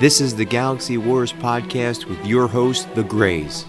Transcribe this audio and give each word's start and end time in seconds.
This 0.00 0.22
is 0.22 0.34
the 0.34 0.46
Galaxy 0.46 0.96
Wars 0.96 1.30
podcast 1.30 2.06
with 2.06 2.24
your 2.24 2.48
host, 2.48 2.88
The 2.94 3.02
Grays. 3.02 3.66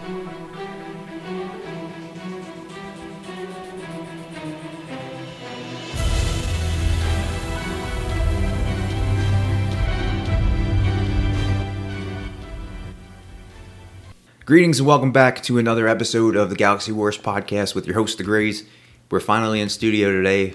Greetings 14.46 14.80
and 14.80 14.88
welcome 14.88 15.12
back 15.12 15.44
to 15.44 15.58
another 15.58 15.90
episode 15.90 16.38
of 16.38 16.50
the 16.50 16.56
Galaxy 16.56 16.94
Wars 16.94 17.18
podcast 17.18 17.76
with 17.76 17.86
your 17.86 17.96
host, 17.96 18.18
The 18.18 18.24
Grays. 18.24 18.64
We're 19.10 19.20
finally 19.20 19.60
in 19.60 19.68
studio 19.68 20.14
today. 20.14 20.54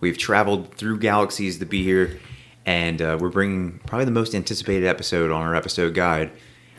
We've 0.00 0.16
traveled 0.16 0.74
through 0.74 1.00
galaxies 1.00 1.58
to 1.58 1.66
be 1.66 1.84
here, 1.84 2.18
and 2.68 3.00
uh, 3.00 3.16
we're 3.18 3.30
bringing 3.30 3.80
probably 3.86 4.04
the 4.04 4.10
most 4.10 4.34
anticipated 4.34 4.86
episode 4.86 5.30
on 5.30 5.40
our 5.40 5.54
episode 5.54 5.94
guide. 5.94 6.30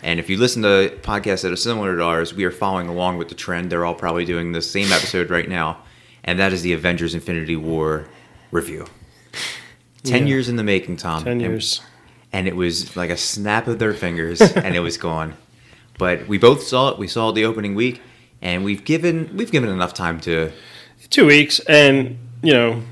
And 0.03 0.19
if 0.19 0.29
you 0.29 0.37
listen 0.37 0.61
to 0.61 0.95
podcasts 1.01 1.41
that 1.41 1.51
are 1.51 1.55
similar 1.55 1.97
to 1.97 2.03
ours, 2.03 2.31
we 2.31 2.43
are 2.45 2.51
following 2.51 2.87
along 2.87 3.17
with 3.17 3.27
the 3.29 3.33
trend. 3.35 3.71
They're 3.71 3.85
all 3.85 3.95
probably 3.95 4.23
doing 4.23 4.51
the 4.51 4.61
same 4.61 4.91
episode 4.91 5.31
right 5.31 5.49
now, 5.49 5.79
and 6.23 6.37
that 6.37 6.53
is 6.53 6.61
the 6.61 6.73
Avengers 6.73 7.15
Infinity 7.15 7.55
War 7.55 8.05
review. 8.51 8.85
10 10.03 10.21
Yeah. 10.23 10.27
years 10.29 10.47
in 10.47 10.57
the 10.57 10.63
making, 10.63 10.97
Tom. 10.97 11.23
10 11.23 11.31
and- 11.33 11.41
years. 11.41 11.81
and 12.31 12.47
it 12.47 12.55
was 12.55 12.95
like 12.95 13.09
a 13.09 13.17
snap 13.17 13.67
of 13.67 13.79
their 13.79 13.93
fingers 13.95 14.39
and 14.55 14.75
it 14.75 14.81
was 14.81 14.97
gone 14.97 15.33
but 15.97 16.27
we 16.27 16.37
both 16.37 16.61
saw 16.61 16.89
it 16.89 16.99
we 16.99 17.07
saw 17.07 17.29
it 17.29 17.33
the 17.33 17.43
opening 17.43 17.73
week 17.73 17.99
and 18.39 18.63
we've 18.63 18.85
given 18.85 19.27
we've 19.35 19.51
given 19.51 19.67
enough 19.67 19.95
time 19.95 20.19
to 20.19 20.51
Two 21.09 21.25
weeks, 21.25 21.59
and, 21.61 22.19
you 22.43 22.53
know, 22.53 22.83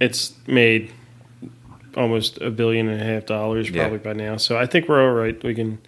it's 0.00 0.34
made 0.46 0.92
almost 1.96 2.40
a 2.40 2.50
billion 2.50 2.88
and 2.88 3.00
a 3.00 3.04
half 3.04 3.26
dollars 3.26 3.70
Yeah. 3.70 3.82
probably 3.82 3.98
by 3.98 4.12
now. 4.12 4.36
So 4.36 4.56
I 4.58 4.66
think 4.66 4.88
we're 4.88 5.02
all 5.02 5.14
right. 5.14 5.42
We 5.42 5.54
can. 5.54 5.78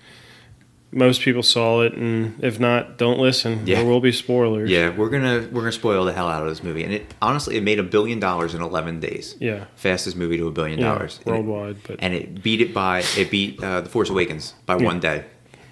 Most 0.93 1.21
people 1.21 1.43
saw 1.43 1.83
it, 1.83 1.95
and 1.95 2.43
if 2.43 2.59
not, 2.61 2.97
don't 2.97 3.19
listen. 3.19 3.67
Yeah. 3.67 3.77
There 3.79 3.85
will 3.87 4.01
be 4.01 4.13
spoilers. 4.13 4.71
yeah 4.71 4.91
we're 4.97 5.11
gonna 5.11 5.47
we're 5.53 5.61
gonna 5.63 5.73
spoil 5.73 6.05
the 6.05 6.13
hell 6.13 6.29
out 6.29 6.43
of 6.43 6.49
this 6.49 6.63
movie 6.63 6.85
and 6.85 6.93
it 6.95 7.13
honestly 7.21 7.57
it 7.57 7.63
made 7.63 7.79
a 7.81 7.83
billion 7.83 8.21
dollars 8.21 8.55
in 8.55 8.63
11 8.63 9.01
days 9.01 9.35
Yeah. 9.41 9.65
fastest 9.75 10.17
movie 10.17 10.37
to 10.39 10.47
a 10.47 10.53
billion 10.53 10.79
Yeah, 10.79 10.93
dollars 10.95 11.21
And 11.27 11.35
it- 11.35 11.45
worldwide, 11.45 11.77
but 11.87 11.97
and 11.99 12.15
it 12.15 12.43
beat 12.43 12.61
it 12.61 12.73
by 12.73 13.03
it 13.17 13.31
beat 13.31 13.63
uh, 13.63 13.81
the 13.83 13.89
force 13.91 14.09
awakens 14.11 14.55
by 14.65 14.79
Yeah. 14.79 14.87
one 14.87 15.01
day 15.01 15.25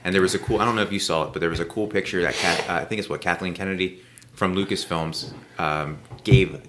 and 0.05 0.13
there 0.15 0.21
was 0.21 0.35
a 0.35 0.39
cool 0.39 0.61
i 0.61 0.65
don't 0.65 0.75
know 0.77 0.83
if 0.83 0.93
you 0.93 0.99
saw 0.99 1.25
it 1.25 1.33
but 1.33 1.39
there 1.41 1.49
was 1.49 1.61
a 1.61 1.65
cool 1.65 1.87
picture 1.87 2.21
that 2.23 2.35
Kat, 2.35 2.69
uh, 2.69 2.73
i 2.75 2.85
think 2.85 2.99
it's 2.99 3.09
what 3.09 3.21
kathleen 3.21 3.55
kennedy 3.55 4.01
from 4.35 4.55
lucasfilms 4.55 5.33
um, 5.59 5.99
gave 6.25 6.61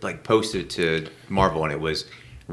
like 0.00 0.22
posted 0.22 0.70
to 0.70 1.06
marvel 1.28 1.64
and 1.64 1.72
it 1.72 1.80
was 1.80 2.06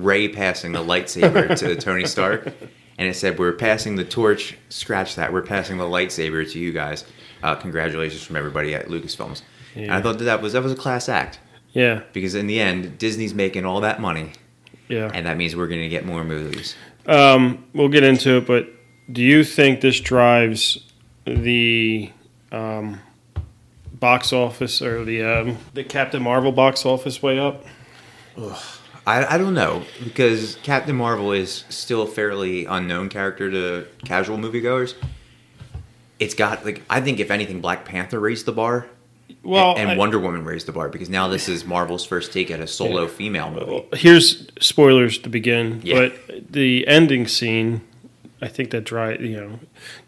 ray 0.03 0.28
passing 0.28 0.72
the 0.72 0.84
lightsaber 0.84 1.58
to 1.58 1.76
tony 1.81 2.06
stark 2.06 2.53
and 2.98 3.08
it 3.08 3.16
said 3.16 3.38
we're 3.38 3.53
passing 3.53 3.95
the 3.95 4.04
torch. 4.04 4.58
Scratch 4.70 5.16
that. 5.16 5.31
We're 5.31 5.44
passing 5.44 5.78
the 5.78 5.84
lightsaber 5.84 6.50
to 6.52 6.59
you 6.59 6.72
guys. 6.72 7.06
Uh, 7.44 7.56
congratulations 7.56 8.23
from 8.23 8.36
everybody 8.36 8.73
at 8.73 8.88
lucasfilms. 8.88 9.44
And 9.76 9.92
i 9.92 10.02
thought 10.02 10.17
that, 10.17 10.26
that 10.26 10.42
was 10.42 10.54
that 10.54 10.64
was 10.64 10.72
a 10.72 10.76
class 10.76 11.08
act. 11.08 11.39
Yeah, 11.73 12.02
because 12.14 12.34
in 12.34 12.48
the 12.48 12.59
end 12.59 12.98
disney's 12.98 13.34
making 13.34 13.66
all 13.66 13.81
that 13.81 14.02
money. 14.02 14.34
Yeah. 14.88 15.12
and 15.14 15.26
that 15.26 15.36
means 15.36 15.54
we're 15.54 15.67
going 15.67 15.81
to 15.81 15.89
get 15.89 16.06
more 16.06 16.23
movies. 16.23 16.76
Um, 17.08 17.66
we'll 17.73 17.89
get 17.89 18.06
into 18.06 18.38
it, 18.38 18.48
but 18.48 18.70
do 19.11 19.22
you 19.22 19.44
think 19.44 19.82
this 19.82 20.00
drives 20.00 20.78
the 21.26 22.09
um, 22.54 23.02
box 23.92 24.32
office 24.32 24.82
or 24.82 25.04
the 25.04 25.23
um, 25.23 25.58
the 25.73 25.84
Captain 25.84 26.23
Marvel 26.23 26.52
box 26.52 26.86
office 26.86 27.22
way 27.22 27.38
up? 27.38 27.66
I, 29.08 29.36
I 29.36 29.38
don't 29.38 29.53
know 29.53 29.83
because 30.03 30.58
Captain 30.63 30.95
Marvel 30.95 31.31
is 31.31 31.63
still 31.69 32.02
a 32.03 32.08
fairly 32.08 32.66
unknown 32.66 33.08
character 33.09 33.49
to 33.49 33.88
casual 34.05 34.38
moviegoers. 34.38 34.94
It's 36.19 36.33
got 36.33 36.66
like 36.66 36.81
I 36.89 36.99
think 37.02 37.19
if 37.19 37.31
anything, 37.31 37.61
Black 37.61 37.86
Panther 37.86 38.19
raised 38.19 38.45
the 38.45 38.52
bar, 38.52 38.87
Well, 39.43 39.76
and 39.77 39.92
I- 39.92 39.95
Wonder 39.98 40.20
Woman 40.20 40.43
raised 40.43 40.67
the 40.67 40.71
bar 40.73 40.89
because 40.89 41.09
now 41.09 41.27
this 41.30 41.48
is 41.48 41.64
Marvel's 41.65 42.05
first 42.05 42.33
take 42.33 42.52
at 42.52 42.59
a 42.59 42.67
solo 42.67 43.04
Yeah. 43.04 43.08
female 43.08 43.52
movie. 43.52 43.86
Here's 43.93 44.48
spoilers 44.59 45.17
to 45.20 45.30
begin, 45.30 45.80
Yeah. 45.83 46.09
but 46.27 46.52
the 46.52 46.86
ending 46.87 47.27
scene, 47.27 47.82
I 48.42 48.49
think 48.49 48.71
that 48.71 48.83
dry. 48.83 49.14
You 49.15 49.37
know, 49.39 49.59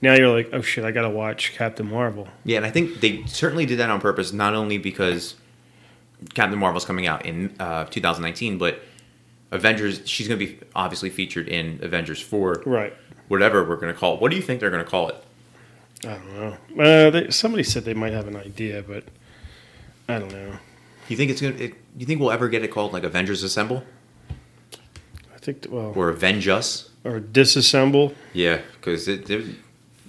now 0.01 0.13
you're 0.15 0.27
like, 0.35 0.49
oh 0.51 0.61
shit, 0.61 0.83
I 0.83 0.91
gotta 0.91 1.09
watch 1.09 1.53
Captain 1.55 1.89
Marvel. 1.89 2.27
Yeah, 2.43 2.57
and 2.57 2.65
I 2.65 2.69
think 2.71 2.99
they 2.99 3.23
certainly 3.27 3.65
did 3.65 3.77
that 3.79 3.89
on 3.89 4.01
purpose, 4.01 4.33
not 4.33 4.53
only 4.55 4.77
because 4.77 5.35
Captain 6.33 6.59
Marvel's 6.59 6.83
coming 6.85 7.07
out 7.07 7.25
in 7.25 7.55
uh, 7.61 7.85
2019, 7.85 8.57
but 8.57 8.81
Avengers. 9.51 10.01
She's 10.05 10.27
going 10.27 10.39
to 10.39 10.45
be 10.45 10.59
obviously 10.75 11.09
featured 11.09 11.47
in 11.47 11.79
Avengers 11.81 12.21
4, 12.21 12.63
Right. 12.65 12.93
whatever 13.27 13.63
we're 13.67 13.75
going 13.77 13.93
to 13.93 13.99
call 13.99 14.15
it. 14.15 14.21
What 14.21 14.29
do 14.31 14.37
you 14.37 14.43
think 14.43 14.59
they're 14.59 14.69
going 14.71 14.83
to 14.83 14.89
call 14.89 15.09
it? 15.09 15.15
I 16.05 16.07
don't 16.09 16.33
know. 16.77 16.83
Uh, 16.83 17.09
they, 17.09 17.29
somebody 17.31 17.63
said 17.63 17.83
they 17.85 17.93
might 17.93 18.13
have 18.13 18.27
an 18.27 18.35
idea, 18.37 18.83
but 18.87 19.03
I 20.07 20.19
don't 20.19 20.31
know. 20.31 20.53
You 21.09 21.17
think 21.17 21.31
it's 21.31 21.41
going 21.41 21.57
to? 21.57 21.71
You 21.97 22.05
think 22.05 22.19
we'll 22.21 22.31
ever 22.31 22.47
get 22.49 22.63
it 22.63 22.69
called 22.69 22.93
like 22.93 23.03
Avengers 23.03 23.41
Assemble 23.43 23.83
I 25.33 25.37
think 25.39 25.65
well, 25.69 25.93
or 25.95 26.09
Avenge 26.09 26.47
Us? 26.47 26.89
or 27.03 27.19
disassemble. 27.19 28.13
Yeah, 28.33 28.61
because 28.79 29.07
it, 29.07 29.29
it- 29.29 29.55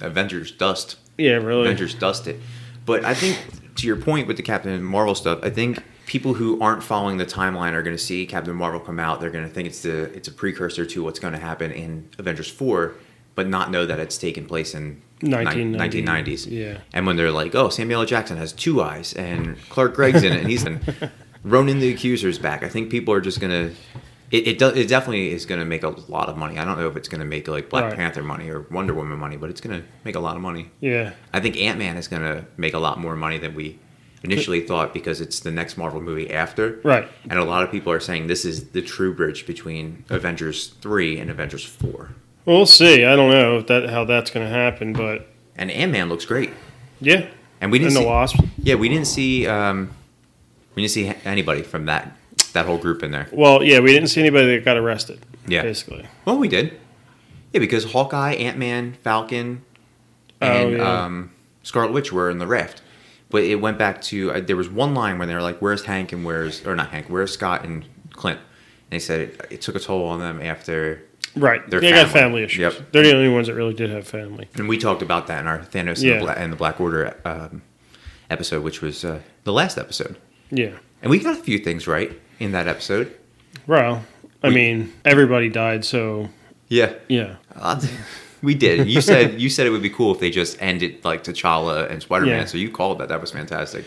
Avengers 0.01 0.51
dust. 0.53 0.97
Yeah, 1.19 1.33
really. 1.35 1.63
Avengers 1.63 1.95
dust 1.95 2.27
it. 2.27 2.41
But 2.87 3.05
I 3.05 3.15
think 3.15 3.39
to 3.77 3.87
your 3.87 3.97
point 3.97 4.27
with 4.27 4.37
the 4.37 4.43
Captain 4.43 4.83
Marvel 4.83 5.15
stuff, 5.15 5.39
I 5.43 5.51
think 5.51 5.83
people 6.11 6.35
who 6.35 6.61
aren't 6.61 6.83
following 6.83 7.19
the 7.19 7.25
timeline 7.25 7.73
are 7.73 7.85
going 7.85 7.97
to 7.97 8.03
see 8.03 8.27
Captain 8.27 8.53
Marvel 8.53 8.81
come 8.81 8.99
out. 8.99 9.21
They're 9.21 9.31
going 9.31 9.47
to 9.47 9.55
think 9.55 9.69
it's 9.69 9.83
the 9.83 10.13
it's 10.13 10.27
a 10.27 10.33
precursor 10.33 10.85
to 10.85 11.05
what's 11.05 11.21
going 11.21 11.35
to 11.35 11.39
happen 11.39 11.71
in 11.71 12.11
Avengers 12.19 12.51
four, 12.51 12.95
but 13.37 13.47
not 13.47 13.71
know 13.71 13.87
that 13.87 14.01
it's 14.01 14.19
taken 14.19 14.45
place 14.45 14.75
in 14.75 15.01
1990. 15.21 16.03
1990s. 16.03 16.51
Yeah. 16.51 16.79
And 16.93 17.07
when 17.07 17.15
they're 17.15 17.31
like, 17.31 17.55
"Oh, 17.55 17.69
Samuel 17.69 18.01
L. 18.01 18.07
Jackson 18.07 18.37
has 18.39 18.53
two 18.53 18.83
eyes, 18.83 19.13
and 19.13 19.57
Clark 19.69 19.95
Gregg's 19.95 20.25
in 20.25 20.33
it, 20.33 20.41
and 20.41 20.51
he's 20.51 20.65
in 20.65 20.81
Ronan 21.45 21.79
the 21.79 21.95
Accuser's 21.95 22.41
back," 22.41 22.65
I 22.65 22.69
think 22.69 22.91
people 22.91 23.15
are 23.15 23.21
just 23.21 23.39
going 23.39 23.53
to. 23.53 23.77
It, 24.33 24.49
it 24.49 24.59
does. 24.59 24.77
It 24.77 24.89
definitely 24.89 25.31
is 25.31 25.47
going 25.47 25.61
to 25.61 25.65
make 25.65 25.85
a 25.85 25.91
lot 25.91 26.29
of 26.29 26.37
money. 26.37 26.59
I 26.59 26.65
don't 26.65 26.77
know 26.77 26.89
if 26.89 26.97
it's 26.97 27.09
going 27.09 27.21
to 27.21 27.25
make 27.25 27.47
like 27.47 27.71
Black 27.71 27.85
Right. 27.85 27.95
Panther 27.95 28.25
money 28.25 28.51
or 28.51 28.63
Wonder 28.73 28.95
Woman 28.95 29.17
money, 29.17 29.37
but 29.37 29.49
it's 29.49 29.61
going 29.61 29.81
to 29.81 29.87
make 30.05 30.17
a 30.17 30.21
lot 30.21 30.35
of 30.35 30.43
money. 30.43 30.73
Yeah. 30.81 31.13
I 31.33 31.39
think 31.39 31.57
Ant 31.57 31.79
Man 31.79 31.97
is 31.97 32.09
going 32.09 32.23
to 32.23 32.47
make 32.57 32.75
a 32.75 32.81
lot 32.81 32.99
more 32.99 33.15
money 33.15 33.39
than 33.39 33.55
we 33.55 33.79
initially 34.23 34.61
thought 34.61 34.93
because 34.93 35.21
it's 35.21 35.41
the 35.41 35.51
next 35.51 35.77
Marvel 35.77 36.01
movie 36.01 36.31
after. 36.31 36.81
Right. 36.85 37.09
And 37.29 37.39
a 37.39 37.45
lot 37.45 37.63
of 37.65 37.71
people 37.71 37.93
are 37.93 38.01
saying 38.01 38.27
this 38.27 38.45
is 38.45 38.69
the 38.71 38.83
true 38.83 39.15
bridge 39.15 39.47
between 39.47 40.05
Avengers 40.11 40.69
3 40.81 41.19
and 41.19 41.31
Avengers 41.31 41.65
4. 41.65 42.11
Well, 42.45 42.57
we'll 42.57 42.67
see. 42.67 43.05
I 43.05 43.17
don't 43.17 43.31
know 43.31 43.59
if 43.59 43.67
that 43.69 43.89
how 43.91 44.05
that's 44.05 44.31
going 44.31 44.47
to 44.47 44.53
happen, 44.53 44.93
but 44.93 45.27
And 45.57 45.71
Ant 45.71 45.93
Man 45.93 46.09
looks 46.09 46.25
great. 46.25 46.51
yeah. 47.01 47.27
And 47.63 47.71
we 47.71 47.79
didn't 47.79 47.89
And 47.89 47.97
the 47.97 48.01
see, 48.01 48.07
Wasp. 48.07 48.41
Yeah, 48.63 48.75
we 48.77 48.89
didn't 48.89 49.07
see 49.07 49.47
um, 49.47 49.91
we 50.75 50.83
didn't 50.83 50.93
see 50.93 51.13
anybody 51.27 51.63
from 51.63 51.85
that 51.87 52.17
that 52.55 52.65
whole 52.65 52.79
group 52.79 53.03
in 53.03 53.11
there. 53.11 53.29
Well, 53.33 53.63
yeah, 53.63 53.81
we 53.81 53.93
didn't 53.93 54.09
see 54.09 54.21
anybody 54.21 54.57
that 54.57 54.65
got 54.65 54.79
arrested. 54.79 55.25
Yeah. 55.47 55.61
Basically. 55.63 56.07
Well, 56.25 56.39
we 56.39 56.49
did. 56.49 56.81
Yeah, 57.53 57.61
because 57.61 57.93
Hawkeye, 57.93 58.33
Ant 58.33 58.57
Man, 58.59 58.95
Falcon, 59.05 59.63
Oh, 60.43 60.47
and 60.47 60.73
yeah. 60.79 61.05
um, 61.05 61.31
Scarlet 61.63 61.93
Witch 61.93 62.13
were 62.13 62.31
in 62.31 62.39
the 62.39 62.47
raft. 62.47 62.81
But 63.31 63.45
it 63.45 63.57
went 63.61 63.79
back 63.79 64.03
to 64.03 64.33
uh, 64.33 64.41
there 64.41 64.57
was 64.57 64.69
one 64.69 64.93
line 64.95 65.19
where 65.19 65.27
they 65.27 65.35
were 65.35 65.43
like, 65.43 65.59
"Where's 65.61 65.85
Hank 65.85 66.13
and 66.13 66.25
where's 66.25 66.67
or 66.67 66.75
not 66.75 66.91
Hank? 66.91 67.07
Where's 67.09 67.33
Scott 67.33 67.65
and 67.65 67.85
Clint?" 68.13 68.39
And 68.41 68.91
they 68.91 68.99
said 68.99 69.21
it, 69.21 69.47
it 69.51 69.61
took 69.61 69.77
a 69.77 69.81
toll 69.81 70.05
on 70.07 70.19
them 70.21 70.43
after. 70.43 71.03
Right. 71.37 71.63
They 71.71 71.79
got 71.93 72.09
family. 72.09 72.11
family 72.11 72.43
issues. 72.43 72.59
Yep. 72.59 72.91
They're 72.93 73.05
the 73.05 73.15
only 73.17 73.29
ones 73.29 73.47
that 73.47 73.55
really 73.55 73.73
did 73.75 73.89
have 73.91 74.05
family. 74.09 74.49
And 74.57 74.69
we 74.69 74.79
talked 74.79 75.01
about 75.01 75.29
that 75.29 75.41
in 75.41 75.47
our 75.47 75.61
Thanos 75.61 76.03
and, 76.03 76.21
the, 76.21 76.25
Bla- 76.25 76.33
and 76.33 76.53
the 76.53 76.57
Black 76.57 76.81
Order 76.81 77.17
um, 77.25 77.63
episode, 78.29 78.65
which 78.65 78.83
was 78.83 79.05
uh, 79.05 79.21
the 79.45 79.53
last 79.53 79.79
episode. 79.79 80.17
Yeah. 80.51 80.73
And 81.03 81.09
we 81.11 81.21
got 81.21 81.39
a 81.39 81.41
few 81.41 81.59
things 81.59 81.87
right 81.87 82.21
in 82.41 82.51
that 82.51 82.67
episode. 82.67 83.17
Well, 83.69 84.05
I 84.43 84.49
We- 84.49 84.55
mean, 84.57 84.93
everybody 85.05 85.49
died, 85.51 85.85
so 85.85 86.31
Yeah, 86.67 86.95
yeah. 87.07 87.37
We 88.43 88.55
did. 88.55 88.89
You 88.89 89.01
said 89.01 89.41
you 89.41 89.51
said 89.51 89.67
it 89.67 89.71
would 89.71 89.83
be 89.83 89.91
cool 89.91 90.15
if 90.15 90.21
they 90.21 90.31
just 90.31 90.61
ended 90.61 91.05
like 91.05 91.25
T'Challa 91.25 91.91
and 91.91 92.03
Spider 92.03 92.27
Man. 92.27 92.41
Yeah. 92.41 92.45
So 92.47 92.59
you 92.59 92.71
called 92.71 92.99
that. 92.99 93.09
That 93.09 93.21
was 93.21 93.31
fantastic. 93.31 93.85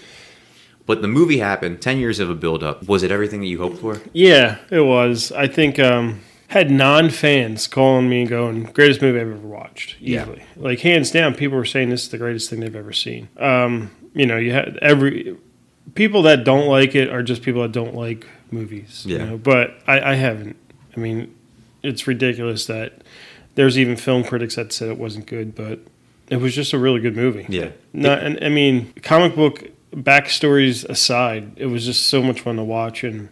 But 0.86 1.02
the 1.02 1.08
movie 1.08 1.40
happened. 1.40 1.82
Ten 1.82 1.98
years 1.98 2.20
of 2.20 2.30
a 2.30 2.36
build 2.36 2.64
up. 2.64 2.88
Was 2.88 3.04
it 3.04 3.12
everything 3.12 3.40
that 3.42 3.48
you 3.48 3.60
hoped 3.60 3.80
for? 3.80 4.02
Yeah, 4.12 4.60
it 4.70 4.82
was. 4.82 5.32
I 5.32 5.48
think 5.48 5.80
um 5.80 6.22
had 6.54 6.70
non 6.70 7.10
fans 7.10 7.68
calling 7.68 8.08
me 8.08 8.22
and 8.22 8.30
going, 8.30 8.64
greatest 8.64 9.02
movie 9.02 9.20
I've 9.20 9.28
ever 9.28 9.48
watched. 9.48 9.96
Yeah. 10.00 10.28
Like 10.56 10.80
hands 10.82 11.10
down, 11.10 11.34
people 11.34 11.58
were 11.58 11.66
saying 11.66 11.90
this 11.90 12.04
is 12.04 12.10
the 12.10 12.20
greatest 12.20 12.48
thing 12.48 12.60
they've 12.60 12.76
ever 12.76 12.94
seen. 12.94 13.28
Um, 13.38 13.90
you 14.14 14.28
know, 14.28 14.38
you 14.38 14.52
had 14.52 14.78
every 14.78 15.36
people 15.96 16.22
that 16.24 16.44
don't 16.44 16.68
like 16.68 16.94
it 16.94 17.10
are 17.10 17.24
just 17.24 17.42
people 17.42 17.64
that 17.64 17.72
don't 17.72 17.96
like 17.96 18.28
movies. 18.52 19.04
Yeah. 19.04 19.18
You 19.18 19.26
know? 19.26 19.38
But 19.38 19.76
I, 19.88 20.12
I 20.12 20.14
haven't. 20.14 20.56
I 20.96 21.00
mean, 21.00 21.36
it's 21.82 22.06
ridiculous 22.06 22.68
that 22.68 23.02
there's 23.56 23.78
even 23.78 23.96
film 23.96 24.24
critics 24.24 24.56
that 24.56 24.72
said 24.74 24.90
it 24.90 24.98
wasn't 24.98 25.26
good, 25.28 25.56
but 25.56 25.80
it 26.30 26.38
was 26.38 26.56
just 26.56 26.74
a 26.74 26.80
really 26.80 27.00
good 27.00 27.16
movie. 27.16 27.46
Yeah. 27.50 27.72
Not, 27.94 28.20
and 28.20 28.44
I 28.44 28.50
mean, 28.50 28.94
comic 29.04 29.36
book 29.36 29.64
backstories 29.92 30.84
aside, 30.90 31.54
it 31.58 31.68
was 31.68 31.86
just 31.86 32.08
so 32.08 32.22
much 32.24 32.42
fun 32.42 32.56
to 32.58 32.64
watch 32.64 33.04
and 33.04 33.30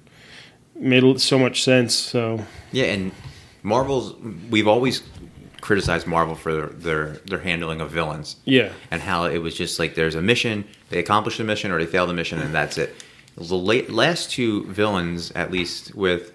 made 0.75 1.19
so 1.19 1.37
much 1.39 1.63
sense. 1.63 1.93
So 1.95 2.45
Yeah, 2.71 2.85
and 2.85 3.11
Marvel's 3.63 4.13
we've 4.49 4.67
always 4.67 5.03
criticized 5.61 6.07
Marvel 6.07 6.33
for 6.35 6.53
their, 6.53 6.67
their 6.67 7.05
their 7.27 7.39
handling 7.39 7.81
of 7.81 7.91
villains 7.91 8.37
Yeah. 8.45 8.71
and 8.89 8.99
how 9.01 9.25
it 9.25 9.37
was 9.37 9.55
just 9.55 9.77
like 9.79 9.93
there's 9.95 10.15
a 10.15 10.21
mission, 10.21 10.65
they 10.89 10.97
accomplish 10.99 11.37
the 11.37 11.43
mission 11.43 11.71
or 11.71 11.79
they 11.79 11.85
fail 11.85 12.07
the 12.07 12.13
mission, 12.13 12.39
and 12.39 12.53
that's 12.53 12.77
it. 12.77 12.95
The 13.37 13.55
late, 13.55 13.89
last 13.89 14.29
two 14.31 14.65
villains, 14.65 15.31
at 15.31 15.51
least 15.51 15.95
with, 15.95 16.33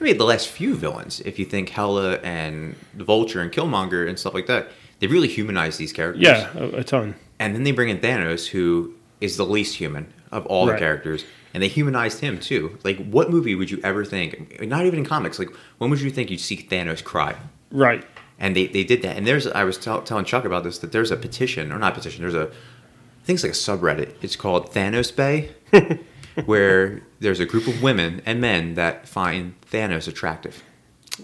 I 0.00 0.04
mean, 0.04 0.18
the 0.18 0.24
last 0.24 0.48
few 0.48 0.74
villains, 0.76 1.20
if 1.20 1.38
you 1.38 1.44
think 1.44 1.70
Hela 1.70 2.16
and 2.18 2.76
the 2.94 3.04
Vulture 3.04 3.40
and 3.40 3.50
Killmonger 3.50 4.08
and 4.08 4.18
stuff 4.18 4.34
like 4.34 4.46
that, 4.46 4.68
they 5.00 5.06
really 5.06 5.28
humanize 5.28 5.76
these 5.76 5.92
characters. 5.92 6.22
Yeah, 6.22 6.50
a, 6.56 6.68
a 6.78 6.84
ton. 6.84 7.14
And 7.38 7.54
then 7.54 7.64
they 7.64 7.72
bring 7.72 7.88
in 7.88 7.98
Thanos, 7.98 8.48
who 8.48 8.94
is 9.20 9.36
the 9.36 9.44
least 9.44 9.76
human 9.76 10.12
of 10.30 10.44
all 10.46 10.66
the 10.66 10.76
characters, 10.76 11.24
and 11.54 11.62
they 11.62 11.68
humanized 11.68 12.20
him 12.20 12.38
too. 12.38 12.78
Like, 12.84 12.98
what 13.08 13.30
movie 13.30 13.54
would 13.54 13.70
you 13.70 13.80
ever 13.82 14.04
think? 14.04 14.60
Not 14.60 14.86
even 14.86 15.00
in 15.00 15.04
comics. 15.06 15.38
Like, 15.38 15.50
when 15.78 15.90
would 15.90 16.00
you 16.00 16.10
think 16.10 16.30
you'd 16.30 16.40
see 16.40 16.56
Thanos 16.56 17.02
cry? 17.02 17.36
Right. 17.70 18.04
and 18.38 18.54
they, 18.56 18.66
they 18.66 18.84
did 18.84 19.02
that. 19.02 19.16
And 19.16 19.26
there's 19.26 19.46
I 19.46 19.64
was 19.64 19.78
tell, 19.78 20.00
telling 20.02 20.24
Chuck 20.24 20.44
about 20.44 20.62
this 20.64 20.78
that 20.78 20.92
there's 20.92 21.10
a 21.10 21.16
petition 21.16 21.72
or 21.72 21.78
not 21.78 21.94
petition. 21.94 22.22
There's 22.22 22.34
a 22.34 22.48
I 22.48 23.24
think 23.24 23.42
it's 23.42 23.42
like 23.42 23.52
a 23.52 23.78
subreddit. 23.78 24.14
It's 24.22 24.36
called 24.36 24.72
Thanos 24.72 25.14
Bay, 25.14 25.50
where 26.44 27.02
there's 27.20 27.40
a 27.40 27.46
group 27.46 27.66
of 27.66 27.82
women 27.82 28.22
and 28.24 28.40
men 28.40 28.74
that 28.74 29.08
find 29.08 29.54
Thanos 29.70 30.08
attractive. 30.08 30.62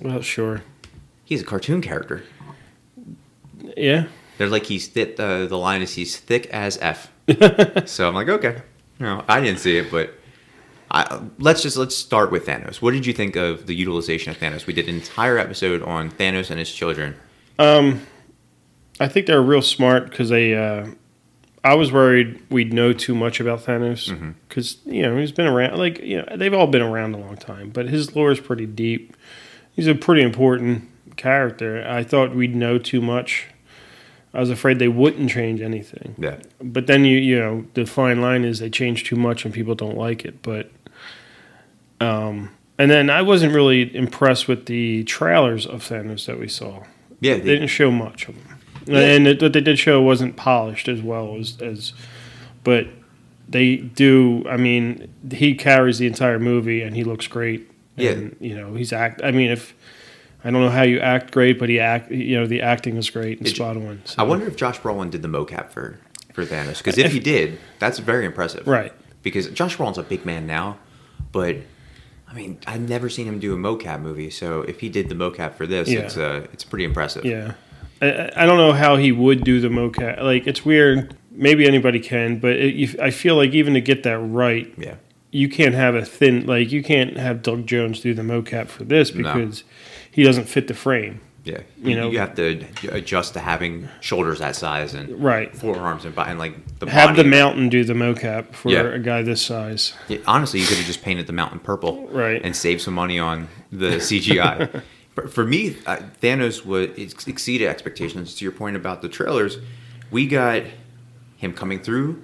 Well, 0.00 0.22
sure. 0.22 0.62
He's 1.24 1.42
a 1.42 1.44
cartoon 1.44 1.80
character. 1.80 2.22
Yeah. 3.76 4.06
They're 4.38 4.48
like 4.48 4.66
he's 4.66 4.88
thick. 4.88 5.18
Uh, 5.18 5.46
the 5.46 5.58
line 5.58 5.82
is 5.82 5.94
he's 5.94 6.16
thick 6.16 6.46
as 6.46 6.78
f. 6.78 7.10
so 7.86 8.08
I'm 8.08 8.14
like 8.14 8.28
okay. 8.28 8.62
You 8.98 9.06
know, 9.06 9.24
I 9.28 9.40
didn't 9.40 9.60
see 9.60 9.78
it, 9.78 9.90
but. 9.90 10.14
I, 10.90 11.22
let's 11.40 11.60
just 11.60 11.76
let's 11.76 11.96
start 11.96 12.30
with 12.30 12.46
Thanos. 12.46 12.76
What 12.76 12.92
did 12.92 13.04
you 13.04 13.12
think 13.12 13.34
of 13.34 13.66
the 13.66 13.74
utilization 13.74 14.30
of 14.30 14.38
Thanos? 14.38 14.66
We 14.66 14.74
did 14.74 14.88
an 14.88 14.94
entire 14.94 15.38
episode 15.38 15.82
on 15.82 16.08
Thanos 16.08 16.50
and 16.50 16.58
his 16.58 16.72
children. 16.72 17.16
Um, 17.58 18.06
I 19.00 19.08
think 19.08 19.26
they're 19.26 19.42
real 19.42 19.62
smart 19.62 20.08
because 20.10 20.28
they. 20.28 20.54
Uh, 20.54 20.88
I 21.64 21.74
was 21.74 21.90
worried 21.90 22.40
we'd 22.50 22.72
know 22.72 22.92
too 22.92 23.14
much 23.14 23.40
about 23.40 23.64
Thanos 23.64 24.10
Mm-hmm. 24.10 24.32
because 24.48 24.76
you 24.84 25.02
know 25.02 25.16
he's 25.16 25.32
been 25.32 25.46
around. 25.46 25.78
Like 25.78 25.98
you 26.00 26.18
know 26.18 26.36
they've 26.36 26.52
all 26.54 26.66
been 26.66 26.82
around 26.82 27.14
a 27.14 27.18
long 27.18 27.36
time, 27.36 27.70
but 27.70 27.88
his 27.88 28.14
lore 28.14 28.30
is 28.30 28.38
pretty 28.40 28.66
deep. 28.66 29.16
He's 29.72 29.86
a 29.86 29.94
pretty 29.94 30.22
important 30.22 30.88
character. 31.16 31.84
I 31.88 32.04
thought 32.04 32.34
we'd 32.34 32.54
know 32.54 32.78
too 32.78 33.00
much. 33.00 33.46
I 34.34 34.40
was 34.40 34.50
afraid 34.50 34.78
they 34.80 34.88
wouldn't 34.88 35.30
change 35.30 35.60
anything. 35.60 36.16
Yeah, 36.18 36.36
But 36.60 36.86
then 36.86 37.04
you 37.04 37.18
you 37.18 37.38
know 37.38 37.64
the 37.74 37.86
fine 37.86 38.20
line 38.20 38.44
is 38.44 38.58
they 38.58 38.68
change 38.70 39.04
too 39.04 39.16
much 39.16 39.44
and 39.44 39.54
people 39.54 39.74
don't 39.74 39.96
like 39.96 40.24
it. 40.24 40.42
But 40.42 40.70
um, 42.00 42.50
and 42.78 42.90
then 42.90 43.10
I 43.10 43.22
wasn't 43.22 43.54
really 43.54 43.94
impressed 43.96 44.48
with 44.48 44.66
the 44.66 45.04
trailers 45.04 45.66
of 45.66 45.82
Thanos 45.82 46.26
that 46.26 46.38
we 46.38 46.48
saw. 46.48 46.82
yeah. 47.20 47.34
They 47.36 47.40
didn't 47.54 47.68
show 47.68 47.90
much 47.90 48.28
of 48.28 48.34
them, 48.34 48.53
Yeah. 48.86 48.98
and 48.98 49.26
it, 49.26 49.42
what 49.42 49.52
they 49.52 49.60
did 49.60 49.78
show 49.78 50.00
wasn't 50.02 50.36
polished 50.36 50.88
as 50.88 51.00
well 51.02 51.36
as 51.38 51.60
as. 51.62 51.92
But 52.62 52.86
they 53.48 53.76
do. 53.76 54.44
I 54.48 54.56
mean, 54.56 55.12
he 55.32 55.54
carries 55.54 55.98
the 55.98 56.06
entire 56.06 56.38
movie, 56.38 56.82
and 56.82 56.96
he 56.96 57.04
looks 57.04 57.26
great. 57.26 57.70
Yeah. 57.96 58.10
And, 58.12 58.36
you 58.40 58.56
know, 58.56 58.74
he's 58.74 58.92
act. 58.92 59.20
I 59.22 59.30
mean, 59.30 59.50
if 59.50 59.74
I 60.42 60.50
don't 60.50 60.62
know 60.62 60.70
how 60.70 60.82
you 60.82 60.98
act 61.00 61.30
great, 61.32 61.58
but 61.58 61.68
he 61.68 61.78
act. 61.80 62.10
You 62.10 62.40
know, 62.40 62.46
the 62.46 62.62
acting 62.62 62.96
is 62.96 63.08
great 63.10 63.38
and 63.38 63.46
It- 63.46 63.54
spot 63.56 63.76
on. 63.76 64.00
So. 64.04 64.16
I 64.18 64.26
wonder 64.26 64.46
if 64.46 64.56
Josh 64.56 64.80
Brolin 64.80 65.10
did 65.10 65.22
the 65.22 65.28
mocap 65.28 65.70
for 65.70 65.98
for 66.32 66.44
Thanos 66.44 66.78
because 66.78 66.98
if 66.98 67.12
he 67.12 67.20
did, 67.20 67.58
that's 67.78 67.98
very 68.00 68.24
impressive. 68.26 68.66
Right. 68.66 68.92
Because 69.22 69.48
Josh 69.50 69.76
Brolin's 69.76 69.98
a 69.98 70.02
big 70.02 70.26
man 70.26 70.46
now, 70.46 70.78
but 71.32 71.56
I 72.28 72.34
mean, 72.34 72.58
I've 72.66 72.86
never 72.88 73.08
seen 73.08 73.26
him 73.26 73.38
do 73.38 73.54
a 73.54 73.56
mocap 73.56 74.00
movie. 74.00 74.28
So 74.30 74.62
if 74.62 74.80
he 74.80 74.88
did 74.88 75.08
the 75.08 75.14
mocap 75.14 75.54
for 75.54 75.66
this, 75.66 75.88
Yeah. 75.88 76.00
it's 76.00 76.16
uh, 76.16 76.46
it's 76.52 76.64
pretty 76.64 76.84
impressive. 76.84 77.24
Yeah, 77.24 77.52
I- 78.04 78.42
I, 78.42 78.46
don't 78.46 78.58
know 78.58 78.72
how 78.72 78.96
he 78.96 79.12
would 79.12 79.44
do 79.44 79.60
the 79.60 79.68
mocap. 79.68 80.22
Like 80.22 80.46
it's 80.46 80.64
weird. 80.64 81.16
Maybe 81.30 81.66
anybody 81.66 81.98
can, 82.00 82.38
but 82.38 82.52
it, 82.52 82.74
you, 82.74 82.88
I 83.02 83.10
feel 83.10 83.34
like 83.36 83.52
even 83.52 83.74
to 83.74 83.80
get 83.80 84.04
that 84.04 84.18
right, 84.18 84.72
Yeah. 84.78 84.94
you 85.32 85.48
can't 85.48 85.74
have 85.74 85.94
a 85.96 86.04
thin 86.04 86.46
like 86.46 86.70
you 86.70 86.82
can't 86.82 87.16
have 87.16 87.42
Doug 87.42 87.66
Jones 87.66 88.00
do 88.00 88.14
the 88.14 88.22
mocap 88.22 88.68
for 88.68 88.84
this 88.84 89.12
No. 89.14 89.22
because 89.32 89.64
he 90.10 90.22
doesn't 90.22 90.44
fit 90.48 90.68
the 90.68 90.74
frame. 90.74 91.20
Yeah. 91.42 91.58
You 91.82 91.90
You, 91.90 91.96
know- 91.96 92.10
you 92.10 92.18
have 92.20 92.36
to 92.36 92.64
adjust 92.90 93.34
to 93.34 93.40
having 93.40 93.88
shoulders 94.00 94.38
that 94.38 94.54
size 94.56 94.94
and 94.94 95.22
Right. 95.22 95.54
forearms 95.54 96.04
and, 96.04 96.16
and 96.16 96.38
like 96.38 96.78
the 96.78 96.88
Have 96.88 97.16
the 97.16 97.24
mountain 97.24 97.68
do 97.68 97.82
the 97.84 97.92
mocap 97.94 98.54
for 98.54 98.70
Yeah. 98.70 98.82
a 98.84 98.98
guy 99.00 99.22
this 99.22 99.42
size. 99.42 99.92
Yeah, 100.08 100.18
honestly, 100.26 100.60
you 100.60 100.66
could 100.66 100.76
have 100.78 100.86
just 100.86 101.02
painted 101.02 101.26
the 101.26 101.32
mountain 101.34 101.58
purple, 101.58 102.06
Right. 102.12 102.40
and 102.44 102.54
saved 102.56 102.80
some 102.80 102.94
money 102.94 103.18
on 103.18 103.48
the 103.72 103.96
CGI. 104.00 104.82
But 105.14 105.32
for 105.32 105.44
me, 105.44 105.76
uh, 105.86 105.98
Thanos 106.22 106.64
would 106.64 106.98
exceeded 106.98 107.68
expectations. 107.68 108.34
To 108.36 108.44
your 108.44 108.52
point 108.52 108.76
about 108.76 109.02
the 109.02 109.08
trailers, 109.08 109.58
we 110.10 110.26
got 110.26 110.62
him 111.36 111.52
coming 111.52 111.80
through 111.80 112.22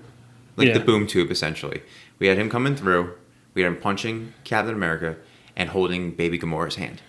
like 0.56 0.68
Yeah. 0.68 0.74
the 0.74 0.80
boom 0.84 1.06
tube. 1.06 1.30
Essentially, 1.30 1.82
we 2.18 2.26
had 2.26 2.38
him 2.38 2.50
coming 2.50 2.74
through. 2.76 3.10
We 3.54 3.62
had 3.62 3.68
him 3.72 3.76
punching 3.78 4.32
Captain 4.44 4.74
America 4.74 5.16
and 5.56 5.68
holding 5.70 6.12
Baby 6.12 6.38
Gamora's 6.38 6.76
hand, 6.76 7.02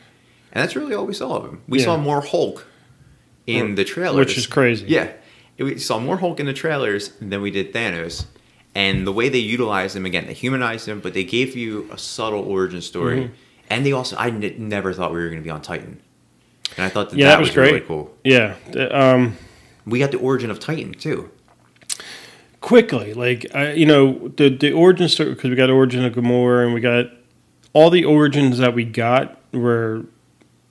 and 0.51 0.61
that's 0.63 0.75
really 0.75 0.93
all 0.95 1.05
we 1.05 1.13
saw 1.13 1.37
of 1.37 1.45
him. 1.45 1.61
We 1.67 1.79
Yeah. 1.79 1.85
saw 1.85 1.97
more 1.97 2.21
Hulk 2.21 2.65
in 3.47 3.75
the 3.75 3.83
trailers, 3.83 4.17
Which 4.27 4.37
is 4.37 4.47
crazy. 4.47 4.85
Yeah, 4.87 5.09
we 5.59 5.77
saw 5.77 5.99
more 5.99 6.17
Hulk 6.17 6.39
in 6.39 6.45
the 6.45 6.53
trailers 6.53 7.11
than 7.21 7.41
we 7.41 7.51
did 7.51 7.73
Thanos. 7.73 8.25
And 8.73 9.05
the 9.05 9.11
way 9.11 9.27
they 9.27 9.39
utilized 9.39 9.97
him 9.97 10.05
again, 10.05 10.27
they 10.27 10.33
humanized 10.33 10.87
him, 10.87 11.01
but 11.01 11.13
they 11.13 11.25
gave 11.25 11.57
you 11.57 11.89
a 11.91 11.97
subtle 11.97 12.39
origin 12.47 12.79
story. 12.81 13.17
Mm-hmm. 13.23 13.33
And 13.71 13.85
they 13.85 13.91
also, 13.93 14.15
I 14.17 14.27
n- 14.27 14.55
never 14.57 14.93
thought 14.93 15.11
we 15.13 15.19
were 15.19 15.27
going 15.29 15.39
to 15.39 15.43
be 15.43 15.49
on 15.49 15.61
Titan, 15.61 15.99
and 16.77 16.85
I 16.85 16.89
thought 16.89 17.09
that 17.11 17.17
Yeah, 17.17 17.27
that, 17.27 17.31
that 17.35 17.39
was 17.39 17.49
was, 17.49 17.57
really 17.57 17.79
cool. 17.81 18.13
Yeah. 18.23 18.55
Um, 18.91 19.37
We 19.85 19.99
got 19.99 20.11
the 20.11 20.17
origin 20.19 20.51
of 20.51 20.59
Titan 20.59 20.93
too. 20.93 21.29
quickly, 22.59 23.13
like 23.13 23.47
I, 23.55 23.73
you 23.73 23.85
know, 23.85 24.27
the 24.37 24.49
the 24.49 24.71
origin 24.71 25.07
story 25.09 25.33
because 25.33 25.49
we 25.49 25.55
got 25.55 25.69
origin 25.69 26.05
of 26.05 26.13
Gamora 26.13 26.65
and 26.65 26.73
we 26.73 26.81
got 26.81 27.05
all 27.73 27.89
the 27.89 28.05
origins 28.05 28.57
that 28.59 28.73
we 28.75 28.83
got 28.83 29.37
were, 29.53 30.05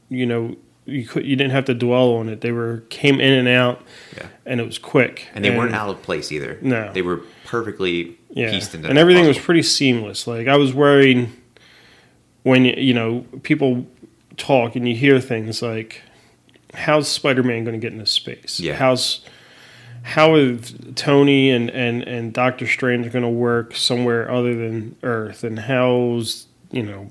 you 0.08 0.26
know, 0.26 0.56
you 0.86 1.06
could 1.06 1.24
you 1.26 1.36
didn't 1.36 1.52
have 1.52 1.64
to 1.66 1.74
dwell 1.74 2.14
on 2.14 2.28
it. 2.28 2.40
They 2.40 2.52
were 2.52 2.84
came 2.90 3.20
in 3.20 3.32
and 3.32 3.48
out, 3.48 3.82
Yeah. 4.16 4.26
and 4.46 4.60
it 4.60 4.66
was 4.66 4.78
quick. 4.78 5.26
And 5.34 5.44
they 5.44 5.56
weren't 5.56 5.74
out 5.74 5.88
of 5.88 6.02
place 6.02 6.30
either. 6.32 6.58
No. 6.62 6.92
they 6.92 7.02
were 7.02 7.22
perfectly 7.46 8.16
yeah, 8.30 8.50
pieced 8.50 8.74
into 8.74 8.88
and 8.88 8.96
everything 8.98 9.26
was 9.26 9.38
pretty 9.38 9.62
seamless. 9.62 10.26
Like 10.26 10.46
I 10.46 10.56
was 10.56 10.72
worried 10.72 11.28
when 12.42 12.64
you 12.64 12.94
know 12.94 13.24
people 13.42 13.86
talk 14.36 14.76
and 14.76 14.88
you 14.88 14.94
hear 14.94 15.20
things 15.20 15.62
like, 15.62 16.02
"How's 16.74 17.08
Spider 17.08 17.42
Man 17.42 17.64
going 17.64 17.78
to 17.78 17.84
get 17.84 17.92
into 17.92 18.06
space? 18.06 18.60
Yeah. 18.60 18.74
How's 18.76 19.20
how 20.02 20.34
is 20.36 20.74
Tony 20.94 21.50
and 21.50 21.70
and 21.70 22.02
and 22.02 22.32
Doctor 22.32 22.66
Strange 22.66 23.12
going 23.12 23.22
to 23.22 23.28
work 23.28 23.74
somewhere 23.76 24.30
other 24.30 24.54
than 24.54 24.96
Earth? 25.02 25.44
And 25.44 25.58
how's 25.60 26.46
you 26.70 26.82
know." 26.82 27.10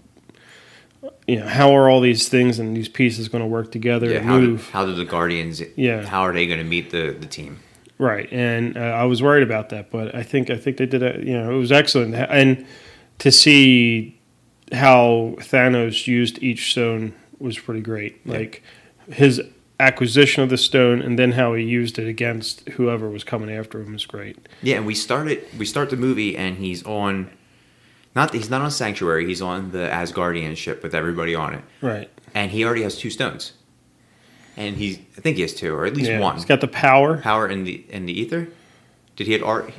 You 1.27 1.39
know, 1.39 1.47
how 1.47 1.75
are 1.75 1.87
all 1.89 2.01
these 2.01 2.27
things 2.27 2.57
and 2.57 2.75
these 2.75 2.89
pieces 2.89 3.29
going 3.29 3.43
to 3.43 3.47
work 3.47 3.71
together 3.71 4.09
Yeah, 4.09 4.21
how, 4.21 4.39
move? 4.39 4.65
did, 4.65 4.71
how 4.71 4.85
did 4.85 4.95
the 4.95 5.05
Guardians? 5.05 5.61
Yeah. 5.77 6.03
how 6.05 6.21
are 6.21 6.33
they 6.33 6.47
going 6.47 6.57
to 6.57 6.65
meet 6.65 6.89
the 6.89 7.15
the 7.17 7.27
team? 7.27 7.59
Right, 7.99 8.27
and 8.33 8.75
uh, 8.75 8.81
I 8.81 9.03
was 9.03 9.21
worried 9.21 9.43
about 9.43 9.69
that, 9.69 9.91
but 9.91 10.13
I 10.15 10.23
think 10.23 10.49
I 10.49 10.57
think 10.57 10.77
they 10.77 10.87
did 10.87 11.03
it. 11.03 11.23
You 11.23 11.33
know, 11.33 11.51
it 11.51 11.57
was 11.57 11.71
excellent, 11.71 12.15
and 12.15 12.65
to 13.19 13.31
see 13.31 14.18
how 14.71 15.35
Thanos 15.39 16.07
used 16.07 16.41
each 16.43 16.71
stone 16.71 17.13
was 17.39 17.57
pretty 17.57 17.81
great. 17.81 18.19
Yeah. 18.25 18.37
Like 18.37 18.63
his 19.11 19.41
acquisition 19.79 20.43
of 20.43 20.49
the 20.49 20.57
stone, 20.57 21.01
and 21.01 21.17
then 21.17 21.31
how 21.33 21.53
he 21.53 21.63
used 21.63 21.97
it 21.97 22.07
against 22.07 22.67
whoever 22.69 23.09
was 23.09 23.23
coming 23.23 23.51
after 23.51 23.81
him 23.81 23.93
was 23.93 24.05
great. 24.05 24.37
Yeah, 24.61 24.77
and 24.77 24.85
we 24.85 24.95
started 24.95 25.45
we 25.57 25.65
start 25.65 25.89
the 25.89 25.97
movie 25.97 26.35
and 26.35 26.57
he's 26.57 26.83
on 26.83 27.29
not 28.15 28.33
he's 28.33 28.49
not 28.49 28.61
on 28.61 28.71
Sanctuary, 28.71 29.25
he's 29.25 29.41
on 29.41 29.71
the 29.71 29.89
Asgardian 29.89 30.57
ship 30.57 30.83
with 30.83 30.93
everybody 30.93 31.35
on 31.35 31.55
it. 31.55 31.63
Right, 31.81 32.09
And 32.33 32.51
he 32.51 32.65
already 32.65 32.83
has 32.83 32.97
two 32.97 33.09
stones. 33.09 33.53
And 34.57 34.75
he's 34.75 34.97
I 35.17 35.21
think 35.21 35.37
he 35.37 35.41
has 35.43 35.53
two, 35.53 35.73
or 35.73 35.85
at 35.85 35.95
least 35.95 36.09
yeah, 36.09 36.19
one. 36.19 36.35
he's 36.35 36.45
got 36.45 36.59
the 36.59 36.67
power. 36.67 37.17
Power 37.17 37.47
in 37.47 37.63
the 37.63 37.85
in 37.89 38.05
the 38.05 38.21
Aether? 38.21 38.49
Did 39.15 39.27
he 39.27 39.33
have 39.33 39.43
art? 39.43 39.71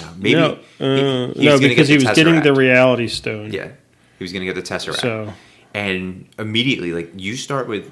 No, 0.00 0.10
maybe 0.16 0.34
no, 0.34 0.58
uh, 0.80 1.32
he 1.32 1.44
no, 1.44 1.58
because 1.58 1.88
he 1.88 1.94
was 1.94 2.04
getting 2.04 2.42
the 2.42 2.52
reality 2.52 3.08
stone. 3.08 3.52
Yeah. 3.52 3.70
He 4.18 4.24
was 4.24 4.32
gonna 4.32 4.44
get 4.44 4.54
the 4.54 4.62
Tesseract. 4.62 5.00
So 5.00 5.32
and 5.74 6.26
immediately 6.38 6.92
like 6.92 7.12
you 7.16 7.36
start 7.36 7.68
with 7.68 7.90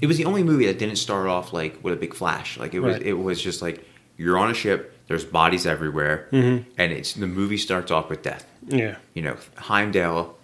it 0.00 0.06
was 0.06 0.16
the 0.16 0.24
only 0.24 0.42
movie 0.42 0.66
that 0.66 0.78
didn't 0.78 0.96
start 0.96 1.26
off 1.28 1.52
like 1.52 1.78
with 1.84 1.92
a 1.94 1.96
big 1.96 2.14
flash 2.14 2.58
like 2.58 2.72
it 2.74 2.80
was 2.80 2.94
Right. 2.94 3.02
it 3.06 3.12
was 3.14 3.40
just 3.42 3.60
like 3.60 3.84
you're 4.16 4.38
on 4.38 4.50
a 4.50 4.54
ship 4.54 4.96
there's 5.08 5.24
bodies 5.24 5.66
everywhere 5.66 6.28
Mhm. 6.32 6.64
and 6.78 6.92
it's 6.92 7.12
the 7.12 7.26
movie 7.26 7.58
starts 7.58 7.90
off 7.90 8.08
with 8.08 8.22
death 8.22 8.46
yeah, 8.66 8.96
you 9.14 9.20
know 9.22 9.36
heimdall 9.56 10.38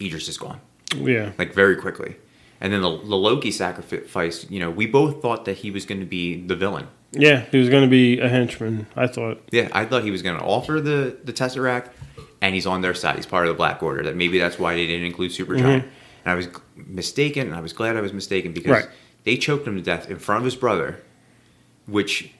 idris 0.00 0.28
is 0.28 0.38
gone 0.38 0.60
yeah, 0.96 1.32
like 1.38 1.52
very 1.52 1.76
quickly 1.76 2.16
and 2.60 2.72
then 2.72 2.80
the, 2.80 2.88
the 2.98 3.16
loki 3.16 3.50
sacrifice 3.50 4.46
you 4.50 4.60
know 4.60 4.70
we 4.70 4.86
both 4.86 5.20
thought 5.20 5.44
that 5.44 5.58
he 5.58 5.70
was 5.70 5.84
going 5.84 6.00
to 6.00 6.06
be 6.06 6.40
the 6.46 6.56
villain 6.56 6.86
yeah. 7.12 7.44
He 7.50 7.56
was 7.58 7.70
going 7.70 7.82
to 7.82 7.88
be 7.88 8.18
a 8.20 8.28
henchman. 8.28 8.86
I 8.94 9.06
thought. 9.06 9.40
yeah 9.50 9.68
i 9.72 9.84
thought 9.86 10.02
he 10.04 10.10
was 10.10 10.22
going 10.22 10.38
to 10.38 10.44
offer 10.44 10.80
the 10.80 11.16
the 11.24 11.32
tesseract 11.32 11.88
and 12.42 12.54
he's 12.54 12.66
on 12.66 12.80
their 12.82 12.94
side 12.94 13.16
he's 13.16 13.26
part 13.26 13.46
of 13.46 13.48
the 13.52 13.56
black 13.56 13.82
order 13.82 14.02
that 14.02 14.16
maybe 14.16 14.38
that's 14.38 14.58
why 14.58 14.74
they 14.74 14.86
didn't 14.86 15.06
include 15.06 15.30
supergiant 15.30 15.80
Mhm. 15.80 15.88
and 16.24 16.26
i 16.26 16.34
was 16.34 16.48
mistaken 16.76 17.46
and 17.48 17.54
i 17.56 17.60
was 17.60 17.72
glad 17.72 17.96
i 17.96 18.00
was 18.00 18.12
mistaken 18.12 18.52
because 18.52 18.70
Right. 18.72 18.88
they 19.24 19.36
choked 19.36 19.66
him 19.66 19.76
to 19.76 19.82
death 19.82 20.10
in 20.10 20.18
front 20.18 20.38
of 20.40 20.44
his 20.44 20.54
brother, 20.56 21.00
which 21.86 22.30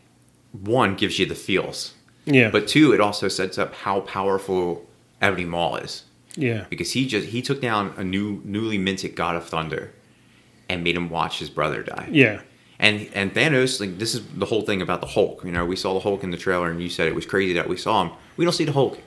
one 0.52 0.94
gives 0.94 1.18
you 1.18 1.26
the 1.26 1.34
feels, 1.34 1.94
Yeah. 2.24 2.50
but 2.50 2.66
two, 2.68 2.92
it 2.92 3.00
also 3.00 3.28
sets 3.28 3.58
up 3.58 3.74
how 3.74 4.00
powerful 4.00 4.86
Ebony 5.20 5.44
Maw 5.44 5.76
is 5.76 6.04
yeah. 6.36 6.64
because 6.70 6.92
he 6.92 7.06
just 7.06 7.28
he 7.28 7.42
took 7.42 7.60
down 7.60 7.92
a 7.96 8.04
new 8.04 8.40
newly 8.44 8.78
minted 8.78 9.14
God 9.14 9.36
of 9.36 9.46
Thunder, 9.48 9.92
and 10.68 10.82
made 10.82 10.96
him 10.96 11.08
watch 11.10 11.38
his 11.38 11.48
brother 11.50 11.82
die. 11.82 12.08
Yeah. 12.10 12.40
And 12.78 13.08
and 13.14 13.32
Thanos, 13.34 13.80
like 13.80 13.98
this 13.98 14.14
is 14.14 14.22
the 14.36 14.46
whole 14.46 14.62
thing 14.62 14.82
about 14.82 15.00
the 15.00 15.06
Hulk. 15.08 15.42
You 15.44 15.52
know, 15.52 15.64
we 15.64 15.76
saw 15.76 15.94
the 15.94 16.00
Hulk 16.00 16.22
in 16.24 16.30
the 16.30 16.36
trailer, 16.36 16.70
and 16.70 16.82
you 16.82 16.88
said 16.88 17.06
it 17.08 17.14
was 17.14 17.24
crazy 17.26 17.52
that 17.54 17.68
we 17.68 17.76
saw 17.76 18.02
him. 18.04 18.10
We 18.36 18.44
don't 18.44 18.52
see 18.54 18.64
the 18.64 18.72
Hulk 18.72 18.98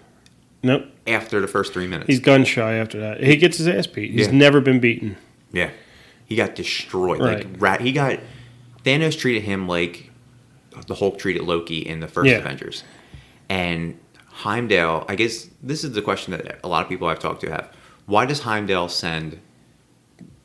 Nope. 0.61 0.85
after 1.07 1.39
the 1.39 1.47
first 1.47 1.73
three 1.73 1.87
minutes. 1.87 2.07
He's 2.07 2.19
gun 2.19 2.43
shy 2.45 2.73
after 2.73 2.99
that. 2.99 3.23
He 3.23 3.37
gets 3.37 3.57
his 3.57 3.67
ass 3.67 3.87
beat. 3.87 4.11
He's 4.11 4.27
Yeah. 4.27 4.33
never 4.33 4.59
been 4.61 4.79
beaten. 4.79 5.15
yeah, 5.53 5.69
he 6.25 6.35
got 6.35 6.55
destroyed. 6.55 7.19
Right. 7.21 7.37
Like 7.45 7.47
rat, 7.61 7.81
he 7.81 7.91
got 7.91 8.19
Thanos 8.83 9.17
treated 9.17 9.43
him 9.43 9.67
like 9.67 10.11
the 10.87 10.95
Hulk 10.95 11.17
treated 11.19 11.43
Loki 11.43 11.79
in 11.79 11.99
the 11.99 12.07
first 12.07 12.29
Yeah. 12.29 12.37
Avengers, 12.37 12.83
and 13.49 13.97
Heimdall. 14.27 15.05
I 15.09 15.15
guess 15.15 15.47
this 15.63 15.83
is 15.83 15.91
the 15.93 16.01
question 16.01 16.31
that 16.31 16.59
a 16.63 16.67
lot 16.67 16.83
of 16.83 16.89
people 16.89 17.07
I've 17.07 17.19
talked 17.19 17.41
to 17.41 17.49
have. 17.49 17.69
Why 18.05 18.25
does 18.25 18.41
Heimdall 18.41 18.89
send 18.89 19.39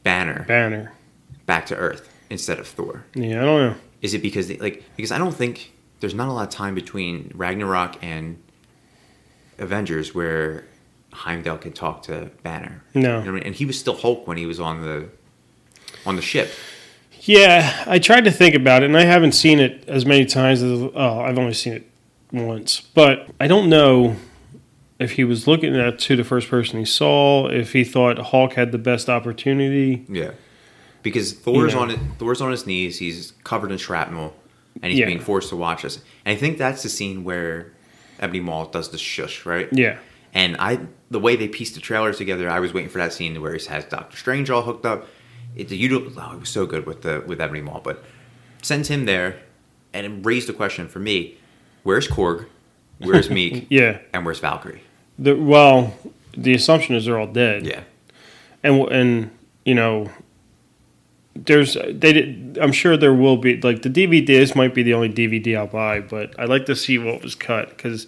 Banner 0.02 0.44
Banner. 0.46 0.92
back 1.46 1.66
to 1.66 1.76
Earth 1.76 2.08
instead 2.30 2.58
of 2.58 2.66
Thor? 2.66 3.04
Yeah, 3.14 3.42
I 3.42 3.44
don't 3.44 3.60
know. 3.70 3.74
Is 4.02 4.14
it 4.14 4.22
because 4.22 4.48
they, 4.48 4.56
like 4.58 4.82
because 4.96 5.12
I 5.12 5.18
don't 5.18 5.34
think 5.34 5.72
there's 6.00 6.14
not 6.14 6.28
a 6.28 6.32
lot 6.32 6.42
of 6.42 6.50
time 6.50 6.74
between 6.74 7.30
Ragnarok 7.34 7.96
and 8.02 8.36
Avengers 9.58 10.14
where 10.14 10.64
Heimdall 11.12 11.58
could 11.58 11.74
talk 11.74 12.02
to 12.04 12.30
Banner. 12.42 12.82
No. 12.94 13.18
You 13.18 13.24
know 13.24 13.30
I 13.30 13.34
mean? 13.34 13.42
and 13.44 13.54
he 13.54 13.64
was 13.66 13.78
still 13.78 13.96
Hulk 13.96 14.26
when 14.26 14.36
he 14.36 14.46
was 14.46 14.60
on 14.60 14.82
the 14.82 15.08
on 16.06 16.16
the 16.16 16.22
ship. 16.22 16.50
Yeah, 17.22 17.84
I 17.86 17.98
tried 17.98 18.24
to 18.24 18.30
think 18.30 18.54
about 18.54 18.82
it, 18.82 18.86
and 18.86 18.98
I 18.98 19.04
haven't 19.04 19.32
seen 19.32 19.58
it 19.58 19.84
as 19.88 20.04
many 20.04 20.26
times 20.26 20.62
as 20.62 20.82
oh, 20.94 21.20
I've 21.20 21.38
only 21.38 21.54
seen 21.54 21.72
it 21.72 21.90
once. 22.32 22.80
But 22.80 23.28
I 23.40 23.46
don't 23.46 23.70
know 23.70 24.16
if 24.98 25.12
he 25.12 25.24
was 25.24 25.46
looking 25.46 25.74
at 25.74 25.98
to 26.00 26.16
the 26.16 26.24
first 26.24 26.48
person 26.50 26.78
he 26.78 26.84
saw, 26.84 27.46
if 27.48 27.72
he 27.72 27.82
thought 27.82 28.18
Hulk 28.18 28.52
had 28.54 28.72
the 28.72 28.78
best 28.78 29.08
opportunity. 29.08 30.04
Yeah, 30.08 30.32
because 31.02 31.32
Thor's 31.32 31.74
know. 31.74 31.80
on 31.80 31.90
it. 31.92 31.98
Thor's 32.18 32.42
on 32.42 32.50
his 32.50 32.66
knees. 32.66 32.98
He's 32.98 33.32
covered 33.42 33.72
in 33.72 33.78
shrapnel, 33.78 34.34
and 34.82 34.92
he's 34.92 35.00
Yeah. 35.00 35.06
being 35.06 35.20
forced 35.20 35.48
to 35.48 35.56
watch 35.56 35.82
us. 35.84 36.00
And 36.26 36.36
I 36.36 36.38
think 36.38 36.58
that's 36.58 36.82
the 36.82 36.90
scene 36.90 37.24
where 37.24 37.72
Ebony 38.24 38.40
Maw 38.40 38.64
does 38.66 38.88
the 38.90 38.98
shush, 38.98 39.44
right? 39.46 39.68
Yeah, 39.72 39.98
And 40.32 40.56
I, 40.58 40.80
the 41.10 41.20
way 41.20 41.36
they 41.36 41.46
pieced 41.48 41.74
the 41.74 41.80
trailers 41.80 42.16
together, 42.18 42.48
I 42.50 42.58
was 42.58 42.72
waiting 42.72 42.90
for 42.90 42.98
that 42.98 43.12
scene 43.12 43.40
where 43.40 43.54
he 43.54 43.64
has 43.66 43.84
Doctor 43.84 44.16
Strange 44.16 44.50
all 44.50 44.62
hooked 44.62 44.86
up. 44.86 45.06
It, 45.54 45.68
the, 45.68 45.76
you 45.76 46.12
oh, 46.18 46.32
it 46.32 46.40
was 46.40 46.48
so 46.48 46.66
good 46.66 46.86
with 46.86 47.02
the 47.02 47.22
with 47.26 47.40
Ebony 47.40 47.60
Maw, 47.60 47.80
but 47.80 48.02
sends 48.62 48.88
him 48.88 49.04
there, 49.04 49.38
and 49.92 50.04
it 50.06 50.26
raised 50.26 50.48
the 50.48 50.52
question 50.52 50.88
for 50.88 50.98
me: 50.98 51.36
Where's 51.84 52.08
Korg? 52.08 52.46
Where's 52.98 53.28
Miek? 53.36 53.66
yeah. 53.70 53.98
And 54.12 54.24
where's 54.24 54.40
Valkyrie? 54.40 54.82
The, 55.18 55.34
well, 55.34 55.94
the 56.36 56.54
assumption 56.54 56.96
is 56.96 57.04
they're 57.04 57.18
all 57.18 57.28
dead. 57.32 57.64
Yeah, 57.66 57.84
and 58.64 58.80
and 58.90 59.30
you 59.64 59.74
know 59.74 60.10
there's 61.36 61.74
they 61.74 62.12
did, 62.12 62.58
I'm 62.60 62.72
sure 62.72 62.96
there 62.96 63.14
will 63.14 63.36
be 63.36 63.60
like 63.60 63.82
the 63.82 63.88
DVD 63.90 64.26
this 64.26 64.54
might 64.54 64.74
be 64.74 64.82
the 64.82 64.94
only 64.94 65.08
DVD 65.08 65.56
I'll 65.58 65.66
buy 65.66 66.00
but 66.00 66.38
I'd 66.38 66.48
like 66.48 66.66
to 66.66 66.76
see 66.76 66.98
what 66.98 67.22
was 67.22 67.34
cut 67.34 67.70
because 67.70 68.06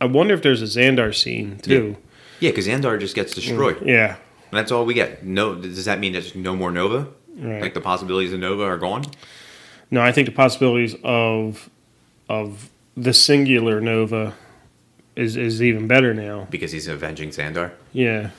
I 0.00 0.06
wonder 0.06 0.34
if 0.34 0.42
there's 0.42 0.62
a 0.62 0.64
Xandar 0.80 1.14
scene 1.14 1.58
too 1.58 1.96
yeah, 2.40 2.50
because 2.50 2.66
Xandar 2.66 2.98
just 2.98 3.14
gets 3.14 3.34
destroyed. 3.34 3.76
Mm, 3.78 3.86
yeah 3.86 4.16
And 4.50 4.58
that's 4.58 4.72
all 4.72 4.84
we 4.84 4.94
get. 4.94 5.22
No, 5.24 5.54
does 5.54 5.84
that 5.84 6.00
mean 6.00 6.12
there's 6.12 6.34
no 6.34 6.56
more 6.56 6.72
Nova? 6.72 7.06
Right. 7.36 7.62
Like 7.62 7.74
the 7.74 7.80
possibilities 7.80 8.32
of 8.32 8.40
Nova 8.40 8.64
are 8.64 8.78
gone? 8.78 9.04
no 9.90 10.00
I 10.00 10.10
think 10.12 10.26
the 10.26 10.32
possibilities 10.34 10.96
of 11.04 11.68
of 12.28 12.70
the 12.96 13.12
singular 13.12 13.80
Nova 13.80 14.34
is 15.14 15.36
is 15.36 15.62
even 15.62 15.86
better 15.86 16.14
now 16.14 16.46
Because 16.50 16.72
he's 16.72 16.88
avenging 16.88 17.28
Xandar. 17.30 17.72
yeah 17.92 18.30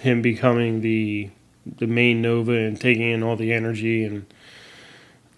him 0.00 0.20
becoming 0.22 0.80
the 0.82 1.30
the 1.78 1.86
main 1.86 2.22
Nova 2.22 2.52
and 2.52 2.80
taking 2.80 3.10
in 3.10 3.22
all 3.22 3.36
the 3.36 3.52
energy 3.52 4.04
and 4.04 4.26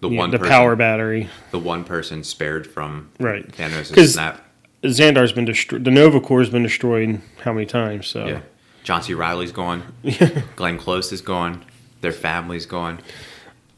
The 0.01 0.09
you 0.09 0.15
know, 0.15 0.19
one 0.21 0.31
the 0.31 0.39
person, 0.39 0.51
power 0.51 0.75
battery 0.75 1.29
the 1.51 1.59
one 1.59 1.83
person 1.83 2.23
spared 2.23 2.67
from 2.67 3.09
Right. 3.19 3.47
Thanos' 3.51 4.13
snap. 4.13 4.45
Xandar's 4.83 5.33
been 5.33 5.45
destroyed. 5.45 5.83
The 5.83 5.91
Nova 5.91 6.21
Corps 6.21 6.39
has 6.39 6.49
been 6.49 6.63
destroyed 6.63 7.21
how 7.43 7.51
many 7.53 7.65
times? 7.65 8.07
So 8.07 8.27
Yeah. 8.27 8.41
John 8.83 9.03
C. 9.03 9.13
Reilly's 9.13 9.51
gone. 9.51 9.83
Glenn 10.55 10.77
Close 10.77 11.11
is 11.11 11.21
gone. 11.21 11.65
Their 12.01 12.13
family's 12.13 12.65
gone. 12.65 12.99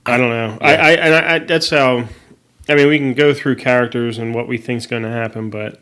I 0.05 0.17
don't 0.17 0.29
know. 0.29 0.57
I, 0.61 0.75
I 0.75 0.91
and 0.91 1.13
I, 1.15 1.35
I 1.35 1.39
that's 1.39 1.69
how. 1.69 2.05
I 2.69 2.75
mean, 2.75 2.87
we 2.87 2.97
can 2.99 3.13
go 3.13 3.33
through 3.33 3.55
characters 3.55 4.17
and 4.19 4.33
what 4.35 4.47
we 4.47 4.57
think's 4.57 4.85
going 4.85 5.01
to 5.03 5.09
happen, 5.09 5.49
but 5.49 5.81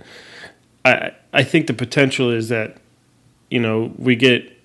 I 0.86 1.12
I 1.34 1.44
think 1.44 1.68
the 1.68 1.74
potential 1.74 2.32
is 2.32 2.50
that 2.50 2.78
you 3.52 3.60
know 3.60 3.94
we 3.98 4.16
get 4.16 4.58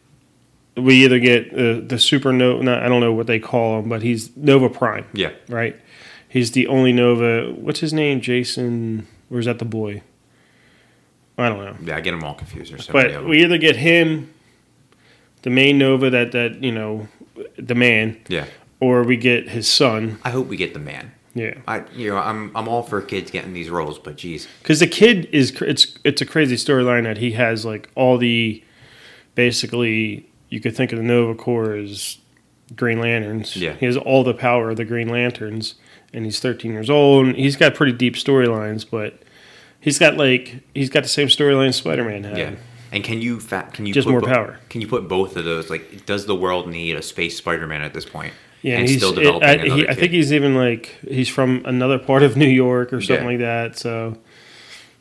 we 0.76 1.04
either 1.04 1.18
get 1.18 1.52
uh, 1.52 1.80
the 1.86 1.96
supernova. 1.96 2.62
Not, 2.62 2.82
I 2.82 2.88
don't 2.88 3.00
know 3.00 3.12
what 3.12 3.26
they 3.26 3.38
call 3.38 3.80
him, 3.80 3.88
but 3.88 4.02
he's 4.02 4.36
Nova 4.36 4.68
Prime, 4.68 5.06
Yeah. 5.12 5.30
right? 5.48 5.76
He's 6.28 6.50
the 6.52 6.66
only 6.66 6.92
Nova. 6.92 7.52
What's 7.52 7.80
his 7.80 7.92
name? 7.92 8.20
Jason. 8.20 9.06
Or 9.30 9.38
is 9.38 9.46
that 9.46 9.58
the 9.60 9.64
boy? 9.64 10.02
I 11.38 11.48
don't 11.48 11.64
know. 11.64 11.76
Yeah, 11.82 11.96
I 11.96 12.00
get 12.00 12.10
them 12.12 12.22
all 12.24 12.34
confused. 12.34 12.72
There's 12.72 12.86
so 12.86 12.92
many 12.92 13.12
of 13.12 13.22
But 13.22 13.28
we 13.28 13.42
either 13.42 13.58
get 13.58 13.76
him, 13.76 14.32
the 15.42 15.50
main 15.50 15.78
Nova 15.78 16.10
that 16.10 16.32
that 16.32 16.62
you 16.62 16.70
know, 16.72 17.08
the 17.56 17.74
man, 17.74 18.20
yeah. 18.28 18.46
or 18.80 19.02
we 19.02 19.16
get 19.16 19.48
his 19.48 19.68
son. 19.68 20.18
I 20.24 20.30
hope 20.30 20.46
we 20.46 20.56
get 20.56 20.74
the 20.74 20.80
man. 20.80 21.12
Yeah, 21.36 21.54
I 21.66 21.82
you 21.92 22.10
know, 22.10 22.18
I'm 22.18 22.52
I'm 22.56 22.68
all 22.68 22.84
for 22.84 23.00
kids 23.02 23.32
getting 23.32 23.52
these 23.52 23.68
roles, 23.68 23.98
but 23.98 24.16
geez. 24.16 24.46
because 24.62 24.78
the 24.78 24.86
kid 24.86 25.24
is 25.32 25.50
it's 25.62 25.98
it's 26.04 26.20
a 26.22 26.26
crazy 26.26 26.54
storyline 26.54 27.02
that 27.02 27.18
he 27.18 27.32
has 27.32 27.64
like 27.64 27.88
all 27.96 28.16
the 28.18 28.62
basically 29.34 30.28
you 30.54 30.60
could 30.60 30.76
think 30.76 30.92
of 30.92 30.98
the 30.98 31.04
Nova 31.04 31.34
Corps 31.34 31.74
as 31.74 32.18
Green 32.76 33.00
Lanterns. 33.00 33.56
Yeah. 33.56 33.74
he 33.74 33.86
has 33.86 33.96
all 33.96 34.22
the 34.24 34.32
power 34.34 34.70
of 34.70 34.76
the 34.76 34.84
Green 34.84 35.08
Lanterns, 35.08 35.74
and 36.12 36.24
he's 36.24 36.40
13 36.40 36.72
years 36.72 36.88
old. 36.88 37.26
And 37.26 37.36
he's 37.36 37.56
got 37.56 37.74
pretty 37.74 37.92
deep 37.92 38.14
storylines, 38.14 38.88
but 38.88 39.18
he's 39.80 39.98
got 39.98 40.16
like 40.16 40.62
he's 40.74 40.90
got 40.90 41.02
the 41.02 41.08
same 41.08 41.28
storyline 41.28 41.74
Spider 41.74 42.04
Man 42.04 42.24
had. 42.24 42.38
Yeah. 42.38 42.54
And 42.92 43.02
can 43.02 43.20
you 43.20 43.40
fa- 43.40 43.68
can 43.72 43.86
you 43.86 43.92
Just 43.92 44.06
put 44.06 44.12
more 44.12 44.20
bo- 44.20 44.26
power. 44.28 44.58
Can 44.68 44.80
you 44.80 44.86
put 44.86 45.08
both 45.08 45.36
of 45.36 45.44
those? 45.44 45.68
Like, 45.68 46.06
does 46.06 46.26
the 46.26 46.36
world 46.36 46.68
need 46.68 46.94
a 46.94 47.02
space 47.02 47.36
Spider-Man 47.36 47.82
at 47.82 47.92
this 47.92 48.04
point? 48.04 48.32
Yeah, 48.62 48.78
and 48.78 48.88
he's 48.88 48.98
still 48.98 49.10
it- 49.12 49.16
developing 49.16 49.48
I, 49.72 49.74
he, 49.76 49.88
I 49.88 49.94
think 49.94 50.12
he's 50.12 50.32
even 50.32 50.54
like 50.54 50.96
he's 51.08 51.28
from 51.28 51.62
another 51.66 51.98
part 51.98 52.22
of 52.22 52.36
New 52.36 52.46
York 52.48 52.92
or 52.92 53.00
something 53.00 53.24
Yeah. 53.24 53.30
like 53.30 53.38
that. 53.40 53.78
So 53.78 54.16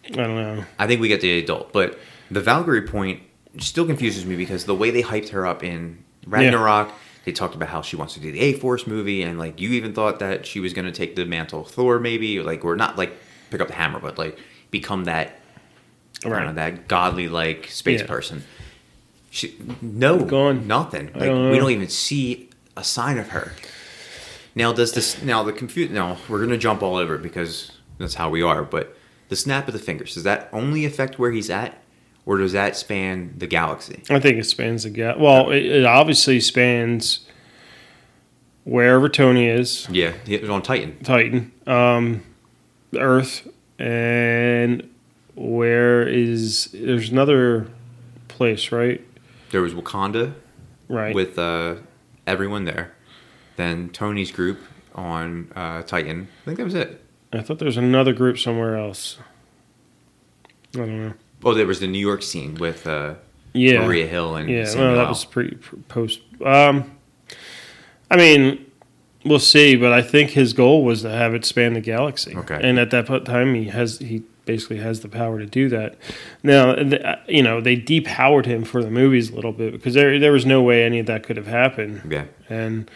I 0.05 0.09
don't 0.09 0.35
know. 0.35 0.65
I 0.79 0.87
think 0.87 1.01
we 1.01 1.07
get 1.07 1.21
the 1.21 1.37
adult, 1.37 1.71
but 1.71 1.99
the 2.31 2.41
Valkyrie 2.41 2.81
point 2.87 3.21
still 3.59 3.85
confuses 3.85 4.25
me 4.25 4.35
because 4.35 4.65
the 4.65 4.75
way 4.75 4.89
they 4.91 5.03
hyped 5.03 5.29
her 5.29 5.45
up 5.45 5.63
in 5.63 6.03
Ragnarok, 6.27 6.91
they 7.25 7.31
talked 7.31 7.55
about 7.55 7.69
how 7.69 7.81
she 7.81 7.95
wants 7.95 8.13
to 8.15 8.19
do 8.19 8.31
the 8.31 8.39
A 8.41 8.53
Force 8.53 8.85
movie, 8.87 9.21
and 9.23 9.37
like 9.39 9.59
you 9.61 9.69
even 9.71 9.93
thought 9.93 10.19
that 10.19 10.45
she 10.45 10.59
was 10.59 10.73
going 10.73 10.85
to 10.85 10.91
take 10.91 11.15
the 11.15 11.25
mantle 11.25 11.61
of 11.61 11.67
Thor, 11.67 11.99
maybe, 11.99 12.37
or 12.39 12.43
like 12.43 12.63
or 12.65 12.75
not 12.75 12.97
like 12.97 13.13
pick 13.49 13.61
up 13.61 13.67
the 13.67 13.73
hammer, 13.75 13.99
but 13.99 14.17
like 14.17 14.37
become 14.71 15.05
that 15.05 15.39
I 16.25 16.29
don't 16.29 16.45
know, 16.45 16.53
that 16.53 16.87
godly 16.87 17.27
like 17.27 17.67
space 17.69 18.01
Yeah. 18.01 18.07
person. 18.07 18.43
She 19.29 19.55
no 19.81 20.19
Gone. 20.25 20.67
nothing. 20.67 21.07
Like 21.13 21.29
don't 21.29 21.51
we 21.51 21.57
don't 21.59 21.71
even 21.71 21.89
see 21.89 22.49
a 22.77 22.83
sign 22.83 23.17
of 23.17 23.29
her. 23.29 23.51
Now 24.55 24.71
does 24.73 24.93
this 24.93 25.21
now 25.21 25.43
the 25.43 25.51
confuse 25.53 25.89
now 25.89 26.17
we're 26.29 26.39
gonna 26.43 26.57
jump 26.57 26.81
all 26.83 26.95
over 26.95 27.17
because 27.17 27.71
that's 27.97 28.13
how 28.15 28.29
we 28.29 28.41
are, 28.41 28.63
but 28.63 28.95
the 29.29 29.35
snap 29.35 29.67
of 29.67 29.73
the 29.73 29.79
fingers, 29.79 30.13
does 30.13 30.23
that 30.23 30.49
only 30.53 30.85
affect 30.85 31.17
where 31.19 31.31
he's 31.31 31.49
at? 31.49 31.81
Or 32.25 32.37
does 32.37 32.53
that 32.53 32.75
span 32.77 33.33
the 33.37 33.47
galaxy? 33.47 34.01
I 34.09 34.19
think 34.19 34.37
it 34.37 34.45
spans 34.45 34.83
the 34.83 34.89
gap. 34.89 35.17
Well, 35.17 35.51
it, 35.51 35.65
it 35.65 35.85
obviously 35.85 36.39
spans 36.39 37.25
wherever 38.63 39.09
Tony 39.09 39.47
is, 39.47 39.87
Yeah, 39.89 40.13
he 40.25 40.37
was 40.37 40.49
on 40.49 40.61
Titan. 40.61 40.97
Titan, 41.03 41.51
um, 41.67 42.23
Earth, 42.97 43.45
and 43.77 44.89
where 45.35 46.07
is 46.07 46.69
there's 46.73 47.09
another 47.09 47.67
place, 48.29 48.71
right? 48.71 49.05
There 49.51 49.61
was 49.61 49.73
Wakanda 49.73 50.33
Right. 50.87 51.13
with 51.15 51.37
uh, 51.37 51.75
everyone 52.25 52.63
there. 52.65 52.93
Then 53.57 53.89
Tony's 53.89 54.31
group 54.31 54.59
on 54.95 55.51
uh, 55.55 55.81
Titan. 55.83 56.27
I 56.43 56.45
think 56.45 56.57
that 56.57 56.63
was 56.65 56.75
it. 56.75 57.03
I 57.33 57.41
thought 57.41 57.59
there 57.59 57.65
was 57.65 57.77
another 57.77 58.13
group 58.13 58.37
somewhere 58.39 58.77
else. 58.77 59.17
I 60.75 60.77
don't 60.79 61.03
know. 61.07 61.13
Oh, 61.45 61.53
there 61.53 61.67
was 61.67 61.79
the 61.79 61.87
New 61.87 61.99
York 61.99 62.21
scene 62.23 62.55
with 62.55 62.85
uh, 62.87 63.15
Yeah. 63.53 63.85
Maria 63.85 64.07
Hill 64.07 64.35
and 64.35 64.49
Yeah, 64.49 64.65
Samuel 64.65 64.91
no, 64.91 64.95
that 64.97 65.09
was 65.09 65.25
pre, 65.25 65.51
pre 65.55 65.79
post. 65.87 66.21
Um, 66.43 66.91
I 68.11 68.15
mean, 68.17 68.65
we'll 69.25 69.39
see, 69.39 69.75
but 69.75 69.91
I 69.93 70.01
think 70.01 70.31
his 70.31 70.53
goal 70.53 70.83
was 70.83 71.01
to 71.01 71.09
have 71.09 71.33
it 71.33 71.45
span 71.45 71.73
the 71.73 71.81
galaxy. 71.81 72.35
Okay. 72.35 72.59
and 72.61 72.79
at 72.79 72.91
that 72.91 73.07
time, 73.25 73.55
he 73.55 73.65
has 73.65 73.99
he 73.99 74.23
basically 74.45 74.77
has 74.77 74.99
the 74.99 75.07
power 75.07 75.39
to 75.39 75.45
do 75.45 75.69
that. 75.69 75.95
Now, 76.43 76.71
uh, 76.71 77.15
you 77.27 77.41
know, 77.41 77.61
they 77.61 77.77
depowered 77.77 78.45
him 78.45 78.63
for 78.65 78.83
the 78.83 78.91
movies 78.91 79.29
a 79.31 79.35
little 79.35 79.53
bit 79.53 79.71
because 79.71 79.93
there 79.93 80.19
there 80.19 80.33
was 80.33 80.45
no 80.45 80.61
way 80.61 80.83
any 80.83 80.99
of 80.99 81.05
that 81.07 81.23
could 81.23 81.37
have 81.37 81.47
happened, 81.47 82.01
Yeah. 82.09 82.25
and 82.49 82.89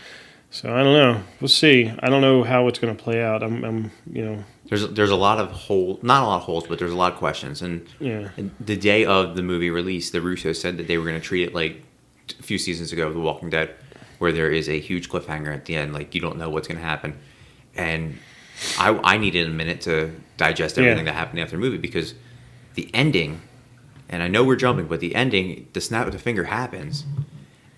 So 0.50 0.74
I 0.74 0.84
don't 0.84 0.94
know. 0.94 1.24
We'll 1.42 1.48
see. 1.50 1.92
I 2.00 2.10
don't 2.10 2.22
know 2.22 2.44
how 2.44 2.68
it's 2.68 2.80
going 2.80 2.96
to 2.96 3.02
play 3.04 3.22
out. 3.24 3.44
I'm, 3.44 3.64
I'm, 3.66 3.92
you 4.12 4.24
know, 4.26 4.44
There's 4.70 4.88
there's 4.90 5.10
a 5.12 5.16
lot 5.16 5.40
of 5.40 5.52
hole, 5.52 6.00
not 6.02 6.24
a 6.24 6.26
lot 6.26 6.38
of 6.38 6.44
holes, 6.44 6.68
but 6.68 6.78
there's 6.80 6.92
a 6.92 6.96
lot 6.96 7.14
of 7.14 7.20
questions. 7.20 7.62
And 7.62 7.88
yeah, 8.00 8.30
the 8.60 8.76
day 8.76 9.06
of 9.06 9.36
the 9.36 9.44
movie 9.44 9.70
release, 9.70 10.10
the 10.12 10.22
Russo 10.22 10.52
said 10.54 10.78
that 10.78 10.88
they 10.88 10.98
were 10.98 11.06
going 11.06 11.20
to 11.20 11.26
treat 11.26 11.44
it 11.44 11.54
like 11.56 11.84
a 12.40 12.44
few 12.44 12.58
seasons 12.58 12.92
ago, 12.92 13.12
The 13.14 13.20
Walking 13.20 13.50
Dead, 13.50 13.74
where 14.20 14.32
there 14.34 14.52
is 14.52 14.68
a 14.68 14.80
huge 14.80 15.08
cliffhanger 15.10 15.54
at 15.54 15.66
the 15.66 15.76
end, 15.76 15.94
like 15.94 16.14
you 16.14 16.20
don't 16.22 16.38
know 16.38 16.50
what's 16.50 16.68
going 16.68 16.80
to 16.80 16.84
happen. 16.84 17.18
And 17.76 18.18
I 18.78 18.90
I 19.04 19.18
needed 19.18 19.48
a 19.48 19.52
minute 19.52 19.82
to 19.82 20.12
digest 20.38 20.78
everything 20.78 21.06
Yeah. 21.06 21.12
that 21.14 21.18
happened 21.18 21.40
after 21.40 21.56
the 21.56 21.62
movie 21.62 21.78
because 21.78 22.14
the 22.76 22.90
ending, 22.94 23.42
and 24.10 24.22
I 24.22 24.28
know 24.28 24.44
we're 24.44 24.56
jumping, 24.58 24.88
but 24.88 25.00
the 25.00 25.16
ending, 25.16 25.68
the 25.74 25.82
snap 25.82 26.08
of 26.08 26.12
the 26.14 26.20
finger 26.20 26.44
happens, 26.44 27.06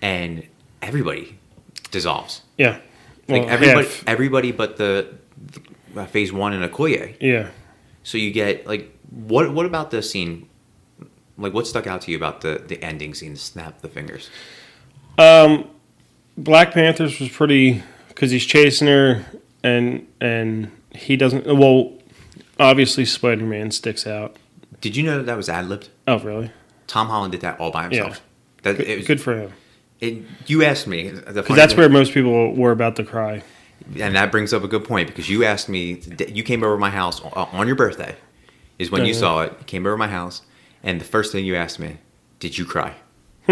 and 0.02 0.46
everybody 0.82 1.38
dissolves. 1.90 2.42
yeah. 2.58 2.78
Like 3.28 3.42
Well, 3.42 3.50
everybody, 3.50 3.86
half. 3.86 4.04
everybody 4.08 4.50
but 4.52 4.76
the, 4.76 5.14
the 5.52 5.60
phase 6.06 6.32
one 6.32 6.52
and 6.52 6.70
Okoye. 6.70 7.16
Yeah. 7.20 7.50
So 8.02 8.18
you 8.18 8.30
get 8.30 8.66
like 8.66 8.96
what 9.10 9.52
what 9.52 9.66
about 9.66 9.90
the 9.90 10.02
scene? 10.02 10.48
Like 11.36 11.54
what 11.54 11.66
stuck 11.66 11.86
out 11.86 12.02
to 12.02 12.10
you 12.10 12.16
about 12.16 12.40
the 12.40 12.62
the 12.66 12.82
ending 12.82 13.14
scene, 13.14 13.36
snap 13.36 13.80
the 13.80 13.88
fingers? 13.88 14.30
Um, 15.18 15.68
Black 16.36 16.72
Panthers 16.72 17.20
was 17.20 17.28
pretty 17.28 17.82
because 18.08 18.30
he's 18.30 18.46
chasing 18.46 18.88
her 18.88 19.24
and 19.62 20.06
and 20.20 20.70
he 20.92 21.16
doesn't. 21.16 21.46
Well, 21.46 21.92
obviously 22.58 23.04
Spider 23.04 23.44
Man 23.44 23.70
sticks 23.70 24.06
out. 24.06 24.36
Did 24.80 24.96
you 24.96 25.02
know 25.02 25.18
that 25.18 25.26
that 25.26 25.36
was 25.36 25.48
ad 25.48 25.68
libbed? 25.68 25.88
Oh, 26.06 26.18
really? 26.18 26.50
Tom 26.86 27.08
Holland 27.08 27.32
did 27.32 27.42
that 27.42 27.60
all 27.60 27.70
by 27.70 27.84
himself. 27.84 28.16
Yeah. 28.16 28.20
That 28.62 28.76
Good, 28.78 28.88
it 28.88 28.98
was, 28.98 29.06
good 29.06 29.20
for 29.20 29.36
him. 29.36 29.52
It, 30.00 30.22
you 30.46 30.64
asked 30.64 30.86
me 30.86 31.10
Because 31.10 31.56
that's 31.56 31.76
where 31.76 31.88
most 31.88 32.12
people 32.12 32.54
were 32.54 32.72
about 32.72 32.96
to 32.96 33.04
cry. 33.04 33.42
And 33.98 34.14
that 34.16 34.30
brings 34.30 34.52
up 34.52 34.62
a 34.64 34.68
good 34.68 34.84
point 34.84 35.08
because 35.08 35.28
you 35.28 35.44
asked 35.44 35.68
me. 35.68 36.00
You 36.28 36.42
came 36.42 36.62
over 36.62 36.74
to 36.74 36.80
my 36.80 36.90
house 36.90 37.20
on 37.22 37.66
your 37.66 37.76
birthday, 37.76 38.16
is 38.78 38.90
when 38.90 39.04
you 39.04 39.14
saw 39.14 39.42
it. 39.42 39.52
You 39.58 39.64
came 39.66 39.86
over 39.86 39.94
to 39.94 39.98
my 39.98 40.08
house, 40.08 40.42
and 40.82 41.00
the 41.00 41.04
first 41.04 41.32
thing 41.32 41.44
you 41.44 41.56
asked 41.56 41.78
me, 41.78 41.98
"Did 42.38 42.56
you 42.58 42.64
cry?" 42.64 42.94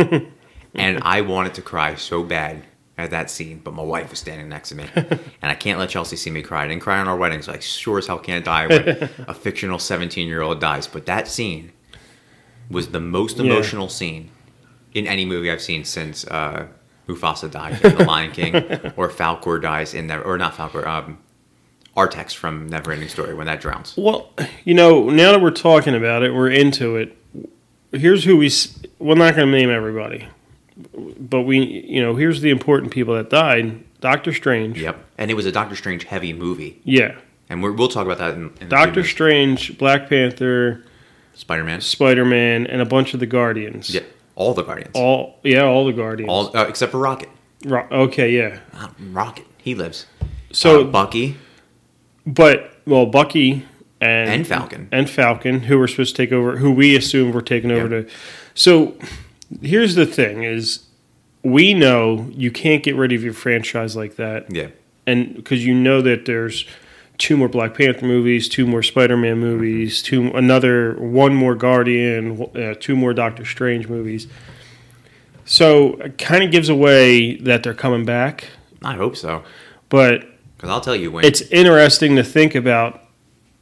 and 0.75 0.99
I 1.03 1.21
wanted 1.23 1.55
to 1.55 1.63
cry 1.63 1.95
so 1.95 2.23
bad 2.23 2.63
at 2.97 3.11
that 3.11 3.31
scene, 3.31 3.61
but 3.63 3.75
my 3.75 3.83
wife 3.83 4.11
was 4.11 4.19
standing 4.19 4.49
next 4.49 4.71
to 4.71 4.75
me, 4.75 4.85
and 4.95 5.21
I 5.43 5.55
can't 5.55 5.79
let 5.79 5.89
Chelsea 5.89 6.17
see 6.17 6.31
me 6.31 6.43
cry. 6.43 6.65
I 6.65 6.69
didn't 6.69 6.83
cry 6.83 6.99
on 6.99 7.07
our 7.09 7.17
wedding, 7.17 7.43
so 7.43 7.53
I 7.53 7.59
sure 7.61 7.99
as 7.99 8.07
hell 8.09 8.19
can't 8.19 8.45
die 8.45 8.67
when 8.67 9.09
a 9.29 9.35
fictional 9.35 9.79
seventeen-year-old 9.79 10.61
dies. 10.61 10.87
But 10.87 11.07
that 11.07 11.29
scene 11.29 11.73
was 12.71 12.89
the 12.89 13.01
most 13.01 13.39
Yeah. 13.39 13.45
emotional 13.45 13.89
scene 13.89 14.31
in 14.95 15.07
any 15.07 15.25
movie 15.25 15.51
I've 15.51 15.63
seen 15.63 15.85
since 15.85 16.27
uh, 16.27 16.67
Mufasa 17.09 17.51
died 17.51 17.83
in 17.85 17.97
The 17.97 18.05
Lion 18.05 18.31
King, 18.33 18.55
or 18.97 19.09
Falkor 19.09 19.61
dies 19.61 19.95
in 19.95 20.07
Never, 20.07 20.23
or 20.23 20.37
not 20.39 20.55
Falkor, 20.55 20.87
um, 20.87 21.19
Artax 21.97 22.35
from 22.35 22.69
Neverending 22.71 23.09
Story 23.09 23.35
when 23.35 23.47
that 23.47 23.61
drowns. 23.61 23.95
Well, 23.97 24.31
you 24.65 24.75
know, 24.75 25.09
now 25.11 25.33
that 25.33 25.41
we're 25.41 25.51
talking 25.51 25.95
about 25.95 26.23
it, 26.23 26.33
we're 26.35 26.51
into 26.51 26.97
it. 26.97 27.17
Here's 27.91 28.25
who 28.25 28.37
we. 28.37 28.51
We're 28.99 29.15
not 29.15 29.35
going 29.35 29.51
to 29.51 29.53
name 29.59 29.71
everybody, 29.71 30.29
but 31.19 31.43
we, 31.43 31.59
you 31.65 32.03
know, 32.03 32.15
here's 32.15 32.41
the 32.43 32.51
important 32.51 32.93
people 32.93 33.15
that 33.15 33.31
died. 33.31 33.83
Doctor 34.01 34.33
Strange. 34.33 34.81
Yep, 34.81 35.03
and 35.17 35.31
it 35.31 35.35
was 35.35 35.47
a 35.47 35.51
Doctor 35.53 35.75
Strange 35.75 36.05
heavy 36.05 36.33
movie, 36.33 36.81
Yeah. 36.85 37.17
and 37.49 37.63
we're, 37.63 37.73
we'll 37.73 37.89
talk 37.89 38.05
about 38.05 38.19
that 38.19 38.35
in, 38.35 38.53
in 38.61 38.69
Doctor. 38.69 39.03
Strange, 39.03 39.77
Black 39.79 40.09
Panther, 40.09 40.85
Spider 41.35 41.65
Man. 41.65 41.81
Spider 41.81 42.25
Man, 42.25 42.67
and 42.69 42.81
a 42.81 42.85
bunch 42.85 43.15
of 43.15 43.19
the 43.21 43.27
Guardians. 43.27 43.91
Yeah, 43.93 44.03
all 44.39 44.55
the 44.55 44.63
Guardians, 44.63 44.93
all, 44.95 45.03
All 45.03 45.41
yeah, 45.43 45.65
all 45.65 45.85
the 45.85 45.93
Guardians. 45.93 46.31
uh, 46.55 46.65
except 46.69 46.93
for 46.93 46.99
Rocket. 46.99 47.29
Ro- 47.65 47.89
okay, 47.91 48.31
yeah. 48.31 48.61
Uh, 48.73 48.89
Rocket, 49.11 49.47
he 49.59 49.75
lives. 49.75 50.07
So, 50.53 50.83
Uh, 50.83 50.85
Bucky, 50.85 51.37
but 52.25 52.73
well, 52.87 53.05
Bucky 53.07 53.65
and 54.01 54.31
And 54.31 54.47
Falcon. 54.47 54.89
and 54.93 55.11
Falcon, 55.11 55.61
who 55.63 55.77
were 55.77 55.89
supposed 55.89 56.15
to 56.17 56.23
take 56.23 56.33
over, 56.33 56.59
who 56.59 56.71
we 56.71 56.97
assumed 56.97 57.35
were 57.35 57.43
taking 57.43 57.71
over 57.73 57.95
Yeah. 57.97 58.03
to. 58.03 58.09
So, 58.55 58.95
here's 59.61 59.97
the 59.97 60.07
thing: 60.07 60.45
is 60.45 60.87
we 61.43 61.75
know 61.75 62.31
you 62.33 62.51
can't 62.53 62.83
get 62.85 62.95
rid 62.95 63.13
of 63.13 63.25
your 63.25 63.33
franchise 63.33 63.97
like 63.97 64.15
that, 64.17 64.47
yeah, 64.55 64.69
and 65.07 65.35
because 65.35 65.67
you 65.67 65.75
know 65.75 66.01
that 66.03 66.27
there's 66.27 66.65
two 67.19 67.37
more 67.37 67.49
Black 67.49 67.75
Panther 67.75 68.07
movies, 68.07 68.49
two 68.49 68.67
more 68.67 68.83
Spider-Man 68.83 69.39
movies, 69.39 70.03
two 70.03 70.29
another 70.29 70.95
one 70.95 71.35
more 71.35 71.55
Guardian, 71.55 72.41
uh, 72.55 72.75
two 72.79 72.97
more 72.97 73.13
Doctor 73.13 73.45
Strange 73.45 73.89
movies. 73.89 74.27
So 75.45 75.95
it 75.95 76.19
kind 76.19 76.45
of 76.45 76.51
gives 76.51 76.69
away 76.69 77.37
that 77.37 77.63
they're 77.63 77.75
coming 77.75 78.05
back, 78.05 78.49
I 78.83 78.95
hope 78.95 79.17
so. 79.17 79.43
but 79.89 80.27
Because 80.57 80.71
I'll 80.71 80.81
tell 80.81 80.95
you 80.97 81.11
when. 81.11 81.25
it's 81.25 81.41
interesting 81.43 82.17
to 82.17 82.23
think 82.25 82.55
about. 82.55 83.03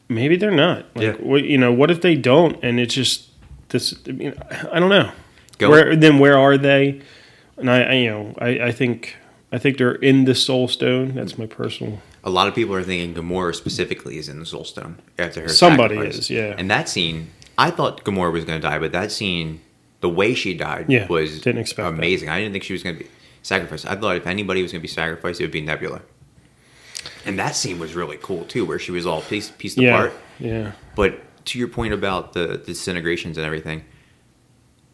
Maybe 0.09 0.37
they're 0.37 0.53
not. 0.53 0.87
Like, 0.95 1.05
Yeah. 1.05 1.13
what, 1.15 1.45
you 1.45 1.59
know, 1.59 1.73
what 1.73 1.91
if 1.91 2.01
they 2.01 2.15
don't? 2.15 2.63
And 2.63 2.79
it's 2.79 2.95
just 2.95 3.29
this. 3.71 3.93
I, 4.09 4.13
mean, 4.13 4.35
I 4.73 4.79
don't 4.79 4.89
know. 4.89 5.11
Go- 5.59 5.69
Where 5.71 5.97
then? 5.97 6.21
Where 6.21 6.39
are 6.39 6.57
they? 6.57 7.01
And 7.57 7.69
I, 7.69 7.83
I 7.83 7.93
you 7.95 8.11
know, 8.11 8.35
I, 8.39 8.49
I 8.67 8.73
think 8.73 9.17
I 9.51 9.59
think 9.59 9.79
they're 9.79 9.95
in 9.97 10.25
the 10.25 10.35
Soul 10.37 10.69
Stone. 10.69 11.15
That's 11.17 11.37
my 11.39 11.47
personal. 11.47 12.01
A 12.27 12.31
lot 12.31 12.49
of 12.49 12.55
people 12.55 12.75
are 12.75 12.83
thinking 12.83 13.15
Gamora 13.15 13.55
specifically 13.55 14.19
is 14.19 14.29
in 14.29 14.39
the 14.41 14.47
Soul 14.47 14.65
Stone 14.65 14.99
after 15.19 15.43
her. 15.43 15.49
Somebody 15.49 15.95
sacrifice. 15.95 16.19
is, 16.19 16.31
yeah. 16.31 16.55
And 16.59 16.69
that 16.71 16.89
scene, 16.89 17.31
I 17.57 17.71
thought 17.71 18.05
Gamora 18.05 18.33
was 18.33 18.45
going 18.45 18.61
to 18.61 18.69
die, 18.69 18.79
but 18.79 18.91
that 18.93 19.11
scene, 19.13 19.61
the 20.01 20.09
way 20.11 20.35
she 20.35 20.53
died, 20.53 20.87
Yeah, 20.89 21.07
was 21.07 21.41
didn't 21.41 21.61
expect 21.61 21.87
that. 21.89 21.95
amazing. 21.95 22.29
I 22.29 22.39
didn't 22.41 22.53
think 22.53 22.65
she 22.65 22.73
was 22.75 22.83
going 22.83 22.97
to 22.99 23.05
be 23.05 23.11
sacrificed. 23.43 23.87
I 23.87 23.95
thought 23.95 24.17
if 24.17 24.27
anybody 24.27 24.61
was 24.63 24.73
going 24.73 24.81
to 24.81 24.83
be 24.83 24.89
sacrificed, 24.93 25.41
it 25.41 25.45
would 25.45 25.53
be 25.53 25.61
Nebula. 25.61 26.03
And 27.25 27.39
that 27.39 27.55
scene 27.55 27.79
was 27.79 27.95
really 27.95 28.19
cool 28.21 28.45
too, 28.45 28.65
where 28.67 28.79
she 28.81 28.91
was 28.91 29.07
all 29.07 29.23
pieced, 29.23 29.57
pieced 29.59 29.79
Yeah, 29.79 29.95
apart. 29.95 30.13
yeah, 30.41 30.73
But 30.97 31.21
to 31.47 31.59
your 31.61 31.69
point 31.69 31.95
about 31.95 32.33
the 32.33 32.59
disintegrations 32.59 33.39
and 33.39 33.47
everything, 33.47 33.85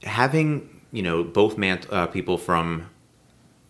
having 0.03 0.69
you 0.93 1.03
know 1.03 1.23
both 1.25 1.57
man 1.57 1.81
uh, 1.91 2.07
people 2.07 2.37
from 2.39 2.89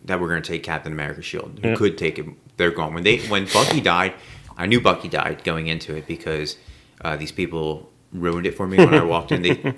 that 0.05 0.19
were 0.19 0.27
going 0.27 0.41
to 0.41 0.47
take 0.47 0.63
Captain 0.63 0.91
America's 0.91 1.23
shield 1.25 1.59
who 1.63 1.69
Yeah. 1.69 1.75
could 1.75 1.97
take 1.97 2.19
it, 2.19 2.25
they're 2.57 2.71
gone. 2.71 2.93
When 2.93 3.03
they 3.03 3.19
when 3.27 3.45
Bucky 3.45 3.81
died, 3.81 4.13
I 4.57 4.65
knew 4.65 4.81
Bucky 4.81 5.09
died 5.09 5.43
going 5.43 5.67
into 5.67 5.95
it 5.95 6.07
because 6.07 6.57
uh, 7.01 7.15
these 7.15 7.31
people 7.31 7.89
ruined 8.11 8.45
it 8.45 8.55
for 8.55 8.67
me 8.67 8.77
when 8.77 8.93
I 8.93 9.03
walked 9.03 9.31
in. 9.31 9.41
They, 9.41 9.73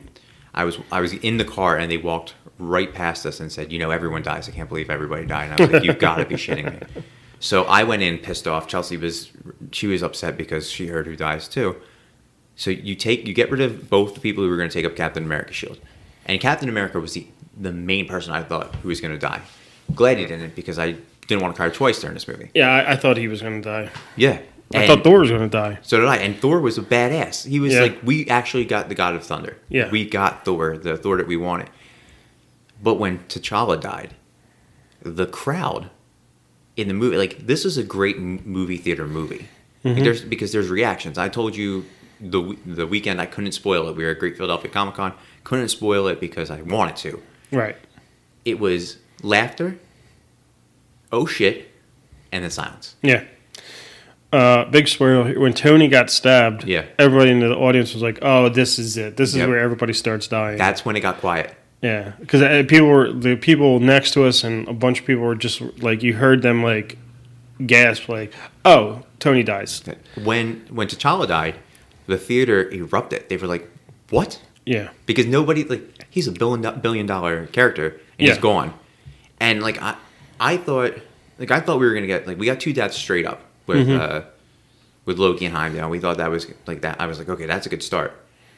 I 0.54 0.64
was 0.64 0.80
I 0.92 1.02
was 1.02 1.14
in 1.14 1.38
the 1.38 1.46
car 1.46 1.78
and 1.78 1.92
they 1.92 1.98
walked 1.98 2.34
right 2.60 2.94
past 2.94 3.26
us 3.26 3.40
and 3.40 3.52
said, 3.52 3.72
"You 3.72 3.80
know, 3.80 3.92
everyone 3.92 4.22
dies. 4.22 4.48
I 4.48 4.52
can't 4.52 4.70
believe 4.70 4.90
everybody 4.90 5.26
died." 5.26 5.52
And 5.52 5.54
I 5.54 5.64
was 5.64 5.74
like, 5.74 5.84
"You've 5.84 6.00
got 6.00 6.18
to 6.18 6.26
be 6.26 6.36
shitting 6.36 6.80
me." 6.96 7.04
So 7.40 7.64
I 7.66 7.84
went 7.84 8.02
in 8.02 8.18
pissed 8.18 8.48
off. 8.48 8.68
Chelsea 8.68 8.98
was 8.98 9.32
she 9.72 9.88
was 9.88 10.02
upset 10.02 10.38
because 10.38 10.70
she 10.70 10.88
heard 10.88 11.06
who 11.06 11.16
dies 11.16 11.48
too. 11.48 11.76
So 12.56 12.72
you 12.72 12.96
take 12.96 13.28
you 13.28 13.34
get 13.34 13.52
rid 13.52 13.62
of 13.62 13.90
both 13.90 14.14
the 14.14 14.20
people 14.20 14.44
who 14.44 14.50
were 14.50 14.58
going 14.58 14.70
to 14.70 14.74
take 14.74 14.86
up 14.86 14.96
Captain 14.96 15.24
America's 15.24 15.56
shield, 15.56 15.80
and 16.26 16.40
Captain 16.40 16.70
America 16.70 17.00
was 17.00 17.14
the 17.14 17.28
the 17.58 17.72
main 17.72 18.08
person 18.08 18.34
I 18.34 18.44
thought 18.44 18.74
who 18.76 18.88
was 18.88 19.02
going 19.02 19.14
to 19.14 19.20
die. 19.20 19.42
Glad 19.94 20.18
he 20.18 20.26
didn't 20.26 20.56
because 20.56 20.80
I 20.80 20.96
didn't 21.28 21.42
want 21.42 21.56
to 21.56 21.58
cry 21.62 21.70
twice 21.70 22.00
during 22.00 22.14
this 22.14 22.28
movie. 22.28 22.52
yeah. 22.54 22.72
I, 22.72 22.94
I 22.94 22.96
thought 22.96 23.18
he 23.18 23.28
was 23.28 23.42
going 23.42 23.62
to 23.62 23.68
die. 23.70 23.90
Yeah, 24.16 24.40
I 24.74 24.88
thought 24.88 25.04
Thor 25.04 25.20
was 25.20 25.30
going 25.30 25.42
to 25.42 25.48
die. 25.48 25.80
So 25.82 26.00
did 26.00 26.08
I. 26.08 26.18
And 26.18 26.38
Thor 26.38 26.60
was 26.60 26.78
a 26.78 26.82
badass. 26.82 27.48
He 27.48 27.60
was 27.60 27.74
Yeah. 27.74 27.82
like 27.82 28.00
we 28.04 28.28
actually 28.28 28.66
got 28.66 28.90
the 28.90 28.96
God 28.96 29.16
of 29.16 29.24
Thunder. 29.24 29.58
Yeah. 29.70 29.90
we 29.90 30.06
got 30.10 30.46
Thor, 30.46 30.78
the 30.78 30.98
Thor 30.98 31.18
that 31.18 31.28
we 31.28 31.38
wanted. 31.38 31.70
But 32.82 32.96
when 32.96 33.20
T'Challa 33.30 33.80
died, 33.80 34.16
the 35.02 35.26
crowd 35.28 35.90
in 36.76 36.88
the 36.88 36.94
movie, 36.94 37.18
like 37.18 37.46
this 37.46 37.64
is 37.66 37.78
a 37.78 37.84
great 37.84 38.20
movie 38.20 38.78
theater 38.78 39.08
movie. 39.08 39.48
Like, 39.84 39.96
mm-hmm. 39.96 40.04
there's 40.04 40.22
because 40.24 40.52
there's 40.52 40.70
reactions. 40.70 41.18
I 41.18 41.30
told 41.30 41.56
you 41.56 41.86
the 42.20 42.58
the 42.66 42.88
weekend 42.88 43.22
I 43.22 43.28
couldn't 43.28 43.52
spoil 43.54 43.88
it. 43.88 43.96
We 43.96 44.04
were 44.04 44.12
at 44.12 44.20
Great 44.20 44.36
Philadelphia 44.36 44.72
Comic 44.72 44.96
Con. 44.96 45.14
Couldn't 45.44 45.70
spoil 45.70 46.08
it 46.08 46.20
because 46.20 46.50
I 46.50 46.62
wanted 46.64 46.96
to. 46.98 47.22
Right. 47.52 47.78
It 48.46 48.60
was 48.60 48.98
laughter, 49.22 49.78
oh 51.16 51.26
shit, 51.26 51.70
and 52.32 52.44
then 52.44 52.52
silence. 52.52 52.96
Yeah. 53.02 53.24
Uh, 54.34 54.66
big 54.66 54.88
spoiler: 54.88 55.40
when 55.40 55.54
Tony 55.54 55.88
got 55.88 56.10
stabbed, 56.10 56.66
Yeah. 56.66 56.86
everybody 57.00 57.32
in 57.32 57.40
the 57.40 57.56
audience 57.56 57.94
was 57.94 58.04
like, 58.04 58.20
"Oh, 58.22 58.50
this 58.50 58.78
is 58.78 58.98
it. 58.98 59.16
This 59.18 59.30
is 59.30 59.38
Yep. 59.38 59.48
where 59.50 59.60
everybody 59.60 59.94
starts 59.94 60.28
dying." 60.28 60.58
That's 60.58 60.84
when 60.84 60.96
it 60.96 61.00
got 61.02 61.20
quiet. 61.20 61.56
Yeah, 61.82 62.14
because 62.20 62.42
people 62.68 62.88
were 62.88 63.12
the 63.14 63.36
people 63.36 63.80
next 63.80 64.12
to 64.12 64.26
us, 64.26 64.44
and 64.44 64.68
a 64.68 64.74
bunch 64.74 65.00
of 65.02 65.06
people 65.06 65.24
were 65.24 65.36
just 65.36 65.62
like 65.82 66.04
you 66.04 66.14
heard 66.16 66.42
them 66.42 66.64
like 66.64 66.98
gasp, 67.66 68.10
like, 68.10 68.34
"Oh, 68.66 69.04
Tony 69.20 69.44
dies." 69.44 69.82
When 70.22 70.64
when 70.70 70.88
T'Challa 70.88 71.28
died, 71.28 71.56
the 72.08 72.18
theater 72.18 72.70
erupted. 72.72 73.30
They 73.30 73.38
were 73.38 73.48
like, 73.48 73.70
"What?" 74.10 74.42
Yeah, 74.66 74.90
Because 75.06 75.28
nobody 75.28 75.64
like 75.64 75.84
he's 76.10 76.28
a 76.28 76.32
billion 76.32 76.80
billion 76.82 77.06
dollar 77.06 77.46
character 77.48 77.88
and 78.18 78.28
Yeah. 78.28 78.34
he's 78.34 78.42
gone. 78.42 78.74
And 79.40 79.62
like 79.62 79.80
I 79.82 79.94
I 80.40 80.58
thought 80.58 80.94
like 81.40 81.52
I 81.52 81.60
thought 81.60 81.80
we 81.80 81.86
were 81.86 81.94
gonna 81.94 82.08
get 82.08 82.28
like 82.28 82.38
we 82.38 82.46
got 82.46 82.60
two 82.60 82.74
deaths 82.74 82.98
straight 82.98 83.26
up 83.26 83.42
with 83.68 83.88
Mm-hmm. 83.88 84.02
uh 84.02 84.22
with 85.06 85.20
Loki 85.20 85.46
and 85.46 85.56
Heimdall. 85.56 85.90
We 85.92 86.00
thought 86.00 86.18
that 86.18 86.32
was 86.32 86.48
like 86.66 86.82
that. 86.82 87.00
I 87.00 87.06
was 87.06 87.20
like, 87.20 87.30
okay, 87.30 87.46
that's 87.46 87.68
a 87.68 87.70
good 87.70 87.84
start. 87.84 88.14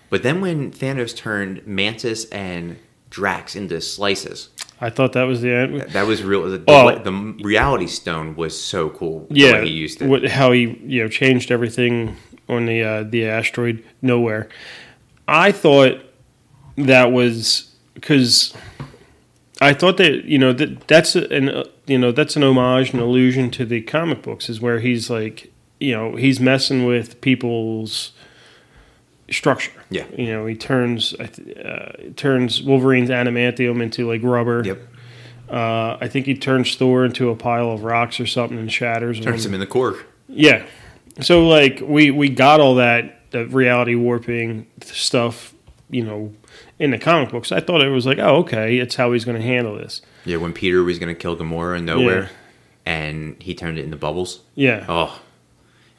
But 0.09 0.23
then 0.23 0.39
when 0.39 0.71
Thanos 0.71 1.13
turned 1.15 1.67
Mantis 1.67 2.23
and 2.29 2.77
Drax 3.09 3.55
into 3.57 3.81
slices, 3.81 4.49
I 4.79 4.89
thought 4.89 5.11
that 5.13 5.23
was 5.23 5.41
the 5.41 5.51
end. 5.51 5.81
That 5.91 6.07
was 6.07 6.23
real. 6.23 6.43
The, 6.43 6.57
the, 6.59 6.63
Oh. 6.71 6.97
the 6.99 7.11
reality 7.43 7.87
stone 7.87 8.35
was 8.37 8.59
so 8.59 8.89
cool. 8.89 9.27
yeah, 9.29 9.61
he 9.61 9.69
used 9.71 10.01
it. 10.01 10.07
What, 10.07 10.25
how 10.29 10.51
he 10.53 10.79
you 10.85 11.03
know 11.03 11.09
changed 11.09 11.51
everything 11.51 12.15
on 12.47 12.65
the 12.65 12.81
uh, 12.83 13.03
the 13.03 13.25
asteroid 13.27 13.83
Knowhere. 14.01 14.47
I 15.27 15.51
thought 15.51 15.99
that 16.77 17.11
was 17.11 17.73
because 17.95 18.55
I 19.61 19.73
thought 19.73 19.97
that 19.97 20.25
you 20.25 20.37
know 20.37 20.53
that 20.53 20.87
that's 20.87 21.15
an 21.15 21.49
uh, 21.49 21.63
you 21.85 21.97
know 21.97 22.11
that's 22.11 22.35
an 22.35 22.43
homage, 22.43 22.93
an 22.93 22.99
allusion 22.99 23.49
to 23.51 23.65
the 23.65 23.81
comic 23.81 24.21
books, 24.21 24.49
is 24.49 24.61
where 24.61 24.79
he's 24.79 25.09
like 25.09 25.51
you 25.79 25.93
know 25.95 26.15
he's 26.15 26.39
messing 26.39 26.85
with 26.85 27.19
people's 27.21 28.11
structure. 29.29 29.71
Yeah. 29.89 30.05
you 30.15 30.27
know 30.27 30.45
he 30.45 30.55
turns 30.55 31.13
uh, 31.15 32.11
turns 32.15 32.61
Wolverine's 32.61 33.09
adamantium 33.09 33.81
into 33.81 34.07
like 34.07 34.21
rubber. 34.23 34.63
Yep. 34.65 34.79
Uh, 35.49 35.97
I 36.01 36.09
think 36.09 36.25
he 36.25 36.35
turns 36.35 36.75
Thor 36.75 37.05
into 37.05 37.29
a 37.29 37.35
pile 37.35 37.71
of 37.71 37.83
rocks 37.83 38.19
or 38.19 38.25
something 38.27 38.57
and 38.59 38.71
shatters 38.71 39.19
Turns 39.21 39.45
him. 39.45 39.51
him 39.51 39.55
in 39.55 39.59
the 39.61 39.65
core. 39.67 39.95
Yeah. 40.27 40.65
So 41.21 41.47
like 41.47 41.79
we 41.81 42.11
we 42.11 42.29
got 42.29 42.59
all 42.59 42.75
that 42.75 43.31
the 43.31 43.45
reality 43.47 43.95
warping 43.95 44.67
stuff, 44.83 45.53
you 45.89 46.03
know, 46.03 46.33
in 46.79 46.91
the 46.91 46.97
comic 46.99 47.29
books. 47.31 47.51
I 47.51 47.59
thought 47.59 47.81
it 47.81 47.89
was 47.89 48.05
like, 48.05 48.19
oh, 48.19 48.37
okay, 48.37 48.77
it's 48.77 48.95
how 48.95 49.11
he's 49.13 49.25
going 49.25 49.37
to 49.37 49.45
handle 49.45 49.75
this. 49.75 50.01
Yeah, 50.25 50.37
when 50.37 50.53
Peter 50.53 50.83
was 50.83 50.99
going 50.99 51.13
to 51.13 51.19
kill 51.19 51.35
Gamora 51.35 51.77
in 51.77 51.85
Knowhere, 51.85 52.23
Yeah. 52.23 52.29
and 52.85 53.41
he 53.41 53.55
turned 53.55 53.77
it 53.79 53.85
into 53.85 53.97
bubbles. 53.97 54.41
Yeah. 54.55 54.85
Oh, 54.87 55.21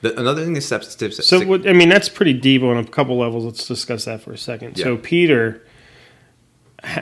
the, 0.02 0.18
another 0.18 0.44
thing 0.44 0.52
that 0.54 0.60
steps 0.60 0.90
steps. 0.90 1.26
So 1.26 1.44
what, 1.44 1.68
I 1.68 1.72
mean, 1.72 1.88
that's 1.88 2.08
pretty 2.08 2.32
deep 2.34 2.62
on 2.62 2.76
a 2.76 2.84
couple 2.84 3.18
levels. 3.18 3.44
Let's 3.44 3.66
discuss 3.66 4.04
that 4.04 4.20
for 4.20 4.32
a 4.32 4.38
second. 4.38 4.76
So 4.76 4.96
Peter 4.96 5.62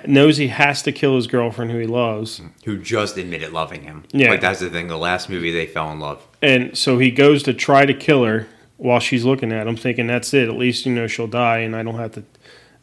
knows 0.07 0.39
he 0.39 0.49
has 0.49 0.83
to 0.83 0.93
kill 0.93 1.17
his 1.17 1.27
girlfriend 1.27 1.71
who 1.71 1.79
he 1.79 1.87
loves, 1.87 2.41
mm-hmm. 2.41 2.49
who 2.65 2.79
just 2.79 3.19
admitted 3.19 3.53
loving 3.53 3.83
him. 3.83 4.05
Yeah. 4.13 4.31
like 4.31 4.41
that's 4.41 4.61
the 4.61 4.71
thing. 4.71 4.89
The 4.89 4.97
last 4.97 5.29
movie 5.29 5.51
they 5.53 5.67
fell 5.67 5.93
in 5.93 6.01
love. 6.01 6.27
and 6.41 6.77
so 6.77 6.99
he 6.99 7.11
goes 7.11 7.43
to 7.43 7.53
try 7.53 7.85
to 7.85 7.93
kill 7.93 8.25
her 8.25 8.47
while 8.79 9.01
she's 9.01 9.25
looking 9.25 9.53
at 9.53 9.67
him, 9.67 9.77
thinking 9.77 10.07
that's 10.07 10.33
it. 10.33 10.49
At 10.49 10.57
least 10.57 10.87
you 10.87 10.95
know 10.95 11.07
she'll 11.07 11.27
die, 11.27 11.59
and 11.59 11.77
I 11.77 11.83
don't 11.83 11.97
have 11.97 12.13
to. 12.13 12.25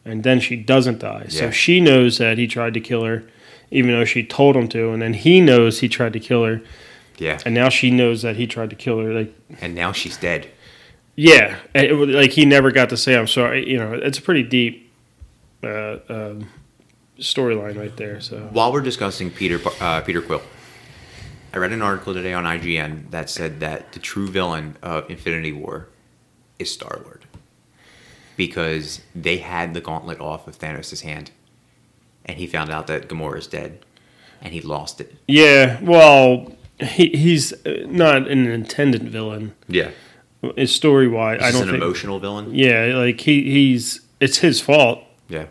And 0.05 0.23
then 0.23 0.39
she 0.39 0.55
doesn't 0.57 0.99
die. 0.99 1.27
So 1.29 1.45
Yeah. 1.45 1.51
she 1.51 1.79
knows 1.79 2.17
that 2.17 2.37
he 2.37 2.45
tried 2.47 2.73
to 2.73 2.79
kill 2.81 3.03
her, 3.05 3.23
even 3.71 3.91
though 3.91 4.05
she 4.05 4.23
told 4.23 4.55
him 4.55 4.67
to. 4.69 4.91
And 4.91 5.01
then 5.01 5.13
he 5.13 5.39
knows 5.39 5.79
he 5.79 5.87
tried 5.87 6.13
to 6.13 6.19
kill 6.19 6.43
her, 6.43 6.61
Yeah, 7.17 7.39
and 7.45 7.53
now 7.55 7.69
she 7.69 7.89
knows 7.91 8.21
that 8.23 8.35
he 8.35 8.45
tried 8.47 8.69
to 8.71 8.75
kill 8.75 8.99
her. 8.99 9.13
Like, 9.13 9.33
and 9.61 9.73
now 9.75 9.91
she's 9.93 10.17
dead. 10.17 10.47
yeah, 11.15 11.57
it, 11.75 11.93
like 12.09 12.31
he 12.31 12.43
never 12.45 12.71
got 12.71 12.89
to 12.89 12.97
say 12.97 13.15
I'm 13.15 13.27
sorry. 13.27 13.69
You 13.69 13.77
know, 13.77 13.93
it's 13.93 14.17
a 14.17 14.21
pretty 14.21 14.43
deep 14.43 14.91
uh, 15.63 15.97
um, 16.09 16.49
storyline 17.19 17.77
right 17.77 17.95
there. 17.95 18.19
So 18.19 18.39
While 18.51 18.73
we're 18.73 18.81
discussing 18.81 19.29
Peter 19.31 19.59
uh, 19.79 20.01
Peter 20.01 20.21
Quill, 20.21 20.41
I 21.53 21.57
read 21.59 21.71
an 21.71 21.81
article 21.83 22.13
today 22.13 22.33
on 22.33 22.43
IGN 22.45 23.11
that 23.11 23.29
said 23.29 23.59
that 23.61 23.93
the 23.93 23.99
true 23.99 24.27
villain 24.27 24.75
of 24.81 25.09
Infinity 25.09 25.51
War 25.53 25.87
is 26.59 26.71
Star 26.71 26.99
Lord 27.03 27.22
because 28.37 29.01
they 29.15 29.37
had 29.37 29.73
the 29.73 29.81
gauntlet 29.81 30.19
off 30.19 30.47
of 30.47 30.57
Thanos' 30.57 31.01
hand, 31.01 31.31
and 32.25 32.37
he 32.37 32.47
found 32.47 32.69
out 32.69 32.87
that 32.87 33.07
Gamora 33.07 33.37
is 33.39 33.47
dead, 33.47 33.79
and 34.41 34.53
he 34.53 34.61
lost 34.61 34.99
it. 35.01 35.15
yeah, 35.27 35.79
well, 35.81 36.51
he, 36.79 37.09
he's 37.09 37.53
not 37.65 38.27
an 38.27 38.47
intended 38.47 39.03
villain. 39.09 39.53
Yeah, 39.67 39.91
His 40.57 40.73
story 40.73 41.07
wise, 41.07 41.41
I 41.41 41.51
don't 41.51 41.63
an 41.63 41.69
think. 41.71 41.83
emotional 41.83 42.19
villain. 42.19 42.53
Yeah, 42.53 42.93
like 42.95 43.21
he 43.21 43.43
he's 43.51 44.01
it's 44.19 44.37
his 44.39 44.59
fault. 44.61 45.03
Yeah. 45.29 45.45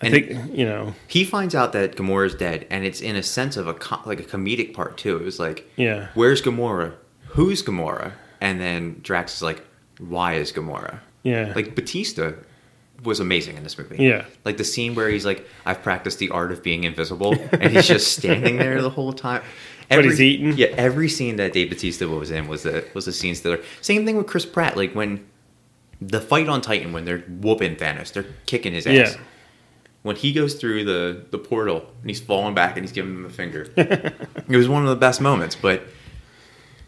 I 0.00 0.06
And- 0.06 0.14
think 0.14 0.56
you 0.56 0.64
know. 0.64 0.94
He 1.08 1.24
finds 1.24 1.54
out 1.56 1.72
that 1.72 1.96
Gamora 1.96 2.26
is 2.26 2.34
dead, 2.36 2.66
and 2.70 2.84
it's 2.84 3.00
in 3.00 3.16
a 3.16 3.22
sense 3.22 3.56
of 3.56 3.66
a 3.66 3.74
co- 3.74 4.00
like 4.06 4.20
a 4.20 4.22
comedic 4.22 4.72
part 4.72 4.96
too. 4.96 5.16
It 5.16 5.24
was 5.24 5.38
like, 5.40 5.68
Yeah, 5.76 6.08
"Where's 6.14 6.40
Gamora? 6.40 6.92
Who's 7.30 7.62
Gamora?" 7.62 8.12
And 8.40 8.60
then 8.60 9.00
Drax 9.02 9.34
is 9.34 9.42
like, 9.42 9.64
"Why 9.98 10.34
is 10.34 10.52
Gamora?" 10.52 11.00
Yeah, 11.22 11.52
Like 11.54 11.74
Bautista 11.74 12.34
was 13.04 13.20
amazing 13.20 13.56
in 13.56 13.62
this 13.62 13.78
movie. 13.78 13.96
yeah, 14.02 14.24
Like 14.44 14.56
the 14.56 14.64
scene 14.64 14.94
where 14.94 15.08
he's 15.08 15.24
like, 15.26 15.46
"I've 15.66 15.82
practiced 15.82 16.18
the 16.18 16.30
art 16.30 16.50
of 16.52 16.62
being 16.62 16.84
invisible," 16.84 17.34
and 17.52 17.72
he's 17.72 17.86
just 17.86 18.16
standing 18.18 18.56
there 18.56 18.80
the 18.82 18.90
whole 18.90 19.12
time. 19.12 19.42
But 19.88 20.04
he's 20.04 20.20
eating? 20.20 20.52
Yeah, 20.56 20.66
every 20.76 21.08
scene 21.08 21.36
that 21.36 21.52
Dave 21.52 21.70
Bautista 21.70 22.08
was 22.08 22.30
in 22.30 22.46
was 22.48 22.66
a 22.66 22.84
was 22.94 23.06
a 23.08 23.12
scene 23.12 23.34
stealer. 23.34 23.60
Same 23.80 24.04
thing 24.04 24.16
with 24.16 24.26
Chris 24.26 24.44
Pratt. 24.46 24.76
Like 24.76 24.94
when 24.94 25.26
the 26.00 26.20
fight 26.20 26.48
on 26.48 26.60
Titan, 26.60 26.92
when 26.92 27.04
they're 27.04 27.20
whooping 27.20 27.76
Thanos, 27.76 28.12
they're 28.12 28.26
kicking 28.46 28.72
his 28.74 28.86
ass. 28.86 28.92
Yeah. 28.92 29.20
When 30.02 30.14
he 30.16 30.32
goes 30.32 30.54
through 30.54 30.84
the 30.84 31.24
the 31.30 31.38
portal 31.38 31.86
and 32.02 32.10
he's 32.10 32.20
falling 32.20 32.54
back 32.54 32.76
and 32.76 32.84
he's 32.84 32.92
giving 32.92 33.12
him 33.14 33.22
the 33.22 33.30
finger, 33.30 33.68
it 33.76 34.56
was 34.56 34.68
one 34.68 34.82
of 34.82 34.88
the 34.88 34.96
best 34.96 35.20
moments. 35.20 35.56
But 35.56 35.82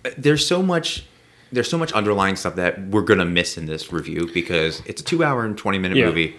uh, 0.04 0.10
there's 0.18 0.46
so 0.46 0.62
much. 0.62 1.04
There's 1.52 1.68
so 1.68 1.78
much 1.78 1.92
underlying 1.92 2.36
stuff 2.36 2.54
that 2.56 2.80
we're 2.88 3.02
gonna 3.02 3.24
miss 3.24 3.56
in 3.58 3.66
this 3.66 3.92
review 3.92 4.30
because 4.32 4.82
it's 4.86 5.00
a 5.00 5.04
two 5.04 5.24
hour 5.24 5.44
and 5.44 5.56
twenty 5.58 5.78
minute 5.78 5.96
Yeah. 5.98 6.06
movie. 6.06 6.36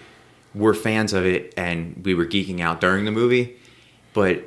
We're 0.54 0.74
fans 0.74 1.13
of 1.13 1.26
it 1.26 1.54
and 1.58 2.02
we 2.06 2.13
were 2.13 2.26
geeking 2.26 2.60
out 2.60 2.82
during 2.82 3.06
the 3.06 3.12
movie, 3.12 3.56
but 4.13 4.43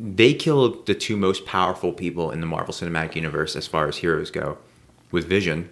they 0.00 0.34
killed 0.34 0.86
the 0.86 0.94
two 0.94 1.16
most 1.16 1.46
powerful 1.46 1.92
people 1.92 2.30
in 2.32 2.40
the 2.40 2.46
Marvel 2.46 2.74
Cinematic 2.74 3.14
Universe 3.14 3.54
as 3.54 3.66
far 3.66 3.86
as 3.88 3.98
heroes 3.98 4.30
go, 4.32 4.58
with 5.12 5.26
Vision, 5.28 5.68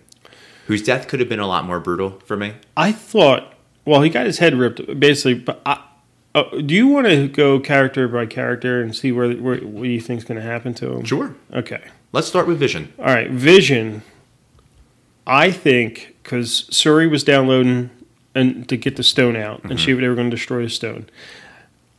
whose 0.69 0.83
death 0.83 1.09
could 1.09 1.19
have 1.19 1.29
been 1.29 1.41
a 1.41 1.47
lot 1.49 1.65
more 1.65 1.81
brutal 1.81 2.21
for 2.25 2.37
me. 2.37 2.53
I 2.77 2.93
thought. 2.93 3.55
Well, 3.85 4.03
he 4.03 4.11
got 4.11 4.27
his 4.27 4.39
head 4.39 4.55
ripped 4.55 4.99
basically. 5.01 5.35
But 5.35 5.61
I, 5.67 5.83
uh, 6.37 6.45
do 6.65 6.73
you 6.75 6.87
want 6.87 7.09
to 7.09 7.27
go 7.27 7.59
character 7.59 8.07
by 8.07 8.27
character 8.27 8.81
and 8.81 8.95
see 8.95 9.11
where, 9.11 9.33
where 9.33 9.59
what 9.59 9.89
you 9.89 10.01
think's 10.01 10.23
going 10.23 10.41
to 10.41 10.47
happen 10.47 10.73
to 10.75 10.93
him? 10.93 11.05
Sure. 11.05 11.35
Okay. 11.53 11.83
Let's 12.13 12.29
start 12.29 12.47
with 12.47 12.59
Vision. 12.61 12.93
All 13.01 13.07
right. 13.07 13.29
Vision. 13.31 14.03
I 15.27 15.51
think 15.51 16.15
because 16.23 16.69
Shuri 16.71 17.07
was 17.07 17.25
downloading 17.25 17.91
and 18.35 18.69
to 18.69 18.77
get 18.77 18.97
the 18.97 19.03
stone 19.03 19.37
out, 19.37 19.63
and 19.65 19.79
she 19.79 19.93
mm-hmm. 19.93 20.01
they 20.01 20.09
were 20.09 20.15
going 20.15 20.31
to 20.31 20.37
destroy 20.37 20.63
the 20.63 20.71
stone. 20.71 21.09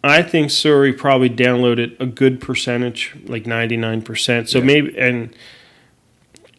I 0.04 0.22
think 0.22 0.52
Shuri 0.52 0.92
probably 0.92 1.30
downloaded 1.30 1.98
a 2.00 2.06
good 2.06 2.42
percentage, 2.42 3.16
like 3.26 3.46
ninety 3.46 3.78
nine 3.78 4.02
percent. 4.02 4.50
So 4.50 4.60
Yeah. 4.60 4.66
maybe 4.66 4.98
and 5.00 5.36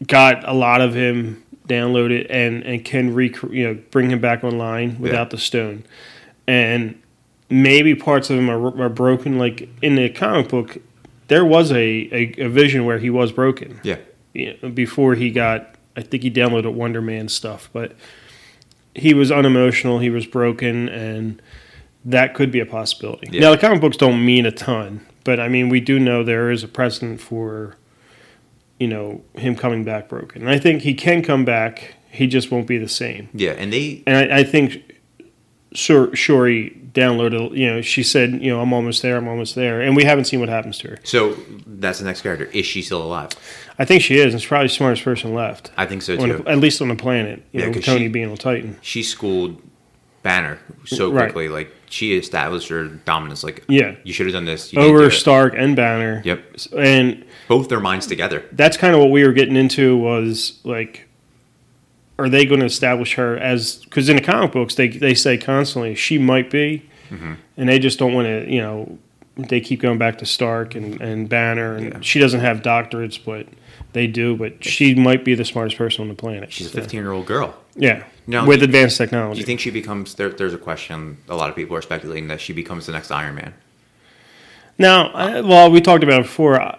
got 0.07 0.47
a 0.49 0.53
lot 0.53 0.81
of 0.81 0.95
him 0.95 1.43
downloaded 1.69 2.27
and 2.31 2.63
and 2.63 2.85
can 2.85 3.15
rec- 3.15 3.43
you 3.51 3.65
know 3.67 3.75
bring 3.91 4.11
him 4.11 4.21
back 4.21 4.45
online 4.45 4.99
without 4.99 5.31
the 5.31 5.39
stone, 5.39 5.85
and 6.47 7.01
maybe 7.51 7.95
parts 7.95 8.31
of 8.31 8.39
him 8.39 8.49
are, 8.51 8.83
are 8.83 8.89
broken. 8.89 9.39
Like 9.39 9.69
in 9.83 9.97
the 9.97 10.09
comic 10.09 10.49
book, 10.49 10.79
there 11.29 11.45
was 11.45 11.71
a, 11.73 11.77
a, 11.77 12.35
a 12.39 12.49
vision 12.49 12.85
where 12.85 12.99
he 12.99 13.11
was 13.11 13.33
broken 13.33 13.81
Yeah. 13.83 13.99
you 14.33 14.57
know, 14.63 14.71
before 14.71 15.15
he 15.15 15.31
got 15.31 15.74
I 15.97 16.03
think 16.03 16.23
he 16.23 16.31
downloaded 16.31 16.73
Wonder 16.75 17.01
Man 17.01 17.29
stuff, 17.29 17.69
but 17.73 17.93
he 18.95 19.15
was 19.15 19.31
unemotional, 19.33 19.99
he 19.99 20.11
was 20.11 20.27
broken 20.27 20.89
and 20.89 21.41
that 22.05 22.35
could 22.35 22.51
be 22.51 22.61
a 22.61 22.67
possibility. 22.67 23.29
Yeah. 23.31 23.41
Now 23.41 23.51
the 23.53 23.59
comic 23.59 23.81
books 23.81 23.97
don't 23.97 24.25
mean 24.25 24.47
a 24.47 24.53
ton, 24.53 25.07
but 25.25 25.41
I 25.41 25.49
mean 25.49 25.69
we 25.69 25.81
do 25.81 25.99
know 25.99 26.23
there 26.23 26.51
is 26.51 26.63
a 26.63 26.69
precedent 26.69 27.21
for 27.21 27.77
you 28.79 28.89
know 28.89 29.23
him 29.35 29.57
coming 29.57 29.85
back 29.85 30.09
broken. 30.09 30.43
And 30.43 30.51
I 30.51 30.59
think 30.59 30.83
he 30.83 30.95
can 30.95 31.23
come 31.23 31.45
back, 31.45 31.95
he 32.11 32.27
just 32.27 32.51
won't 32.51 32.67
be 32.67 32.79
the 32.79 32.89
same. 32.89 33.29
Yeah, 33.33 33.53
and 33.53 33.73
they 33.73 34.03
And 34.07 34.33
I, 34.33 34.39
I 34.41 34.45
think 34.45 35.01
Shur- 35.73 36.15
Shuri 36.15 36.81
downloaded, 36.95 37.57
you 37.57 37.67
know, 37.67 37.81
she 37.83 38.03
said, 38.03 38.41
you 38.43 38.51
know, 38.51 38.61
I'm 38.61 38.73
almost 38.73 39.03
there, 39.03 39.17
I'm 39.17 39.29
almost 39.29 39.55
there. 39.55 39.81
And 39.81 39.95
we 39.97 40.05
haven't 40.05 40.25
seen 40.27 40.41
what 40.41 40.49
happens 40.49 40.79
to 40.79 40.89
her. 40.89 40.99
so 41.05 41.37
that's 41.67 41.99
the 41.99 42.05
next 42.05 42.23
character. 42.23 42.47
Is 42.47 42.65
she 42.67 42.81
still 42.83 43.03
alive? 43.03 43.31
I 43.79 43.85
think 43.85 44.03
she 44.03 44.19
is, 44.19 44.33
and 44.33 44.41
she's 44.41 44.49
probably 44.49 44.69
the 44.69 44.75
smartest 44.75 45.03
person 45.05 45.35
left. 45.35 45.73
I 45.77 45.87
think 45.87 46.03
so 46.03 46.17
too. 46.17 46.39
the, 46.45 46.49
at 46.51 46.59
least 46.59 46.81
on 46.81 46.89
the 46.89 46.95
planet. 46.97 47.43
You 47.53 47.61
Yeah, 47.61 47.67
know, 47.71 47.81
Tony 47.81 48.03
she- 48.07 48.09
being 48.09 48.31
on 48.31 48.37
Titan. 48.37 48.79
she 48.81 49.03
schooled 49.03 49.61
Banner 50.23 50.59
so 50.87 51.11
Right. 51.11 51.25
quickly. 51.25 51.49
Like 51.49 51.71
she 51.91 52.17
established 52.17 52.69
her 52.69 52.85
dominance. 52.85 53.45
Like 53.45 53.65
Yeah. 53.69 53.97
you 54.05 54.13
should 54.13 54.27
have 54.27 54.33
done 54.33 54.45
this. 54.47 54.73
You 54.73 54.81
Over. 54.81 55.11
Stark 55.11 55.55
and 55.57 55.77
Banner. 55.77 56.23
Yep, 56.25 56.43
And 56.79 57.25
both 57.49 57.69
their 57.69 57.81
minds 57.81 58.07
together. 58.07 58.43
that's 58.53 58.77
kind 58.79 58.95
of 58.95 59.01
what 59.01 59.11
we 59.11 59.23
were 59.25 59.33
getting 59.33 59.57
into 59.57 59.97
was 59.99 60.61
like, 60.65 61.09
are 62.19 62.29
they 62.29 62.45
going 62.45 62.61
to 62.61 62.67
establish 62.67 63.15
her 63.15 63.37
as? 63.37 63.77
Because 63.85 64.09
in 64.09 64.17
the 64.17 64.23
comic 64.23 64.53
books, 64.53 64.75
they 64.77 64.89
they 64.89 65.15
say 65.15 65.37
constantly 65.39 65.95
she 65.95 66.19
might 66.19 66.51
be, 66.51 66.89
Mm-hmm. 67.11 67.35
and 67.57 67.69
they 67.69 67.79
just 67.79 67.99
don't 67.99 68.13
want 68.15 68.27
to. 68.27 68.51
You 68.51 68.61
know, 68.61 68.99
they 69.37 69.61
keep 69.61 69.81
going 69.81 69.99
back 69.99 70.19
to 70.19 70.27
Stark 70.27 70.75
and, 70.75 71.01
and 71.01 71.29
Banner, 71.29 71.75
and 71.75 71.93
Yeah. 71.93 71.99
she 72.01 72.19
doesn't 72.21 72.41
have 72.41 72.63
doctorates, 72.63 73.19
but 73.23 73.47
they 73.93 74.07
do. 74.07 74.37
But 74.37 74.65
she 74.65 74.95
might 74.95 75.25
be 75.25 75.35
the 75.35 75.45
smartest 75.45 75.77
person 75.77 76.03
on 76.03 76.09
the 76.09 76.15
planet. 76.15 76.53
She's 76.53 76.69
a 76.69 76.71
15 76.71 77.01
year 77.01 77.13
old 77.13 77.27
girl. 77.27 77.55
Yeah, 77.77 78.05
with 78.47 78.61
do- 78.61 78.65
advanced 78.65 78.99
Do 78.99 79.05
technology. 79.05 79.41
you 79.41 79.45
think 79.47 79.59
she 79.61 79.71
becomes? 79.71 80.15
There, 80.15 80.29
there's 80.29 80.55
a 80.55 80.59
question. 80.59 81.19
A 81.29 81.35
lot 81.35 81.51
of 81.51 81.57
people 81.57 81.77
are 81.77 81.83
speculating 81.83 82.29
that 82.29 82.41
she 82.41 82.53
becomes 82.53 82.87
the 82.87 82.93
next 82.93 83.11
Iron 83.11 83.35
Man. 83.35 83.55
Now, 84.79 85.09
I, 85.09 85.41
well, 85.41 85.71
we 85.71 85.81
talked 85.81 86.05
about 86.05 86.21
it 86.21 86.25
before. 86.27 86.61
uh, 86.61 86.79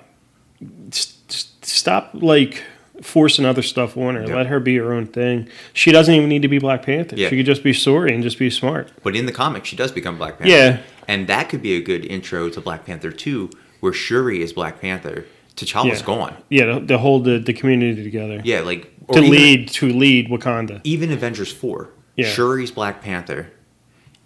s- 0.92 1.18
s- 1.30 1.52
Stop 1.62 2.12
like 2.14 2.64
forcing 3.02 3.46
other 3.46 3.62
stuff 3.62 3.98
on 3.98 4.16
her. 4.16 4.26
Yeah. 4.28 4.36
Let 4.36 4.48
her 4.48 4.60
be 4.60 4.78
her 4.78 4.94
own 4.94 5.08
thing. 5.08 5.48
She 5.74 5.92
doesn't 5.92 6.14
even 6.14 6.30
need 6.30 6.42
to 6.44 6.48
be 6.48 6.60
Black 6.60 6.84
Panther. 6.84 7.16
Yeah. 7.16 7.30
She 7.30 7.38
could 7.38 7.46
just 7.46 7.64
be 7.64 7.74
Shuri 7.74 8.14
and 8.14 8.24
just 8.24 8.40
be 8.40 8.50
smart. 8.50 8.92
But 9.04 9.16
in 9.16 9.26
the 9.26 9.32
comic, 9.32 9.66
she 9.66 9.76
does 9.76 9.92
become 9.92 10.18
Black 10.18 10.38
Panther. 10.40 10.54
Yeah. 10.56 10.80
And 11.08 11.28
that 11.28 11.50
could 11.50 11.62
be 11.62 11.74
a 11.76 11.82
good 11.82 12.06
intro 12.06 12.50
to 12.50 12.62
Black 12.62 12.86
Panther 12.86 13.12
2, 13.12 13.50
where 13.80 13.94
Shuri 13.94 14.42
is 14.42 14.54
Black 14.54 14.82
Panther. 14.82 15.26
T'Challa's 15.56 16.00
Yeah. 16.02 16.06
gone. 16.06 16.36
Yeah, 16.50 16.66
to, 16.66 16.86
to 16.88 16.98
hold 16.98 17.24
the, 17.26 17.38
the 17.40 17.54
community 17.54 18.04
together. 18.04 18.42
Yeah, 18.44 18.62
like 18.62 18.92
To 19.12 19.20
even- 19.20 19.30
lead 19.32 19.68
to 19.70 19.90
lead 19.94 20.30
Wakanda. 20.30 20.82
even 20.84 21.12
Avengers 21.12 21.52
4, 21.54 21.90
Yeah. 22.18 22.28
Shuri's 22.28 22.72
Black 22.72 23.02
Panther, 23.02 23.52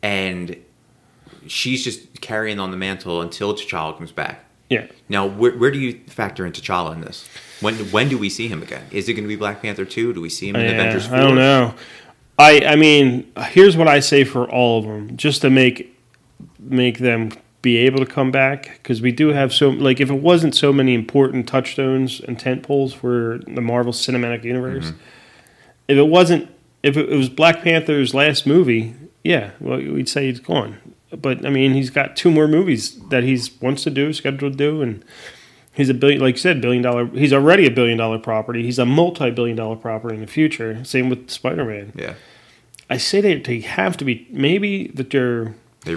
and 0.02 0.56
she's 1.48 1.84
just 1.84 2.22
carrying 2.22 2.60
on 2.60 2.72
the 2.72 2.78
mantle 2.78 3.22
until 3.22 3.54
T'Challa 3.54 3.98
comes 3.98 4.12
back. 4.12 4.46
Yeah. 4.70 4.88
Now, 5.10 5.26
where, 5.26 5.52
where 5.58 5.72
do 5.72 5.80
you 5.80 6.00
factor 6.08 6.46
in 6.46 6.52
T'Challa 6.54 6.94
in 6.94 7.02
this? 7.02 7.28
When 7.62 7.76
when 7.92 8.08
do 8.08 8.18
we 8.18 8.30
see 8.30 8.48
him 8.48 8.62
again? 8.62 8.86
Is 8.92 9.10
it 9.10 9.14
going 9.14 9.24
to 9.24 9.28
be 9.28 9.36
Black 9.36 9.62
Panther 9.62 9.84
2? 9.86 10.14
Do 10.14 10.22
we 10.22 10.30
see 10.30 10.50
him 10.50 10.56
in 10.56 10.66
Yeah, 10.66 10.72
Avengers 10.72 11.08
4? 11.08 11.18
I 11.18 11.20
don't 11.22 11.36
know. 11.36 11.74
I 12.38 12.62
I 12.66 12.76
mean, 12.76 13.32
here's 13.48 13.76
what 13.76 13.88
I 13.88 14.00
say 14.00 14.24
for 14.24 14.50
all 14.50 14.80
of 14.80 14.86
them, 14.86 15.18
just 15.18 15.42
to 15.42 15.50
make 15.50 15.96
make 16.60 17.00
them 17.00 17.32
be 17.62 17.76
able 17.78 18.00
to 18.00 18.06
come 18.06 18.32
back 18.32 18.78
because 18.82 19.02
we 19.02 19.12
do 19.12 19.30
have 19.30 19.52
so 19.54 19.70
like 19.70 20.00
if 20.00 20.10
it 20.10 20.22
wasn't 20.22 20.56
so 20.56 20.72
many 20.72 20.94
important 20.94 21.48
touchstones 21.48 22.22
and 22.22 22.40
tent 22.40 22.64
poles 22.64 22.94
for 22.94 23.40
the 23.48 23.60
Marvel 23.62 23.92
Cinematic 23.92 24.44
Universe, 24.46 24.86
Mm-hmm. 24.92 24.98
if 25.90 25.98
it 25.98 26.08
wasn't 26.08 26.50
if 26.84 26.96
it 26.96 27.10
was 27.10 27.28
Black 27.28 27.62
Panther's 27.64 28.14
last 28.14 28.48
movie, 28.48 28.94
yeah, 29.24 29.52
well 29.60 29.78
we'd 29.80 30.08
say 30.08 30.28
he's 30.28 30.40
gone. 30.40 30.78
But 31.12 31.46
I 31.46 31.50
mean, 31.50 31.74
he's 31.74 31.90
got 31.90 32.16
two 32.16 32.30
more 32.32 32.48
movies 32.48 33.00
that 33.10 33.24
he's 33.24 33.60
wants 33.62 33.84
to 33.84 33.90
do, 33.90 34.14
scheduled 34.14 34.54
to 34.54 34.58
do, 34.58 34.82
and 34.82 35.04
He's 35.72 35.88
a 35.88 35.94
billion, 35.94 36.20
like 36.20 36.36
you 36.36 36.40
said, 36.40 36.60
billion 36.60 36.84
dollar. 36.84 37.06
He's 37.06 37.32
already 37.32 37.66
a 37.66 37.72
billion 37.72 37.98
dollar 37.98 38.20
property. 38.20 38.64
He's 38.64 38.80
a 38.80 38.86
multi 38.86 39.32
billion 39.32 39.56
dollar 39.56 39.78
property 39.78 40.16
in 40.16 40.20
the 40.22 40.28
future. 40.28 40.84
Same 40.84 41.10
with 41.10 41.30
Spider 41.30 41.64
Man. 41.64 41.94
Yeah. 41.96 42.16
I 42.90 42.98
say 42.98 43.22
that 43.22 43.46
they 43.46 43.62
have 43.62 43.96
to 43.98 44.04
be 44.04 44.28
maybe 44.30 44.88
that 44.90 45.10
they're 45.12 45.54
They, 45.86 45.96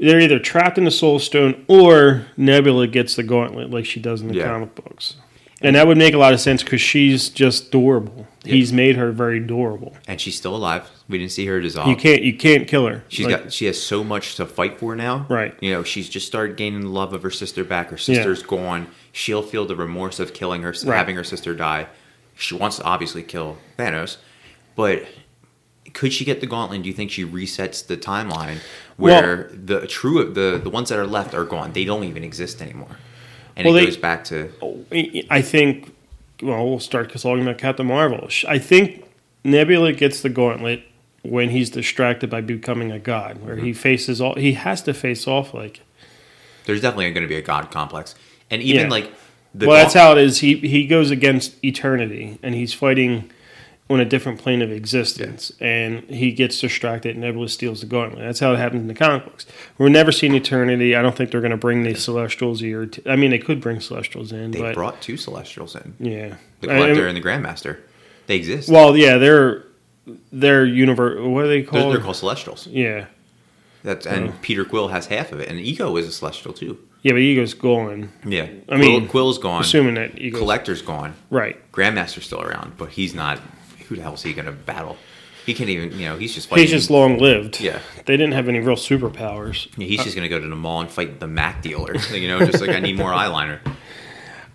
they're 0.00 0.18
either 0.18 0.40
trapped 0.40 0.76
in 0.76 0.84
the 0.84 0.90
Soul 0.90 1.20
Stone 1.20 1.64
or 1.68 2.26
Nebula 2.36 2.88
gets 2.88 3.14
the 3.14 3.22
gauntlet 3.22 3.70
like 3.70 3.84
she 3.84 4.00
does 4.00 4.22
in 4.22 4.28
the 4.28 4.34
Yeah. 4.34 4.44
comic 4.46 4.74
books, 4.74 5.14
and 5.62 5.74
that 5.76 5.86
would 5.86 5.96
make 5.98 6.14
a 6.14 6.18
lot 6.18 6.32
of 6.34 6.40
sense 6.40 6.62
because 6.62 6.80
she's 6.80 7.28
just 7.28 7.68
adorable. 7.68 8.26
He's 8.44 8.72
made 8.72 8.96
her 8.96 9.10
very 9.10 9.40
durable, 9.40 9.96
and 10.06 10.20
she's 10.20 10.36
still 10.36 10.54
alive. 10.54 10.88
We 11.08 11.18
didn't 11.18 11.32
see 11.32 11.46
her 11.46 11.60
dissolve. 11.60 11.88
You 11.88 11.96
can't 11.96 12.22
you 12.22 12.36
can't 12.36 12.68
kill 12.68 12.86
her. 12.86 13.02
She's 13.08 13.26
Like, 13.26 13.44
got 13.44 13.52
she 13.52 13.66
has 13.66 13.80
so 13.82 14.04
much 14.04 14.36
to 14.36 14.46
fight 14.46 14.78
for 14.78 14.94
now. 14.94 15.26
Right. 15.28 15.54
You 15.60 15.72
know, 15.72 15.82
she's 15.82 16.08
just 16.08 16.26
started 16.26 16.56
gaining 16.56 16.82
the 16.82 16.88
love 16.90 17.12
of 17.12 17.22
her 17.22 17.30
sister 17.30 17.64
back. 17.64 17.88
Her 17.90 17.96
Yeah. 17.96 18.02
sister's 18.02 18.42
gone. 18.42 18.86
She'll 19.12 19.42
feel 19.42 19.64
the 19.66 19.74
remorse 19.76 20.20
of 20.20 20.32
killing 20.34 20.62
her, 20.62 20.74
Right. 20.84 20.96
having 20.96 21.16
her 21.16 21.24
sister 21.24 21.54
die. 21.54 21.86
She 22.36 22.54
wants 22.54 22.76
to 22.76 22.84
obviously 22.84 23.22
kill 23.22 23.56
Thanos, 23.78 24.18
but 24.76 25.06
could 25.94 26.12
she 26.12 26.24
get 26.24 26.40
the 26.40 26.46
gauntlet? 26.46 26.82
Do 26.82 26.88
you 26.88 26.94
think 26.94 27.10
she 27.10 27.24
resets 27.24 27.84
the 27.86 27.96
timeline 27.96 28.58
where 28.96 29.50
the 29.54 29.86
true 29.86 30.22
the 30.32 30.60
the 30.62 30.68
ones 30.70 30.90
that 30.90 30.98
are 30.98 31.06
left 31.06 31.34
are 31.34 31.44
gone? 31.44 31.72
They 31.72 31.84
don't 31.84 32.04
even 32.04 32.22
exist 32.22 32.60
anymore, 32.60 32.98
and 33.56 33.66
Well, 33.66 33.74
it 33.76 33.80
they- 33.80 33.86
goes 33.86 33.96
back 33.96 34.24
to 34.24 34.50
I 35.30 35.42
think. 35.42 35.92
Well, 36.42 36.68
we'll 36.68 36.80
start 36.80 37.10
talking 37.10 37.40
about 37.42 37.56
Captain 37.56 37.86
Marvel. 37.86 38.28
I 38.46 38.58
think 38.58 39.04
Nebula 39.42 39.94
gets 39.94 40.20
the 40.20 40.28
gauntlet 40.28 40.82
when 41.22 41.48
he's 41.48 41.70
distracted 41.70 42.28
by 42.28 42.42
becoming 42.42 42.92
a 42.92 42.98
god, 42.98 43.42
where 43.42 43.56
he 43.56 43.70
mm-hmm. 43.70 43.78
faces 43.78 44.20
all. 44.20 44.34
He 44.34 44.52
has 44.52 44.82
to 44.82 44.92
face 44.92 45.26
off 45.26 45.54
like. 45.54 45.80
there's 46.66 46.82
definitely 46.82 47.10
going 47.12 47.22
to 47.22 47.28
be 47.28 47.36
a 47.36 47.42
god 47.42 47.70
complex, 47.70 48.14
and 48.50 48.60
even 48.60 48.82
Yeah. 48.82 48.90
like 48.90 49.12
the 49.54 49.66
well, 49.66 49.76
that's 49.82 49.94
how 49.94 50.12
it 50.12 50.18
is. 50.18 50.40
He 50.40 50.56
he 50.56 50.86
goes 50.86 51.10
against 51.10 51.64
eternity, 51.64 52.38
and 52.42 52.54
he's 52.54 52.74
fighting 52.74 53.30
on 53.88 54.00
a 54.00 54.04
different 54.04 54.40
plane 54.40 54.62
of 54.62 54.72
existence, 54.72 55.52
and 55.60 56.02
he 56.10 56.32
gets 56.32 56.58
distracted, 56.60 57.12
and 57.12 57.20
Nebula 57.20 57.48
steals 57.48 57.80
the 57.80 57.86
gauntlet. 57.86 58.24
That's 58.24 58.40
how 58.40 58.52
it 58.52 58.56
happens 58.56 58.80
in 58.82 58.88
the 58.88 58.94
comic 58.94 59.24
books. 59.24 59.46
We're 59.78 59.88
never 59.90 60.10
seeing 60.10 60.34
eternity. 60.34 60.96
I 60.96 61.02
don't 61.02 61.16
think 61.16 61.30
they're 61.30 61.40
going 61.40 61.52
to 61.52 61.56
bring 61.56 61.84
the 61.84 61.94
Celestials 61.94 62.58
here. 62.60 62.90
I 63.06 63.14
mean, 63.14 63.30
they 63.30 63.38
could 63.38 63.60
bring 63.60 63.78
Celestials 63.80 64.32
in, 64.32 64.50
they 64.50 64.60
but 64.60 64.74
brought 64.74 65.00
two 65.00 65.16
Celestials 65.16 65.76
in, 65.76 65.94
yeah, 66.00 66.34
the 66.60 66.70
I- 66.70 66.74
Collector 66.78 67.06
and 67.06 67.16
the 67.16 67.20
Grandmaster. 67.22 67.78
They 68.26 68.34
exist. 68.36 68.68
Well, 68.68 68.96
yeah, 68.96 69.18
they're 69.18 69.62
they're 70.32 70.64
universe. 70.64 71.20
What 71.20 71.44
are 71.44 71.48
they 71.48 71.62
They're, 71.62 71.70
called? 71.70 71.94
they're 71.94 72.00
called 72.02 72.16
Celestials. 72.16 72.66
Yeah, 72.66 73.06
That's 73.84 74.04
and 74.04 74.40
Peter 74.42 74.64
Quill 74.64 74.88
has 74.88 75.06
half 75.06 75.30
of 75.30 75.38
it, 75.38 75.48
and 75.48 75.60
Ego 75.60 75.96
is 75.96 76.08
a 76.08 76.12
Celestial 76.12 76.52
too. 76.52 76.76
yeah, 77.02 77.12
but 77.12 77.20
Ego's 77.20 77.54
gone. 77.54 78.10
Yeah, 78.24 78.48
I 78.68 78.76
mean, 78.78 79.02
Quill, 79.02 79.10
Quill's 79.10 79.38
gone. 79.38 79.60
Assuming 79.60 79.94
that 79.94 80.18
Ego's 80.18 80.40
Collector's 80.40 80.82
gone. 80.82 81.14
right. 81.30 81.56
Grandmaster's 81.70 82.24
still 82.26 82.42
around, 82.42 82.76
but 82.76 82.90
he's 82.90 83.14
not. 83.14 83.38
Who 83.88 83.96
the 83.96 84.02
hell 84.02 84.14
is 84.14 84.22
he 84.22 84.32
going 84.32 84.46
to 84.46 84.52
battle? 84.52 84.96
He 85.44 85.54
can't 85.54 85.70
even. 85.70 85.96
You 85.98 86.06
know, 86.06 86.16
he's 86.18 86.34
just 86.34 86.48
fighting. 86.48 86.64
He's 86.64 86.72
just 86.72 86.90
long 86.90 87.18
lived. 87.18 87.60
Yeah. 87.60 87.78
they 88.04 88.16
didn't 88.16 88.32
have 88.32 88.48
any 88.48 88.58
real 88.58 88.76
superpowers. 88.76 89.68
Yeah, 89.78 89.86
he's 89.86 90.02
just 90.02 90.16
going 90.16 90.28
to 90.28 90.28
go 90.28 90.40
to 90.40 90.48
the 90.48 90.56
mall 90.56 90.80
and 90.80 90.90
fight 90.90 91.20
the 91.20 91.28
Mac 91.28 91.62
dealer. 91.62 91.96
you 92.12 92.26
know, 92.28 92.44
just 92.44 92.60
like 92.60 92.70
I 92.70 92.80
need 92.80 92.96
more 92.96 93.10
eyeliner. 93.12 93.60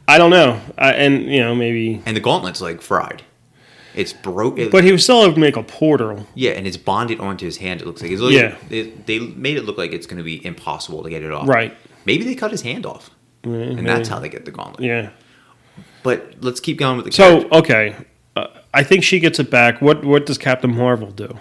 I 0.08 0.17
don't 0.17 0.32
know, 0.32 0.60
I, 0.78 0.91
and 0.94 1.24
you 1.32 1.39
know 1.39 1.56
maybe, 1.56 2.02
And 2.06 2.17
the 2.17 2.20
gauntlet's 2.22 2.60
like 2.60 2.82
fried. 2.82 3.24
It's 3.96 4.12
broke. 4.12 4.58
It, 4.58 4.72
but 4.72 4.84
he 4.84 4.91
was 4.91 5.04
still 5.04 5.22
able 5.24 5.34
to 5.36 5.39
make 5.39 5.56
a 5.56 5.63
portal. 5.63 6.28
yeah, 6.36 6.52
and 6.52 6.67
it's 6.67 6.76
bonded 6.78 7.20
onto 7.22 7.46
his 7.46 7.58
hand. 7.58 7.82
It 7.82 7.88
looks 7.88 8.02
like. 8.02 8.12
It's 8.12 8.22
like 8.22 8.34
Yeah. 8.34 8.56
It, 8.70 9.06
they 9.06 9.20
made 9.20 9.56
it 9.58 9.63
look 9.63 9.78
like 9.78 9.94
it's 9.94 10.08
going 10.08 10.17
to 10.17 10.24
be 10.24 10.46
impossible 10.46 11.04
to 11.04 11.10
get 11.10 11.24
it 11.24 11.32
off. 11.32 11.48
Right. 11.48 11.78
Maybe 12.06 12.24
they 12.26 12.36
cut 12.36 12.52
his 12.52 12.62
hand 12.62 12.86
off, 12.86 13.10
Yeah, 13.44 13.52
and 13.54 13.88
that's 13.88 14.10
how 14.10 14.20
they 14.20 14.28
get 14.28 14.44
the 14.44 14.52
gauntlet. 14.52 14.84
Yeah. 14.84 15.12
But 16.04 16.36
let's 16.41 16.60
keep 16.60 16.78
going 16.78 16.98
with 16.98 17.06
the. 17.06 17.12
So 17.12 17.41
character. 17.41 17.56
okay, 17.58 17.96
uh, 17.98 18.04
I 18.74 18.84
think 18.84 19.04
she 19.04 19.20
gets 19.20 19.40
it 19.40 19.50
back. 19.50 19.82
What 19.82 20.04
what 20.06 20.26
does 20.26 20.38
Captain 20.38 20.74
Marvel 20.76 21.12
do? 21.12 21.38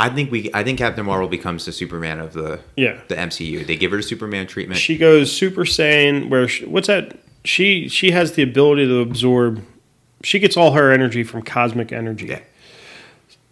I 0.00 0.08
think 0.10 0.30
we. 0.30 0.48
I 0.54 0.62
think 0.62 0.78
Captain 0.78 1.04
Marvel 1.04 1.26
becomes 1.28 1.64
the 1.64 1.72
Superman 1.72 2.20
of 2.20 2.32
the 2.32 2.60
Yeah. 2.76 3.00
the 3.08 3.16
MCU. 3.16 3.66
They 3.66 3.76
give 3.76 3.90
her 3.90 3.96
the 3.96 4.02
Superman 4.02 4.46
treatment. 4.46 4.78
She 4.80 4.96
goes 4.96 5.32
Super 5.32 5.64
Saiyan. 5.64 6.28
Where 6.28 6.46
she, 6.46 6.64
what's 6.66 6.86
that? 6.86 7.18
She 7.44 7.88
she 7.88 8.12
has 8.12 8.32
the 8.32 8.42
ability 8.42 8.86
to 8.86 9.00
absorb. 9.00 9.64
She 10.22 10.38
gets 10.38 10.56
all 10.56 10.72
her 10.72 10.92
energy 10.92 11.24
from 11.24 11.42
cosmic 11.42 11.92
energy. 11.92 12.26
yeah. 12.26 12.40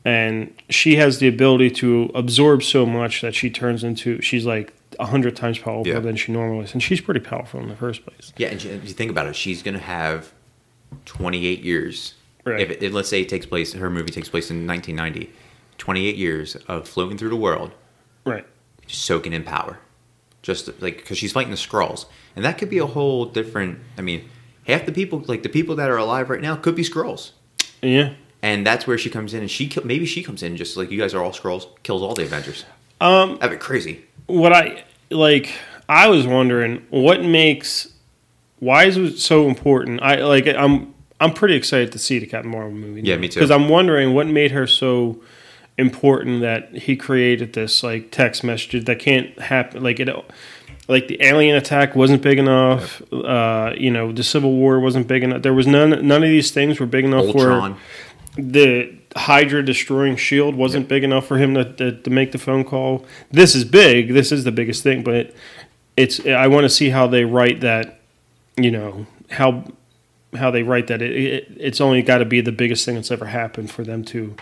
and 0.05 0.53
she 0.71 0.97
has 0.97 1.19
the 1.19 1.27
ability 1.29 1.71
to 1.71 2.11
absorb 2.15 2.63
so 2.63 2.87
much 2.87 3.23
that 3.23 3.35
she 3.35 3.51
turns 3.51 3.83
into 3.83 4.21
she's 4.21 4.47
like 4.47 4.73
a 5.01 5.07
hundred 5.07 5.35
times 5.37 5.59
powerful 5.59 5.87
Yeah. 5.93 5.99
than 6.01 6.15
she 6.17 6.31
normally 6.33 6.65
is, 6.65 6.73
and 6.75 6.83
she's 6.83 7.01
pretty 7.01 7.21
powerful 7.21 7.61
in 7.61 7.69
the 7.69 7.77
first 7.77 8.05
place. 8.07 8.33
Yeah, 8.37 8.49
and 8.49 8.63
you 8.63 8.71
you 8.85 8.93
think 8.95 9.11
about 9.11 9.27
it, 9.27 9.35
she's 9.35 9.63
gonna 9.65 9.79
have 9.81 10.33
28 11.07 11.61
years. 11.63 12.15
Right. 12.47 12.61
If, 12.61 12.83
it, 12.83 12.93
let's 12.93 13.09
say 13.09 13.23
it 13.23 13.29
takes 13.29 13.45
place, 13.45 13.73
her 13.73 13.91
movie 13.91 14.11
takes 14.13 14.29
place 14.29 14.51
in 14.53 14.67
1990, 14.69 15.33
28 15.79 16.15
years 16.17 16.55
of 16.69 16.89
floating 16.89 17.19
through 17.19 17.31
the 17.31 17.37
world, 17.37 17.73
Right. 18.25 18.47
just 18.87 19.05
soaking 19.05 19.33
in 19.33 19.43
power, 19.43 19.79
just 20.43 20.69
like 20.81 20.99
because 20.99 21.19
she's 21.19 21.33
fighting 21.33 21.51
the 21.51 21.57
Skrulls, 21.57 22.07
and 22.37 22.45
that 22.45 22.57
could 22.57 22.71
be 22.71 22.79
a 22.79 22.87
whole 22.87 23.25
different. 23.27 23.81
I 23.99 24.03
mean, 24.03 24.29
half 24.67 24.87
the 24.87 24.93
people, 24.93 25.25
like 25.27 25.43
the 25.43 25.49
people 25.49 25.75
that 25.77 25.91
are 25.91 25.97
alive 25.97 26.31
right 26.31 26.41
now, 26.41 26.55
could 26.55 26.77
be 26.77 26.85
Skrulls, 26.85 27.33
Yeah. 27.83 28.13
and 28.43 28.65
that's 28.65 28.87
where 28.87 28.97
she 28.97 29.11
comes 29.11 29.35
in, 29.35 29.41
and 29.41 29.51
she 29.51 29.71
maybe 29.83 30.07
she 30.07 30.23
comes 30.23 30.45
in 30.45 30.57
just 30.57 30.77
like 30.77 30.91
you 30.93 30.99
guys 31.01 31.15
are 31.15 31.23
all 31.23 31.33
Skrulls, 31.33 31.67
kills 31.83 32.01
all 32.01 32.15
the 32.15 32.23
Avengers. 32.23 32.65
Um, 33.01 33.39
that'd 33.41 33.59
be 33.59 33.63
crazy. 33.63 34.05
What 34.27 34.53
I 34.53 34.85
like, 35.11 35.53
I 35.89 36.09
was 36.09 36.27
wondering 36.29 36.87
what 36.91 37.23
makes 37.25 37.89
why 38.61 38.85
is 38.85 38.97
it 38.97 39.19
so 39.19 39.49
important. 39.49 40.01
I 40.03 40.23
like. 40.25 40.47
I'm 40.47 40.95
I'm 41.21 41.33
pretty 41.33 41.55
excited 41.55 41.93
to 41.93 41.99
see 41.99 42.19
the 42.19 42.27
Captain 42.27 42.51
Marvel 42.51 42.73
movie. 42.73 43.03
Yeah, 43.03 43.17
me 43.17 43.29
too. 43.29 43.41
Because 43.41 43.51
I'm 43.51 43.69
wondering 43.69 44.15
what 44.15 44.27
made 44.27 44.51
her 44.51 44.67
so 44.67 45.23
important 45.79 46.41
that 46.41 46.75
he 46.75 46.97
created 46.97 47.53
this 47.53 47.83
like 47.83 48.11
text 48.11 48.45
message 48.45 48.85
that 48.85 48.99
can't 48.99 49.39
happen. 49.39 49.83
Like 49.83 50.01
it, 50.01 50.09
like 50.89 51.09
the 51.09 51.23
alien 51.23 51.57
attack 51.57 51.97
wasn't 51.97 52.23
big 52.23 52.39
enough. 52.39 53.03
Uh, 53.13 53.73
you 53.77 53.91
know, 53.91 54.13
the 54.13 54.23
Civil 54.23 54.53
War 54.53 54.79
wasn't 54.81 55.09
big 55.09 55.23
enough. 55.23 55.43
There 55.43 55.55
was 55.55 55.67
none. 55.67 56.07
None 56.07 56.23
of 56.23 56.29
these 56.29 56.51
things 56.51 56.79
were 56.79 56.87
big 56.87 57.05
enough 57.05 57.27
Ultron. 57.27 57.75
for 57.75 57.81
the 58.39 58.95
Hydra 59.17 59.65
destroying 59.65 60.17
Shield 60.17 60.55
wasn't 60.55 60.89
big 60.89 61.03
enough 61.03 61.27
for 61.27 61.39
him 61.39 61.55
to, 61.55 61.65
to 61.75 61.93
to 61.93 62.11
make 62.11 62.33
the 62.33 62.39
phone 62.39 62.65
call. 62.65 63.05
This 63.31 63.55
is 63.55 63.65
big. 63.65 64.13
This 64.13 64.31
is 64.31 64.45
the 64.45 64.53
biggest 64.53 64.83
thing, 64.83 65.03
but 65.03 65.35
it's. 65.97 66.25
I 66.27 66.47
want 66.47 66.65
to 66.65 66.71
see 66.71 66.91
how 66.91 67.07
they 67.07 67.25
write 67.25 67.61
that. 67.61 68.01
You 68.57 68.71
know 68.71 69.07
how 69.31 69.65
how 70.35 70.51
they 70.51 70.63
write 70.63 70.89
that. 70.89 71.03
It, 71.03 71.13
it 71.17 71.49
it's 71.57 71.81
only 71.81 72.03
got 72.03 72.19
to 72.19 72.25
be 72.25 72.41
the 72.41 72.53
biggest 72.53 72.85
thing 72.85 72.95
that's 72.97 73.11
ever 73.11 73.27
happened 73.27 73.71
for 73.71 73.85
them 73.85 74.05
to, 74.07 74.35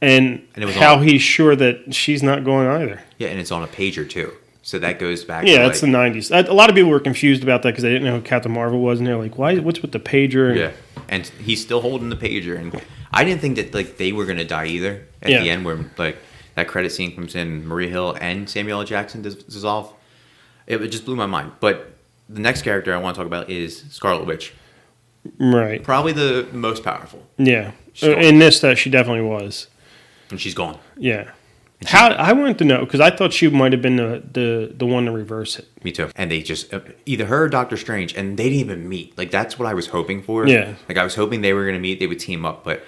and, 0.00 0.42
And 0.54 0.62
it 0.62 0.66
was 0.66 0.74
how 0.76 0.94
all- 0.96 1.00
he's 1.00 1.22
sure 1.22 1.54
that 1.56 1.94
she's 1.94 2.22
not 2.22 2.44
going 2.44 2.66
either. 2.68 3.02
Yeah, 3.18 3.28
and 3.28 3.40
it's 3.40 3.52
on 3.52 3.62
a 3.62 3.66
pager 3.66 4.08
too, 4.08 4.32
so 4.62 4.78
that 4.78 4.98
goes 4.98 5.24
back. 5.24 5.46
Yeah, 5.46 5.58
to 5.58 5.68
that's 5.68 5.82
like, 5.82 5.92
the 5.92 5.98
'90s. 5.98 6.48
A 6.48 6.52
lot 6.52 6.68
of 6.70 6.74
people 6.76 6.90
were 6.90 7.00
confused 7.00 7.42
about 7.42 7.62
that 7.62 7.70
because 7.70 7.82
they 7.82 7.90
didn't 7.90 8.04
know 8.04 8.16
who 8.16 8.22
Captain 8.22 8.52
Marvel 8.52 8.80
was, 8.80 8.98
and 8.98 9.06
they're 9.06 9.16
like, 9.18 9.38
"Why? 9.38 9.56
What's 9.58 9.82
with 9.82 9.92
the 9.92 10.00
pager?" 10.00 10.50
And- 10.50 10.58
Yeah, 10.58 10.70
and 11.08 11.26
he's 11.42 11.60
still 11.62 11.80
holding 11.80 12.08
the 12.10 12.16
pager, 12.16 12.58
and 12.58 12.80
I 13.12 13.24
didn't 13.24 13.40
think 13.40 13.56
that 13.56 13.74
like 13.74 13.96
they 13.98 14.12
were 14.12 14.24
gonna 14.26 14.44
die 14.44 14.66
either 14.66 15.02
at 15.22 15.30
Yeah. 15.30 15.42
the 15.42 15.50
end, 15.50 15.64
where 15.64 15.78
like 15.96 16.16
that 16.56 16.68
credit 16.68 16.90
scene 16.92 17.14
comes 17.14 17.34
in, 17.34 17.66
Maria 17.66 17.88
Hill 17.90 18.16
and 18.20 18.48
Samuel 18.48 18.80
L. 18.80 18.86
Jackson 18.86 19.22
dis- 19.22 19.34
dissolve. 19.34 19.92
It 20.66 20.78
just 20.88 21.04
blew 21.04 21.14
my 21.14 21.26
mind. 21.26 21.52
But 21.60 21.92
the 22.28 22.40
next 22.40 22.62
character 22.62 22.92
I 22.94 22.96
want 22.98 23.14
to 23.14 23.20
talk 23.20 23.26
about 23.26 23.48
is 23.50 23.84
Scarlet 23.90 24.26
Witch. 24.26 24.52
Right. 25.38 25.82
Probably 25.82 26.12
the 26.12 26.46
most 26.52 26.82
powerful, 26.84 27.22
Yeah. 27.38 27.72
In 28.02 28.38
this, 28.38 28.60
that 28.60 28.76
she 28.78 28.90
definitely 28.90 29.22
was. 29.22 29.68
and 30.30 30.40
she's 30.40 30.54
gone. 30.54 30.78
Yeah. 30.96 31.30
How 31.86 32.08
I 32.08 32.32
wanted 32.32 32.56
to 32.58 32.64
know 32.64 32.80
because 32.80 33.00
I 33.00 33.10
thought 33.14 33.32
she 33.34 33.48
might 33.50 33.72
have 33.72 33.82
been 33.82 33.96
the, 33.96 34.22
the 34.32 34.72
the 34.74 34.86
one 34.86 35.04
to 35.04 35.12
reverse 35.12 35.58
it. 35.58 35.68
Me 35.84 35.92
too. 35.92 36.10
And 36.16 36.30
they 36.30 36.40
just 36.40 36.72
uh, 36.72 36.80
either 37.04 37.26
her 37.26 37.44
or 37.44 37.48
Doctor 37.50 37.76
Strange, 37.76 38.14
and 38.14 38.38
they 38.38 38.44
didn't 38.44 38.60
even 38.60 38.88
meet. 38.88 39.16
Like 39.18 39.30
that's 39.30 39.58
what 39.58 39.68
I 39.68 39.74
was 39.74 39.88
hoping 39.88 40.22
for. 40.22 40.46
Yeah. 40.46 40.74
Like 40.88 40.96
I 40.96 41.04
was 41.04 41.14
hoping 41.16 41.42
they 41.42 41.52
were 41.52 41.64
going 41.64 41.74
to 41.74 41.80
meet. 41.80 42.00
They 42.00 42.06
would 42.06 42.18
team 42.18 42.46
up, 42.46 42.64
but 42.64 42.82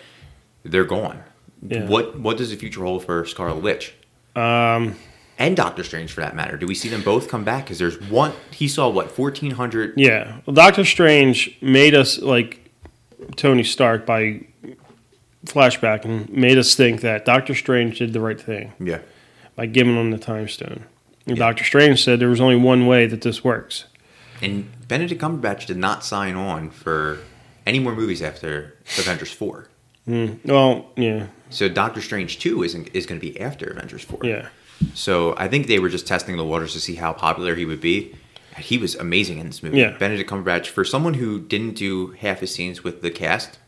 they're 0.62 0.85
gone. 0.85 1.22
Yeah. 1.62 1.85
What 1.87 2.18
What 2.18 2.38
does 2.38 2.48
the 2.51 2.57
future 2.57 2.83
hold 2.83 3.05
for 3.05 3.27
Scarlet 3.27 3.62
Witch 3.62 3.92
Um, 4.35 4.96
and 5.38 5.57
Doctor 5.57 5.85
Strange, 5.85 6.12
for 6.12 6.20
that 6.20 6.35
matter? 6.35 6.57
Do 6.57 6.66
we 6.66 6.74
see 6.74 6.88
them 6.88 7.03
both 7.03 7.29
come 7.29 7.44
back? 7.44 7.64
Because 7.64 7.79
there's 7.79 8.01
one. 8.11 8.33
He 8.51 8.68
saw 8.68 8.88
what 8.88 9.11
fourteen 9.11 9.53
hundred. 9.53 9.94
yeah. 9.96 10.38
Well, 10.46 10.55
Doctor 10.55 10.85
Strange 10.85 11.57
made 11.61 11.94
us 11.94 12.18
like 12.18 12.70
Tony 13.37 13.62
Stark 13.64 14.05
by 14.07 14.40
flashback 15.46 16.05
and 16.05 16.29
made 16.31 16.59
us 16.59 16.74
think 16.74 17.01
that 17.03 17.24
Doctor 17.24 17.55
Strange 17.55 17.98
did 17.98 18.12
the 18.12 18.20
right 18.20 18.40
thing 18.40 18.72
Yeah. 18.81 18.98
by 19.55 19.66
giving 19.66 19.96
him 19.96 20.11
the 20.11 20.18
time 20.18 20.48
stone. 20.48 20.85
And 21.27 21.37
Doctor 21.37 21.62
Strange 21.64 22.03
said 22.03 22.20
there 22.20 22.29
was 22.29 22.40
only 22.40 22.57
one 22.57 22.87
way 22.87 23.07
that 23.07 23.20
this 23.22 23.44
works. 23.44 23.85
And 24.42 24.68
Benedict 24.88 25.20
Cumberbatch 25.20 25.66
did 25.66 25.77
not 25.77 26.05
sign 26.05 26.35
on 26.37 26.70
for 26.70 27.18
any 27.66 27.79
more 27.79 27.94
movies 27.94 28.22
after 28.22 28.77
Avengers 28.98 29.31
four. 29.31 29.68
Mm. 30.09 30.38
Well, 30.44 30.87
yeah, 30.96 31.27
So 31.51 31.68
Doctor 31.68 32.01
Strange 32.01 32.38
two 32.38 32.62
isn't 32.62 32.88
is 32.94 33.05
going 33.07 33.20
to 33.20 33.27
be 33.33 33.38
after 33.40 33.66
Avengers 33.66 34.05
four. 34.05 34.20
yeah, 34.22 34.48
So 34.95 35.35
I 35.37 35.49
think 35.49 35.67
they 35.67 35.79
were 35.79 35.88
just 35.88 36.07
testing 36.07 36.37
the 36.37 36.45
waters 36.45 36.73
to 36.75 36.81
see 36.81 36.95
how 36.97 37.12
popular 37.12 37.55
he 37.55 37.64
would 37.64 37.81
be. 37.81 38.14
And 38.57 38.64
He 38.64 38.79
was 38.79 38.95
amazing 38.95 39.38
in 39.38 39.47
this 39.47 39.62
movie. 39.62 39.79
Yeah. 39.79 39.97
Benedict 39.99 40.29
Cumberbatch, 40.31 40.67
for 40.67 40.85
someone 40.85 41.14
who 41.14 41.41
didn't 41.41 41.75
do 41.75 42.09
half 42.19 42.41
his 42.41 42.55
scenes 42.55 42.85
with 42.85 43.03
the 43.03 43.11
cast 43.11 43.59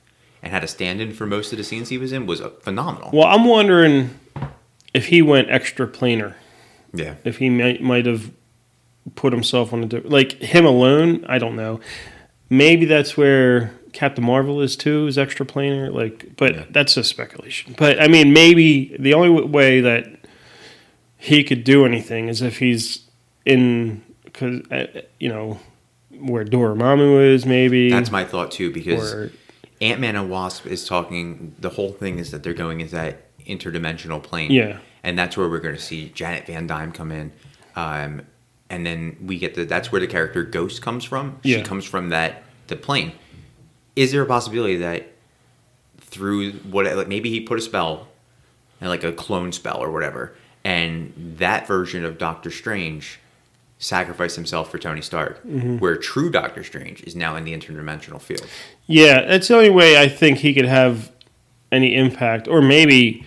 and 0.43 0.53
had 0.53 0.65
a 0.65 0.69
stand-in 0.69 1.13
for 1.13 1.27
most 1.27 1.53
of 1.53 1.59
the 1.59 1.65
scenes 1.65 1.89
he 1.89 1.99
was 1.99 2.13
in, 2.13 2.27
was 2.27 2.41
phenomenal. 2.63 3.11
Well, 3.13 3.27
I'm 3.27 3.45
wondering 3.45 4.19
if 4.95 5.07
he 5.07 5.21
went 5.23 5.51
extra 5.51 5.87
planar, 5.87 6.35
Yeah, 6.93 7.15
if 7.25 7.39
he 7.39 7.51
might 7.51 7.83
might 7.83 8.07
have 8.07 8.31
put 9.15 9.33
himself 9.33 9.73
on 9.73 9.83
a 9.85 9.87
di- 9.87 10.01
like 10.01 10.33
him 10.41 10.65
alone. 10.65 11.25
I 11.29 11.39
don't 11.39 11.57
know. 11.57 11.81
Maybe 12.49 12.85
that's 12.87 13.17
where 13.17 13.73
Captain 13.93 14.25
Marvel 14.25 14.61
is 14.61 14.77
too, 14.77 15.07
is 15.07 15.17
extra 15.19 15.45
planar. 15.47 15.93
Like, 15.93 16.37
but 16.37 16.55
Yeah. 16.55 16.65
that's 16.71 16.95
just 16.95 17.11
speculation. 17.11 17.75
But 17.79 18.01
I 18.01 18.09
mean, 18.09 18.33
maybe 18.33 18.97
the 18.99 19.15
only 19.15 19.31
way 19.45 19.81
that 19.81 20.20
he 21.21 21.45
could 21.45 21.65
do 21.65 21.85
anything 21.85 22.29
as 22.29 22.43
if 22.43 22.59
he's 22.59 23.03
in, 23.45 24.03
because 24.25 24.63
uh, 24.71 25.03
you 25.19 25.29
know 25.29 25.61
where 26.19 26.45
Dormammu 26.45 27.33
is, 27.35 27.47
maybe. 27.47 27.91
that's 27.91 28.11
my 28.11 28.25
thought 28.25 28.51
too. 28.51 28.73
Because 28.73 29.13
or 29.13 29.33
Ant 29.81 30.01
Man 30.01 30.17
and 30.17 30.31
Wasp 30.31 30.67
is 30.67 30.85
talking. 30.87 31.55
The 31.59 31.71
whole 31.71 31.93
thing 31.93 32.19
is 32.19 32.31
that 32.31 32.43
they're 32.43 32.55
going 32.55 32.81
into 32.81 32.95
that 32.97 33.27
interdimensional 33.47 34.23
plane. 34.23 34.51
Yeah. 34.51 34.79
and 35.03 35.19
that's 35.19 35.37
where 35.37 35.49
we're 35.49 35.61
going 35.61 35.75
to 35.75 35.81
see 35.81 36.11
Janet 36.11 36.47
Van 36.47 36.67
Dyne 36.67 36.93
come 36.93 37.11
in. 37.11 37.33
Um, 37.75 38.23
and 38.69 38.85
then 38.87 39.17
we 39.25 39.39
get 39.39 39.55
the 39.55 39.65
that's 39.65 39.91
where 39.91 40.01
the 40.01 40.07
character 40.07 40.43
Ghost 40.45 40.83
comes 40.83 41.05
from. 41.05 41.39
She 41.43 41.57
Yeah. 41.57 41.63
comes 41.63 41.85
from 41.85 42.11
that 42.11 42.43
the 42.69 42.77
plane. 42.77 43.13
Is 43.97 44.13
there 44.13 44.23
a 44.23 44.27
possibility 44.27 44.77
that 44.77 45.09
through 45.99 46.53
what 46.71 46.85
like 46.97 47.09
maybe 47.09 47.31
he 47.31 47.41
put 47.41 47.59
a 47.59 47.63
spell, 47.63 48.09
and 48.81 48.89
like 48.91 49.05
a 49.05 49.13
clone 49.13 49.53
spell 49.53 49.79
or 49.79 49.91
whatever, 49.91 50.35
and 50.65 51.13
that 51.39 51.67
version 51.67 52.05
of 52.05 52.19
Doctor 52.19 52.51
Strange 52.51 53.19
sacrificed 53.79 54.37
himself 54.37 54.71
for 54.71 54.79
Tony 54.79 55.01
Stark, 55.01 55.43
Mm-hmm. 55.45 55.79
where 55.79 55.97
true 55.97 56.31
Doctor 56.31 56.63
Strange 56.63 57.03
is 57.05 57.17
now 57.17 57.35
in 57.37 57.45
the 57.45 57.57
interdimensional 57.57 58.21
field. 58.21 58.47
Yeah, 58.87 59.23
that's 59.23 59.49
the 59.49 59.55
only 59.57 59.71
way 59.71 59.99
I 60.01 60.09
think 60.09 60.39
he 60.39 60.53
could 60.53 60.67
have 60.67 61.11
any 61.73 61.95
impact, 61.95 62.47
or 62.47 62.61
maybe 62.61 63.25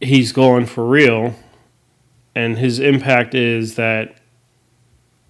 he's 0.00 0.32
going 0.32 0.64
for 0.66 0.86
real, 0.86 1.34
and 2.34 2.56
his 2.56 2.78
impact 2.80 3.34
is 3.34 3.74
that, 3.74 4.16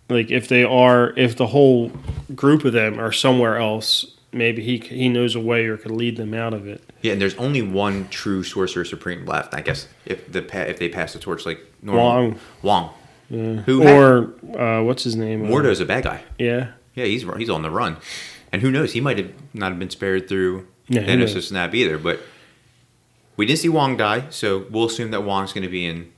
like, 0.09 0.31
if 0.31 0.47
they 0.47 0.62
are, 0.62 1.12
if 1.17 1.37
the 1.37 1.49
whole 1.49 1.91
group 2.35 2.65
of 2.65 2.73
them 2.73 3.01
are 3.01 3.11
somewhere 3.12 3.57
else, 3.57 4.07
maybe 4.33 4.62
he 4.62 4.79
he 4.79 5.09
knows 5.09 5.35
a 5.35 5.40
way 5.40 5.66
or 5.66 5.77
could 5.77 5.90
lead 5.92 6.16
them 6.16 6.35
out 6.35 6.55
of 6.55 6.66
it. 6.66 6.83
Yeah, 7.03 7.12
and 7.12 7.21
there's 7.21 7.35
only 7.37 7.62
one 7.62 8.09
true 8.09 8.42
Sorcerer 8.42 8.85
Supreme 8.85 9.27
left. 9.27 9.55
I 9.55 9.61
guess 9.61 9.88
if 10.07 10.31
the 10.31 10.42
if 10.68 10.79
they 10.79 10.88
pass 10.88 11.12
the 11.12 11.18
torch 11.18 11.45
like 11.47 11.61
normal. 11.83 12.05
Wong. 12.05 12.38
Wong. 12.62 12.90
Yeah. 13.31 13.55
Who 13.62 13.81
had- 13.81 13.97
or 13.97 14.59
uh, 14.59 14.83
what's 14.83 15.05
his 15.05 15.16
name? 15.16 15.45
Mordo's 15.47 15.81
a 15.81 15.87
bad 15.87 16.05
guy. 16.05 16.23
Yeah, 16.38 16.73
Yeah, 16.95 17.05
he's 17.07 17.25
he's 17.38 17.49
on 17.51 17.62
the 17.62 17.71
run, 17.71 17.97
and 18.53 18.61
who 18.62 18.71
knows? 18.71 18.92
He 18.92 19.01
might 19.01 19.18
have 19.18 19.33
not 19.55 19.71
have 19.71 19.79
been 19.79 19.90
spared 19.90 20.29
through 20.29 20.66
Yeah, 20.88 21.03
Thanos' 21.03 21.42
snap 21.49 21.75
either. 21.75 21.97
But 21.99 22.21
we 23.37 23.47
didn't 23.47 23.61
see 23.61 23.68
Wong 23.71 23.97
die, 23.97 24.27
so 24.31 24.66
we'll 24.71 24.85
assume 24.87 25.11
that 25.12 25.23
Wong's 25.25 25.53
going 25.55 25.62
to 25.64 25.71
be 25.71 25.87
in 25.87 26.12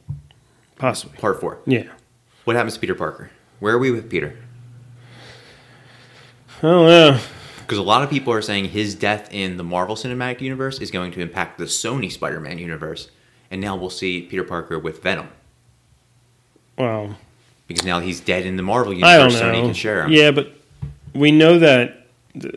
possibly. 0.77 1.17
part 1.19 1.41
four. 1.41 1.59
Yeah. 1.67 1.85
What 2.45 2.57
happens 2.57 2.75
to 2.75 2.81
Peter 2.81 2.95
Parker? 2.97 3.31
Where 3.61 3.75
are 3.75 3.79
we 3.79 3.91
with 3.93 4.11
Peter? 4.11 4.37
Oh 6.63 6.89
yeah. 6.89 7.21
Because 7.67 7.79
a 7.79 7.83
lot 7.83 8.03
of 8.03 8.11
people 8.11 8.33
are 8.33 8.43
saying 8.43 8.67
his 8.67 8.95
death 8.95 9.29
in 9.33 9.57
the 9.57 9.65
Marvel 9.65 9.97
Cinematic 9.97 10.41
Universe 10.41 10.81
is 10.81 10.91
going 10.91 11.13
to 11.13 11.21
impact 11.21 11.59
the 11.59 11.65
Sony 11.65 12.11
Spider-Man 12.13 12.59
universe, 12.59 13.09
and 13.51 13.61
now 13.61 13.75
we'll 13.77 13.91
see 13.91 14.23
Peter 14.23 14.45
Parker 14.45 14.79
with 14.79 15.03
Venom 15.03 15.29
Well, 16.79 17.17
because 17.69 17.85
now 17.85 18.01
he's 18.01 18.21
dead 18.21 18.45
in 18.47 18.57
the 18.57 18.63
Marvel 18.63 18.93
I 19.05 19.17
don't 19.17 19.31
universe. 19.31 19.41
know. 19.41 19.53
Sony 19.53 19.65
can 19.65 19.75
share 19.75 20.05
him. 20.05 20.13
Yeah, 20.13 20.31
but 20.31 20.53
we 21.15 21.31
know 21.33 21.59
that 21.59 22.07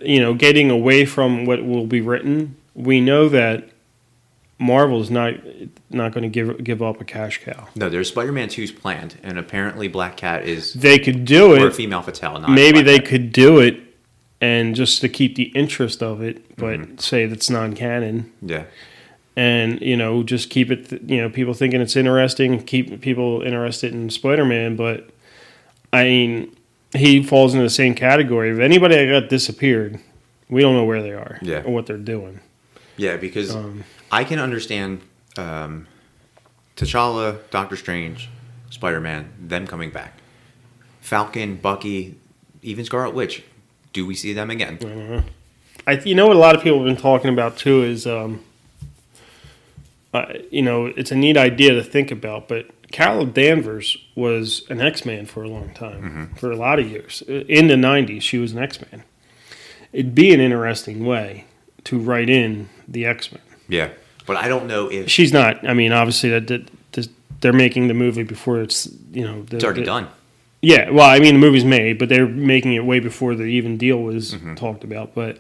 you 0.01 0.19
know, 0.19 0.33
getting 0.33 0.71
away 0.71 1.05
from 1.05 1.45
what 1.45 1.63
will 1.63 1.85
be 1.85 2.01
written, 2.01 2.55
we 2.73 2.99
know 2.99 3.29
that 3.29 3.69
Marvel's 4.59 5.11
not 5.11 5.35
not 5.91 6.11
going 6.13 6.23
to 6.23 6.29
give 6.29 6.63
give 6.63 6.81
up 6.81 6.99
a 6.99 7.05
cash 7.05 7.43
cow. 7.45 7.67
No, 7.75 7.87
there's 7.89 8.09
Spider-Man 8.09 8.49
2's 8.49 8.71
planned, 8.71 9.17
and 9.23 9.37
apparently 9.37 9.87
Black 9.87 10.17
Cat 10.17 10.43
is 10.45 10.73
They 10.73 10.97
could 10.97 11.25
do 11.25 11.53
or 11.55 11.67
it. 11.67 11.75
female 11.75 12.01
fatale. 12.01 12.39
Not 12.39 12.49
Maybe 12.49 12.81
they 12.81 12.97
Cat. 12.97 13.07
could 13.07 13.31
do 13.31 13.59
it, 13.59 13.79
and 14.41 14.75
just 14.75 15.01
to 15.01 15.09
keep 15.09 15.35
the 15.35 15.45
interest 15.55 16.03
of 16.03 16.21
it, 16.21 16.55
but 16.57 16.79
Mm-hmm. 16.79 16.97
say 16.97 17.25
that's 17.25 17.49
non-canon, 17.49 18.31
Yeah. 18.41 18.65
and 19.35 19.81
you 19.81 19.97
know, 19.97 20.23
just 20.23 20.49
keep 20.49 20.69
it. 20.71 20.89
th- 20.89 21.01
You 21.05 21.17
know, 21.21 21.29
people 21.29 21.53
thinking 21.53 21.81
it's 21.81 21.95
interesting, 21.95 22.61
keep 22.63 23.01
people 23.01 23.41
interested 23.41 23.93
in 23.93 24.09
Spider-Man, 24.09 24.75
but 24.75 25.09
I 25.91 26.03
mean, 26.03 26.55
he 26.95 27.23
falls 27.23 27.53
into 27.53 27.63
the 27.63 27.69
same 27.69 27.95
category. 27.95 28.49
If 28.51 28.59
anybody 28.59 28.95
that 28.95 29.21
got 29.21 29.29
disappeared, 29.29 29.99
we 30.49 30.61
don't 30.61 30.75
know 30.75 30.85
where 30.85 31.01
they 31.01 31.11
are 31.13 31.39
Yeah. 31.41 31.63
or 31.65 31.73
what 31.73 31.85
they're 31.85 31.97
doing. 31.97 32.39
Yeah, 32.97 33.17
because 33.17 33.55
Um, 33.55 33.83
I 34.11 34.23
can 34.23 34.39
understand 34.39 35.01
um, 35.37 35.87
T'Challa, 36.75 37.37
Doctor 37.51 37.75
Strange, 37.75 38.29
Spider 38.69 38.99
Man, 38.99 39.29
them 39.39 39.65
coming 39.67 39.89
back. 39.91 40.13
Falcon, 41.01 41.55
Bucky, 41.55 42.15
even 42.61 42.85
Scarlet 42.85 43.13
Witch. 43.15 43.43
Do 43.97 44.05
we 44.05 44.13
see 44.13 44.31
them 44.31 44.51
again? 44.51 45.25
I, 45.87 45.93
you 45.93 46.13
know 46.13 46.27
what 46.27 46.35
a 46.35 46.39
lot 46.39 46.55
of 46.55 46.61
people 46.61 46.77
have 46.77 46.85
been 46.85 47.01
talking 47.01 47.33
about 47.33 47.57
too 47.57 47.81
is, 47.81 48.05
um, 48.05 48.43
uh, 50.13 50.33
you 50.51 50.61
know, 50.61 50.85
it's 50.85 51.11
a 51.11 51.15
neat 51.15 51.35
idea 51.35 51.73
to 51.73 51.83
think 51.83 52.11
about. 52.11 52.47
But 52.47 52.67
Carol 52.91 53.25
Danvers 53.25 53.97
was 54.13 54.67
an 54.69 54.81
X 54.81 55.03
Man 55.03 55.25
for 55.25 55.41
a 55.41 55.47
long 55.47 55.73
time, 55.73 56.31
for 56.35 56.51
a 56.51 56.55
lot 56.55 56.77
of 56.77 56.87
years. 56.87 57.23
In 57.27 57.69
the 57.69 57.73
'90s, 57.73 58.21
she 58.21 58.37
was 58.37 58.51
an 58.51 58.59
X 58.59 58.79
Man. 58.91 59.01
It'd 59.91 60.13
be 60.13 60.31
an 60.31 60.39
interesting 60.41 61.03
way 61.03 61.45
to 61.85 61.97
write 61.97 62.29
in 62.29 62.69
the 62.87 63.03
X 63.07 63.31
Men. 63.31 63.41
Yeah. 63.67 63.89
But 64.27 64.37
I 64.37 64.47
don't 64.47 64.67
know 64.67 64.91
if 64.91 65.09
She's 65.09 65.33
not. 65.33 65.67
I 65.67 65.73
mean, 65.73 65.91
obviously 65.91 66.29
that, 66.29 66.45
that, 66.49 66.69
that 66.91 67.07
they're 67.41 67.51
making 67.51 67.87
the 67.87 67.95
movie 67.95 68.21
before 68.21 68.61
it's 68.61 68.87
you 69.11 69.23
know 69.23 69.41
the, 69.41 69.55
it's 69.55 69.65
already 69.65 69.79
the- 69.79 69.87
done. 69.87 70.07
Yeah, 70.61 70.89
well, 70.89 71.07
I 71.07 71.19
mean, 71.19 71.35
the 71.35 71.39
movie's 71.39 71.63
made, 71.65 71.99
but 71.99 72.09
they're 72.09 72.27
making 72.27 72.73
it 72.73 72.83
way 72.83 72.99
before 72.99 73.35
the 73.35 73.43
even 73.43 73.77
deal 73.77 74.01
was 74.01 74.33
Mm-hmm. 74.33 74.55
talked 74.55 74.83
about. 74.83 75.13
But 75.13 75.37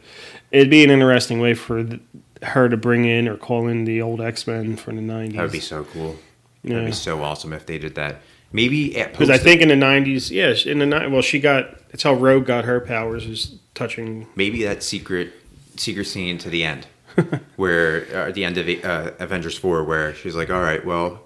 it'd 0.51 0.69
be 0.69 0.83
an 0.83 0.91
interesting 0.91 1.39
way 1.39 1.53
for 1.55 1.83
th- 1.83 1.99
her 2.43 2.69
to 2.69 2.77
bring 2.77 3.05
in 3.05 3.27
or 3.27 3.35
call 3.35 3.67
in 3.67 3.85
the 3.85 4.01
old 4.01 4.21
X 4.21 4.45
Men 4.45 4.75
from 4.75 4.95
the 4.95 5.01
nineties. 5.01 5.35
That 5.37 5.41
would 5.43 5.51
be 5.51 5.59
so 5.59 5.83
cool. 5.85 6.17
Yeah. 6.63 6.75
That'd 6.75 6.85
be 6.87 6.91
so 6.91 7.23
awesome 7.23 7.51
if 7.53 7.65
they 7.65 7.79
did 7.79 7.95
that. 7.95 8.17
Maybe 8.51 8.89
because 8.93 9.29
I 9.29 9.37
think 9.39 9.61
in 9.61 9.69
the 9.69 9.75
nineties, 9.75 10.31
yes, 10.31 10.65
in 10.65 10.79
the 10.79 10.85
ni- 10.85 11.07
well, 11.07 11.21
she 11.23 11.39
got. 11.39 11.75
It's 11.89 12.03
how 12.03 12.13
Rogue 12.13 12.45
got 12.45 12.65
her 12.65 12.79
powers 12.79 13.25
is 13.25 13.55
touching. 13.73 14.27
maybe 14.35 14.63
that 14.63 14.83
secret 14.83 15.33
secret 15.77 16.05
scene 16.05 16.37
to 16.37 16.49
the 16.49 16.63
end, 16.63 16.85
where 17.55 18.05
uh, 18.13 18.27
at 18.29 18.35
the 18.35 18.45
end 18.45 18.57
of 18.57 18.67
uh, 18.85 19.11
Avengers 19.19 19.57
four, 19.57 19.83
where 19.83 20.13
she's 20.13 20.35
like, 20.35 20.49
"All 20.49 20.61
right, 20.61 20.85
well, 20.85 21.21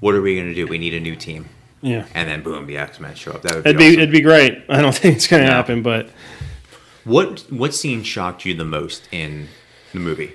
what 0.00 0.14
are 0.14 0.20
we 0.22 0.36
gonna 0.36 0.54
do? 0.54 0.66
We 0.66 0.78
need 0.78 0.94
a 0.94 1.00
new 1.00 1.16
team." 1.16 1.46
Yeah, 1.82 2.06
And 2.14 2.28
then 2.28 2.42
boom, 2.42 2.66
the 2.66 2.76
X 2.76 3.00
Men 3.00 3.14
show 3.14 3.32
up. 3.32 3.42
That 3.42 3.54
would 3.54 3.64
be, 3.64 3.70
it'd 3.70 3.78
be 3.78 3.86
awesome. 3.86 4.00
it'd 4.00 4.12
be 4.12 4.20
great. 4.20 4.64
I 4.68 4.80
don't 4.82 4.94
think 4.94 5.16
it's 5.16 5.26
going 5.26 5.42
to 5.42 5.48
No. 5.48 5.54
happen, 5.54 5.82
but 5.82 6.10
What 7.04 7.40
what 7.50 7.74
scene 7.74 8.02
shocked 8.02 8.44
you 8.44 8.52
the 8.54 8.64
most 8.66 9.08
in 9.10 9.48
the 9.94 9.98
movie? 10.00 10.32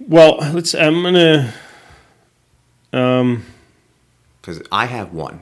well, 0.00 0.36
let's. 0.54 0.74
I'm 0.74 1.02
gonna. 1.02 1.52
Um, 2.92 3.44
Because 4.40 4.62
I 4.72 4.86
have 4.86 5.12
one 5.12 5.40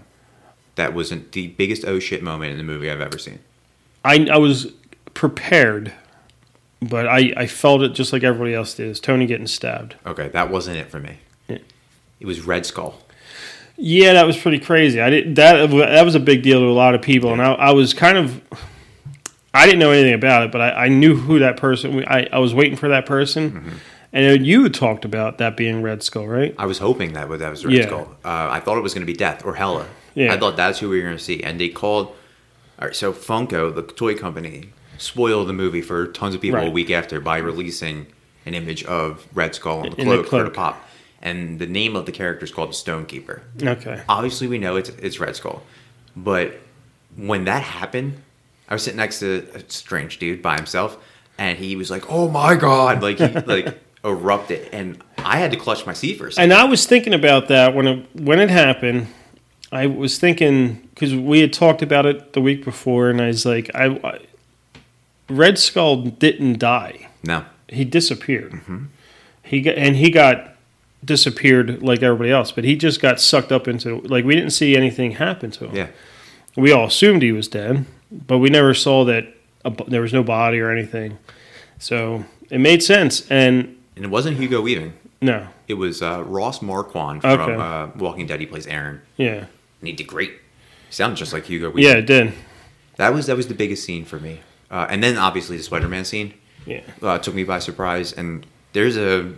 that 0.74 0.92
wasn't 0.94 1.32
the 1.32 1.46
biggest 1.48 1.84
oh 1.84 1.98
shit 1.98 2.22
moment 2.22 2.52
in 2.52 2.58
the 2.58 2.64
movie 2.64 2.90
I've 2.90 3.00
ever 3.00 3.18
seen. 3.18 3.38
I 4.04 4.26
I 4.30 4.38
was 4.38 4.72
prepared 5.14 5.92
but 6.82 7.06
I, 7.08 7.32
I 7.36 7.46
felt 7.46 7.80
it 7.82 7.94
just 7.94 8.12
like 8.12 8.22
everybody 8.22 8.54
else 8.54 8.74
did. 8.74 8.88
Is 8.88 9.00
Tony 9.00 9.24
getting 9.26 9.46
stabbed? 9.46 9.94
Okay, 10.04 10.28
that 10.28 10.50
wasn't 10.50 10.76
it 10.76 10.90
for 10.90 11.00
me. 11.00 11.16
Yeah. 11.48 11.58
It 12.20 12.26
was 12.26 12.42
Red 12.42 12.66
Skull. 12.66 13.00
Yeah, 13.78 14.14
that 14.14 14.26
was 14.26 14.36
pretty 14.36 14.58
crazy. 14.58 15.00
I 15.00 15.10
didn't 15.10 15.34
that 15.34 15.68
that 15.70 16.04
was 16.04 16.14
a 16.14 16.20
big 16.20 16.42
deal 16.42 16.60
to 16.60 16.66
a 16.66 16.72
lot 16.72 16.94
of 16.94 17.02
people, 17.02 17.32
and 17.32 17.42
I, 17.42 17.52
I 17.52 17.72
was 17.72 17.92
kind 17.94 18.16
of 18.18 18.40
I 19.52 19.66
didn't 19.66 19.78
know 19.80 19.90
anything 19.90 20.14
about 20.14 20.42
it, 20.44 20.52
but 20.52 20.60
I, 20.60 20.84
I 20.84 20.88
knew 20.88 21.16
who 21.16 21.38
that 21.40 21.56
person. 21.56 22.04
I 22.06 22.26
I 22.32 22.38
was 22.38 22.54
waiting 22.54 22.76
for 22.76 22.88
that 22.88 23.06
person, 23.06 23.50
Mm-hmm. 23.50 23.76
and 24.12 24.46
you 24.46 24.68
talked 24.68 25.04
about 25.04 25.38
that 25.38 25.56
being 25.56 25.82
Red 25.82 26.02
Skull, 26.02 26.26
right? 26.26 26.54
I 26.58 26.66
was 26.66 26.78
hoping 26.78 27.12
that 27.14 27.28
was- 27.28 27.40
that 27.40 27.50
was 27.50 27.64
Red 27.64 27.74
Yeah. 27.74 27.86
Skull. 27.86 28.08
Uh, 28.24 28.48
I 28.50 28.60
thought 28.60 28.78
it 28.78 28.82
was 28.82 28.94
going 28.94 29.06
to 29.06 29.12
be 29.12 29.16
Death 29.16 29.44
or 29.44 29.54
Hela. 29.54 29.86
Yeah. 30.14 30.32
I 30.32 30.38
thought 30.38 30.56
that's 30.56 30.78
who 30.78 30.88
we 30.88 30.96
were 30.98 31.04
going 31.04 31.16
to 31.18 31.22
see, 31.22 31.42
and 31.42 31.60
they 31.60 31.68
called. 31.68 32.14
All 32.78 32.88
right, 32.88 32.94
so 32.96 33.10
Funko, 33.12 33.74
the 33.74 33.82
toy 33.82 34.14
company, 34.14 34.70
spoiled 34.98 35.48
the 35.48 35.54
movie 35.54 35.80
for 35.80 36.06
tons 36.06 36.34
of 36.34 36.40
people 36.42 36.60
a 36.60 36.70
week 36.70 36.90
after 36.90 37.20
by 37.20 37.38
releasing 37.38 38.06
an 38.44 38.52
image 38.52 38.84
of 38.84 39.26
Red 39.34 39.54
Skull 39.54 39.78
on 39.80 39.90
the 39.90 39.96
In 40.02 40.08
the 40.08 40.14
cloak, 40.22 40.26
for 40.28 40.42
the 40.44 40.50
pop, 40.50 40.85
and 41.26 41.58
the 41.58 41.66
name 41.66 41.96
of 41.96 42.06
the 42.06 42.12
character 42.12 42.44
is 42.44 42.52
called 42.52 42.70
the 42.70 42.74
Stonekeeper. 42.74 43.40
Okay. 43.60 44.00
Obviously, 44.08 44.46
we 44.46 44.58
know 44.58 44.76
it's 44.76 44.90
it's 44.90 45.18
Red 45.18 45.34
Skull, 45.34 45.62
but 46.16 46.58
when 47.16 47.44
that 47.44 47.62
happened, 47.62 48.22
I 48.68 48.74
was 48.74 48.84
sitting 48.84 48.98
next 48.98 49.18
to 49.18 49.46
a 49.54 49.60
strange 49.68 50.20
dude 50.20 50.40
by 50.40 50.54
himself, 50.56 50.96
and 51.36 51.58
he 51.58 51.74
was 51.74 51.90
like, 51.90 52.08
"Oh 52.08 52.28
my 52.28 52.54
god!" 52.54 53.02
Like 53.02 53.18
he 53.18 53.26
like 53.46 53.76
erupted, 54.04 54.68
and 54.72 55.02
I 55.18 55.38
had 55.38 55.50
to 55.50 55.56
clutch 55.56 55.84
my 55.84 55.92
seat 55.92 56.16
for 56.16 56.28
a 56.28 56.32
second. 56.32 56.52
And 56.52 56.60
I 56.60 56.64
was 56.64 56.86
thinking 56.86 57.12
about 57.12 57.48
that 57.48 57.74
when 57.74 57.88
it 57.88 58.06
when 58.14 58.38
it 58.38 58.48
happened. 58.48 59.08
I 59.72 59.86
was 59.86 60.20
thinking 60.20 60.88
because 60.94 61.12
we 61.12 61.40
had 61.40 61.52
talked 61.52 61.82
about 61.82 62.06
it 62.06 62.34
the 62.34 62.40
week 62.40 62.64
before, 62.64 63.10
and 63.10 63.20
I 63.20 63.26
was 63.26 63.44
like, 63.44 63.68
I, 63.74 63.86
I 64.04 64.20
Red 65.28 65.58
Skull 65.58 66.02
didn't 66.02 66.60
die. 66.60 67.08
No, 67.24 67.44
He 67.68 67.84
disappeared. 67.84 68.52
Mm-hmm. 68.52 68.84
He 69.42 69.60
got, 69.60 69.74
and 69.74 69.96
he 69.96 70.10
got 70.10 70.55
disappeared 71.04 71.82
like 71.82 72.02
everybody 72.02 72.30
else, 72.30 72.52
but 72.52 72.64
he 72.64 72.76
just 72.76 73.00
got 73.00 73.20
sucked 73.20 73.52
up 73.52 73.68
into 73.68 74.00
like 74.02 74.24
we 74.24 74.34
didn't 74.34 74.50
see 74.50 74.76
anything 74.76 75.12
happen 75.12 75.50
to 75.52 75.66
him. 75.68 75.76
yeah, 75.76 75.88
We 76.56 76.72
all 76.72 76.86
assumed 76.86 77.22
he 77.22 77.32
was 77.32 77.48
dead, 77.48 77.84
but 78.10 78.38
we 78.38 78.50
never 78.50 78.74
saw 78.74 79.04
that 79.04 79.26
a, 79.64 79.72
there 79.88 80.00
was 80.02 80.12
no 80.12 80.22
body 80.22 80.58
or 80.60 80.70
anything. 80.70 81.18
So 81.78 82.24
it 82.50 82.58
made 82.58 82.82
sense. 82.82 83.26
And 83.30 83.76
and 83.94 84.04
it 84.04 84.08
wasn't 84.10 84.36
Hugo 84.38 84.60
Weaving. 84.60 84.92
no, 85.22 85.48
It 85.68 85.74
was 85.74 86.02
uh, 86.02 86.22
Ross 86.24 86.60
Marquand 86.62 87.22
from 87.22 87.40
Okay. 87.40 87.54
uh, 87.54 87.88
Walking 87.96 88.26
Dead. 88.26 88.40
He 88.40 88.46
plays 88.46 88.66
Aaron, 88.66 89.00
yeah, 89.16 89.46
and 89.80 89.88
he 89.88 89.92
did 89.92 90.06
great. 90.06 90.30
He 90.88 90.92
sounded 90.92 91.16
just 91.16 91.32
like 91.32 91.44
Hugo 91.46 91.70
Weaving. 91.70 91.90
yeah, 91.90 91.98
it 91.98 92.06
did. 92.06 92.32
that 92.96 93.12
was 93.14 93.26
that 93.26 93.36
was 93.36 93.48
the 93.48 93.54
biggest 93.54 93.84
scene 93.84 94.04
for 94.04 94.18
me. 94.18 94.40
Uh, 94.70 94.86
and 94.90 95.02
then 95.02 95.16
obviously 95.16 95.56
the 95.56 95.62
Spider-Man 95.62 96.04
scene. 96.04 96.34
Yeah, 96.66 96.80
uh, 97.00 97.18
took 97.18 97.34
me 97.34 97.44
by 97.44 97.60
surprise. 97.60 98.12
And 98.12 98.44
there's 98.72 98.96
a, 98.96 99.32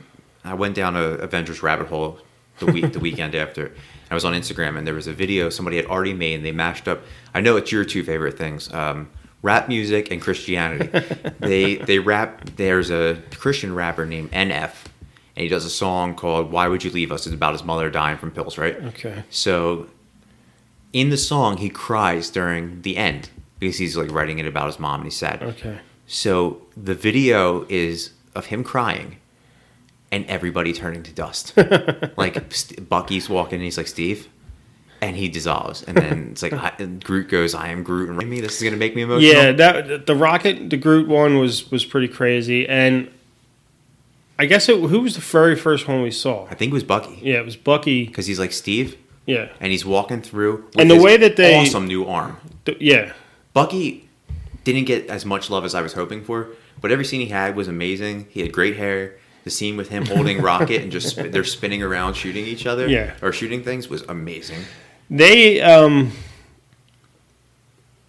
I 0.44 0.54
went 0.54 0.74
down 0.74 0.96
a 0.96 1.00
Avengers 1.00 1.62
rabbit 1.62 1.88
hole 1.88 2.18
the 2.58 2.66
week 2.66 2.92
the 2.92 3.00
weekend 3.00 3.34
after. 3.34 3.72
I 4.10 4.14
was 4.14 4.24
on 4.24 4.32
Instagram 4.34 4.78
and 4.78 4.86
there 4.86 4.94
was 4.94 5.06
a 5.06 5.12
video 5.12 5.50
somebody 5.50 5.76
had 5.76 5.86
already 5.86 6.14
made. 6.14 6.34
and 6.36 6.44
They 6.44 6.52
mashed 6.52 6.88
up. 6.88 7.00
I 7.34 7.40
know 7.40 7.56
it's 7.56 7.70
your 7.72 7.84
two 7.84 8.02
favorite 8.02 8.38
things: 8.38 8.72
um, 8.72 9.10
rap 9.42 9.68
music 9.68 10.10
and 10.10 10.20
Christianity. 10.22 10.88
they 11.40 11.76
they 11.76 11.98
rap. 11.98 12.48
There's 12.56 12.90
a 12.90 13.20
Christian 13.36 13.74
rapper 13.74 14.06
named 14.06 14.30
NF, 14.32 14.72
and 15.36 15.42
he 15.42 15.48
does 15.48 15.64
a 15.64 15.70
song 15.70 16.14
called 16.14 16.50
"Why 16.50 16.68
Would 16.68 16.84
You 16.84 16.90
Leave 16.90 17.12
Us?" 17.12 17.26
It's 17.26 17.34
about 17.34 17.52
his 17.52 17.64
mother 17.64 17.90
dying 17.90 18.16
from 18.18 18.30
pills, 18.30 18.56
right? 18.58 18.76
okay, 18.86 19.24
So 19.30 19.88
in 20.92 21.10
the 21.10 21.18
song, 21.18 21.58
he 21.58 21.68
cries 21.68 22.30
during 22.30 22.80
the 22.82 22.96
end 22.96 23.28
because 23.58 23.76
he's 23.76 23.96
like 23.96 24.10
writing 24.10 24.38
it 24.38 24.46
about 24.46 24.66
his 24.66 24.78
mom 24.78 25.00
and 25.00 25.04
he's 25.04 25.16
sad. 25.16 25.42
okay. 25.42 25.80
So 26.06 26.62
the 26.76 26.94
video 26.94 27.66
is 27.68 28.12
of 28.34 28.46
him 28.46 28.64
crying 28.64 29.17
and 30.10 30.24
everybody 30.26 30.72
turning 30.72 31.02
to 31.04 31.12
dust. 31.12 31.54
like 32.16 32.52
St- 32.52 32.88
Bucky's 32.88 33.28
walking 33.28 33.56
and 33.56 33.64
he's 33.64 33.76
like, 33.76 33.86
Steve. 33.88 34.28
And 35.00 35.14
he 35.14 35.28
dissolves. 35.28 35.82
And 35.84 35.96
then 35.96 36.28
it's 36.32 36.42
like, 36.42 36.52
I, 36.52 36.72
Groot 37.04 37.28
goes, 37.28 37.54
I 37.54 37.68
am 37.68 37.84
Groot. 37.84 38.08
And 38.10 38.18
me, 38.28 38.40
this 38.40 38.56
is 38.56 38.62
going 38.62 38.72
to 38.72 38.78
make 38.78 38.96
me 38.96 39.02
emotional. 39.02 39.32
Yeah, 39.32 39.52
that 39.52 40.06
the 40.06 40.16
Rocket, 40.16 40.70
the 40.70 40.76
Groot 40.76 41.06
one 41.06 41.38
was 41.38 41.70
was 41.70 41.84
pretty 41.84 42.08
crazy, 42.08 42.68
and 42.68 43.08
I 44.40 44.46
guess 44.46 44.68
it. 44.68 44.76
Who 44.76 45.00
was 45.02 45.14
the 45.14 45.20
very 45.20 45.54
first 45.54 45.86
one 45.86 46.02
we 46.02 46.10
saw? 46.10 46.46
I 46.50 46.54
think 46.56 46.70
it 46.70 46.74
was 46.74 46.82
Bucky. 46.82 47.16
Yeah, 47.22 47.38
it 47.38 47.44
was 47.44 47.54
Bucky. 47.56 48.06
Because 48.06 48.26
he's 48.26 48.40
like, 48.40 48.50
Steve. 48.52 48.96
Yeah, 49.24 49.50
And 49.60 49.70
he's 49.70 49.84
walking 49.84 50.22
through. 50.22 50.64
With 50.72 50.80
And 50.80 50.90
the 50.90 50.94
his 50.94 51.04
way 51.04 51.16
that 51.18 51.36
they- 51.36 51.60
Awesome 51.60 51.86
new 51.86 52.06
arm. 52.06 52.38
Th- 52.64 52.78
yeah, 52.80 53.12
Bucky 53.52 54.08
didn't 54.64 54.86
get 54.86 55.06
as 55.08 55.24
much 55.26 55.48
love 55.50 55.64
as 55.66 55.74
I 55.74 55.82
was 55.82 55.92
hoping 55.92 56.24
for, 56.24 56.48
but 56.80 56.90
every 56.90 57.04
scene 57.04 57.20
he 57.20 57.26
had 57.26 57.54
was 57.54 57.68
amazing. 57.68 58.26
He 58.30 58.40
had 58.40 58.52
great 58.52 58.76
hair. 58.76 59.16
The 59.48 59.54
scene 59.54 59.78
with 59.78 59.88
him 59.88 60.04
holding 60.04 60.42
Rocket 60.42 60.82
and 60.82 60.92
just 60.92 61.16
they're 61.32 61.42
spinning 61.42 61.82
around 61.82 62.12
shooting 62.12 62.44
each 62.44 62.66
other, 62.66 62.86
Yeah. 62.86 63.14
or 63.22 63.32
shooting 63.32 63.62
things 63.64 63.88
was 63.88 64.02
amazing. 64.02 64.58
they. 65.08 65.62
um 65.62 66.12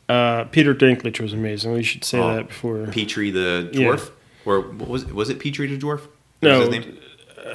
uh, 0.10 0.44
Peter 0.46 0.76
Dinklage 0.76 1.22
was 1.22 1.32
amazing. 1.32 1.72
We 1.72 1.82
should 1.84 2.04
say 2.04 2.20
Oh, 2.20 2.36
that 2.36 2.48
before. 2.50 2.88
Petrie 2.88 3.32
the 3.32 3.70
Yeah. 3.72 3.80
dwarf, 3.88 4.12
or 4.44 4.60
what 4.60 4.90
was 4.90 5.04
it, 5.04 5.14
was 5.16 5.30
it 5.30 5.40
Petrie 5.40 5.68
the 5.68 5.78
dwarf? 5.78 6.02
What 6.02 6.10
No, 6.42 6.56
uh, 6.56 6.60
was 6.66 6.76
his 6.76 6.86
name? 6.86 6.98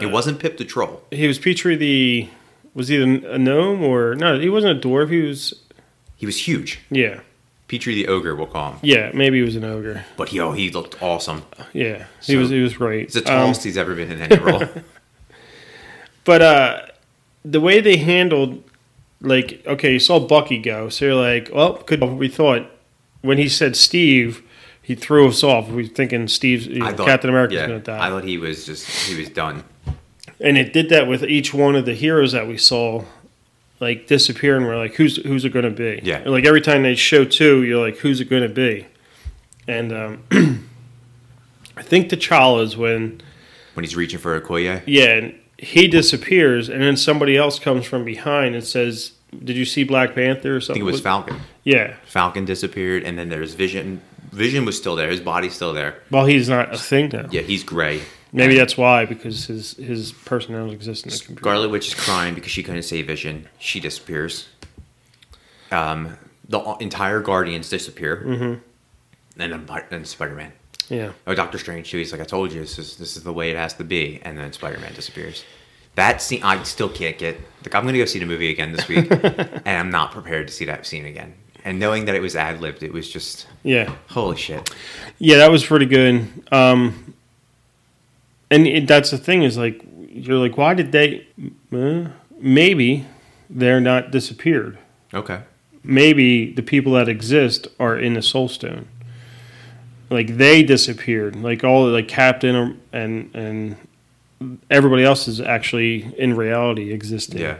it 0.00 0.06
wasn't 0.06 0.38
Pip 0.38 0.56
the 0.56 0.64
troll. 0.64 1.02
he 1.10 1.26
was 1.28 1.38
Petrie 1.38 1.76
the. 1.76 2.28
Was 2.72 2.88
he 2.88 3.02
a 3.02 3.06
gnome 3.38 3.82
or 3.84 4.14
no? 4.14 4.38
He 4.40 4.48
wasn't 4.48 4.82
a 4.82 4.88
dwarf. 4.88 5.10
He 5.10 5.20
was 5.20 5.52
He 6.16 6.24
was 6.24 6.48
huge. 6.48 6.80
yeah, 6.90 7.20
Petrie 7.78 7.94
the 7.94 8.08
ogre, 8.08 8.34
we'll 8.36 8.46
call 8.46 8.72
him. 8.72 8.78
yeah. 8.82 9.10
Maybe 9.14 9.38
he 9.38 9.44
was 9.44 9.56
an 9.56 9.64
ogre. 9.64 10.04
But 10.16 10.28
he, 10.30 10.40
oh, 10.40 10.52
he 10.52 10.70
looked 10.70 11.02
awesome. 11.02 11.44
Yeah, 11.72 12.06
he 12.22 12.32
So, 12.34 12.38
was. 12.38 12.50
He 12.50 12.60
was 12.60 12.74
great. 12.74 13.12
The 13.12 13.20
Um, 13.20 13.24
tallest 13.24 13.64
he's 13.64 13.76
ever 13.76 13.94
been 13.94 14.10
in 14.12 14.20
any 14.22 14.36
role. 14.42 14.62
But 16.24 16.40
uh 16.42 16.80
the 17.44 17.60
way 17.60 17.80
they 17.80 17.96
handled 17.98 18.62
like 19.20 19.62
okay, 19.66 19.92
you 19.94 19.98
saw 19.98 20.18
Bucky 20.20 20.58
go, 20.58 20.88
so 20.88 21.04
you're 21.06 21.14
like, 21.14 21.50
well, 21.52 21.74
could 21.74 22.02
we 22.02 22.28
thought 22.28 22.66
when 23.20 23.38
he 23.38 23.48
said 23.48 23.76
Steve, 23.76 24.42
he 24.80 24.94
threw 24.94 25.28
us 25.28 25.42
off. 25.42 25.68
We 25.68 25.82
were 25.82 25.88
thinking 25.88 26.28
Steve's 26.28 26.66
you 26.66 26.78
know, 26.80 26.92
thought 26.92 27.06
Captain 27.06 27.30
America's 27.30 27.56
yeah, 27.56 27.66
gonna 27.66 27.80
die. 27.80 28.06
I 28.06 28.08
thought 28.10 28.24
he 28.24 28.38
was 28.38 28.64
just 28.66 28.88
he 29.08 29.18
was 29.18 29.28
done. 29.28 29.64
and 30.40 30.56
it 30.56 30.72
did 30.72 30.88
that 30.90 31.06
with 31.06 31.22
each 31.24 31.52
one 31.52 31.74
of 31.76 31.84
the 31.84 31.94
heroes 31.94 32.32
that 32.32 32.46
we 32.48 32.56
saw 32.56 33.04
like 33.80 34.06
disappear 34.06 34.56
and 34.56 34.66
we're 34.66 34.76
like, 34.76 34.94
who's 34.94 35.16
who's 35.24 35.44
it 35.44 35.50
gonna 35.50 35.70
be? 35.70 36.00
Yeah. 36.02 36.22
Like 36.26 36.44
every 36.44 36.60
time 36.60 36.82
they 36.82 36.94
show 36.94 37.24
two, 37.24 37.62
you're 37.64 37.80
like, 37.80 37.98
who's 37.98 38.20
it 38.20 38.26
gonna 38.30 38.48
be? 38.48 38.86
And 39.66 39.92
um 39.92 40.22
I 41.76 41.82
think 41.82 42.08
T'Challa's 42.08 42.76
when 42.76 43.20
When 43.74 43.84
he's 43.84 43.96
reaching 43.96 44.18
for 44.18 44.40
Okoye. 44.40 44.82
Yeah, 44.86 45.04
and 45.14 45.34
he 45.58 45.88
disappears, 45.88 46.68
and 46.68 46.82
then 46.82 46.96
somebody 46.96 47.36
else 47.36 47.58
comes 47.58 47.86
from 47.86 48.04
behind 48.04 48.54
and 48.54 48.64
says, 48.64 49.12
"Did 49.42 49.56
you 49.56 49.64
see 49.64 49.84
Black 49.84 50.14
Panther 50.14 50.54
or 50.54 50.58
I 50.58 50.60
think 50.60 50.78
it 50.78 50.82
was 50.82 51.00
Falcon. 51.00 51.40
Yeah. 51.64 51.94
Falcon 52.04 52.44
disappeared, 52.44 53.02
and 53.04 53.18
then 53.18 53.28
there's 53.28 53.54
Vision. 53.54 54.00
Vision 54.32 54.64
was 54.64 54.76
still 54.76 54.96
there. 54.96 55.08
His 55.08 55.20
body's 55.20 55.54
still 55.54 55.72
there. 55.72 56.02
Well, 56.10 56.26
he's 56.26 56.48
not 56.48 56.74
a 56.74 56.78
thing 56.78 57.10
now. 57.12 57.28
Yeah, 57.30 57.42
he's 57.42 57.62
gray. 57.62 58.02
Maybe 58.34 58.56
that's 58.56 58.76
why, 58.76 59.04
because 59.04 59.46
his 59.46 59.74
his 59.76 60.10
personality 60.12 60.74
exists 60.74 61.04
in 61.04 61.10
the 61.10 61.16
computer. 61.18 61.40
Scarlet 61.42 61.68
Witch 61.68 61.86
is 61.86 61.94
crying 61.94 62.34
because 62.34 62.50
she 62.50 62.64
couldn't 62.64 62.82
save 62.82 63.06
Vision. 63.06 63.48
She 63.60 63.78
disappears. 63.78 64.48
Um, 65.70 66.18
the 66.48 66.60
entire 66.80 67.20
Guardians 67.20 67.70
disappear, 67.70 68.22
mm-hmm. 68.26 69.40
and 69.40 69.68
then 69.88 70.04
Spider 70.04 70.34
Man. 70.34 70.52
Yeah. 70.88 71.12
Oh, 71.26 71.34
Doctor 71.34 71.58
Strange 71.58 71.90
too. 71.90 71.98
He's 71.98 72.12
like, 72.12 72.20
I 72.20 72.24
told 72.24 72.52
you, 72.52 72.60
this 72.60 72.78
is 72.78 72.96
this 72.96 73.16
is 73.16 73.22
the 73.22 73.32
way 73.32 73.50
it 73.50 73.56
has 73.56 73.74
to 73.74 73.84
be. 73.84 74.20
And 74.22 74.36
then 74.36 74.52
Spider 74.52 74.78
Man 74.80 74.92
disappears. 74.94 75.44
That 75.94 76.20
scene, 76.20 76.42
I 76.42 76.60
still 76.64 76.88
can't 76.88 77.16
get. 77.16 77.38
Like, 77.62 77.74
I'm 77.74 77.84
gonna 77.86 77.98
go 77.98 78.04
see 78.04 78.18
the 78.18 78.26
movie 78.26 78.50
again 78.50 78.72
this 78.72 78.88
week, 78.88 79.06
and 79.12 79.68
I'm 79.68 79.90
not 79.90 80.10
prepared 80.10 80.48
to 80.48 80.52
see 80.52 80.64
that 80.64 80.86
scene 80.86 81.06
again. 81.06 81.34
And 81.64 81.78
knowing 81.78 82.04
that 82.06 82.14
it 82.14 82.20
was 82.20 82.36
ad 82.36 82.60
libbed, 82.60 82.82
it 82.82 82.92
was 82.92 83.08
just 83.08 83.46
Yeah. 83.62 83.94
holy 84.08 84.36
shit. 84.36 84.70
Yeah, 85.18 85.38
that 85.38 85.50
was 85.50 85.64
pretty 85.64 85.86
good. 85.86 86.28
Um, 86.52 87.03
and 88.54 88.66
it, 88.66 88.86
that's 88.86 89.10
the 89.10 89.18
thing 89.18 89.42
is 89.42 89.56
like 89.56 89.82
you're 90.08 90.38
like, 90.38 90.56
why 90.56 90.74
did 90.74 90.92
they? 90.92 91.26
Uh, 91.72 92.08
maybe 92.38 93.04
they're 93.50 93.80
not 93.80 94.10
disappeared. 94.10 94.78
Okay. 95.12 95.40
maybe 95.82 96.52
the 96.52 96.62
people 96.62 96.92
that 96.94 97.08
exist 97.08 97.68
are 97.78 97.96
in 98.06 98.14
the 98.14 98.22
soul 98.22 98.48
stone 98.48 98.88
like 100.10 100.36
they 100.38 100.62
disappeared 100.62 101.36
like 101.36 101.62
all 101.62 101.86
like 101.88 102.08
captain 102.08 102.80
and 102.92 103.30
and 103.34 103.76
everybody 104.70 105.04
else 105.04 105.28
is 105.28 105.40
actually 105.40 106.12
in 106.18 106.34
reality 106.34 106.92
existing 106.92 107.40
Yeah. 107.40 107.58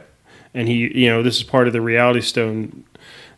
and 0.53 0.69
he 0.69 0.75
you 1.03 1.09
know 1.11 1.23
this 1.23 1.37
is 1.37 1.43
part 1.45 1.67
of 1.69 1.73
the 1.73 1.81
reality 1.81 2.21
stone 2.23 2.85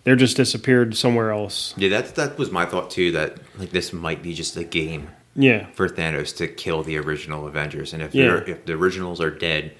they're 0.05 0.17
just 0.17 0.37
disappeared 0.37 0.97
somewhere 0.97 1.31
else 1.33 1.75
Yeah, 1.77 1.91
that 1.91 2.15
that 2.15 2.39
was 2.39 2.51
my 2.51 2.65
thought 2.65 2.89
too. 2.91 3.11
That 3.13 3.37
like 3.59 3.71
this 3.71 3.93
might 3.93 4.23
be 4.23 4.33
just 4.35 4.57
a 4.57 4.65
game 4.65 5.09
yeah 5.37 5.67
for 5.75 5.89
Thanos 5.89 6.35
to 6.39 6.49
kill 6.49 6.83
the 6.83 6.97
original 6.99 7.47
Avengers, 7.47 7.93
and 7.93 8.03
if 8.03 8.15
Yeah. 8.15 8.41
if 8.47 8.65
the 8.65 8.73
originals 8.73 9.21
are 9.21 9.31
dead, 9.31 9.73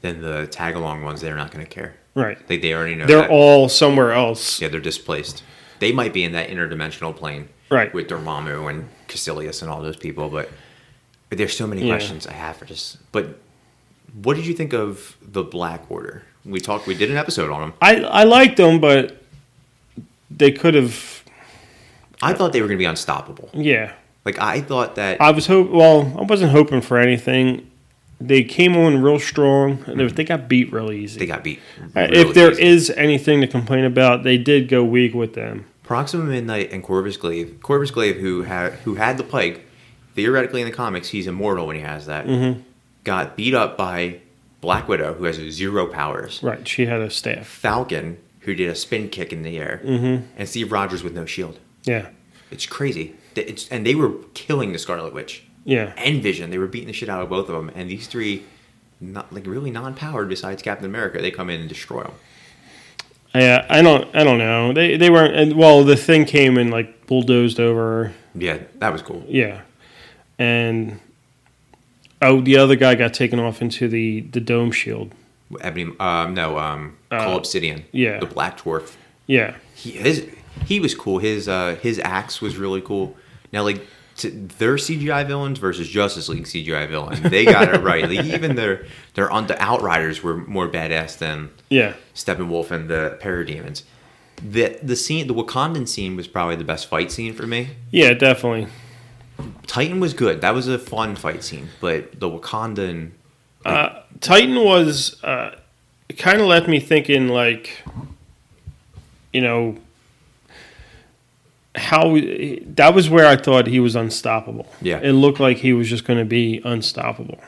then 0.00 0.20
the 0.22 0.46
tag 0.46 0.74
along 0.74 1.02
ones 1.02 1.20
they're 1.20 1.36
not 1.36 1.50
going 1.50 1.64
to 1.64 1.70
care. 1.70 1.94
right 2.14 2.38
Like 2.50 2.60
they 2.60 2.74
already 2.74 2.94
know 2.94 3.06
they're 3.06 3.22
that. 3.22 3.30
all 3.30 3.68
somewhere 3.68 4.12
else 4.12 4.60
yeah 4.60 4.68
they're 4.68 4.80
displaced. 4.80 5.42
They 5.78 5.92
might 5.92 6.12
be 6.12 6.22
in 6.24 6.32
that 6.32 6.48
interdimensional 6.48 7.14
plane, 7.16 7.48
Right. 7.70 7.92
with 7.94 8.06
Dormammu 8.08 8.68
and 8.70 8.88
Kaecilius 9.08 9.62
and 9.62 9.70
all 9.70 9.82
those 9.82 9.96
people. 9.96 10.28
But, 10.28 10.48
but 11.28 11.38
there's 11.38 11.56
so 11.56 11.66
many 11.66 11.82
Yeah. 11.82 11.94
questions 11.94 12.26
I 12.26 12.34
have 12.34 12.56
for 12.58 12.66
just. 12.66 12.98
But 13.10 13.40
what 14.22 14.36
did 14.36 14.46
you 14.46 14.54
think 14.54 14.72
of 14.72 15.16
the 15.22 15.42
Black 15.42 15.82
Order? 15.90 16.22
We 16.44 16.60
talked. 16.60 16.86
We 16.86 16.94
did 16.94 17.10
an 17.10 17.16
episode 17.16 17.50
on 17.50 17.60
them. 17.62 17.72
I 17.80 17.96
I 18.04 18.24
liked 18.24 18.56
them, 18.58 18.78
but 18.80 19.22
they 20.30 20.50
could 20.52 20.74
have. 20.74 21.24
I 22.20 22.32
thought 22.34 22.52
they 22.52 22.60
were 22.60 22.68
going 22.68 22.78
to 22.78 22.82
be 22.82 22.84
unstoppable. 22.94 23.50
Yeah, 23.54 23.92
Like 24.24 24.38
I 24.38 24.60
thought 24.60 24.94
that. 24.96 25.20
I 25.20 25.30
was 25.32 25.46
hope. 25.46 25.70
Well, 25.70 26.14
I 26.18 26.22
wasn't 26.22 26.52
hoping 26.52 26.80
for 26.80 26.98
anything. 26.98 27.68
They 28.20 28.44
came 28.44 28.76
on 28.76 29.02
real 29.02 29.18
strong. 29.18 29.82
and 29.86 29.98
They, 29.98 30.06
they 30.06 30.24
got 30.24 30.48
beat 30.48 30.72
real 30.72 30.92
easy. 30.92 31.18
they 31.18 31.26
got 31.26 31.42
beat. 31.42 31.58
Uh, 31.80 32.02
really 32.02 32.16
if 32.18 32.34
there 32.34 32.52
easy. 32.52 32.62
is 32.62 32.90
anything 32.90 33.40
to 33.40 33.48
complain 33.48 33.84
about, 33.84 34.22
they 34.22 34.38
did 34.38 34.68
go 34.68 34.84
weak 34.84 35.12
with 35.12 35.34
them. 35.34 35.66
Proxima 35.82 36.22
Midnight 36.24 36.72
and 36.72 36.82
Corvus 36.84 37.16
Glaive. 37.16 37.58
Corvus 37.62 37.90
Glaive, 37.90 38.16
who 38.16 38.42
had 38.42 38.74
who 38.84 38.94
had 38.94 39.18
the 39.18 39.24
plague, 39.24 39.60
theoretically 40.14 40.60
in 40.60 40.68
the 40.68 40.72
comics, 40.72 41.08
he's 41.08 41.26
immortal 41.26 41.66
when 41.66 41.74
he 41.76 41.82
has 41.82 42.06
that. 42.06 42.26
Mm-hmm. 42.26 42.60
Got 43.04 43.36
beat 43.36 43.54
up 43.54 43.76
by 43.76 44.20
Black 44.60 44.86
Widow, 44.86 45.14
who 45.14 45.24
has 45.24 45.36
zero 45.50 45.86
powers. 45.88 46.40
Right, 46.44 46.66
she 46.68 46.86
had 46.86 47.00
a 47.00 47.10
staff. 47.10 47.46
Falcon, 47.48 48.18
who 48.40 48.54
did 48.54 48.68
a 48.68 48.76
spin 48.76 49.08
kick 49.08 49.32
in 49.32 49.42
the 49.42 49.58
air, 49.58 49.80
Mm-hmm. 49.84 50.26
and 50.38 50.48
Steve 50.48 50.70
Rogers 50.70 51.02
with 51.02 51.12
no 51.14 51.26
shield. 51.26 51.58
Yeah, 51.84 52.10
It's 52.52 52.66
crazy. 52.66 53.14
It's, 53.34 53.68
and 53.70 53.86
they 53.86 53.94
were 53.94 54.12
killing 54.34 54.72
the 54.72 54.78
Scarlet 54.78 55.14
Witch 55.14 55.42
yeah, 55.64 55.92
and 55.96 56.22
Vision. 56.22 56.50
They 56.50 56.58
were 56.58 56.66
beating 56.66 56.88
the 56.88 56.92
shit 56.92 57.08
out 57.08 57.22
of 57.22 57.28
both 57.30 57.48
of 57.48 57.54
them. 57.54 57.70
And 57.74 57.88
these 57.90 58.06
three, 58.06 58.44
not 59.00 59.32
like 59.32 59.46
really 59.46 59.70
non-powered 59.70 60.28
besides 60.28 60.62
Captain 60.62 60.84
America, 60.86 61.20
they 61.22 61.30
come 61.30 61.48
in 61.50 61.60
and 61.60 61.68
destroy 61.68 62.02
them. 62.02 62.12
yeah. 63.34 63.66
I 63.70 63.80
don't, 63.82 64.14
I 64.14 64.22
don't 64.24 64.38
know. 64.38 64.72
They 64.72 64.96
they 64.96 65.08
weren't. 65.10 65.34
And 65.34 65.54
well, 65.56 65.82
the 65.84 65.96
thing 65.96 66.24
came 66.26 66.58
and 66.58 66.70
like 66.70 67.06
bulldozed 67.06 67.58
over. 67.58 68.12
Yeah, 68.34 68.58
that 68.78 68.92
was 68.92 69.02
cool. 69.02 69.24
Yeah, 69.28 69.62
and 70.38 71.00
oh, 72.20 72.40
the 72.40 72.56
other 72.58 72.76
guy 72.76 72.94
got 72.94 73.14
taken 73.14 73.38
off 73.38 73.62
into 73.62 73.88
the 73.88 74.20
the 74.20 74.40
dome 74.40 74.72
shield. 74.72 75.12
Ebony, 75.60 75.94
um, 76.00 76.32
no, 76.34 76.58
um, 76.58 76.96
Cull 77.10 77.34
Uh, 77.34 77.36
Obsidian. 77.36 77.84
yeah. 77.92 78.18
the 78.20 78.26
Black 78.26 78.58
Dwarf. 78.60 78.94
Yeah, 79.26 79.56
he 79.74 79.90
his 79.92 80.26
he 80.66 80.80
was 80.80 80.94
cool. 80.94 81.18
His 81.18 81.48
uh 81.48 81.76
his 81.82 81.98
axe 81.98 82.40
was 82.40 82.56
really 82.56 82.80
cool. 82.80 83.16
Now 83.52 83.62
like 83.62 83.86
to 84.18 84.30
their 84.58 84.74
CGI 84.74 85.26
villains 85.26 85.58
versus 85.58 85.88
Justice 85.88 86.28
League 86.28 86.44
CGI 86.44 86.88
villains, 86.88 87.20
they 87.30 87.44
got 87.44 87.74
it 87.74 87.80
right. 87.80 88.08
Like 88.08 88.24
even 88.26 88.56
their 88.56 88.84
their 89.14 89.30
on 89.30 89.46
the 89.46 89.60
Outriders 89.62 90.22
were 90.22 90.36
more 90.36 90.68
badass 90.68 91.18
than 91.18 91.50
yeah, 91.70 91.94
Steppenwolf 92.14 92.70
and 92.70 92.88
the 92.90 93.18
Parademons. 93.22 93.82
The 94.44 94.78
the 94.82 94.96
scene 94.96 95.26
the 95.28 95.34
Wakandan 95.34 95.88
scene 95.88 96.16
was 96.16 96.26
probably 96.28 96.56
the 96.56 96.64
best 96.64 96.88
fight 96.88 97.10
scene 97.12 97.32
for 97.32 97.46
me. 97.46 97.70
yeah. 97.90 98.12
Definitely. 98.12 98.68
Titan 99.66 99.98
was 99.98 100.14
good. 100.14 100.40
That 100.40 100.54
was 100.54 100.68
a 100.68 100.78
fun 100.78 101.16
fight 101.16 101.42
scene, 101.42 101.68
but 101.80 102.20
the 102.20 102.28
Wakandan 102.28 103.12
Uh, 103.64 104.02
Titan 104.20 104.56
was 104.62 105.22
uh, 105.24 105.56
it 106.08 106.14
kind 106.18 106.40
of 106.40 106.46
left 106.46 106.68
me 106.68 106.78
thinking 106.80 107.28
like, 107.28 107.82
you 109.32 109.40
know, 109.40 109.76
how 111.74 112.16
that 112.66 112.92
was 112.94 113.08
where 113.08 113.26
I 113.26 113.36
thought 113.36 113.66
he 113.66 113.80
was 113.80 113.94
unstoppable. 113.96 114.66
Yeah. 114.82 114.98
it 115.00 115.12
looked 115.12 115.40
like 115.40 115.58
he 115.58 115.72
was 115.72 115.88
just 115.88 116.04
going 116.04 116.18
to 116.18 116.24
be 116.24 116.60
unstoppable. 116.64 117.38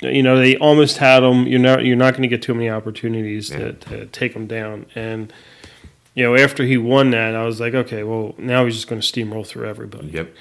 You 0.00 0.22
know, 0.22 0.36
they 0.38 0.56
almost 0.56 0.98
had 0.98 1.22
him. 1.22 1.46
You're 1.46 1.58
not 1.60 1.84
you're 1.84 1.96
not 1.96 2.12
going 2.12 2.22
to 2.22 2.28
get 2.28 2.42
too 2.42 2.54
many 2.54 2.70
opportunities 2.70 3.50
Yeah. 3.50 3.58
to, 3.58 3.72
to 3.72 4.06
take 4.06 4.32
him 4.34 4.46
down. 4.46 4.86
And 4.94 5.32
you 6.14 6.24
know, 6.24 6.36
after 6.36 6.64
he 6.64 6.76
won 6.76 7.10
that, 7.10 7.36
I 7.36 7.44
was 7.44 7.60
like, 7.60 7.74
okay, 7.74 8.02
well, 8.02 8.34
now 8.38 8.64
he's 8.64 8.74
just 8.74 8.88
going 8.88 9.00
to 9.00 9.06
steamroll 9.06 9.46
through 9.46 9.68
everybody. 9.68 10.08
Yep. 10.08 10.34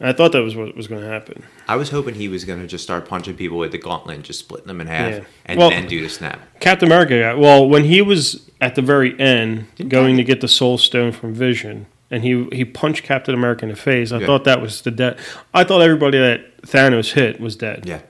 And 0.00 0.08
I 0.08 0.12
thought 0.12 0.32
that 0.32 0.42
was 0.42 0.56
what 0.56 0.76
was 0.76 0.88
going 0.88 1.02
to 1.02 1.06
happen. 1.08 1.44
I 1.68 1.76
was 1.76 1.90
hoping 1.90 2.14
he 2.16 2.26
was 2.28 2.44
gonna 2.44 2.66
just 2.66 2.82
start 2.82 3.08
punching 3.08 3.36
people 3.36 3.58
with 3.58 3.70
the 3.70 3.78
gauntlet 3.78 4.16
and 4.16 4.24
just 4.24 4.40
splitting 4.40 4.66
them 4.66 4.80
in 4.80 4.88
half 4.88 5.12
Yeah. 5.12 5.20
and 5.46 5.58
Well- 5.58 5.70
then 5.70 5.86
do 5.86 6.00
the 6.02 6.08
snap. 6.08 6.40
Captain 6.58 6.88
America 6.88 7.18
got 7.20 7.38
well 7.38 7.68
when 7.68 7.84
he 7.84 8.02
was 8.02 8.50
at 8.60 8.74
the 8.74 8.82
very 8.82 9.18
end 9.20 9.66
Didn't 9.76 9.90
going 9.90 10.16
to 10.16 10.24
get 10.24 10.40
the 10.40 10.48
Soul 10.48 10.78
Stone 10.78 11.12
from 11.12 11.32
Vision, 11.32 11.86
and 12.14 12.22
he 12.24 12.48
he 12.52 12.64
punched 12.64 13.02
Captain 13.02 13.34
America 13.34 13.64
in 13.64 13.70
the 13.70 13.76
face. 13.76 14.12
I 14.12 14.18
Yeah. 14.18 14.26
thought 14.26 14.44
that 14.44 14.60
was 14.62 14.82
the 14.82 14.90
death. 14.90 15.16
I 15.52 15.64
thought 15.64 15.80
everybody 15.82 16.18
that 16.18 16.62
Thanos 16.62 17.12
hit 17.12 17.40
was 17.40 17.56
dead. 17.56 17.84
Yeah. 17.86 18.00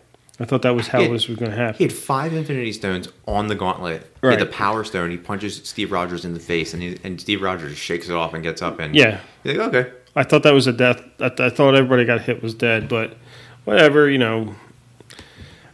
I 0.40 0.44
thought 0.44 0.62
that 0.62 0.74
was 0.74 0.88
how 0.88 1.00
Yeah. 1.00 1.08
this 1.08 1.28
was 1.28 1.38
going 1.38 1.52
to 1.52 1.56
happen. 1.56 1.76
He 1.78 1.84
had 1.84 1.92
five 1.92 2.32
Infinity 2.34 2.72
Stones 2.72 3.08
on 3.26 3.46
the 3.46 3.54
gauntlet. 3.54 4.02
He 4.20 4.26
Right. 4.26 4.38
had 4.38 4.46
the 4.48 4.52
Power 4.52 4.82
Stone. 4.84 5.10
He 5.12 5.16
punches 5.16 5.60
Steve 5.64 5.92
Rogers 5.92 6.24
in 6.24 6.34
the 6.34 6.40
face, 6.40 6.74
and 6.74 6.82
he, 6.82 6.98
and 7.04 7.20
Steve 7.20 7.40
Rogers 7.40 7.76
shakes 7.78 8.08
it 8.08 8.14
off 8.14 8.34
and 8.34 8.42
gets 8.42 8.60
up. 8.60 8.80
And 8.80 8.94
Yeah, 8.96 9.18
he's 9.44 9.56
like, 9.56 9.68
okay, 9.74 9.90
I 10.16 10.24
thought 10.24 10.42
that 10.42 10.52
was 10.54 10.66
a 10.66 10.72
death. 10.72 11.00
I, 11.20 11.30
I 11.38 11.50
thought 11.50 11.74
everybody 11.76 12.04
got 12.04 12.20
hit 12.22 12.42
was 12.42 12.52
dead, 12.52 12.88
but 12.88 13.16
whatever. 13.64 14.10
You 14.10 14.18
know, 14.18 14.54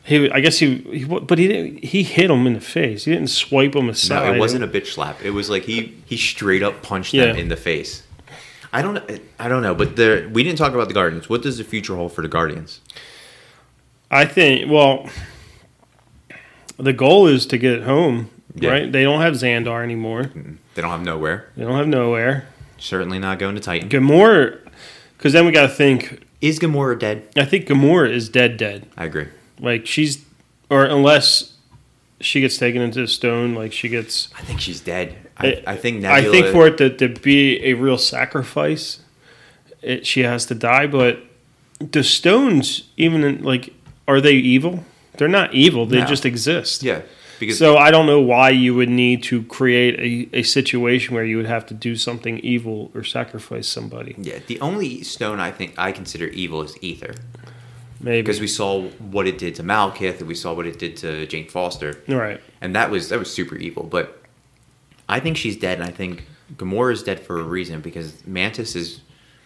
he. 0.05 0.31
I 0.31 0.41
guess 0.41 0.59
he. 0.59 0.77
he 0.93 1.05
but 1.05 1.39
he 1.39 1.49
didn't. 1.49 1.85
He 1.85 2.03
hit 2.03 2.31
him 2.31 2.47
in 2.47 2.53
the 2.55 2.61
face. 2.61 3.05
He 3.07 3.13
didn't 3.13 3.31
swipe 3.31 3.75
him 3.75 3.89
aside. 3.89 4.27
no, 4.27 4.35
it 4.35 4.39
wasn't 4.39 4.65
a 4.65 4.69
bitch 4.69 4.89
slap. 4.89 5.23
It 5.25 5.31
was 5.31 5.49
like 5.49 5.65
he 5.65 5.95
he 6.05 6.17
straight 6.17 6.63
up 6.63 6.83
punched 6.83 7.13
them 7.13 7.37
in 7.37 7.49
the 7.49 7.57
face. 7.57 8.03
I 8.73 8.83
don't 8.83 9.21
I 9.39 9.49
don't 9.49 9.63
know, 9.63 9.75
but 9.75 9.97
there 9.97 10.29
we 10.29 10.45
didn't 10.45 10.59
talk 10.59 10.73
about 10.75 10.89
the 10.89 10.95
Guardians. 10.95 11.29
What 11.29 11.43
does 11.43 11.59
the 11.59 11.65
future 11.65 11.97
hold 11.97 12.13
for 12.13 12.23
the 12.23 12.29
Guardians? 12.29 12.81
I 14.11 14.25
think. 14.25 14.71
Well, 14.71 15.09
the 16.77 16.93
goal 16.93 17.27
is 17.27 17.47
to 17.47 17.59
get 17.59 17.83
home. 17.83 18.31
Yeah. 18.55 18.71
Right? 18.71 18.93
They 18.93 19.03
don't 19.03 19.21
have 19.21 19.35
Xandar 19.35 19.83
anymore. 19.83 20.25
They 20.75 20.83
don't 20.83 20.91
have 20.91 21.01
Knowhere. 21.01 21.45
They 21.57 21.65
don't 21.65 21.77
have 21.77 21.87
Knowhere. 21.87 22.45
Certainly 22.79 23.19
not 23.19 23.39
going 23.39 23.55
to 23.55 23.61
Titan. 23.61 23.89
Gamora, 23.89 24.59
because 25.17 25.33
then 25.33 25.47
we 25.47 25.53
got 25.53 25.63
to 25.63 25.69
think. 25.69 26.27
Is 26.41 26.59
Gamora 26.59 26.99
dead? 26.99 27.29
I 27.37 27.45
think 27.45 27.67
Gamora 27.67 28.11
is 28.11 28.29
dead, 28.29 28.57
dead. 28.57 28.89
I 28.97 29.05
agree. 29.05 29.29
Like 29.59 29.87
she's, 29.87 30.25
or 30.71 30.87
unless 30.87 31.55
she 32.21 32.41
gets 32.41 32.57
taken 32.57 32.81
into 32.81 33.01
the 33.03 33.09
stone, 33.09 33.55
like 33.55 33.73
she 33.73 33.89
gets. 33.89 34.31
I 34.39 34.43
think 34.43 34.61
she's 34.61 34.81
dead. 34.81 35.30
I, 35.41 35.63
I 35.67 35.77
think 35.77 36.05
I 36.05 36.23
think 36.23 36.47
for 36.49 36.67
it 36.67 36.79
to, 36.79 36.91
to 36.97 37.09
be 37.09 37.65
a 37.65 37.75
real 37.75 37.99
sacrifice, 37.99 39.01
it, 39.83 40.07
she 40.07 40.21
has 40.23 40.47
to 40.47 40.55
die. 40.55 40.87
But 40.87 41.19
the 41.81 42.03
stones, 42.05 42.85
even 42.97 43.25
in, 43.25 43.43
like, 43.43 43.73
are 44.07 44.21
they 44.21 44.33
evil? 44.35 44.85
They're 45.17 45.29
not 45.29 45.53
evil. 45.55 45.87
They 45.87 46.01
No. 46.01 46.07
just 46.07 46.25
exist. 46.25 46.83
yeah, 46.83 47.03
because 47.39 47.59
So 47.59 47.77
I 47.77 47.91
don't 47.91 48.07
know 48.07 48.21
why 48.21 48.51
you 48.51 48.75
would 48.75 48.89
need 48.89 49.23
to 49.25 49.43
create 49.45 49.99
a, 50.33 50.39
a 50.39 50.43
situation 50.43 51.15
where 51.15 51.25
you 51.25 51.37
would 51.37 51.47
have 51.47 51.67
to 51.67 51.75
do 51.75 51.97
something 51.97 52.39
evil 52.39 52.91
or 52.95 53.05
sacrifice 53.05 53.67
somebody. 53.69 54.15
yeah, 54.19 54.39
the 54.47 54.61
only 54.61 55.03
stone 55.03 55.39
I 55.41 55.51
think 55.51 55.75
I 55.77 55.93
consider 55.93 56.27
evil 56.27 56.63
is 56.63 56.77
Aether. 56.83 57.15
Maybe 58.03 58.23
because 58.23 58.41
we 58.41 58.47
saw 58.47 58.83
what 58.99 59.27
it 59.27 59.37
did 59.37 59.55
to 59.57 59.63
Malekith 59.63 60.21
and 60.21 60.29
we 60.29 60.35
saw 60.35 60.55
what 60.55 60.67
it 60.67 60.79
did 60.79 60.97
to 60.99 61.27
Jane 61.27 61.47
Foster, 61.49 62.01
right. 62.09 62.41
and 62.63 62.75
that 62.75 62.91
was 62.91 63.11
that 63.11 63.19
was 63.19 63.31
super 63.31 63.57
evil. 63.57 63.83
But 63.83 64.20
I 65.11 65.21
think 65.21 65.37
she's 65.37 65.57
dead, 65.57 65.81
and 65.81 65.89
I 65.89 65.91
think 65.91 66.25
Gamora 66.57 66.93
is 66.93 67.03
dead 67.03 67.21
for 67.21 67.41
a 67.41 67.43
reason 67.43 67.81
because 67.81 68.25
Mantis 68.27 68.77
is, 68.77 69.01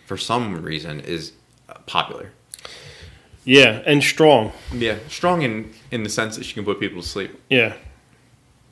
for 0.07 0.17
some 0.17 0.63
reason, 0.63 1.01
is 1.01 1.33
uh, 1.69 1.75
popular. 1.87 2.33
Yeah, 3.45 3.83
and 3.87 4.03
strong. 4.03 4.53
Yeah, 4.73 4.97
strong 5.09 5.43
in 5.43 5.73
in 5.91 6.03
the 6.03 6.09
sense 6.11 6.37
that 6.37 6.45
she 6.45 6.55
can 6.55 6.65
put 6.65 6.81
people 6.81 7.03
to 7.03 7.09
sleep. 7.09 7.41
Yeah. 7.49 7.75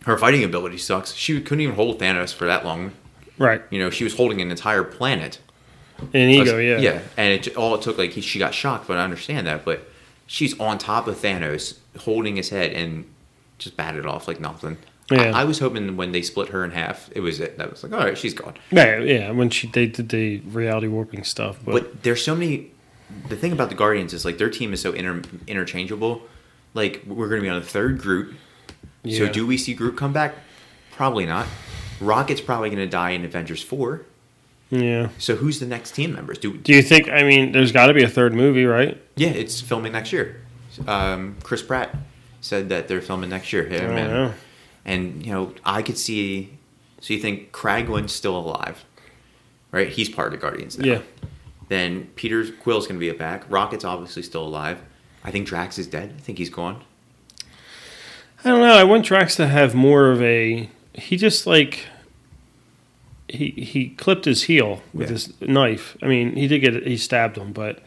Her 0.04 0.18
fighting 0.18 0.44
ability 0.44 0.78
sucks. 0.78 1.14
She 1.14 1.40
couldn't 1.40 1.60
even 1.60 1.76
hold 1.76 1.98
Thanos 1.98 2.34
for 2.34 2.46
that 2.46 2.64
long. 2.64 2.92
Right. 3.38 3.62
You 3.70 3.78
know, 3.78 3.90
she 3.90 4.04
was 4.04 4.14
holding 4.14 4.40
an 4.40 4.50
entire 4.50 4.82
planet. 4.82 5.38
An 6.12 6.28
ego. 6.28 6.58
Yeah. 6.58 6.78
Yeah, 6.78 7.00
and 7.16 7.32
it, 7.32 7.56
all 7.56 7.74
it 7.74 7.82
took 7.82 7.96
like 7.96 8.10
he, 8.10 8.20
she 8.20 8.38
got 8.38 8.52
shocked, 8.54 8.86
but 8.86 8.98
I 8.98 9.04
understand 9.04 9.46
that. 9.46 9.64
But 9.64 9.88
she's 10.26 10.58
on 10.58 10.78
top 10.78 11.06
of 11.06 11.16
Thanos, 11.16 11.78
holding 12.00 12.36
his 12.36 12.50
head, 12.50 12.72
and 12.72 13.04
just 13.58 13.76
batted 13.76 14.04
off 14.04 14.26
like 14.28 14.40
nothing. 14.40 14.76
Yeah. 15.12 15.32
I, 15.36 15.42
I 15.42 15.44
was 15.44 15.58
hoping 15.58 15.96
when 15.96 16.12
they 16.12 16.22
split 16.22 16.48
her 16.48 16.64
in 16.64 16.70
half, 16.70 17.10
it 17.14 17.20
was 17.20 17.40
it. 17.40 17.58
That 17.58 17.70
was 17.70 17.82
like, 17.82 17.92
all 17.92 17.98
right, 17.98 18.16
she's 18.18 18.34
gone. 18.34 18.54
Yeah. 18.70 18.98
Yeah. 18.98 19.30
When 19.30 19.50
she 19.50 19.68
they 19.68 19.86
did 19.86 20.08
the 20.08 20.40
reality 20.40 20.86
warping 20.88 21.24
stuff, 21.24 21.58
but, 21.64 21.72
But 21.72 22.02
there's 22.02 22.22
so 22.24 22.34
many. 22.34 22.70
The 23.28 23.36
thing 23.36 23.52
about 23.52 23.68
the 23.68 23.74
Guardians 23.74 24.14
is 24.14 24.24
like 24.24 24.38
their 24.38 24.48
team 24.50 24.72
is 24.72 24.80
so 24.80 24.92
inter, 24.92 25.22
interchangeable. 25.46 26.22
Like 26.74 27.02
we're 27.06 27.28
going 27.28 27.40
to 27.40 27.44
be 27.44 27.50
on 27.50 27.60
the 27.60 27.66
third 27.66 27.98
Groot. 27.98 28.34
So 29.08 29.28
do 29.28 29.46
we 29.46 29.58
see 29.58 29.74
Groot 29.74 29.96
come 29.96 30.12
back? 30.12 30.34
Probably 30.92 31.26
not. 31.26 31.46
Rocket's 32.00 32.40
probably 32.40 32.70
going 32.70 32.78
to 32.78 32.86
die 32.86 33.10
in 33.10 33.24
Avengers 33.24 33.62
four. 33.62 34.02
yeah. 34.70 35.08
So 35.18 35.36
who's 35.36 35.60
the 35.60 35.66
next 35.66 35.90
team 35.94 36.14
members? 36.14 36.38
Do 36.38 36.56
Do 36.56 36.72
you 36.72 36.82
think? 36.82 37.08
I 37.10 37.22
mean, 37.22 37.52
there's 37.52 37.72
got 37.72 37.86
to 37.88 37.94
be 37.94 38.02
a 38.02 38.08
third 38.08 38.32
movie, 38.34 38.64
right? 38.64 39.00
Yeah, 39.16 39.28
it's 39.28 39.60
filming 39.60 39.92
next 39.92 40.12
year. 40.12 40.40
Um, 40.86 41.36
Chris 41.42 41.62
Pratt 41.62 41.94
said 42.40 42.70
that 42.70 42.88
they're 42.88 43.02
filming 43.02 43.28
next 43.30 43.52
year. 43.52 43.66
I 43.66 43.74
Him 43.74 43.90
and, 43.98 44.12
know. 44.12 44.32
And 44.84 45.24
you 45.24 45.32
know, 45.32 45.54
I 45.64 45.82
could 45.82 45.98
see. 45.98 46.50
So 47.00 47.12
you 47.14 47.20
think 47.20 47.52
Kraglin's 47.52 48.12
still 48.12 48.36
alive, 48.36 48.84
right? 49.72 49.88
He's 49.88 50.08
part 50.08 50.28
of 50.28 50.32
the 50.32 50.38
Guardians 50.38 50.78
now. 50.78 50.86
Yeah. 50.86 51.02
Then 51.68 52.08
Peter 52.16 52.44
Quill's 52.52 52.86
gonna 52.86 53.00
be 53.00 53.08
a 53.08 53.14
back. 53.14 53.44
Rocket's 53.50 53.84
obviously 53.84 54.22
still 54.22 54.44
alive. 54.44 54.78
I 55.24 55.30
think 55.30 55.46
Drax 55.46 55.78
is 55.78 55.86
dead. 55.86 56.14
I 56.16 56.20
think 56.20 56.38
he's 56.38 56.50
gone. 56.50 56.82
I 58.44 58.48
don't 58.50 58.60
know. 58.60 58.74
I 58.74 58.84
want 58.84 59.04
Drax 59.04 59.36
to 59.36 59.46
have 59.46 59.74
more 59.74 60.10
of 60.10 60.20
a. 60.22 60.68
He 60.94 61.16
just 61.16 61.46
like. 61.46 61.86
he 63.28 63.50
he 63.50 63.90
clipped 63.90 64.24
his 64.24 64.42
heel 64.44 64.82
with 64.92 65.08
Yeah. 65.08 65.12
his 65.12 65.40
knife. 65.40 65.96
I 66.02 66.06
mean, 66.06 66.34
he 66.36 66.48
did 66.48 66.58
get 66.58 66.86
he 66.86 66.96
stabbed 66.96 67.36
him, 67.38 67.52
but 67.52 67.80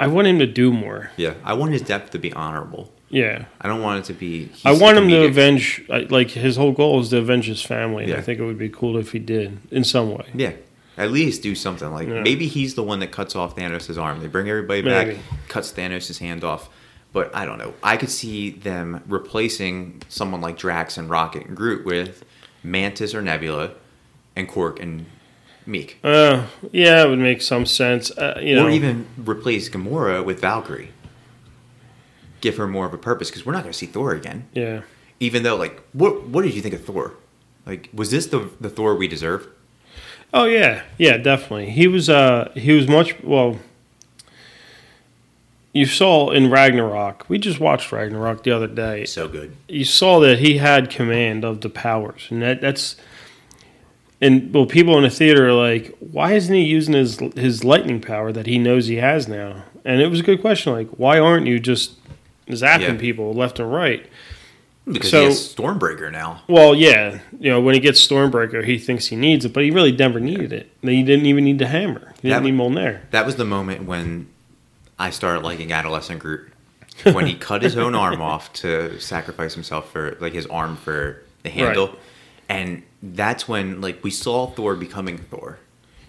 I 0.00 0.06
want 0.06 0.26
him 0.26 0.38
to 0.38 0.46
do 0.46 0.72
more. 0.72 1.10
Yeah, 1.16 1.34
I 1.44 1.52
want 1.54 1.72
his 1.72 1.82
death 1.82 2.10
to 2.10 2.18
be 2.18 2.32
honorable. 2.32 2.92
Yeah, 3.10 3.46
I 3.60 3.68
don't 3.68 3.80
want 3.82 4.00
it 4.00 4.04
to 4.06 4.12
be. 4.12 4.50
I 4.64 4.72
want 4.72 4.98
him 4.98 5.08
to 5.08 5.24
avenge. 5.24 5.84
Like 5.88 6.30
his 6.30 6.56
whole 6.56 6.72
goal 6.72 7.00
is 7.00 7.08
to 7.10 7.18
avenge 7.18 7.46
his 7.46 7.62
family, 7.62 8.04
and 8.04 8.14
I 8.14 8.20
think 8.20 8.38
it 8.38 8.44
would 8.44 8.58
be 8.58 8.68
cool 8.68 8.96
if 8.98 9.12
he 9.12 9.18
did 9.18 9.58
in 9.70 9.84
some 9.84 10.10
way. 10.12 10.26
Yeah, 10.34 10.52
at 10.96 11.10
least 11.10 11.42
do 11.42 11.54
something 11.54 11.90
like 11.90 12.06
Yeah. 12.08 12.20
maybe 12.20 12.46
he's 12.48 12.74
the 12.74 12.82
one 12.82 13.00
that 13.00 13.10
cuts 13.10 13.34
off 13.34 13.56
Thanos' 13.56 13.96
arm. 14.00 14.20
They 14.20 14.26
bring 14.26 14.48
everybody 14.50 14.82
Maybe. 14.82 15.12
back, 15.14 15.22
cuts 15.48 15.72
Thanos' 15.72 16.18
hand 16.18 16.44
off. 16.44 16.68
But 17.14 17.34
I 17.34 17.46
don't 17.46 17.56
know. 17.56 17.72
I 17.82 17.96
could 17.96 18.10
see 18.10 18.50
them 18.50 19.02
replacing 19.08 20.02
someone 20.10 20.42
like 20.42 20.58
Drax 20.58 20.98
and 20.98 21.08
Rocket 21.08 21.46
and 21.46 21.56
Groot 21.56 21.86
with 21.86 22.22
Mantis 22.62 23.14
or 23.14 23.22
Nebula, 23.22 23.70
and 24.36 24.46
Korg 24.46 24.78
and 24.80 25.06
Miek, 25.66 25.94
Uh, 26.04 26.46
yeah, 26.72 27.04
it 27.04 27.08
would 27.08 27.18
make 27.18 27.40
some 27.42 27.64
sense. 27.66 28.10
Uh, 28.10 28.38
you 28.42 28.54
know, 28.54 28.66
or 28.66 28.70
even 28.70 29.06
replace 29.16 29.68
Gamora 29.70 30.24
with 30.24 30.40
Valkyrie. 30.40 30.90
Give 32.40 32.56
her 32.56 32.66
more 32.66 32.86
of 32.86 32.94
a 32.94 32.98
purpose 32.98 33.30
because 33.30 33.44
we're 33.44 33.52
not 33.52 33.62
going 33.62 33.72
to 33.72 33.78
see 33.78 33.86
Thor 33.86 34.12
again. 34.12 34.44
yeah. 34.52 34.82
Even 35.20 35.42
though, 35.42 35.56
like, 35.56 35.82
what 35.92 36.28
what 36.28 36.42
did 36.42 36.54
you 36.54 36.62
think 36.62 36.74
of 36.74 36.84
Thor? 36.84 37.14
Like, 37.66 37.88
was 37.92 38.10
this 38.12 38.26
the 38.26 38.50
the 38.60 38.70
Thor 38.70 38.94
we 38.94 39.08
deserve? 39.08 39.48
Oh 40.32 40.44
yeah, 40.44 40.82
yeah, 40.96 41.16
definitely. 41.16 41.70
He 41.70 41.88
was 41.88 42.08
uh 42.08 42.52
he 42.54 42.72
was 42.72 42.86
much 42.86 43.20
well. 43.24 43.58
You 45.72 45.86
saw 45.86 46.30
in 46.30 46.50
Ragnarok. 46.50 47.26
We 47.28 47.38
just 47.38 47.60
watched 47.60 47.92
Ragnarok 47.92 48.42
the 48.42 48.50
other 48.52 48.66
day. 48.66 49.04
So 49.04 49.28
good. 49.28 49.54
You 49.68 49.84
saw 49.84 50.18
that 50.20 50.38
he 50.38 50.58
had 50.58 50.88
command 50.90 51.44
of 51.44 51.60
the 51.60 51.68
powers, 51.68 52.26
and 52.30 52.40
that 52.42 52.60
that's. 52.60 52.96
And 54.20 54.52
well, 54.52 54.66
people 54.66 54.96
in 54.96 55.04
the 55.04 55.10
theater 55.10 55.48
are 55.48 55.52
like, 55.52 55.94
"Why 56.00 56.32
isn't 56.32 56.54
he 56.54 56.62
using 56.62 56.94
his 56.94 57.18
his 57.36 57.64
lightning 57.64 58.00
power 58.00 58.32
that 58.32 58.46
he 58.46 58.58
knows 58.58 58.86
he 58.86 58.96
has 58.96 59.28
now?" 59.28 59.64
And 59.84 60.00
it 60.00 60.08
was 60.08 60.20
a 60.20 60.24
good 60.24 60.40
question. 60.40 60.72
Like, 60.72 60.88
why 60.90 61.18
aren't 61.18 61.46
you 61.46 61.60
just 61.60 61.92
zapping 62.48 62.80
Yeah. 62.80 62.94
people 62.96 63.32
left 63.34 63.58
and 63.60 63.72
right? 63.72 64.06
Hmm. 64.84 64.92
Because 64.92 65.10
So- 65.10 65.20
he 65.20 65.24
has 65.26 65.54
Stormbreaker 65.54 66.10
now. 66.10 66.42
Well, 66.48 66.74
yeah, 66.74 67.18
you 67.38 67.50
know, 67.50 67.60
when 67.60 67.74
he 67.74 67.80
gets 67.80 68.04
Stormbreaker, 68.06 68.64
he 68.64 68.78
thinks 68.78 69.06
he 69.08 69.16
needs 69.16 69.44
it, 69.44 69.52
but 69.52 69.62
he 69.62 69.70
really 69.70 69.92
never 69.92 70.18
needed 70.20 70.52
it. 70.52 70.70
He 70.82 71.02
didn't 71.02 71.26
even 71.26 71.44
need 71.44 71.58
the 71.58 71.66
hammer. 71.66 72.12
He 72.22 72.28
didn't 72.28 72.44
That- 72.44 72.50
need 72.50 72.58
Mjolnir. 72.58 72.98
That 73.10 73.26
was 73.26 73.36
the 73.36 73.44
moment 73.44 73.84
when 73.84 74.28
I 74.98 75.10
started 75.10 75.42
liking 75.44 75.72
adolescent 75.72 76.20
Groot. 76.20 76.48
When 77.12 77.26
he 77.26 77.34
cut 77.34 77.62
his 77.62 77.76
own 77.76 77.94
arm 77.94 78.20
off 78.20 78.52
to 78.54 78.98
sacrifice 78.98 79.54
himself 79.54 79.92
for 79.92 80.16
like 80.18 80.32
his 80.32 80.46
arm 80.46 80.76
for 80.76 81.22
the 81.44 81.48
handle. 81.50 81.96
And 82.48 82.82
that's 83.00 83.46
when 83.46 83.80
like 83.80 84.02
we 84.02 84.10
saw 84.10 84.48
Thor 84.48 84.74
becoming 84.74 85.18
Thor 85.18 85.58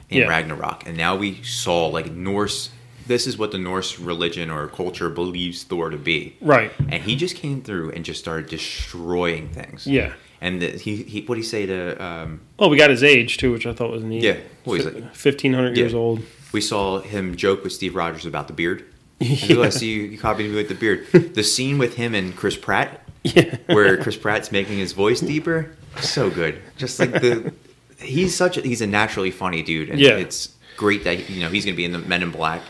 in 0.09 0.19
Yeah. 0.19 0.27
Ragnarok. 0.27 0.87
And 0.87 0.97
now 0.97 1.15
we 1.15 1.43
saw 1.43 1.85
like 1.87 2.11
Norse 2.11 2.69
this 3.09 3.25
is 3.27 3.37
what 3.37 3.51
the 3.51 3.57
Norse 3.57 3.99
religion 3.99 4.49
or 4.49 4.67
culture 4.67 5.09
believes 5.09 5.63
Thor 5.63 5.89
to 5.89 5.97
be. 5.97 6.37
Right. 6.41 6.71
And 6.77 7.03
he 7.03 7.15
just 7.15 7.35
came 7.35 7.61
through 7.61 7.91
and 7.91 8.05
just 8.05 8.19
started 8.19 8.47
destroying 8.49 9.49
things. 9.49 9.85
Yeah. 9.85 10.13
And 10.41 10.61
the, 10.61 10.69
he, 10.69 11.03
he 11.03 11.21
what 11.21 11.35
did 11.35 11.41
he 11.41 11.47
say 11.47 11.65
to 11.65 12.01
um, 12.03 12.39
Well, 12.57 12.69
we 12.69 12.77
got 12.77 12.89
his 12.91 13.03
age 13.03 13.37
too, 13.37 13.51
which 13.51 13.65
I 13.65 13.73
thought 13.73 13.91
was 13.91 14.03
neat. 14.03 14.23
Yeah. 14.23 14.37
What 14.63 14.79
is 14.79 14.85
it? 14.85 15.03
Fifteen 15.15 15.53
hundred 15.53 15.75
Yeah. 15.75 15.83
years 15.83 15.93
old. 15.93 16.21
we 16.53 16.61
saw 16.61 16.99
him 17.01 17.35
joke 17.35 17.63
with 17.63 17.73
Steve 17.73 17.95
Rogers 17.95 18.25
about 18.25 18.47
the 18.47 18.53
beard. 18.53 18.85
Like, 19.21 19.51
"Oh, 19.51 19.63
I 19.63 19.69
see 19.69 19.89
you, 19.91 20.03
you 20.03 20.17
copied 20.17 20.49
me 20.49 20.55
with 20.55 20.69
the 20.69 20.75
beard. 20.75 21.07
The 21.35 21.43
scene 21.43 21.77
with 21.77 21.95
him 21.95 22.15
and 22.15 22.33
Chris 22.35 22.55
Pratt, 22.55 23.01
Yeah. 23.23 23.57
where 23.65 23.97
Chris 23.97 24.15
Pratt's 24.15 24.49
making 24.51 24.77
his 24.77 24.93
voice 24.93 25.19
deeper, 25.19 25.75
so 25.99 26.29
good. 26.29 26.61
Just 26.77 26.99
like 27.01 27.11
the, 27.11 27.51
he's 27.99 28.33
such 28.35 28.55
a, 28.57 28.61
he's 28.61 28.79
a 28.81 28.87
naturally 28.87 29.31
funny 29.31 29.61
dude, 29.61 29.89
and 29.89 29.99
Yeah. 29.99 30.11
it's 30.11 30.55
great 30.77 31.03
that 31.03 31.29
you 31.29 31.41
know 31.41 31.49
he's 31.49 31.65
gonna 31.65 31.75
be 31.75 31.83
in 31.83 31.91
the 31.91 31.99
Men 31.99 32.23
in 32.23 32.31
Black 32.31 32.61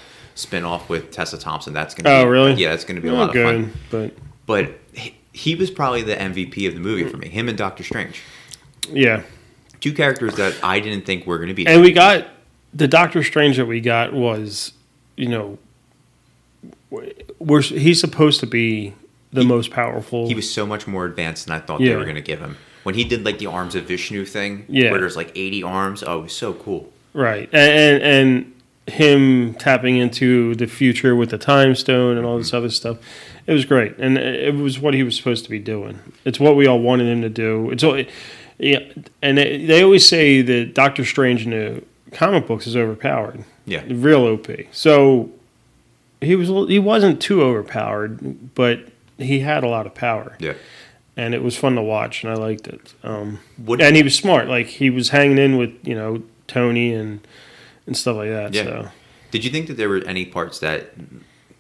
spinoff 0.46 0.88
with 0.90 1.12
Tessa 1.12 1.38
Thompson. 1.38 1.74
That's 1.74 1.94
gonna 1.94 2.10
Oh, 2.16 2.24
be, 2.24 2.30
really? 2.30 2.54
Yeah, 2.54 2.74
it's 2.74 2.84
gonna 2.86 3.02
be 3.02 3.10
a 3.10 3.12
Oh, 3.12 3.16
lot 3.16 3.30
of 3.30 3.34
good, 3.34 3.44
fun. 3.46 3.74
but 3.90 4.14
But 4.46 4.80
he, 4.94 5.16
he 5.34 5.56
was 5.56 5.70
probably 5.70 6.02
the 6.02 6.16
MVP 6.16 6.68
of 6.68 6.74
the 6.74 6.80
movie 6.80 7.04
for 7.04 7.18
me. 7.18 7.28
Him 7.30 7.48
and 7.50 7.58
Doctor 7.58 7.84
Strange, 7.84 8.22
yeah. 8.92 9.22
two 9.80 9.94
characters 9.94 10.36
that 10.36 10.56
I 10.64 10.80
didn't 10.80 11.06
think 11.06 11.26
were 11.28 11.38
gonna 11.40 11.54
be. 11.54 11.68
And 11.68 11.82
we 11.82 11.92
got 11.92 12.28
the 12.74 12.88
Doctor 12.88 13.24
Strange 13.24 13.58
that 13.58 13.66
we 13.66 13.82
got 13.82 14.14
was, 14.14 14.74
you 15.16 15.28
know, 15.30 15.58
we're 17.40 17.62
he's 17.62 18.00
supposed 18.00 18.40
to 18.40 18.48
be 18.48 18.94
the 19.32 19.42
He- 19.42 19.48
most 19.48 19.72
powerful. 19.72 20.28
he 20.28 20.36
was 20.36 20.52
so 20.52 20.66
much 20.66 20.88
more 20.88 21.06
advanced 21.06 21.46
than 21.46 21.56
I 21.56 21.60
thought 21.60 21.80
they 21.80 21.96
were 21.96 22.04
going 22.04 22.16
to 22.16 22.22
give 22.22 22.40
him. 22.40 22.58
When 22.84 22.96
he 22.96 23.04
did 23.04 23.26
like 23.26 23.38
the 23.40 23.46
arms 23.48 23.76
of 23.76 23.84
Vishnu 23.84 24.26
thing, 24.26 24.66
Yeah. 24.68 24.90
where 24.92 25.00
there's 25.00 25.16
like 25.16 25.32
80 25.36 25.62
arms, 25.64 26.04
oh, 26.06 26.20
it 26.20 26.24
was 26.24 26.34
so 26.36 26.54
cool. 26.54 26.92
right, 27.14 27.50
and, 27.52 28.02
and 28.02 28.04
and 28.04 28.54
him 28.90 29.54
tapping 29.56 29.98
into 29.98 30.56
the 30.56 30.68
future 30.68 31.16
with 31.16 31.30
the 31.30 31.38
time 31.38 31.76
stone 31.76 32.18
and 32.18 32.26
all 32.26 32.38
this 32.38 32.54
other 32.54 32.70
stuff. 32.70 32.98
It 33.48 33.54
was 33.54 33.66
great, 33.66 33.98
and 33.98 34.18
it 34.18 34.54
was 34.56 34.80
what 34.80 34.94
he 34.94 35.04
was 35.04 35.16
supposed 35.18 35.44
to 35.46 35.50
be 35.50 35.60
doing. 35.60 36.00
It's 36.26 36.40
what 36.40 36.56
we 36.56 36.68
all 36.68 36.80
wanted 36.80 37.08
him 37.08 37.22
to 37.24 37.30
do. 37.30 37.72
It's 37.72 37.84
all, 37.84 38.04
yeah, 38.60 38.80
and 39.22 39.38
they, 39.38 39.66
they 39.66 39.82
always 39.84 40.08
say 40.08 40.42
that 40.42 40.74
Doctor 40.76 41.04
Strange 41.06 41.46
in 41.46 41.52
the 41.52 41.84
comic 42.12 42.46
books 42.48 42.68
is 42.68 42.76
overpowered. 42.76 43.44
Yeah. 43.66 43.84
real 43.88 44.26
OP. 44.26 44.48
So 44.72 45.30
he 46.22 46.36
was 46.36 46.50
he 46.70 46.80
wasn't 46.80 47.22
too 47.22 47.42
overpowered, 47.42 48.54
but 48.56 48.80
he 49.18 49.40
had 49.40 49.64
a 49.64 49.68
lot 49.68 49.86
of 49.88 49.94
power, 49.96 50.36
Yeah. 50.40 50.54
and 51.18 51.34
it 51.34 51.42
was 51.44 51.56
fun 51.58 51.76
to 51.76 51.82
watch, 51.82 52.24
and 52.24 52.32
I 52.32 52.36
liked 52.36 52.68
it. 52.68 52.94
Um, 53.04 53.40
and 53.80 53.96
he 53.96 54.04
was 54.04 54.16
smart, 54.16 54.48
like 54.48 54.68
he 54.68 54.90
was 54.90 55.10
hanging 55.10 55.38
in 55.38 55.58
with 55.58 55.72
you 55.84 55.96
know 55.96 56.22
Tony 56.48 56.94
and 56.94 57.20
and 57.90 57.98
stuff 57.98 58.18
like 58.18 58.30
that. 58.30 58.54
Yeah. 58.54 58.64
So 58.64 58.90
did 59.32 59.44
you 59.44 59.50
think 59.52 59.66
that 59.68 59.74
there 59.78 59.90
were 59.90 60.04
any 60.06 60.26
parts 60.26 60.60
that 60.60 60.92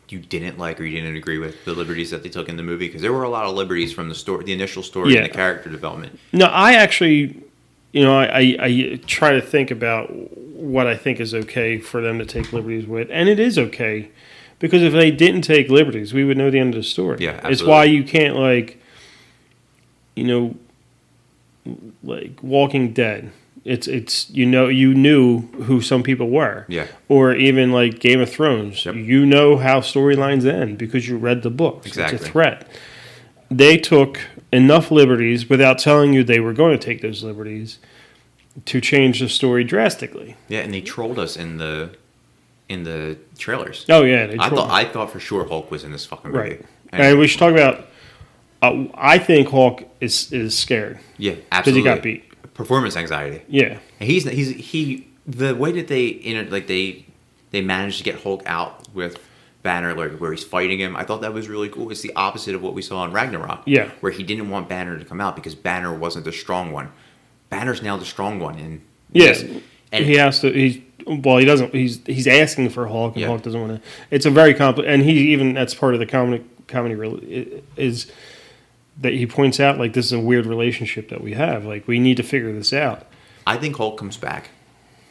you 0.09 0.19
didn't 0.19 0.57
like 0.59 0.79
or 0.79 0.83
you 0.85 0.99
didn't 1.01 1.15
agree 1.15 1.39
with 1.39 1.65
the 1.65 1.73
liberties 1.73 2.11
that 2.11 2.21
they 2.23 2.29
took 2.29 2.47
in 2.47 2.55
the 2.55 2.63
movie? 2.63 2.85
Because 2.87 3.01
there 3.01 3.11
were 3.13 3.23
a 3.23 3.29
lot 3.29 3.45
of 3.45 3.55
liberties 3.55 3.91
from 3.91 4.09
the 4.09 4.15
story, 4.15 4.43
the 4.45 4.53
initial 4.53 4.83
story, 4.83 5.13
Yeah. 5.13 5.21
and 5.21 5.29
the 5.29 5.33
character 5.33 5.69
development. 5.69 6.19
no, 6.31 6.45
I 6.45 6.73
actually, 6.73 7.41
you 7.91 8.03
know, 8.03 8.17
I, 8.19 8.25
I 8.27 8.57
I 8.67 8.99
try 9.07 9.31
to 9.31 9.41
think 9.41 9.71
about 9.71 10.13
what 10.13 10.85
I 10.87 10.95
think 10.95 11.19
is 11.19 11.33
okay 11.33 11.79
for 11.79 12.01
them 12.01 12.19
to 12.19 12.25
take 12.25 12.53
liberties 12.53 12.85
with, 12.85 13.09
and 13.11 13.27
it 13.27 13.39
is 13.39 13.57
okay. 13.57 14.09
Because 14.59 14.83
if 14.83 14.91
they 14.93 15.09
didn't 15.09 15.43
take 15.43 15.69
liberties, 15.69 16.13
we 16.13 16.23
would 16.25 16.37
know 16.37 16.51
the 16.51 16.59
end 16.59 16.73
of 16.75 16.81
the 16.81 16.83
story. 16.83 17.17
Yeah, 17.21 17.47
it's 17.47 17.63
why 17.63 17.85
you 17.85 18.03
can't 18.03 18.35
like, 18.35 18.77
you 20.15 20.25
know, 20.25 20.55
like 22.03 22.41
Walking 22.43 22.91
Dead. 22.93 23.31
It's 23.69 23.87
it's 23.87 24.29
you 24.31 24.45
know 24.47 24.67
you 24.67 24.93
knew 24.95 25.41
who 25.67 25.79
some 25.81 26.01
people 26.01 26.29
were, 26.29 26.65
Yeah. 26.69 26.87
or 27.07 27.35
even 27.35 27.71
like 27.71 27.99
Game 27.99 28.19
of 28.19 28.29
Thrones. 28.29 28.83
Yep. 28.85 28.95
You 28.95 29.25
know 29.25 29.57
how 29.57 29.81
storylines 29.81 30.45
end 30.45 30.77
because 30.79 31.07
you 31.07 31.17
read 31.17 31.43
the 31.43 31.51
books. 31.51 31.85
It's 31.87 31.97
Exactly. 31.97 32.27
a 32.27 32.31
threat. 32.31 32.67
They 33.51 33.77
took 33.77 34.19
enough 34.51 34.89
liberties 34.91 35.49
without 35.49 35.77
telling 35.77 36.13
you 36.13 36.23
they 36.23 36.39
were 36.39 36.53
going 36.53 36.77
to 36.79 36.83
take 36.83 37.01
those 37.01 37.23
liberties 37.23 37.77
to 38.65 38.81
change 38.81 39.19
the 39.19 39.29
story 39.29 39.63
drastically. 39.63 40.35
Yeah, 40.47 40.61
and 40.61 40.73
they 40.73 40.81
trolled 40.81 41.19
us 41.19 41.37
in 41.37 41.57
the 41.57 41.91
in 42.67 42.83
the 42.83 43.17
trailers. 43.37 43.85
Oh 43.89 44.03
yeah, 44.03 44.25
they 44.27 44.37
I 44.39 44.49
thought 44.49 44.71
I 44.71 44.85
thought 44.85 45.11
for 45.11 45.19
sure 45.19 45.47
Hulk 45.47 45.69
was 45.69 45.83
in 45.83 45.91
this 45.91 46.05
fucking 46.07 46.31
movie. 46.31 46.39
right. 46.49 46.65
And, 46.91 47.03
And 47.03 47.19
we 47.19 47.27
should 47.27 47.39
talk 47.39 47.51
about. 47.53 47.85
Uh, 48.61 48.85
I 48.95 49.19
think 49.19 49.49
Hulk 49.49 49.83
is 50.01 50.33
is 50.33 50.57
scared 50.57 50.99
yeah, 51.17 51.35
because 51.51 51.75
he 51.75 51.81
got 51.83 52.01
beat. 52.01 52.23
Performance 52.59 52.97
anxiety. 52.97 53.41
Yeah, 53.47 53.79
And 54.01 54.09
he's 54.09 54.25
he's 54.25 54.49
he 54.49 55.07
the 55.25 55.55
way 55.55 55.71
that 55.71 55.87
they 55.87 56.03
you 56.07 56.43
know 56.43 56.49
like 56.49 56.67
they 56.67 57.05
they 57.51 57.61
managed 57.61 57.99
to 57.99 58.03
get 58.03 58.21
Hulk 58.21 58.43
out 58.45 58.93
with 58.93 59.17
Banner 59.63 59.93
like 59.93 60.17
where 60.19 60.31
he's 60.31 60.43
fighting 60.43 60.77
him. 60.77 60.97
I 60.97 61.03
thought 61.05 61.21
that 61.21 61.31
was 61.31 61.47
really 61.47 61.69
cool. 61.69 61.89
It's 61.89 62.01
the 62.01 62.11
opposite 62.17 62.55
of 62.55 62.61
what 62.61 62.73
we 62.73 62.81
saw 62.81 63.05
in 63.05 63.13
Ragnarok. 63.13 63.61
Yeah. 63.65 63.89
where 64.01 64.11
he 64.11 64.23
didn't 64.23 64.49
want 64.49 64.67
Banner 64.67 64.99
to 64.99 65.05
come 65.05 65.21
out 65.21 65.37
because 65.37 65.55
Banner 65.55 65.93
wasn't 65.93 66.25
the 66.25 66.33
strong 66.33 66.73
one. 66.73 66.91
Banner's 67.49 67.81
now 67.81 67.95
the 67.95 68.03
strong 68.03 68.41
one, 68.41 68.59
and 68.59 68.81
Yes, 69.13 69.41
and 69.93 70.03
he 70.03 70.15
has 70.15 70.41
to. 70.41 70.51
He's 70.51 70.79
well, 71.07 71.37
he 71.37 71.45
doesn't. 71.45 71.73
He's 71.73 72.05
he's 72.05 72.27
asking 72.27 72.71
for 72.71 72.87
Hulk, 72.87 73.13
and 73.13 73.21
Yeah. 73.21 73.27
Hulk 73.27 73.41
doesn't 73.41 73.61
want 73.61 73.81
to. 73.81 73.89
It's 74.11 74.25
a 74.25 74.31
very 74.31 74.53
compli 74.53 74.83
and 74.85 75.01
he 75.01 75.31
even 75.31 75.53
that's 75.53 75.73
part 75.73 75.93
of 75.93 76.01
the 76.01 76.05
comedy. 76.05 76.43
Comedy 76.67 76.95
really 76.95 77.63
is 77.77 78.11
that 79.01 79.13
he 79.13 79.25
points 79.25 79.59
out 79.59 79.77
like 79.77 79.93
this 79.93 80.05
is 80.07 80.11
a 80.11 80.19
weird 80.19 80.45
relationship 80.45 81.09
that 81.09 81.21
we 81.21 81.33
have. 81.33 81.65
Like 81.65 81.87
we 81.87 81.99
need 81.99 82.17
to 82.17 82.23
figure 82.23 82.51
this 82.53 82.73
out. 82.73 83.05
I 83.47 83.57
think 83.57 83.77
Hulk 83.77 83.97
comes 83.97 84.17
back 84.17 84.49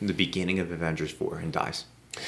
in 0.01 0.07
the 0.07 0.13
beginning 0.15 0.59
of 0.59 0.71
Avengers 0.71 1.11
four 1.11 1.39
and 1.39 1.53
dies 1.53 1.85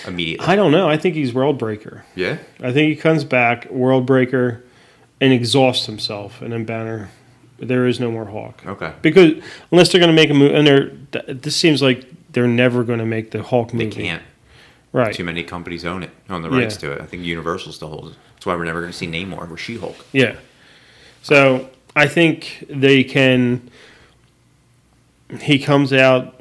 immediately. 0.07 0.47
I 0.47 0.57
don't 0.57 0.73
know. 0.73 0.89
I 0.89 0.97
think 0.97 1.15
he's 1.15 1.33
World 1.35 1.59
Breaker. 1.59 2.05
yeah, 2.15 2.39
I 2.63 2.73
think 2.73 2.89
he 2.89 2.97
comes 2.97 3.25
back 3.25 3.69
World 3.71 4.07
Breaker 4.07 4.65
and 5.21 5.33
exhausts 5.33 5.87
himself, 5.87 6.41
and 6.43 6.53
then 6.53 6.65
Banner. 6.65 7.11
There 7.59 7.87
is 7.87 8.01
no 8.01 8.11
more 8.11 8.25
Hulk 8.25 8.65
okay. 8.67 8.95
because 9.03 9.35
unless 9.71 9.93
they're 9.93 10.01
going 10.01 10.09
to 10.09 10.17
make 10.17 10.31
a 10.31 10.35
movie, 10.35 10.55
and 10.55 10.67
they're 10.67 10.93
this 11.35 11.55
seems 11.55 11.83
like 11.83 12.07
they're 12.33 12.49
never 12.49 12.85
going 12.85 13.01
to 13.01 13.05
make 13.05 13.33
the 13.33 13.43
Hulk 13.43 13.75
movie. 13.75 13.91
They 13.91 14.03
can't. 14.05 14.23
Right. 14.93 15.15
Too 15.15 15.25
many 15.25 15.43
companies 15.45 15.85
own 15.85 16.03
it, 16.03 16.11
own 16.31 16.41
the 16.41 16.49
Yeah. 16.51 16.61
rights 16.63 16.79
to 16.79 16.93
it. 16.93 17.03
I 17.03 17.05
think 17.05 17.23
Universal 17.23 17.73
still 17.73 17.89
holds 17.89 18.13
it. 18.13 18.17
That's 18.35 18.47
why 18.47 18.57
we're 18.57 18.65
never 18.65 18.81
going 18.81 18.93
to 18.93 18.97
see 18.97 19.07
Namor 19.07 19.51
or 19.51 19.57
She 19.59 19.77
Hulk. 19.77 20.07
Yeah. 20.13 20.37
So 21.23 21.69
I 21.95 22.07
think 22.07 22.65
they 22.69 23.05
can. 23.05 23.71
He 25.41 25.59
comes 25.59 25.93
out 25.93 26.41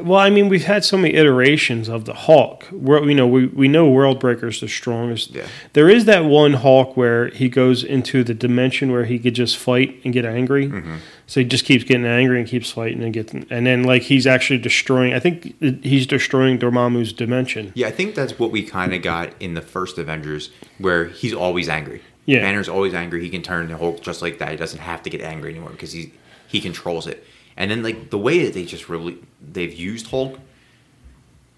well, 0.00 0.18
I 0.18 0.30
mean, 0.30 0.48
we've 0.48 0.64
had 0.64 0.86
so 0.86 0.96
many 0.96 1.14
iterations 1.14 1.88
of 1.88 2.06
the 2.06 2.14
Hulk. 2.14 2.64
Where 2.64 3.04
you 3.04 3.14
know, 3.14 3.26
we 3.26 3.46
we 3.46 3.68
know 3.68 3.88
World 3.90 4.18
Breaker's 4.18 4.60
the 4.60 4.68
strongest. 4.68 5.32
Yeah. 5.32 5.46
There 5.74 5.90
is 5.90 6.06
that 6.06 6.24
one 6.24 6.54
Hulk 6.54 6.96
where 6.96 7.28
he 7.28 7.50
goes 7.50 7.84
into 7.84 8.24
the 8.24 8.32
dimension 8.32 8.90
where 8.90 9.04
he 9.04 9.18
could 9.18 9.34
just 9.34 9.58
fight 9.58 10.00
and 10.02 10.14
get 10.14 10.24
angry. 10.24 10.68
Mm-hmm. 10.68 10.96
So 11.26 11.40
he 11.40 11.46
just 11.46 11.66
keeps 11.66 11.84
getting 11.84 12.06
angry 12.06 12.38
and 12.38 12.48
keeps 12.48 12.70
fighting 12.70 13.02
and 13.02 13.12
gets, 13.12 13.32
and 13.34 13.66
then 13.66 13.84
like 13.84 14.02
he's 14.02 14.26
actually 14.26 14.58
destroying. 14.58 15.12
I 15.12 15.20
think 15.20 15.60
he's 15.84 16.06
destroying 16.06 16.58
Dormammu's 16.58 17.12
dimension. 17.12 17.72
Yeah, 17.74 17.88
I 17.88 17.90
think 17.90 18.14
that's 18.14 18.38
what 18.38 18.50
we 18.50 18.62
kind 18.62 18.94
of 18.94 19.02
got 19.02 19.30
in 19.40 19.54
the 19.54 19.62
first 19.62 19.98
Avengers, 19.98 20.50
where 20.78 21.06
he's 21.06 21.34
always 21.34 21.68
angry. 21.68 22.00
Yeah. 22.26 22.40
Banner's 22.40 22.68
always 22.68 22.92
angry. 22.92 23.22
He 23.22 23.30
can 23.30 23.42
turn 23.42 23.68
the 23.68 23.76
Hulk 23.76 24.02
just 24.02 24.20
like 24.20 24.38
that. 24.38 24.50
He 24.50 24.56
doesn't 24.56 24.80
have 24.80 25.02
to 25.04 25.10
get 25.10 25.22
angry 25.22 25.50
anymore 25.50 25.70
because 25.70 25.92
he 25.92 26.12
he 26.48 26.60
controls 26.60 27.06
it. 27.06 27.24
And 27.56 27.70
then 27.70 27.82
like 27.82 28.10
the 28.10 28.18
way 28.18 28.44
that 28.44 28.52
they 28.52 28.64
just 28.64 28.88
really 28.88 29.18
they've 29.40 29.72
used 29.72 30.08
Hulk, 30.08 30.38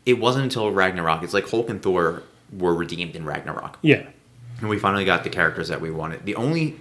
it 0.06 0.18
wasn't 0.18 0.44
until 0.44 0.70
Ragnarok. 0.70 1.22
It's 1.22 1.34
like 1.34 1.48
Hulk 1.50 1.68
and 1.68 1.82
Thor 1.82 2.22
were 2.52 2.74
redeemed 2.74 3.16
in 3.16 3.24
Ragnarok, 3.24 3.78
Yeah, 3.82 4.06
and 4.60 4.68
we 4.70 4.78
finally 4.78 5.04
got 5.04 5.24
the 5.24 5.30
characters 5.30 5.68
that 5.68 5.80
we 5.80 5.90
wanted. 5.90 6.24
The 6.24 6.36
only 6.36 6.80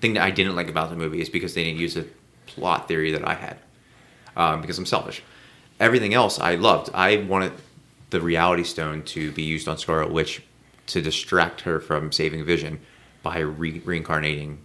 thing 0.00 0.14
that 0.14 0.22
I 0.22 0.30
didn't 0.30 0.56
like 0.56 0.68
about 0.68 0.90
the 0.90 0.96
movie 0.96 1.20
is 1.20 1.28
because 1.28 1.54
they 1.54 1.64
didn't 1.64 1.78
use 1.78 1.96
a 1.96 2.04
plot 2.46 2.88
theory 2.88 3.12
that 3.12 3.26
I 3.26 3.34
had, 3.34 3.58
um, 4.36 4.60
because 4.60 4.78
I'm 4.78 4.86
selfish. 4.86 5.22
Everything 5.78 6.14
else 6.14 6.40
I 6.40 6.56
loved. 6.56 6.90
I 6.94 7.18
wanted 7.18 7.52
the 8.10 8.20
Reality 8.20 8.64
Stone 8.64 9.02
to 9.04 9.30
be 9.32 9.42
used 9.42 9.68
on 9.68 9.78
Scarlet 9.78 10.10
Witch 10.12 10.42
to 10.88 11.00
distract 11.00 11.60
her 11.60 11.78
from 11.78 12.10
saving 12.10 12.44
Vision 12.44 12.80
by 13.22 13.38
re- 13.40 13.80
reincarnating 13.84 14.58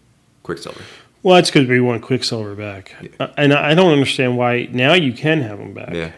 Quicksilver. 0.43 0.81
well, 1.23 1.35
that's 1.35 1.49
because 1.49 1.67
we 1.67 1.79
want 1.79 2.01
Quicksilver 2.01 2.55
back, 2.55 2.95
Uh, 3.19 3.27
and 3.37 3.53
I 3.53 3.73
don't 3.73 3.91
understand 3.91 4.37
why 4.37 4.67
now 4.71 4.93
you 4.93 5.13
can 5.13 5.41
have 5.41 5.59
him 5.59 5.73
back. 5.73 5.93
Yeah, 5.93 6.11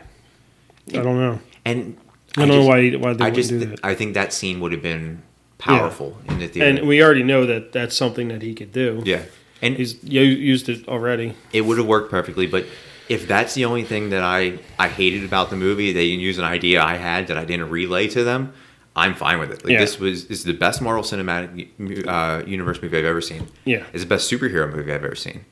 I 0.99 1.03
don't 1.03 1.17
know. 1.19 1.39
and 1.65 1.97
I 2.37 2.45
don't 2.45 2.49
know 2.59 2.65
why 2.65 2.91
why 2.91 3.13
they 3.13 3.25
I 3.25 3.29
just 3.29 3.49
do 3.49 3.59
that. 3.59 3.79
I 3.83 3.93
think 3.95 4.13
that 4.15 4.33
scene 4.33 4.59
would 4.59 4.71
have 4.71 4.81
been 4.81 5.21
powerful 5.57 6.17
in 6.27 6.39
the 6.39 6.47
theater. 6.47 6.69
And 6.79 6.87
we 6.87 7.01
already 7.01 7.23
know 7.23 7.45
that 7.45 7.71
that's 7.71 7.95
something 7.95 8.27
that 8.27 8.41
he 8.41 8.53
could 8.53 8.71
do. 8.73 9.01
yeah, 9.05 9.21
and 9.61 9.77
He's 9.77 10.03
used 10.03 10.67
it 10.69 10.87
already. 10.87 11.33
it 11.53 11.61
would 11.61 11.77
have 11.77 11.87
worked 11.87 12.11
perfectly. 12.11 12.45
But 12.47 12.65
if 13.07 13.27
that's 13.27 13.53
the 13.53 13.63
only 13.65 13.83
thing 13.83 14.09
that 14.09 14.21
I 14.23 14.59
I 14.77 14.89
hated 14.89 15.23
about 15.23 15.49
the 15.49 15.55
movie, 15.55 15.93
they 15.93 16.07
didn't 16.07 16.21
use 16.21 16.37
an 16.37 16.43
idea 16.45 16.81
I 16.83 16.97
had 16.97 17.27
that 17.27 17.37
I 17.37 17.45
didn't 17.45 17.69
relay 17.69 18.07
to 18.09 18.23
them. 18.23 18.51
I'm 18.95 19.13
fine 19.13 19.39
with 19.39 19.51
it. 19.51 19.63
Like 19.63 19.73
Yeah. 19.73 19.79
this 19.81 19.99
was 19.99 20.27
this 20.27 20.39
is 20.39 20.45
the 20.45 20.53
best 20.53 20.81
Marvel 20.81 21.03
Cinematic 21.03 21.69
uh, 22.07 22.45
Universe 22.47 22.81
movie 22.81 22.97
I've 22.97 23.05
ever 23.05 23.21
seen. 23.21 23.47
Yeah. 23.65 23.83
it's 23.93 24.03
the 24.03 24.09
best 24.09 24.31
superhero 24.31 24.73
movie 24.73 24.93
I've 24.93 25.03
ever 25.03 25.15
seen, 25.15 25.45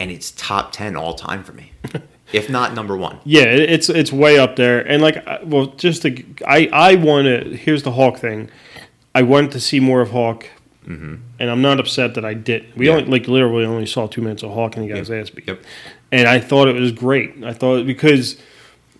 and 0.00 0.10
it's 0.10 0.30
top 0.32 0.72
ten 0.72 0.96
all 0.96 1.14
time 1.14 1.44
for 1.44 1.52
me, 1.52 1.72
if 2.32 2.48
not 2.48 2.74
number 2.74 2.96
one. 2.96 3.18
Yeah, 3.24 3.42
it's 3.44 3.88
it's 3.90 4.10
way 4.12 4.38
up 4.38 4.56
there. 4.56 4.80
And 4.80 5.02
like, 5.02 5.22
well, 5.44 5.66
just 5.66 6.02
to, 6.02 6.24
I 6.46 6.68
I 6.72 6.94
want 6.94 7.26
to. 7.26 7.56
Here's 7.56 7.82
the 7.82 7.92
Hulk 7.92 8.18
thing. 8.18 8.48
I 9.14 9.22
wanted 9.22 9.50
to 9.52 9.60
see 9.60 9.78
more 9.78 10.00
of 10.00 10.10
Hulk, 10.12 10.48
and 10.86 11.20
I'm 11.38 11.60
not 11.60 11.78
upset 11.78 12.14
that 12.14 12.24
I 12.24 12.32
did. 12.34 12.62
We 12.62 12.68
Mm-hmm. 12.68 12.82
Yeah. 12.84 12.90
only 12.92 13.04
like 13.20 13.28
literally 13.28 13.64
only 13.66 13.84
saw 13.86 14.06
two 14.06 14.22
minutes 14.22 14.42
of 14.42 14.54
Hulk, 14.54 14.76
and 14.76 14.82
he 14.84 14.88
got 14.88 14.98
his 14.98 15.10
ass 15.10 15.28
beat. 15.30 15.46
Yep. 15.46 15.62
And 16.10 16.26
I 16.28 16.40
thought 16.40 16.68
it 16.68 16.74
was 16.74 16.92
great. 16.92 17.44
I 17.44 17.52
thought 17.52 17.86
because 17.86 18.38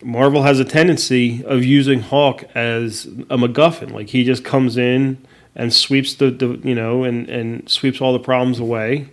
Marvel 0.03 0.43
has 0.43 0.61
a 0.61 0.65
tendency 0.65 1.45
of 1.45 1.65
using 1.65 2.01
Hulk 2.01 2.45
as 2.55 3.07
a 3.07 3.37
MacGuffin. 3.37 3.93
Like 3.93 4.09
he 4.09 4.25
just 4.25 4.45
comes 4.45 4.77
in 4.77 5.19
and 5.55 5.73
sweeps 5.73 6.15
the, 6.15 6.31
the 6.31 6.61
you 6.65 6.75
know 6.75 7.05
and 7.05 7.29
and 7.29 7.69
sweeps 7.69 8.01
all 8.01 8.13
the 8.13 8.19
problems 8.19 8.59
away. 8.59 9.09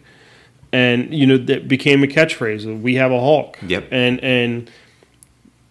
And 0.72 1.14
you 1.14 1.26
know 1.26 1.38
that 1.38 1.68
became 1.68 2.04
a 2.04 2.08
catchphrase. 2.08 2.70
Of, 2.70 2.84
we 2.84 2.96
have 2.96 3.12
a 3.12 3.20
Hulk. 3.20 3.58
Yep. 3.66 3.88
And 3.92 4.24
and 4.24 4.72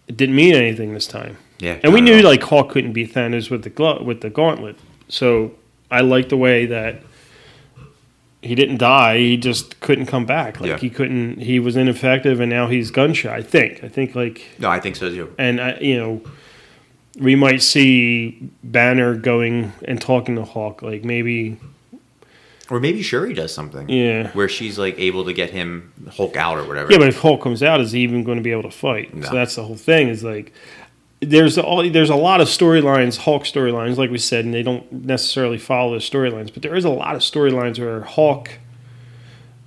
it 0.07 0.17
didn't 0.17 0.35
mean 0.35 0.55
anything 0.55 0.93
this 0.93 1.07
time. 1.07 1.37
Yeah, 1.59 1.77
And 1.83 1.93
we 1.93 1.99
knew 1.99 2.21
like 2.21 2.41
Hulk 2.41 2.69
couldn't 2.71 2.93
beat 2.93 3.13
Thanos 3.13 3.51
with 3.51 3.63
the 3.63 3.69
glo- 3.69 4.01
with 4.01 4.21
the 4.21 4.29
gauntlet. 4.29 4.77
So 5.09 5.51
I 5.91 6.01
like 6.01 6.29
the 6.29 6.37
way 6.37 6.65
that 6.67 7.01
he 8.41 8.55
didn't 8.55 8.77
die. 8.77 9.17
He 9.17 9.37
just 9.37 9.79
couldn't 9.81 10.05
come 10.05 10.25
back. 10.25 10.59
Like 10.61 10.69
Yeah. 10.69 10.77
he 10.77 10.89
couldn't. 10.89 11.39
He 11.41 11.59
was 11.59 11.75
ineffective, 11.75 12.39
and 12.39 12.49
now 12.49 12.67
he's 12.67 12.89
gun 12.91 13.13
shy. 13.13 13.35
I 13.35 13.41
think. 13.41 13.83
I 13.83 13.87
think 13.89 14.15
like, 14.15 14.45
No, 14.59 14.69
I 14.69 14.79
think 14.79 14.95
so 14.95 15.09
too. 15.09 15.33
and 15.37 15.59
I, 15.59 15.77
you 15.79 15.97
know, 15.97 16.21
we 17.19 17.35
might 17.35 17.61
see 17.61 18.49
Banner 18.63 19.15
going 19.15 19.73
and 19.85 19.99
talking 20.01 20.35
to 20.35 20.45
Hulk. 20.45 20.81
Like 20.81 21.03
maybe, 21.03 21.57
Or 22.69 22.79
maybe 22.79 23.01
Shuri 23.01 23.33
does 23.33 23.53
something. 23.53 23.89
yeah. 23.89 24.29
Where 24.31 24.47
she's 24.47 24.79
like 24.79 24.97
able 24.99 25.25
to 25.25 25.33
get 25.33 25.49
him 25.49 25.91
Hulk 26.11 26.37
out 26.37 26.57
or 26.57 26.63
whatever. 26.63 26.91
Yeah, 26.91 26.99
but 26.99 27.09
if 27.09 27.19
Hulk 27.19 27.41
comes 27.41 27.61
out, 27.61 27.81
is 27.81 27.91
he 27.91 27.99
even 28.01 28.23
going 28.23 28.37
to 28.37 28.43
be 28.43 28.51
able 28.51 28.63
to 28.63 28.71
fight? 28.71 29.13
No. 29.13 29.27
So 29.27 29.33
that's 29.33 29.55
the 29.55 29.63
whole 29.63 29.75
thing. 29.75 30.07
Is 30.07 30.23
like 30.23 30.53
there's 31.21 31.57
all 31.57 31.87
there's 31.89 32.09
a 32.09 32.15
lot 32.15 32.41
of 32.41 32.47
storylines, 32.47 33.17
Hulk 33.17 33.43
storylines, 33.43 33.97
like 33.97 34.09
we 34.11 34.17
said, 34.17 34.45
and 34.45 34.53
they 34.53 34.63
don't 34.63 34.89
necessarily 34.91 35.57
follow 35.57 35.93
the 35.93 35.99
storylines. 35.99 36.53
But 36.53 36.63
there 36.63 36.75
is 36.75 36.85
a 36.85 36.89
lot 36.89 37.15
of 37.15 37.21
storylines 37.21 37.77
where 37.79 38.01
Hulk, 38.01 38.51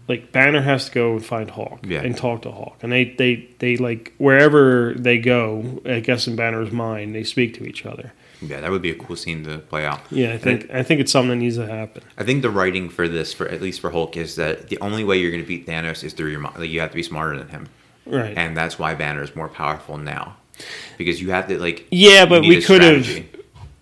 like 0.09 0.33
Banner, 0.33 0.63
has 0.63 0.87
to 0.87 0.93
go 0.93 1.13
and 1.13 1.25
find 1.25 1.51
Hulk 1.51 1.81
Yeah. 1.85 2.01
and 2.03 2.17
talk 2.17 2.43
to 2.43 2.51
Hulk, 2.53 2.77
and 2.83 2.91
they 2.93 3.05
they 3.05 3.49
they 3.59 3.77
like 3.77 4.13
wherever 4.19 4.95
they 4.95 5.19
go, 5.19 5.81
I 5.85 6.01
guess 6.01 6.27
in 6.27 6.37
Banner's 6.37 6.73
mind, 6.73 7.15
they 7.15 7.25
speak 7.25 7.55
to 7.55 7.65
each 7.65 7.85
other. 7.87 8.13
yeah, 8.41 8.61
that 8.61 8.71
would 8.73 8.83
be 8.83 8.91
a 8.91 8.95
cool 8.97 9.15
scene 9.15 9.45
to 9.45 9.59
play 9.59 9.87
out. 9.87 10.01
Yeah, 10.11 10.33
I 10.33 10.39
think 10.39 10.71
I 10.73 10.83
think 10.83 11.01
it's 11.01 11.13
something 11.13 11.31
that 11.31 11.37
needs 11.37 11.57
to 11.57 11.67
happen. 11.67 12.03
I 12.19 12.25
think 12.25 12.43
the 12.43 12.51
writing 12.51 12.89
for 12.89 13.07
this, 13.09 13.33
for 13.35 13.47
at 13.49 13.61
least 13.63 13.81
for 13.81 13.91
Hulk, 13.91 14.17
is 14.17 14.37
that 14.37 14.69
the 14.69 14.79
only 14.81 15.05
way 15.05 15.19
you're 15.19 15.31
going 15.31 15.43
to 15.45 15.47
beat 15.49 15.67
Thanos 15.67 16.03
is 16.03 16.13
through 16.15 16.31
your 16.31 16.41
mind. 16.41 16.59
Like 16.59 16.71
you 16.71 16.81
have 16.81 16.91
to 16.91 16.97
be 16.97 17.03
smarter 17.05 17.37
than 17.39 17.49
him, 17.49 17.69
Right. 18.07 18.37
and 18.37 18.57
that's 18.57 18.79
why 18.79 18.95
Banner 18.95 19.23
is 19.23 19.37
more 19.37 19.49
powerful 19.49 19.97
now, 19.99 20.37
because 20.99 21.21
you 21.21 21.31
have 21.31 21.49
to 21.49 21.59
like. 21.59 21.87
yeah, 21.91 22.27
but 22.27 22.43
we 22.43 22.63
could 22.63 22.83
have 22.83 23.09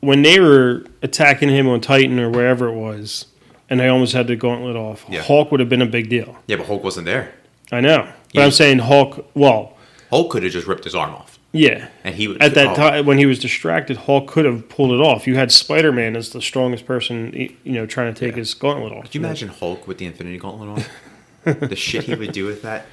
when 0.01 0.23
they 0.23 0.41
were 0.41 0.85
attacking 1.03 1.49
him 1.49 1.69
on 1.69 1.81
Titan 1.81 2.19
or 2.19 2.31
wherever 2.31 2.69
it 2.69 2.75
was, 2.75 3.27
and 3.69 3.81
they 3.81 3.89
almost 3.89 4.13
had 4.13 4.27
the 4.27 4.37
gauntlet 4.37 4.77
off. 4.77 5.05
Yeah. 5.09 5.23
Hulk 5.23 5.51
would 5.51 5.61
have 5.61 5.69
been 5.69 5.83
a 5.83 5.87
big 5.87 6.09
deal. 6.09 6.37
Yeah, 6.47 6.57
but 6.57 6.67
Hulk 6.67 6.83
wasn't 6.83 7.07
there. 7.07 7.33
I 7.73 7.81
know, 7.81 8.03
but 8.05 8.35
Yeah. 8.35 8.45
I'm 8.45 8.51
saying 8.51 8.79
Hulk. 8.81 9.31
Well, 9.35 9.77
Hulk 10.11 10.31
could 10.31 10.43
have 10.43 10.53
just 10.53 10.67
ripped 10.67 10.85
his 10.85 10.95
arm 10.95 11.11
off, 11.15 11.39
yeah. 11.53 11.89
and 12.03 12.15
he 12.17 12.27
would 12.27 12.43
At 12.43 12.55
that 12.55 12.69
oh, 12.69 12.75
time, 12.75 13.07
when 13.07 13.19
he 13.19 13.27
was 13.27 13.39
distracted, 13.39 13.97
Hulk 13.97 14.27
could 14.27 14.45
have 14.45 14.69
pulled 14.69 14.91
it 14.91 15.01
off. 15.01 15.27
You 15.27 15.37
had 15.37 15.53
Spider 15.53 15.93
Man 15.93 16.17
as 16.17 16.31
the 16.31 16.41
strongest 16.43 16.85
person, 16.87 17.33
you 17.35 17.73
know, 17.73 17.87
trying 17.87 18.13
to 18.13 18.19
take 18.19 18.33
Yeah. 18.33 18.39
his 18.39 18.55
gauntlet 18.55 18.93
off. 18.93 19.05
Could 19.05 19.15
you 19.15 19.21
imagine 19.21 19.49
Hulk 19.49 19.87
with 19.87 19.99
the 19.99 20.07
Infinity 20.07 20.39
Gauntlet 20.39 20.69
on? 20.71 20.85
the 21.69 21.77
shit 21.77 22.05
he 22.05 22.15
would 22.15 22.33
do 22.33 22.45
with 22.45 22.63
that. 22.63 22.87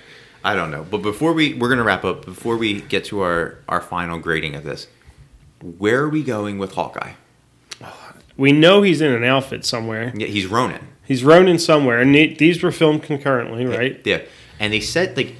I 0.44 0.56
don't 0.56 0.72
know. 0.72 0.86
But 0.90 1.00
before 1.02 1.34
we 1.34 1.54
we're 1.54 1.70
gonna 1.70 1.84
wrap 1.84 2.06
up. 2.06 2.26
Before 2.26 2.58
we 2.58 2.82
get 2.82 3.06
to 3.06 3.22
our 3.22 3.60
our 3.68 3.82
final 3.82 4.20
grading 4.20 4.56
of 4.56 4.64
this, 4.64 4.88
where 5.62 6.02
are 6.02 6.10
we 6.10 6.24
going 6.24 6.58
with 6.58 6.74
Hawkeye? 6.74 7.14
We 8.38 8.52
know 8.52 8.84
he's 8.84 9.02
in 9.02 9.12
an 9.12 9.24
outfit 9.24 9.66
somewhere. 9.66 10.14
Yeah, 10.16 10.28
he's 10.28 10.46
Ronin. 10.46 10.88
He's 11.06 11.24
Ronin 11.24 11.58
somewhere, 11.58 12.00
and 12.00 12.14
the- 12.14 12.36
these 12.36 12.62
were 12.62 12.72
filmed 12.72 13.02
concurrently, 13.02 13.66
right? 13.66 14.00
Yeah. 14.06 14.22
And 14.60 14.72
they 14.72 14.80
said 14.80 15.18
like 15.18 15.36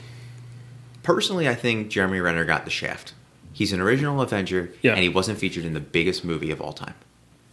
personally 1.04 1.48
I 1.48 1.56
think 1.56 1.90
Jeremy 1.90 2.20
Renner 2.20 2.44
got 2.46 2.66
the 2.66 2.72
shaft. 2.72 3.14
He's 3.54 3.74
an 3.74 3.80
original 3.82 4.22
Avenger 4.22 4.72
Yeah. 4.82 4.94
and 4.94 5.02
he 5.02 5.10
wasn't 5.10 5.40
featured 5.40 5.66
in 5.66 5.74
the 5.74 5.80
biggest 5.80 6.24
movie 6.26 6.52
of 6.52 6.62
all 6.62 6.74
time. 6.74 6.94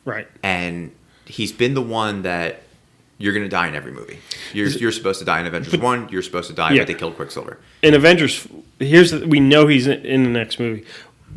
Right. 0.05 0.29
And 0.43 0.93
he's 1.25 1.53
been 1.53 1.75
the 1.75 1.83
one 1.83 2.23
that 2.23 2.63
you're 3.19 3.33
gonna 3.33 3.49
die 3.49 3.69
in 3.69 3.75
every 3.75 3.93
movie. 3.93 4.19
You're, 4.53 4.69
you're 4.69 4.93
supposed 4.93 5.19
to 5.21 5.25
die 5.25 5.41
in 5.41 5.47
Avengers 5.47 5.77
one. 5.79 6.09
You're 6.11 6.23
supposed 6.23 6.49
to 6.49 6.55
die, 6.55 6.73
Yeah. 6.73 6.81
but 6.83 6.87
they 6.89 6.95
killed 6.95 7.17
Quicksilver. 7.17 7.59
in 7.83 7.95
Avengers, 7.95 8.47
here's 8.79 9.11
the, 9.13 9.27
we 9.27 9.41
know 9.41 9.67
he's 9.67 9.87
in, 9.87 10.05
in 10.05 10.25
the 10.25 10.31
next 10.31 10.59
movie. 10.59 10.85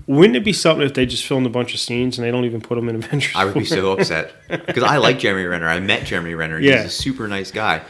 Wouldn't 0.06 0.36
it 0.38 0.44
be 0.46 0.54
something 0.54 0.86
if 0.86 0.94
they 0.94 1.06
just 1.06 1.26
filmed 1.26 1.46
a 1.46 1.50
bunch 1.50 1.74
of 1.74 1.80
scenes 1.82 2.18
and 2.18 2.26
they 2.26 2.32
don't 2.32 2.46
even 2.46 2.62
put 2.62 2.78
him 2.78 2.88
in 2.90 2.96
Avengers? 2.96 3.34
I 3.36 3.46
would 3.46 3.56
be 3.56 3.66
so 3.66 3.92
upset 3.94 4.34
because 4.48 4.84
I 4.84 4.98
like 4.98 5.20
Jeremy 5.20 5.46
Renner. 5.46 5.68
I 5.68 5.80
met 5.80 6.06
Jeremy 6.06 6.34
Renner. 6.34 6.60
Yeah. 6.60 6.78
He's 6.84 6.86
a 6.86 6.90
super 6.90 7.28
nice 7.28 7.52
guy. 7.52 7.82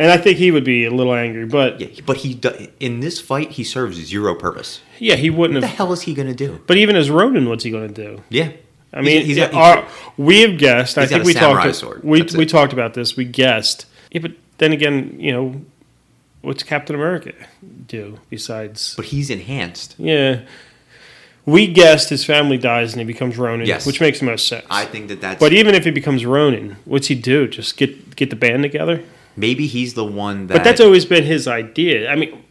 and 0.00 0.10
I 0.10 0.16
think 0.16 0.38
he 0.38 0.50
would 0.50 0.64
be 0.64 0.84
a 0.86 0.90
little 0.90 1.14
angry, 1.14 1.44
but 1.46 1.80
Yeah, 1.80 1.88
but 2.04 2.16
he 2.18 2.40
in 2.80 3.00
this 3.00 3.20
fight 3.20 3.52
he 3.52 3.62
serves 3.64 3.96
zero 3.98 4.34
purpose. 4.34 4.80
yeah, 4.98 5.14
he 5.14 5.30
wouldn't 5.30 5.56
What 5.58 5.60
the 5.60 5.66
hell 5.68 5.92
is 5.92 6.02
he 6.02 6.14
gonna 6.14 6.34
do? 6.34 6.60
But 6.66 6.76
even 6.78 6.96
as 6.96 7.08
Ronin, 7.10 7.48
what's 7.48 7.62
he 7.64 7.70
going 7.70 7.92
to 7.92 7.94
do? 7.94 8.22
Yeah, 8.30 8.50
I 8.92 9.02
mean, 9.02 9.24
he's, 9.24 9.36
got, 9.36 9.54
our, 9.54 9.86
we 10.16 10.40
have 10.42 10.58
guessed. 10.58 10.98
I 10.98 11.02
he's 11.02 11.10
think 11.10 11.24
we 11.24 11.34
talked. 11.34 11.74
sword. 11.76 12.02
We 12.02 12.20
That's 12.22 12.34
we 12.36 12.42
it. 12.44 12.48
talked 12.48 12.72
about 12.72 12.94
this. 12.94 13.16
We 13.16 13.24
guessed. 13.24 13.86
Yeah, 14.10 14.20
but 14.20 14.32
then 14.58 14.72
again, 14.72 15.16
you 15.18 15.32
know, 15.32 15.60
what's 16.42 16.62
Captain 16.62 16.96
America 16.96 17.32
do 17.86 18.18
besides? 18.28 18.94
but 18.96 19.06
he's 19.06 19.30
enhanced. 19.30 19.94
Yeah, 19.98 20.40
we 21.46 21.66
guessed 21.68 22.10
his 22.10 22.24
family 22.24 22.58
dies 22.58 22.92
and 22.92 23.00
he 23.00 23.06
becomes 23.06 23.38
Ronin, 23.38 23.66
Yes. 23.66 23.86
which 23.86 24.00
makes 24.00 24.18
the 24.18 24.26
most 24.26 24.48
sense. 24.48 24.66
I 24.68 24.84
think 24.84 25.08
that 25.08 25.20
that's. 25.20 25.38
But 25.40 25.52
even 25.52 25.74
if 25.74 25.84
he 25.84 25.90
becomes 25.90 26.26
Ronin, 26.26 26.76
what's 26.84 27.06
he 27.06 27.14
do? 27.14 27.46
Just 27.46 27.76
get 27.76 28.16
get 28.16 28.30
the 28.30 28.36
band 28.36 28.62
together? 28.62 29.02
maybe 29.36 29.66
he's 29.68 29.94
the 29.94 30.04
one 30.04 30.48
that. 30.48 30.54
But 30.54 30.64
that's 30.64 30.80
always 30.80 31.06
been 31.06 31.24
his 31.24 31.46
idea. 31.48 32.10
I 32.10 32.16
mean, 32.16 32.42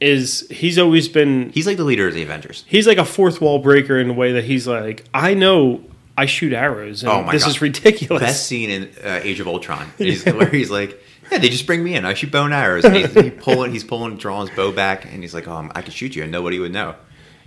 is 0.00 0.46
he's 0.50 0.78
always 0.78 1.08
been 1.08 1.50
he's 1.50 1.66
like 1.66 1.76
the 1.78 1.84
leader 1.84 2.06
of 2.08 2.14
the 2.14 2.22
Avengers. 2.22 2.64
he's 2.66 2.86
like 2.86 2.98
a 2.98 3.04
fourth 3.04 3.40
wall 3.40 3.58
breaker 3.58 3.98
in 3.98 4.10
a 4.10 4.12
way 4.12 4.32
that 4.32 4.44
he's 4.44 4.66
like, 4.66 5.04
I 5.14 5.34
know 5.34 5.80
I 6.18 6.26
shoot 6.26 6.52
arrows 6.52 7.02
and 7.02 7.10
Oh 7.12 7.22
my 7.22 7.32
this 7.32 7.42
God. 7.44 7.50
is 7.50 7.60
ridiculous. 7.62 8.22
Best 8.22 8.46
scene 8.46 8.70
in 8.70 8.90
uh, 9.04 9.20
Age 9.22 9.40
of 9.40 9.48
Ultron 9.48 9.90
is 9.98 10.24
where 10.24 10.48
he's 10.48 10.70
like, 10.70 10.98
"Yeah, 11.30 11.38
they 11.38 11.48
just 11.48 11.66
bring 11.66 11.82
me 11.84 11.94
in. 11.94 12.04
I 12.04 12.14
shoot 12.14 12.30
bow 12.32 12.44
and 12.44 12.54
arrows." 12.54 12.84
And 12.84 12.96
he's 12.96 13.12
he 13.12 13.30
pulling, 13.30 13.72
he's 13.72 13.84
pulling, 13.84 14.16
drawing 14.16 14.48
his 14.48 14.56
bow 14.56 14.72
back, 14.72 15.04
and 15.04 15.22
he's 15.22 15.34
like, 15.34 15.46
"Oh, 15.48 15.70
I 15.74 15.82
could 15.82 15.92
shoot 15.92 16.14
you, 16.16 16.22
and 16.22 16.32
nobody 16.32 16.58
would 16.58 16.72
know." 16.72 16.94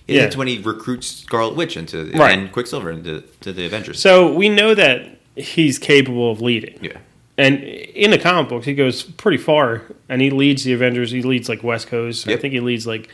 Yeah. 0.07 0.21
That's 0.23 0.35
when 0.35 0.47
he 0.47 0.57
recruits 0.59 1.07
Scarlet 1.07 1.55
Witch 1.55 1.77
into 1.77 2.11
Right. 2.15 2.37
and 2.37 2.51
Quicksilver 2.51 2.89
into 2.91 3.21
to 3.41 3.53
the 3.53 3.65
Avengers. 3.65 3.99
So 3.99 4.33
we 4.33 4.49
know 4.49 4.73
that 4.75 5.17
he's 5.35 5.77
capable 5.79 6.31
of 6.31 6.41
leading. 6.41 6.77
yeah. 6.81 6.97
And 7.39 7.63
in 7.63 8.11
the 8.11 8.17
comic 8.19 8.49
books, 8.49 8.65
he 8.65 8.73
goes 8.73 9.03
pretty 9.03 9.37
far, 9.37 9.83
and 10.09 10.21
he 10.21 10.29
leads 10.29 10.63
the 10.63 10.73
Avengers. 10.73 11.11
He 11.11 11.21
leads 11.21 11.47
like 11.49 11.63
West 11.63 11.87
Coast. 11.87 12.27
I 12.27 12.35
think 12.37 12.53
he 12.53 12.59
leads 12.59 12.85
like 12.85 13.09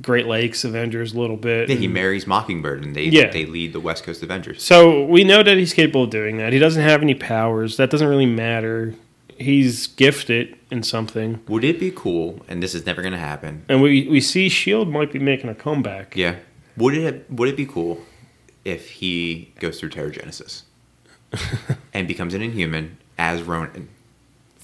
Great 0.00 0.26
Lakes 0.26 0.64
Avengers 0.64 1.12
a 1.14 1.20
little 1.20 1.36
bit. 1.36 1.64
I 1.64 1.66
think 1.66 1.80
he 1.80 1.88
marries 1.88 2.26
Mockingbird, 2.26 2.84
and 2.84 2.96
they 2.96 3.04
Yeah. 3.04 3.30
they 3.30 3.46
lead 3.46 3.72
the 3.72 3.80
West 3.80 4.04
Coast 4.04 4.22
Avengers. 4.22 4.62
So 4.62 5.04
we 5.04 5.22
know 5.22 5.42
that 5.42 5.56
he's 5.56 5.74
capable 5.74 6.04
of 6.04 6.10
doing 6.10 6.38
that. 6.38 6.52
He 6.52 6.58
doesn't 6.58 6.82
have 6.82 7.02
any 7.02 7.14
powers. 7.14 7.76
That 7.76 7.90
doesn't 7.90 8.08
really 8.08 8.26
matter. 8.26 8.94
He's 9.38 9.86
gifted 9.86 10.56
in 10.70 10.82
something, 10.82 11.40
Would 11.48 11.64
it 11.64 11.78
be 11.80 11.90
cool? 11.90 12.40
And 12.48 12.62
this 12.62 12.74
is 12.74 12.84
never 12.86 13.00
going 13.02 13.12
to 13.12 13.18
happen. 13.18 13.64
and 13.68 13.80
we 13.82 14.06
we 14.08 14.20
see 14.20 14.48
Shield 14.48 14.88
might 14.88 15.12
be 15.12 15.18
making 15.18 15.50
a 15.50 15.54
comeback. 15.54 16.16
Yeah. 16.16 16.36
Would 16.76 16.94
it 16.94 17.26
would 17.30 17.48
it 17.48 17.56
be 17.56 17.66
cool 17.66 18.00
if 18.64 18.90
he 18.90 19.52
goes 19.60 19.78
through 19.80 19.90
Terrigenesis 19.90 20.62
and 21.94 22.06
becomes 22.08 22.34
an 22.34 22.42
Inhuman 22.42 22.98
as 23.18 23.42
Ronin. 23.42 23.88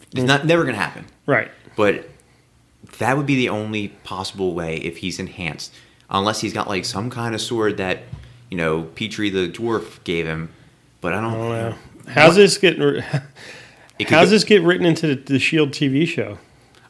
It's 0.00 0.14
mm-hmm. 0.14 0.26
not 0.26 0.46
never 0.46 0.62
going 0.62 0.74
to 0.74 0.80
happen. 0.80 1.06
Right. 1.26 1.50
But 1.76 2.08
that 2.98 3.16
would 3.16 3.26
be 3.26 3.36
the 3.36 3.48
only 3.48 3.88
possible 3.88 4.54
way 4.54 4.76
if 4.76 4.98
he's 4.98 5.18
enhanced, 5.18 5.74
unless 6.10 6.40
he's 6.40 6.52
got 6.52 6.68
like 6.68 6.84
some 6.84 7.10
kind 7.10 7.34
of 7.34 7.40
sword 7.40 7.76
that 7.76 8.02
you 8.50 8.56
know 8.56 8.84
Petrie 8.94 9.30
the 9.30 9.48
dwarf 9.48 10.02
gave 10.04 10.26
him. 10.26 10.50
But 11.00 11.14
I 11.14 11.20
don't. 11.20 11.34
Oh, 11.34 11.38
don't 11.38 11.50
know. 11.50 12.12
How's 12.12 12.36
this 12.36 12.58
get? 12.58 12.78
It 13.98 14.08
How's 14.08 14.28
go- 14.28 14.30
this 14.30 14.44
get 14.44 14.62
written 14.62 14.86
into 14.86 15.08
the, 15.08 15.14
the 15.16 15.38
Shield 15.40 15.70
TV 15.72 16.06
show? 16.06 16.38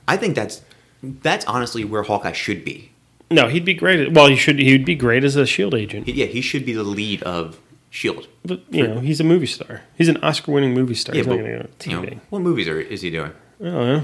I 0.06 0.18
think 0.18 0.34
that's 0.34 0.62
that's 1.02 1.44
honestly 1.46 1.84
where 1.84 2.02
Hawkeye 2.02 2.32
should 2.32 2.64
be. 2.64 2.90
No, 3.30 3.48
he'd 3.48 3.64
be 3.64 3.74
great. 3.74 4.00
At, 4.00 4.12
well, 4.12 4.28
he 4.28 4.36
should. 4.36 4.58
He'd 4.58 4.84
be 4.84 4.94
great 4.94 5.24
as 5.24 5.36
a 5.36 5.46
Shield 5.46 5.74
agent. 5.74 6.08
Yeah, 6.08 6.26
he 6.26 6.40
should 6.40 6.64
be 6.64 6.72
the 6.72 6.82
lead 6.82 7.22
of 7.22 7.58
Shield. 7.90 8.28
But 8.44 8.62
you 8.70 8.86
know, 8.86 9.00
he's 9.00 9.20
a 9.20 9.24
movie 9.24 9.46
star. 9.46 9.82
He's 9.96 10.08
an 10.08 10.18
Oscar-winning 10.22 10.74
movie 10.74 10.94
star. 10.94 11.14
Yeah, 11.14 11.20
he's 11.20 11.26
not 11.26 11.36
but 11.36 11.42
going 11.44 11.68
to 11.78 11.90
you 11.90 11.96
go 11.96 12.02
know, 12.14 12.20
what 12.30 12.42
movies 12.42 12.68
are 12.68 12.78
is 12.80 13.00
he 13.02 13.10
doing? 13.10 13.32
I 13.60 13.64
don't 13.64 13.72
know. 13.74 14.00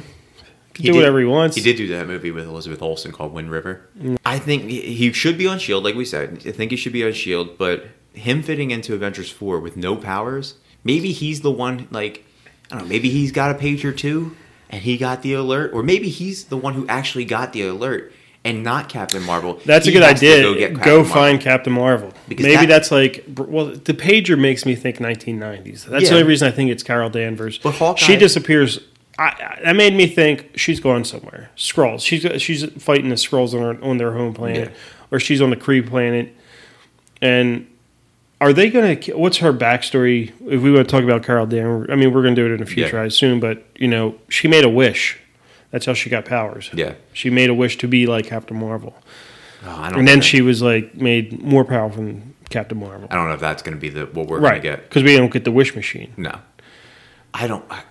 He 0.76 0.82
He 0.82 0.82
do 0.88 0.92
did- 0.92 0.98
whatever 0.98 1.18
he 1.20 1.24
wants. 1.26 1.54
He 1.56 1.62
did 1.62 1.76
do 1.76 1.86
that 1.88 2.06
movie 2.06 2.30
with 2.30 2.46
Elizabeth 2.46 2.82
Olsen 2.82 3.12
called 3.12 3.32
Wind 3.32 3.50
River. 3.50 3.88
I 4.26 4.38
think 4.38 4.64
he- 4.64 4.80
he 4.80 5.12
should 5.12 5.38
be 5.38 5.46
on 5.46 5.58
Shield, 5.58 5.84
like 5.84 5.94
we 5.94 6.04
said. 6.04 6.42
I 6.46 6.50
think 6.50 6.70
he 6.70 6.76
should 6.76 6.92
be 6.92 7.04
on 7.04 7.12
Shield, 7.12 7.58
but 7.58 7.86
him 8.14 8.42
fitting 8.42 8.70
into 8.70 8.94
Avengers 8.94 9.30
Four 9.30 9.60
with 9.60 9.76
no 9.76 9.94
powers, 9.96 10.54
maybe 10.82 11.12
he's 11.12 11.42
the 11.42 11.50
one. 11.50 11.86
Like 11.90 12.24
I 12.70 12.76
don't 12.76 12.84
know, 12.84 12.88
maybe 12.88 13.10
he's 13.10 13.30
got 13.32 13.54
a 13.54 13.58
pager 13.58 13.96
too, 13.96 14.34
and 14.70 14.82
he 14.82 14.96
got 14.96 15.22
the 15.22 15.34
alert, 15.34 15.72
or 15.74 15.82
maybe 15.82 16.08
he's 16.08 16.44
the 16.44 16.56
one 16.56 16.74
who 16.74 16.86
actually 16.88 17.24
got 17.26 17.52
the 17.52 17.62
alert 17.66 18.12
and 18.44 18.62
not 18.62 18.88
Captain 18.88 19.22
Marvel. 19.22 19.58
That's 19.64 19.86
a 19.86 19.92
good 19.92 20.02
idea. 20.02 20.42
Go, 20.42 20.68
Go, 20.84 20.96
Marvel. 20.98 21.04
find 21.04 21.40
Captain 21.40 21.72
Marvel. 21.72 22.12
Because 22.28 22.44
Maybe 22.44 22.56
that- 22.56 22.68
that's 22.68 22.90
like 22.90 23.24
well, 23.36 23.66
the 23.66 23.94
pager 23.94 24.38
makes 24.38 24.66
me 24.66 24.74
think 24.74 24.98
1990s. 24.98 25.84
That's 25.86 26.08
the 26.08 26.14
only 26.14 26.26
reason 26.28 26.46
I 26.48 26.50
think 26.50 26.70
it's 26.70 26.82
Carol 26.82 27.08
Danvers. 27.10 27.58
But 27.58 27.74
Hawkeye- 27.76 28.00
she 28.04 28.16
disappears. 28.16 28.80
I, 29.18 29.58
that 29.64 29.76
made 29.76 29.94
me 29.94 30.08
think 30.08 30.50
she's 30.56 30.80
going 30.80 31.04
somewhere. 31.04 31.50
Skrulls. 31.56 32.00
She's 32.04 32.26
she's 32.42 32.64
fighting 32.82 33.10
the 33.10 33.14
Skrulls 33.14 33.54
on 33.54 33.76
her, 33.76 33.84
on 33.84 33.96
their 33.98 34.12
home 34.12 34.34
planet, 34.34 34.70
Yeah. 34.70 34.74
or 35.12 35.20
she's 35.20 35.40
on 35.40 35.50
the 35.50 35.56
Kree 35.56 35.86
planet. 35.86 36.34
And 37.22 37.66
are 38.40 38.52
they 38.52 38.68
going 38.70 38.98
to? 39.00 39.12
What's 39.16 39.38
her 39.38 39.52
backstory? 39.52 40.32
If 40.46 40.60
we 40.62 40.72
want 40.72 40.88
to 40.88 40.92
talk 40.92 41.04
about 41.04 41.22
Carol 41.22 41.46
Danvers, 41.46 41.88
I 41.90 41.94
mean, 41.94 42.12
we're 42.12 42.22
going 42.22 42.34
to 42.34 42.42
do 42.42 42.46
it 42.50 42.54
in 42.54 42.60
the 42.60 42.66
future, 42.66 42.96
Yeah. 42.96 43.02
I 43.02 43.06
assume. 43.06 43.38
But 43.40 43.64
you 43.76 43.86
know, 43.88 44.16
she 44.28 44.48
made 44.48 44.64
a 44.64 44.68
wish. 44.68 45.18
That's 45.74 45.86
how 45.86 45.92
she 45.94 46.08
got 46.08 46.24
powers. 46.24 46.70
Yeah. 46.72 46.94
She 47.14 47.30
made 47.30 47.50
a 47.50 47.54
wish 47.54 47.78
to 47.78 47.88
be 47.88 48.06
like 48.06 48.26
Captain 48.26 48.56
Marvel. 48.56 48.94
Oh, 49.66 49.70
I 49.70 49.90
don't 49.90 49.98
And 49.98 50.06
then 50.06 50.18
know. 50.18 50.22
she 50.22 50.40
was 50.40 50.62
like 50.62 50.94
made 50.94 51.42
more 51.42 51.64
powerful 51.64 52.04
than 52.04 52.32
Captain 52.48 52.78
Marvel. 52.78 53.08
I 53.10 53.16
don't 53.16 53.26
know 53.26 53.34
if 53.34 53.40
that's 53.40 53.60
going 53.60 53.74
to 53.76 53.80
be 53.80 53.88
the 53.88 54.06
what 54.06 54.28
we're 54.28 54.38
Right. 54.38 54.62
going 54.62 54.76
to 54.76 54.80
get. 54.82 54.88
Because 54.88 55.02
we 55.02 55.16
don't 55.16 55.32
get 55.32 55.42
the 55.42 55.50
wish 55.50 55.74
machine. 55.74 56.12
No, 56.16 56.38
I 57.34 57.48
don't. 57.48 57.64
I, 57.68 57.82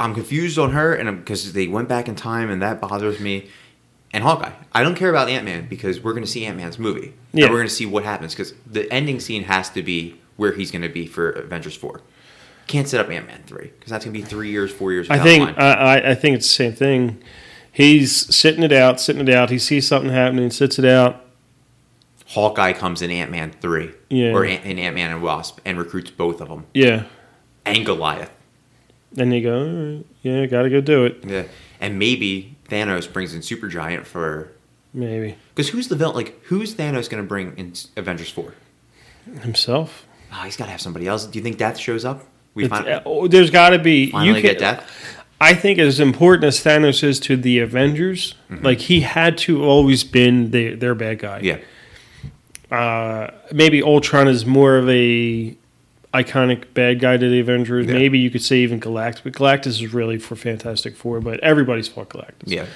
I'm 0.00 0.14
confused 0.14 0.58
on 0.58 0.70
her, 0.72 0.94
and 0.94 1.18
because 1.18 1.52
they 1.52 1.66
went 1.66 1.90
back 1.90 2.08
in 2.08 2.14
time, 2.16 2.48
and 2.48 2.62
that 2.62 2.80
bothers 2.80 3.20
me. 3.20 3.50
And 4.14 4.24
Hawkeye, 4.24 4.52
I 4.72 4.82
don't 4.82 4.94
care 4.94 5.10
about 5.10 5.28
Ant 5.28 5.44
Man 5.44 5.66
because 5.68 6.00
we're 6.02 6.12
going 6.14 6.24
to 6.24 6.30
see 6.30 6.46
Ant 6.46 6.56
Man's 6.56 6.78
movie. 6.78 7.12
Yeah. 7.34 7.44
and 7.44 7.52
we're 7.52 7.58
going 7.58 7.68
to 7.68 7.74
see 7.74 7.84
what 7.84 8.02
happens 8.04 8.32
because 8.32 8.54
the 8.66 8.90
ending 8.90 9.20
scene 9.20 9.42
has 9.42 9.68
to 9.70 9.82
be 9.82 10.18
where 10.36 10.52
he's 10.52 10.70
going 10.70 10.80
to 10.82 10.88
be 10.88 11.06
for 11.06 11.28
Avengers 11.32 11.76
Four. 11.76 12.00
Can't 12.66 12.88
set 12.88 13.00
up 13.00 13.10
Ant 13.10 13.26
Man 13.26 13.42
three 13.46 13.72
because 13.78 13.90
that's 13.90 14.04
going 14.04 14.14
to 14.14 14.20
be 14.20 14.24
three 14.24 14.50
years, 14.50 14.72
four 14.72 14.92
years. 14.92 15.08
I 15.10 15.18
think. 15.18 15.58
I, 15.58 16.12
I 16.12 16.14
think 16.14 16.36
it's 16.36 16.46
the 16.46 16.54
same 16.54 16.72
thing. 16.72 17.22
He's 17.70 18.34
sitting 18.34 18.62
it 18.62 18.72
out, 18.72 19.00
sitting 19.00 19.26
it 19.26 19.34
out. 19.34 19.50
He 19.50 19.58
sees 19.58 19.86
something 19.86 20.10
happening, 20.10 20.50
sits 20.50 20.78
it 20.78 20.84
out. 20.84 21.24
Hawkeye 22.28 22.72
comes 22.72 23.02
in 23.02 23.10
Ant 23.10 23.30
Man 23.30 23.50
three, 23.60 23.92
Yeah. 24.08 24.32
or 24.32 24.44
Ant- 24.44 24.64
in 24.64 24.78
Ant 24.78 24.94
Man 24.94 25.10
and 25.12 25.22
Wasp, 25.22 25.58
and 25.64 25.76
recruits 25.78 26.10
both 26.10 26.40
of 26.40 26.48
them, 26.48 26.64
Yeah. 26.72 27.04
and 27.64 27.84
Goliath. 27.84 28.30
Then 29.12 29.30
you 29.30 29.42
go, 29.42 29.64
right, 29.64 30.06
yeah, 30.22 30.46
got 30.46 30.62
to 30.62 30.70
go 30.70 30.80
do 30.80 31.04
it. 31.04 31.18
Yeah, 31.24 31.44
and 31.80 31.98
maybe 31.98 32.56
Thanos 32.68 33.12
brings 33.12 33.34
in 33.34 33.40
Supergiant 33.40 34.06
for 34.06 34.50
Maybe 34.92 35.36
because 35.54 35.68
who's 35.70 35.88
the 35.88 35.96
villain? 35.96 36.14
Like 36.16 36.40
who's 36.44 36.74
Thanos 36.74 37.10
going 37.10 37.22
to 37.22 37.28
bring 37.28 37.52
in 37.56 37.74
Avengers 37.96 38.30
four? 38.30 38.54
himself. 39.42 40.06
Oh, 40.32 40.42
he's 40.44 40.56
got 40.56 40.64
to 40.66 40.70
have 40.70 40.80
somebody 40.80 41.06
else. 41.06 41.26
Do 41.26 41.38
you 41.38 41.42
think 41.42 41.58
Death 41.58 41.78
shows 41.78 42.04
up? 42.04 42.24
We 42.54 42.64
It's- 42.64 42.80
fin- 42.80 42.92
uh, 42.92 43.02
oh, 43.04 43.26
there's 43.26 43.50
got 43.50 43.70
to 43.70 43.78
be. 43.78 44.12
you 44.14 44.40
get 44.40 44.58
can, 44.58 44.58
Death. 44.58 44.90
I 45.40 45.54
think 45.54 45.78
as 45.78 46.00
important 46.00 46.44
as 46.44 46.60
Thanos 46.62 47.02
is 47.02 47.20
to 47.20 47.36
the 47.36 47.58
Avengers, 47.58 48.34
like 48.62 48.78
he 48.78 49.00
had 49.00 49.36
to 49.38 49.64
always 49.64 50.04
been 50.04 50.52
the, 50.52 50.74
their 50.74 50.94
bad 50.94 51.18
guy. 51.18 51.40
Yeah, 51.42 51.58
uh, 52.74 53.30
maybe 53.52 53.82
Ultron 53.82 54.28
is 54.28 54.46
more 54.46 54.76
of 54.76 54.88
a 54.88 55.56
iconic 56.14 56.72
bad 56.72 57.00
guy 57.00 57.16
to 57.16 57.28
the 57.28 57.40
Avengers. 57.40 57.86
Yeah. 57.86 57.94
Maybe 57.94 58.18
you 58.20 58.30
could 58.30 58.42
say 58.42 58.58
even 58.58 58.80
Galactus, 58.80 59.22
but 59.24 59.32
Galactus 59.32 59.66
is 59.66 59.92
really 59.92 60.18
for 60.18 60.36
Fantastic 60.36 60.96
Four. 60.96 61.20
But 61.20 61.40
everybody's 61.40 61.88
fought 61.88 62.08
Galactus. 62.10 62.44
yeah, 62.46 62.66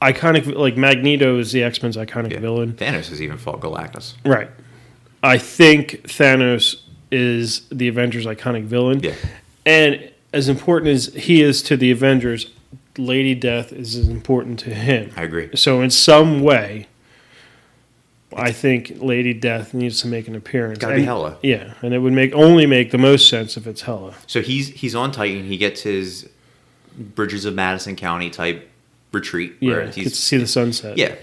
iconic 0.00 0.52
like 0.56 0.76
Magneto 0.76 1.38
is 1.38 1.52
the 1.52 1.62
X 1.62 1.82
Men's 1.82 1.96
iconic 1.96 2.32
yeah. 2.32 2.40
villain. 2.40 2.72
Thanos 2.72 3.10
has 3.10 3.20
even 3.22 3.36
fought 3.38 3.60
Galactus. 3.60 4.14
Right. 4.24 4.50
I 5.22 5.38
think 5.38 6.02
Thanos 6.08 6.81
is 7.12 7.68
the 7.70 7.88
Avengers' 7.88 8.26
iconic 8.26 8.64
villain. 8.64 9.00
Yeah, 9.02 9.14
And 9.66 10.10
as 10.32 10.48
important 10.48 10.90
as 10.92 11.06
he 11.14 11.42
is 11.42 11.62
to 11.64 11.76
the 11.76 11.90
Avengers, 11.90 12.50
Lady 12.96 13.34
Death 13.34 13.72
is 13.72 13.96
as 13.96 14.08
important 14.08 14.58
to 14.60 14.74
him. 14.74 15.12
I 15.16 15.22
agree. 15.22 15.50
So 15.54 15.80
in 15.82 15.90
some 15.90 16.40
way, 16.42 16.88
I 18.34 18.50
think 18.50 18.94
Lady 19.00 19.34
Death 19.34 19.74
needs 19.74 20.00
to 20.00 20.06
make 20.08 20.26
an 20.26 20.34
appearance. 20.34 20.78
Gotta 20.78 20.94
be 20.94 21.00
And- 21.00 21.06
Hela. 21.06 21.36
Yeah, 21.42 21.74
and 21.82 21.92
it 21.92 21.98
would 21.98 22.14
make 22.14 22.32
only 22.34 22.64
make 22.66 22.90
the 22.90 22.98
most 22.98 23.28
sense 23.28 23.56
if 23.58 23.66
it's 23.66 23.82
Hela. 23.82 24.14
So 24.26 24.40
he's 24.40 24.68
he's 24.68 24.94
on 24.94 25.12
Titan. 25.12 25.44
He 25.44 25.56
gets 25.58 25.82
his 25.82 26.28
Bridges 26.96 27.44
of 27.44 27.54
Madison 27.54 27.94
County 27.96 28.30
type 28.30 28.68
retreat. 29.12 29.54
Yeah, 29.60 29.72
where 29.72 29.84
get 29.86 29.92
to 29.94 30.10
see 30.10 30.38
the 30.38 30.46
sunset. 30.46 30.96
yeah. 30.98 31.14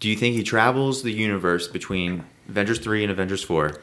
Do 0.00 0.08
you 0.08 0.16
think 0.16 0.36
he 0.36 0.42
travels 0.42 1.02
the 1.02 1.10
universe 1.12 1.66
between 1.66 2.24
Avengers 2.48 2.78
three 2.78 3.02
and 3.02 3.10
Avengers 3.10 3.42
four, 3.42 3.80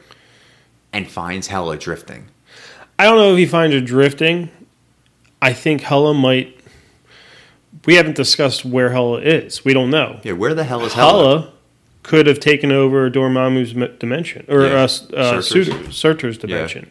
and 0.92 1.08
finds 1.10 1.48
Hela 1.48 1.76
drifting? 1.76 2.26
I 2.98 3.04
don't 3.04 3.16
know 3.16 3.32
if 3.32 3.38
he 3.38 3.46
finds 3.46 3.74
her 3.74 3.80
drifting. 3.80 4.50
I 5.42 5.52
think 5.52 5.82
Hela 5.82 6.14
might. 6.14 6.58
We 7.84 7.94
haven't 7.94 8.16
discussed 8.16 8.64
where 8.64 8.90
Hela 8.90 9.20
is. 9.20 9.64
We 9.64 9.72
don't 9.74 9.90
know. 9.90 10.20
Yeah, 10.22 10.32
where 10.32 10.54
the 10.54 10.64
hell 10.64 10.84
is 10.84 10.94
Hella? 10.94 11.12
Hela 11.40 11.52
could 12.02 12.26
have 12.26 12.40
taken 12.40 12.72
over 12.72 13.10
Dormammu's 13.10 13.72
dimension 13.98 14.46
or 14.48 14.62
Yeah. 14.64 14.72
uh, 14.74 14.84
uh, 15.14 15.42
Surtur's. 15.42 15.48
Surtur- 15.68 15.92
Surtur's 15.92 16.38
dimension, 16.38 16.90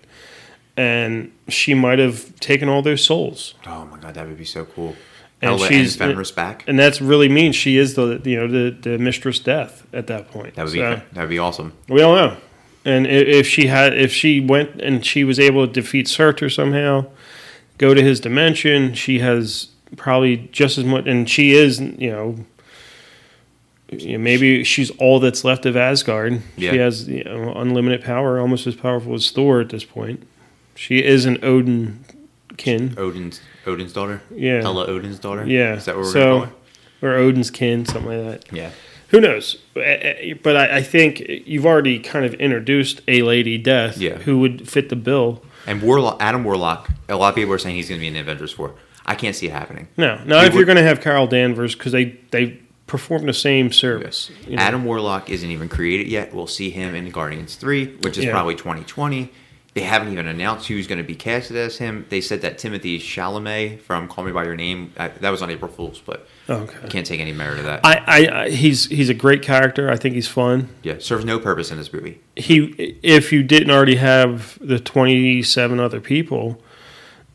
and 0.78 1.32
she 1.48 1.74
might 1.74 2.00
have 2.00 2.38
taken 2.40 2.70
all 2.70 2.82
their 2.82 2.98
souls. 2.98 3.56
Oh 3.66 3.86
my 3.86 3.98
god, 3.98 4.14
that 4.14 4.28
would 4.28 4.38
be 4.38 4.46
so 4.46 4.66
cool. 4.66 4.96
And 5.42 5.52
Hela 5.56 5.68
she's- 5.68 5.92
and 6.00 6.12
Fenris 6.12 6.32
back. 6.32 6.64
And 6.68 6.78
that's 6.80 7.02
really 7.02 7.30
mean. 7.30 7.52
she 7.52 7.78
is 7.78 7.96
the 7.96 8.22
you 8.24 8.36
know 8.38 8.48
the, 8.48 8.70
the 8.72 8.98
mistress 8.98 9.40
death 9.40 9.86
at 9.92 10.08
that 10.08 10.30
point. 10.32 10.56
That 10.56 10.66
would 10.66 10.74
be 10.74 10.80
So, 10.80 11.02
that 11.14 11.22
would 11.22 11.30
be 11.30 11.40
awesome. 11.40 11.74
we 11.90 12.00
don't 12.00 12.16
know. 12.16 12.38
And 12.86 13.08
if 13.08 13.48
she 13.48 13.68
had 13.68 13.98
if 13.98 14.14
she 14.14 14.40
went 14.40 14.80
and 14.82 15.04
she 15.04 15.24
was 15.24 15.40
able 15.40 15.66
to 15.66 15.74
defeat 15.74 16.08
Surtur 16.08 16.50
somehow, 16.50 17.08
go 17.78 17.94
to 17.94 18.02
his 18.02 18.20
dimension, 18.20 18.94
she 18.94 19.20
has 19.20 19.70
probably 19.98 20.38
just 20.52 20.78
as 20.78 20.86
much. 20.86 21.08
And 21.08 21.30
she 21.30 21.54
is 21.54 21.80
you 21.80 22.12
know. 22.12 22.46
you 23.90 24.14
know, 24.14 24.24
maybe 24.24 24.64
she's 24.64 24.92
all 24.92 25.20
that's 25.20 25.44
left 25.44 25.66
of 25.66 25.76
Asgard. 25.76 26.42
Yeah. 26.58 26.72
She 26.72 26.78
has 26.78 27.08
you 27.08 27.24
know, 27.24 27.54
unlimited 27.56 28.04
power, 28.04 28.40
almost 28.40 28.68
as 28.68 28.76
powerful 28.76 29.16
as 29.16 29.30
Thor 29.32 29.62
at 29.62 29.70
this 29.70 29.84
point. 29.84 30.28
She 30.76 31.04
is 31.04 31.26
an 31.26 31.40
Odin 31.44 32.06
kin. 32.58 32.94
Odin's 32.98 33.42
Odin's 33.66 33.94
daughter. 33.94 34.22
Yeah. 34.32 34.62
Hela 34.62 34.86
Odin's 34.86 35.20
daughter. 35.20 35.46
Yeah. 35.46 35.76
Is 35.76 35.86
that 35.86 35.96
what 35.96 36.06
we're 36.06 36.12
so, 36.12 36.20
gonna 36.20 36.46
call 36.46 36.46
her? 36.46 36.56
or 37.02 37.14
Odin's 37.16 37.52
kin, 37.52 37.86
something 37.86 38.24
like 38.24 38.42
that. 38.42 38.56
Yeah. 38.56 38.72
Who 39.10 39.22
knows? 39.22 39.58
Uh, 39.76 39.80
uh, 39.82 40.14
But 40.44 40.58
I, 40.58 40.78
I 40.78 40.82
think 40.84 41.20
you've 41.46 41.66
already 41.66 42.00
kind 42.00 42.26
of 42.26 42.34
introduced 42.36 43.02
a 43.08 43.22
Lady 43.22 43.58
Death 43.58 43.98
Yeah. 43.98 44.18
who 44.20 44.40
would 44.40 44.68
fit 44.70 44.90
the 44.90 44.96
bill. 44.96 45.44
And 45.68 45.82
Warlock, 45.82 46.18
Adam 46.20 46.44
Warlock. 46.44 46.90
A 47.10 47.16
lot 47.16 47.30
of 47.30 47.36
people 47.36 47.54
are 47.54 47.58
saying 47.58 47.76
he's 47.76 47.90
going 47.90 48.00
to 48.00 48.04
be 48.04 48.08
in 48.08 48.16
Avengers 48.16 48.52
four. 48.52 48.76
I 49.06 49.16
can't 49.16 49.36
see 49.36 49.48
it 49.48 49.52
happening. 49.52 49.88
No, 49.98 50.20
not 50.26 50.42
He 50.44 50.48
if 50.48 50.54
you're 50.56 50.66
going 50.66 50.78
to 50.78 50.84
have 50.84 51.02
Carol 51.02 51.28
Danvers 51.28 51.76
because 51.76 51.92
they 51.92 52.18
they 52.32 52.60
perform 52.88 53.26
the 53.26 53.34
same 53.34 53.72
service. 53.72 54.30
you 54.48 54.56
know. 54.56 54.62
Adam 54.62 54.86
Warlock 54.86 55.30
isn't 55.30 55.50
even 55.50 55.68
created 55.70 56.08
yet. 56.08 56.34
We'll 56.34 56.46
see 56.48 56.70
him 56.70 56.94
in 56.94 57.10
Guardians 57.10 57.56
3, 57.56 57.98
which 58.02 58.18
is 58.18 58.26
Yeah. 58.26 58.32
probably 58.32 58.54
2020. 58.56 59.32
They 59.76 59.82
haven't 59.82 60.12
even 60.14 60.26
announced 60.28 60.70
who's 60.70 60.88
going 60.88 61.00
to 61.00 61.04
be 61.04 61.16
casted 61.16 61.58
as 61.58 61.78
him. 61.78 62.06
They 62.10 62.22
said 62.22 62.42
that 62.44 62.58
Timothée 62.58 62.98
Chalamet 62.98 63.82
from 63.82 64.08
Call 64.08 64.24
Me 64.24 64.32
by 64.32 64.46
Your 64.46 64.56
Name, 64.56 64.94
uh, 64.96 65.10
that 65.20 65.30
was 65.30 65.42
on 65.42 65.52
April 65.52 65.70
Fool's, 65.70 66.00
but 66.00 66.28
Okay. 66.50 66.78
I 66.82 66.88
can't 66.88 67.06
take 67.06 67.20
any 67.20 67.34
merit 67.34 67.60
of 67.60 67.66
that. 67.66 67.82
I, 67.84 67.96
I, 68.08 68.42
I 68.44 68.50
he's 68.52 68.86
he's 68.86 69.10
a 69.10 69.14
great 69.14 69.42
character. 69.42 69.92
I 69.92 69.98
think 69.98 70.16
he's 70.16 70.28
fun. 70.30 70.70
yeah, 70.84 70.96
serves 71.00 71.26
no 71.26 71.40
purpose 71.40 71.72
in 71.72 71.78
this 71.78 71.92
movie. 71.92 72.22
He 72.38 72.98
if 73.04 73.34
you 73.34 73.44
didn't 73.44 73.70
already 73.72 73.96
have 73.98 74.58
the 74.62 74.80
twenty 74.80 75.42
seven 75.44 75.80
other 75.80 76.00
people, 76.00 76.62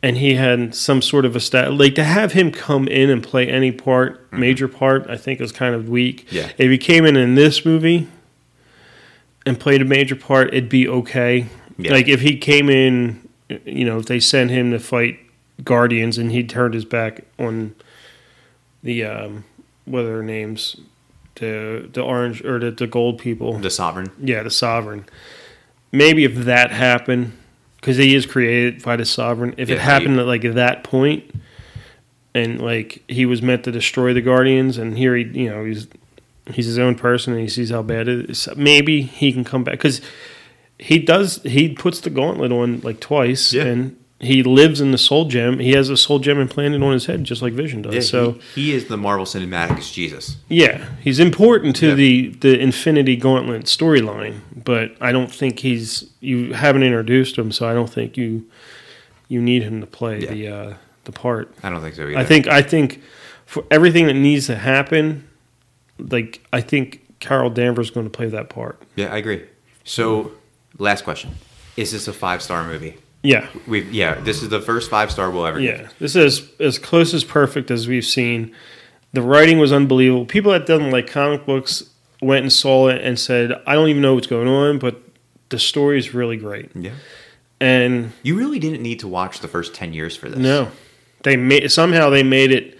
and 0.01 0.17
he 0.17 0.33
had 0.35 0.73
some 0.73 1.01
sort 1.03 1.25
of 1.25 1.35
a 1.35 1.39
stat 1.41 1.73
like 1.73 1.93
to 1.95 2.03
have 2.05 2.31
him 2.31 2.51
come 2.51 2.87
in 2.87 3.09
and 3.11 3.21
play 3.21 3.47
any 3.49 3.71
part, 3.71 4.31
major 4.33 4.67
part, 4.69 5.07
I 5.09 5.17
think 5.17 5.41
is 5.41 5.51
kind 5.51 5.75
of 5.75 5.89
weak. 5.89 6.25
Mm-hmm. 6.27 6.35
Yeah. 6.37 6.51
If 6.57 6.71
he 6.71 6.77
came 6.79 7.05
in 7.05 7.17
in 7.17 7.35
this 7.35 7.65
movie 7.65 8.07
and 9.45 9.59
played 9.59 9.81
a 9.81 9.85
major 9.85 10.15
part, 10.15 10.47
it'd 10.47 10.69
be 10.69 10.87
okay. 10.87 11.47
Yeah. 11.83 11.93
Like 11.93 12.07
if 12.07 12.21
he 12.21 12.37
came 12.37 12.69
in, 12.69 13.27
you 13.65 13.85
know, 13.85 13.97
if 13.99 14.05
they 14.05 14.19
sent 14.19 14.51
him 14.51 14.71
to 14.71 14.79
fight 14.79 15.19
Guardians 15.63 16.17
and 16.17 16.31
he 16.31 16.43
turned 16.43 16.73
his 16.73 16.85
back 16.85 17.25
on 17.39 17.75
the 18.83 19.03
um, 19.05 19.43
what 19.85 20.01
are 20.01 20.05
their 20.07 20.23
names, 20.23 20.77
the 21.35 21.89
the 21.91 22.01
orange 22.01 22.43
or 22.43 22.59
the, 22.59 22.71
the 22.71 22.87
gold 22.87 23.19
people, 23.19 23.57
The 23.59 23.69
Sovereign. 23.69 24.11
yeah, 24.19 24.43
the 24.43 24.49
sovereign. 24.51 25.05
Maybe 25.91 26.23
if 26.23 26.35
that 26.35 26.71
happened, 26.71 27.37
because 27.75 27.97
he 27.97 28.15
is 28.15 28.25
created 28.25 28.81
by 28.81 28.95
the 28.95 29.05
sovereign. 29.05 29.53
If 29.57 29.69
it 29.69 29.75
Yeah, 29.75 29.81
happened 29.81 30.19
at 30.19 30.25
like 30.25 30.41
that 30.43 30.83
point, 30.83 31.29
and 32.33 32.61
like 32.61 33.03
he 33.09 33.25
was 33.25 33.41
meant 33.41 33.63
to 33.65 33.71
destroy 33.71 34.13
the 34.13 34.21
guardians, 34.21 34.77
and 34.77 34.97
here 34.97 35.15
he, 35.15 35.23
you 35.25 35.49
know, 35.49 35.65
he's 35.65 35.87
he's 36.53 36.65
his 36.65 36.79
own 36.79 36.95
person, 36.95 37.33
and 37.33 37.41
he 37.41 37.49
sees 37.49 37.69
how 37.71 37.81
bad 37.83 38.07
it 38.07 38.29
is. 38.29 38.47
Maybe 38.55 39.01
he 39.01 39.33
can 39.33 39.43
come 39.43 39.63
back 39.63 39.73
because 39.73 40.01
he 40.81 40.97
does. 40.99 41.41
He 41.43 41.69
puts 41.69 41.99
the 42.01 42.09
gauntlet 42.09 42.51
on 42.51 42.81
like 42.81 42.99
twice, 42.99 43.53
Yeah. 43.53 43.63
and 43.65 43.97
he 44.19 44.43
lives 44.43 44.81
in 44.81 44.91
the 44.91 44.97
soul 44.97 45.25
gem. 45.25 45.59
He 45.59 45.71
has 45.71 45.89
a 45.89 45.97
soul 45.97 46.19
gem 46.19 46.39
implanted 46.39 46.81
on 46.83 46.91
his 46.93 47.05
head, 47.05 47.23
just 47.23 47.41
like 47.41 47.53
Vision 47.53 47.81
does. 47.81 47.93
Yeah, 47.95 48.01
so. 48.01 48.31
he, 48.55 48.65
he 48.65 48.73
is 48.73 48.85
the 48.85 48.97
Marvel 48.97 49.25
Cinematic 49.25 49.77
as 49.79 49.89
Jesus. 49.91 50.37
Yeah, 50.49 50.85
he's 51.01 51.19
important 51.19 51.75
to 51.77 51.89
Yeah. 51.89 51.93
the 51.95 52.27
the 52.41 52.59
Infinity 52.59 53.15
Gauntlet 53.15 53.63
storyline, 53.65 54.41
but 54.55 54.95
I 54.99 55.11
don't 55.11 55.31
think 55.31 55.59
he's 55.59 56.09
you 56.19 56.53
haven't 56.53 56.83
introduced 56.83 57.37
him, 57.37 57.51
so 57.51 57.67
I 57.69 57.73
don't 57.73 57.89
think 57.89 58.17
you 58.17 58.45
you 59.27 59.41
need 59.41 59.63
him 59.63 59.79
to 59.81 59.87
play 59.87 60.19
Yeah. 60.21 60.33
the 60.33 60.47
uh, 60.47 60.73
the 61.05 61.11
part. 61.11 61.53
I 61.63 61.69
don't 61.69 61.81
think 61.81 61.95
so 61.95 62.07
either. 62.07 62.17
I 62.17 62.25
think 62.25 62.47
I 62.47 62.61
think 62.61 63.01
for 63.45 63.63
everything 63.71 64.07
that 64.07 64.13
needs 64.15 64.47
to 64.47 64.55
happen, 64.55 65.27
like 65.99 66.41
I 66.51 66.61
think 66.61 67.01
Carol 67.19 67.49
Danvers 67.49 67.87
is 67.87 67.91
going 67.91 68.05
to 68.07 68.09
play 68.17 68.27
that 68.27 68.49
part. 68.49 68.81
Yeah, 68.95 69.13
I 69.13 69.17
agree. 69.17 69.43
So, 69.83 70.31
last 70.77 71.03
question: 71.03 71.31
Is 71.77 71.91
this 71.91 72.07
a 72.07 72.13
five 72.13 72.41
star 72.41 72.65
movie? 72.65 72.97
Yeah, 73.23 73.47
We've 73.67 73.91
yeah, 73.93 74.15
this 74.15 74.41
is 74.41 74.49
the 74.49 74.61
first 74.61 74.89
five 74.89 75.11
star 75.11 75.29
we'll 75.29 75.45
ever 75.45 75.59
get. 75.59 75.79
yeah. 75.79 75.87
This 75.99 76.15
is 76.15 76.49
as 76.59 76.79
close 76.79 77.13
as 77.13 77.23
perfect 77.23 77.69
as 77.69 77.87
we've 77.87 78.05
seen. 78.05 78.51
The 79.13 79.21
writing 79.21 79.59
was 79.59 79.71
unbelievable. 79.71 80.25
People 80.25 80.51
that 80.53 80.65
doesn't 80.65 80.89
like 80.89 81.05
comic 81.07 81.45
books 81.45 81.83
went 82.21 82.43
and 82.43 82.51
saw 82.51 82.87
it 82.87 83.01
and 83.03 83.19
said, 83.19 83.51
"I 83.67 83.73
don't 83.75 83.89
even 83.89 84.01
know 84.01 84.15
what's 84.15 84.25
going 84.27 84.47
on," 84.47 84.79
but 84.79 84.99
the 85.49 85.59
story 85.59 85.99
is 85.99 86.13
really 86.15 86.37
great. 86.37 86.71
Yeah. 86.73 86.91
And 87.59 88.11
You 88.23 88.37
really 88.37 88.57
didn't 88.57 88.81
need 88.81 89.01
to 89.01 89.07
watch 89.07 89.39
the 89.41 89.47
first 89.47 89.75
ten 89.75 89.93
years 89.93 90.15
for 90.15 90.27
this. 90.29 90.39
no, 90.39 90.69
they 91.23 91.35
made 91.35 91.69
somehow 91.71 92.09
they 92.09 92.23
made 92.23 92.51
it. 92.51 92.77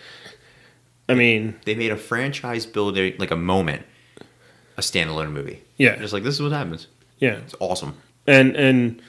I 1.07 1.13
mean, 1.13 1.59
They 1.65 1.75
made 1.75 1.91
a 1.91 1.97
franchise 1.97 2.65
building 2.65 3.13
like 3.19 3.29
a 3.31 3.35
moment, 3.35 3.83
a 4.77 4.81
standalone 4.81 5.31
movie. 5.33 5.61
yeah, 5.77 5.97
Just 5.97 6.13
like 6.13 6.23
this 6.23 6.35
is 6.35 6.41
what 6.41 6.51
happens. 6.53 6.87
Yeah, 7.21 7.37
It's 7.45 7.55
awesome. 7.61 7.93
and 8.27 8.55
and 8.57 9.01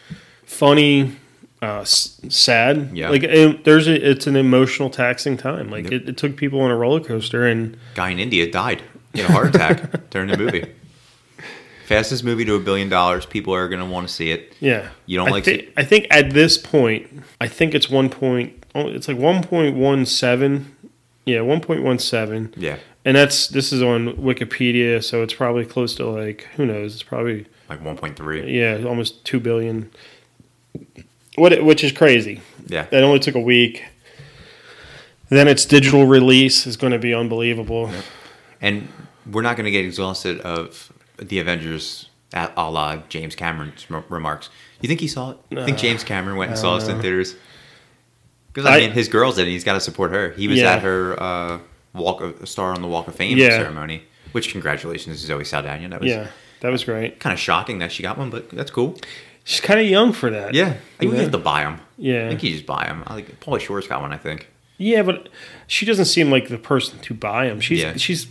funny, 0.47 1.17
uh, 1.61 1.81
s- 1.81 2.21
sad. 2.29 2.91
Yeah. 2.95 3.11
like 3.11 3.25
it, 3.25 3.65
there's 3.65 3.89
a, 3.89 4.11
it's 4.11 4.27
an 4.29 4.37
emotional, 4.37 4.91
taxing 4.91 5.37
time. 5.37 5.71
Like 5.71 5.85
Yep. 5.91 5.93
it, 5.93 6.09
it 6.11 6.17
took 6.17 6.37
people 6.37 6.61
on 6.61 6.71
a 6.71 6.77
roller 6.77 7.01
coaster, 7.01 7.47
and 7.47 7.77
Guy 7.95 8.11
in 8.11 8.19
India 8.21 8.49
died. 8.51 8.83
in 9.15 9.21
a 9.27 9.33
heart 9.33 9.55
attack 9.55 10.09
during 10.11 10.29
the 10.29 10.37
movie. 10.39 10.65
Fastest 11.87 12.23
movie 12.25 12.45
to 12.45 12.55
a 12.55 12.61
billion 12.61 12.89
dollars. 12.89 13.27
People 13.27 13.55
are 13.55 13.69
gonna 13.69 13.85
want 13.87 14.07
to 14.09 14.13
see 14.15 14.31
it. 14.31 14.55
yeah, 14.61 14.89
You 15.07 15.19
don't 15.19 15.29
I 15.29 15.33
like 15.33 15.45
thi- 15.45 15.69
I 15.77 15.85
think 15.85 16.07
at 16.11 16.31
this 16.33 16.57
point, 16.57 17.09
I 17.41 17.49
think 17.49 17.75
it's 17.75 17.91
one 17.91 18.09
point. 18.09 18.65
oh, 18.75 18.87
It's 18.89 19.09
like 19.09 19.19
one 19.19 19.43
point 19.43 19.77
one 19.77 20.07
seven. 20.07 20.75
Yeah, 21.27 21.41
one 21.43 21.61
point 21.61 21.83
one 21.83 21.99
seven. 21.99 22.53
Yeah, 22.57 22.77
And 23.05 23.17
that's 23.17 23.49
this 23.49 23.73
is 23.73 23.83
on 23.83 24.15
Wikipedia, 24.17 25.03
so 25.05 25.23
it's 25.23 25.35
probably 25.35 25.65
close 25.67 25.95
to 25.97 26.07
like 26.07 26.49
who 26.57 26.65
knows? 26.67 26.95
It's 26.95 27.03
probably 27.03 27.47
like 27.73 27.83
1.3. 28.16 28.53
yeah, 28.53 28.87
almost 28.89 29.25
two 29.25 29.41
billion. 29.41 29.91
What 31.37 31.62
which 31.64 31.83
is 31.83 31.93
crazy. 31.93 32.41
Yeah, 32.66 32.85
That 32.91 33.03
only 33.03 33.18
took 33.18 33.35
a 33.35 33.41
week. 33.41 33.85
Then 35.29 35.49
its 35.49 35.64
digital 35.64 36.07
release 36.07 36.66
is 36.66 36.77
going 36.77 36.93
to 36.93 36.99
be 36.99 37.14
unbelievable. 37.14 37.91
and 38.61 38.89
we're 39.31 39.43
not 39.43 39.57
gonna 39.57 39.70
get 39.70 39.85
exhausted 39.85 40.41
of 40.41 40.93
the 41.16 41.39
Avengers 41.39 42.09
at 42.33 42.53
a 42.57 42.68
la 42.70 42.97
James 43.09 43.35
Cameron's 43.35 43.87
remarks. 44.11 44.51
You 44.81 44.89
think 44.89 45.01
he 45.01 45.09
saw 45.09 45.31
it? 45.33 45.39
You 45.51 45.64
think 45.64 45.79
Uh, 45.79 45.81
James 45.81 46.03
Cameron 46.05 46.37
went 46.37 46.51
and 46.51 46.59
saw 46.59 46.77
us 46.77 46.89
in 46.89 47.01
theaters? 47.01 47.37
Because 48.53 48.68
I, 48.68 48.77
I- 48.77 48.81
mean, 48.81 48.91
his 48.91 49.09
girl's 49.09 49.39
in 49.39 49.47
it. 49.47 49.51
He's 49.51 49.64
got 49.64 49.75
to 49.75 49.81
support 49.81 50.11
her. 50.11 50.31
He 50.31 50.49
was 50.49 50.59
Yeah. 50.59 50.73
at 50.75 50.83
her 50.83 51.23
uh, 51.23 51.59
walk 51.95 52.20
of 52.20 52.47
star 52.49 52.73
on 52.75 52.83
the 52.83 52.89
Walk 52.89 53.07
of 53.09 53.14
Fame 53.14 53.39
Yeah. 53.39 53.51
ceremony. 53.51 54.03
Which 54.33 54.51
congratulations 54.51 55.20
to 55.20 55.27
Zoe 55.27 55.45
Saldana. 55.45 55.89
That 55.91 56.01
was 56.01 56.11
Yeah, 56.11 56.27
that 56.63 56.73
was 56.73 56.83
great. 56.85 57.21
kind 57.21 57.33
of 57.35 57.39
shocking 57.39 57.79
that 57.79 57.93
she 57.93 58.03
got 58.03 58.17
one, 58.19 58.31
but 58.31 58.49
that's 58.51 58.71
cool. 58.71 58.97
She's 59.45 59.61
kind 59.61 59.79
of 59.81 59.87
young 59.87 60.13
for 60.13 60.31
that. 60.31 60.55
Yeah, 60.55 60.67
I 60.67 60.71
think 60.71 60.83
Yeah. 61.01 61.09
you 61.19 61.23
have 61.25 61.33
to 61.33 61.39
buy 61.39 61.65
them. 61.65 61.81
Yeah, 61.99 62.27
I 62.27 62.29
think 62.31 62.43
you 62.45 62.53
just 62.53 62.67
buy 62.67 62.87
them. 62.87 63.05
I 63.07 63.15
think 63.17 63.41
Pauly 63.41 63.61
Shore's 63.61 63.87
got 63.87 64.01
one. 64.01 64.13
I 64.13 64.17
think. 64.17 64.49
yeah, 64.79 65.03
but 65.03 65.29
she 65.69 65.85
doesn't 65.87 66.07
seem 66.07 66.31
like 66.31 66.49
the 66.49 66.59
person 66.59 66.99
to 67.01 67.15
buy 67.15 67.49
them. 67.49 67.61
She's 67.61 67.81
Yeah. 67.81 67.97
she's 67.97 68.27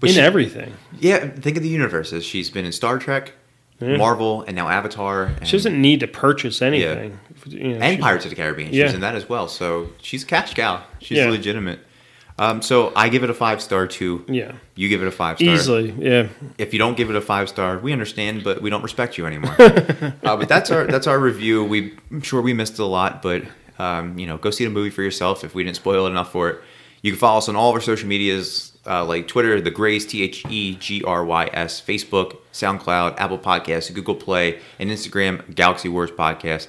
But 0.00 0.10
in 0.10 0.16
she- 0.16 0.20
everything. 0.20 0.72
Yeah, 1.00 1.28
think 1.28 1.56
of 1.56 1.62
the 1.62 1.68
universes. 1.70 2.24
She's 2.24 2.50
been 2.50 2.64
in 2.66 2.72
Star 2.72 2.98
Trek, 2.98 3.32
Yeah. 3.80 3.96
Marvel, 3.96 4.42
and 4.46 4.54
now 4.56 4.68
Avatar. 4.68 5.32
And, 5.38 5.46
She 5.48 5.56
doesn't 5.56 5.80
need 5.80 6.00
to 6.00 6.06
purchase 6.06 6.60
anything. 6.62 7.18
You 7.46 7.68
know, 7.78 7.80
and 7.84 7.96
she- 7.96 8.00
Pirates 8.02 8.24
of 8.26 8.30
the 8.30 8.36
Caribbean. 8.36 8.68
She's 8.70 8.78
Yeah. 8.78 8.92
in 8.92 9.00
that 9.00 9.14
as 9.14 9.28
well. 9.28 9.48
So 9.48 9.90
she's 10.02 10.22
a 10.22 10.26
cash 10.26 10.52
cow. 10.54 10.82
She's 11.00 11.18
Yeah. 11.18 11.28
legitimate. 11.30 11.80
Um, 12.38 12.60
so 12.60 12.92
I 12.94 13.08
give 13.08 13.24
it 13.24 13.30
a 13.30 13.34
five 13.34 13.62
star 13.62 13.86
too. 13.86 14.24
Yeah, 14.28 14.52
You 14.74 14.88
give 14.90 15.00
it 15.02 15.08
a 15.08 15.10
five 15.10 15.38
star. 15.38 15.54
easily. 15.54 15.90
Yeah, 15.98 16.28
If 16.58 16.72
you 16.74 16.78
don't 16.78 16.96
give 16.96 17.08
it 17.08 17.16
a 17.16 17.20
five 17.22 17.48
star, 17.48 17.78
we 17.78 17.92
understand, 17.92 18.44
but 18.44 18.60
we 18.60 18.68
don't 18.68 18.82
respect 18.82 19.16
you 19.16 19.24
anymore. 19.26 19.54
uh, 19.58 20.12
but 20.36 20.48
that's 20.48 20.70
our 20.70 20.84
that's 20.86 21.06
our 21.06 21.18
review. 21.18 21.64
We 21.64 21.94
I'm 22.10 22.20
sure 22.20 22.42
we 22.42 22.52
missed 22.52 22.78
a 22.78 22.84
lot, 22.84 23.22
but 23.22 23.42
um, 23.78 24.18
you 24.18 24.26
know, 24.26 24.36
go 24.36 24.50
see 24.50 24.64
the 24.64 24.70
movie 24.70 24.90
for 24.90 25.02
yourself. 25.02 25.44
If 25.44 25.54
we 25.54 25.64
didn't 25.64 25.76
spoil 25.76 26.06
it 26.06 26.10
enough 26.10 26.30
for 26.30 26.50
it, 26.50 26.60
you 27.02 27.12
can 27.12 27.18
follow 27.18 27.38
us 27.38 27.48
on 27.48 27.56
all 27.56 27.70
of 27.70 27.74
our 27.74 27.80
social 27.80 28.06
medias, 28.08 28.76
uh, 28.86 29.02
like 29.04 29.28
Twitter, 29.28 29.58
the 29.62 29.70
Grays 29.70 30.04
T 30.04 30.22
H 30.22 30.44
E 30.50 30.74
G 30.76 31.02
R 31.04 31.24
Y 31.24 31.48
S, 31.54 31.80
Facebook, 31.80 32.36
SoundCloud, 32.52 33.18
Apple 33.18 33.38
Podcasts, 33.38 33.92
Google 33.94 34.14
Play, 34.14 34.60
and 34.78 34.90
Instagram, 34.90 35.54
Galaxy 35.54 35.88
Wars 35.88 36.10
Podcast. 36.10 36.68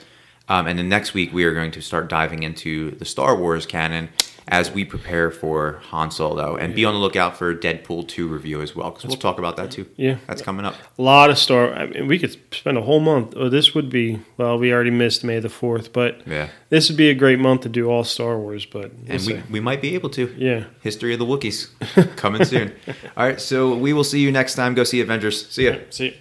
Um, 0.50 0.66
and 0.66 0.80
then 0.80 0.88
next 0.88 1.14
week 1.14 1.34
we 1.34 1.44
are 1.44 1.54
going 1.54 1.72
to 1.72 1.82
start 1.82 2.08
diving 2.08 2.44
into 2.44 2.92
the 2.92 3.04
Star 3.06 3.36
Wars 3.36 3.66
canon 3.66 4.08
as 4.50 4.72
we 4.72 4.86
prepare 4.86 5.30
for 5.30 5.82
Han 5.90 6.10
Solo, 6.10 6.56
and 6.56 6.74
be 6.74 6.86
on 6.86 6.94
the 6.94 7.00
lookout 7.00 7.36
for 7.38 7.54
Deadpool 7.54 8.08
2 8.08 8.28
review 8.28 8.62
as 8.62 8.76
well, 8.76 8.92
because 8.92 9.06
we'll 9.06 9.18
talk 9.18 9.40
about 9.40 9.58
that 9.58 9.72
too. 9.72 9.86
yeah. 9.98 10.18
That's 10.26 10.42
coming 10.42 10.66
up. 10.66 10.76
A 10.98 11.02
lot 11.02 11.30
of 11.30 11.38
Star. 11.38 11.74
I 11.74 11.88
mean, 11.88 12.08
we 12.08 12.18
could 12.18 12.32
spend 12.54 12.78
a 12.78 12.82
whole 12.82 13.00
month. 13.02 13.34
Oh, 13.36 13.50
this 13.50 13.74
would 13.76 13.90
be 13.90 14.20
well. 14.38 14.58
We 14.58 14.72
already 14.72 14.92
missed 14.92 15.24
May 15.24 15.40
the 15.40 15.50
fourth, 15.50 15.92
but 15.92 16.22
Yeah. 16.26 16.48
this 16.70 16.90
would 16.90 16.98
be 16.98 17.10
a 17.10 17.14
great 17.14 17.40
month 17.40 17.62
to 17.62 17.70
do 17.70 17.90
all 17.90 18.04
Star 18.06 18.40
Wars. 18.40 18.66
But 18.66 18.94
we'll 18.94 19.12
And 19.12 19.22
see. 19.22 19.34
we, 19.34 19.44
we 19.52 19.60
might 19.60 19.82
be 19.82 19.96
able 19.96 20.10
to. 20.12 20.34
yeah. 20.38 20.64
History 20.82 21.12
of 21.14 21.20
the 21.20 21.26
Wookiees 21.26 21.68
coming 22.16 22.46
soon. 22.46 22.74
All 23.18 23.26
right, 23.28 23.42
so 23.42 23.76
we 23.76 23.92
will 23.94 24.06
see 24.06 24.20
you 24.22 24.32
next 24.32 24.56
time. 24.56 24.74
Go 24.76 24.84
see 24.86 25.02
Avengers. 25.02 25.48
See 25.50 25.66
ya. 25.66 25.76
See. 25.90 26.06
You. 26.06 26.14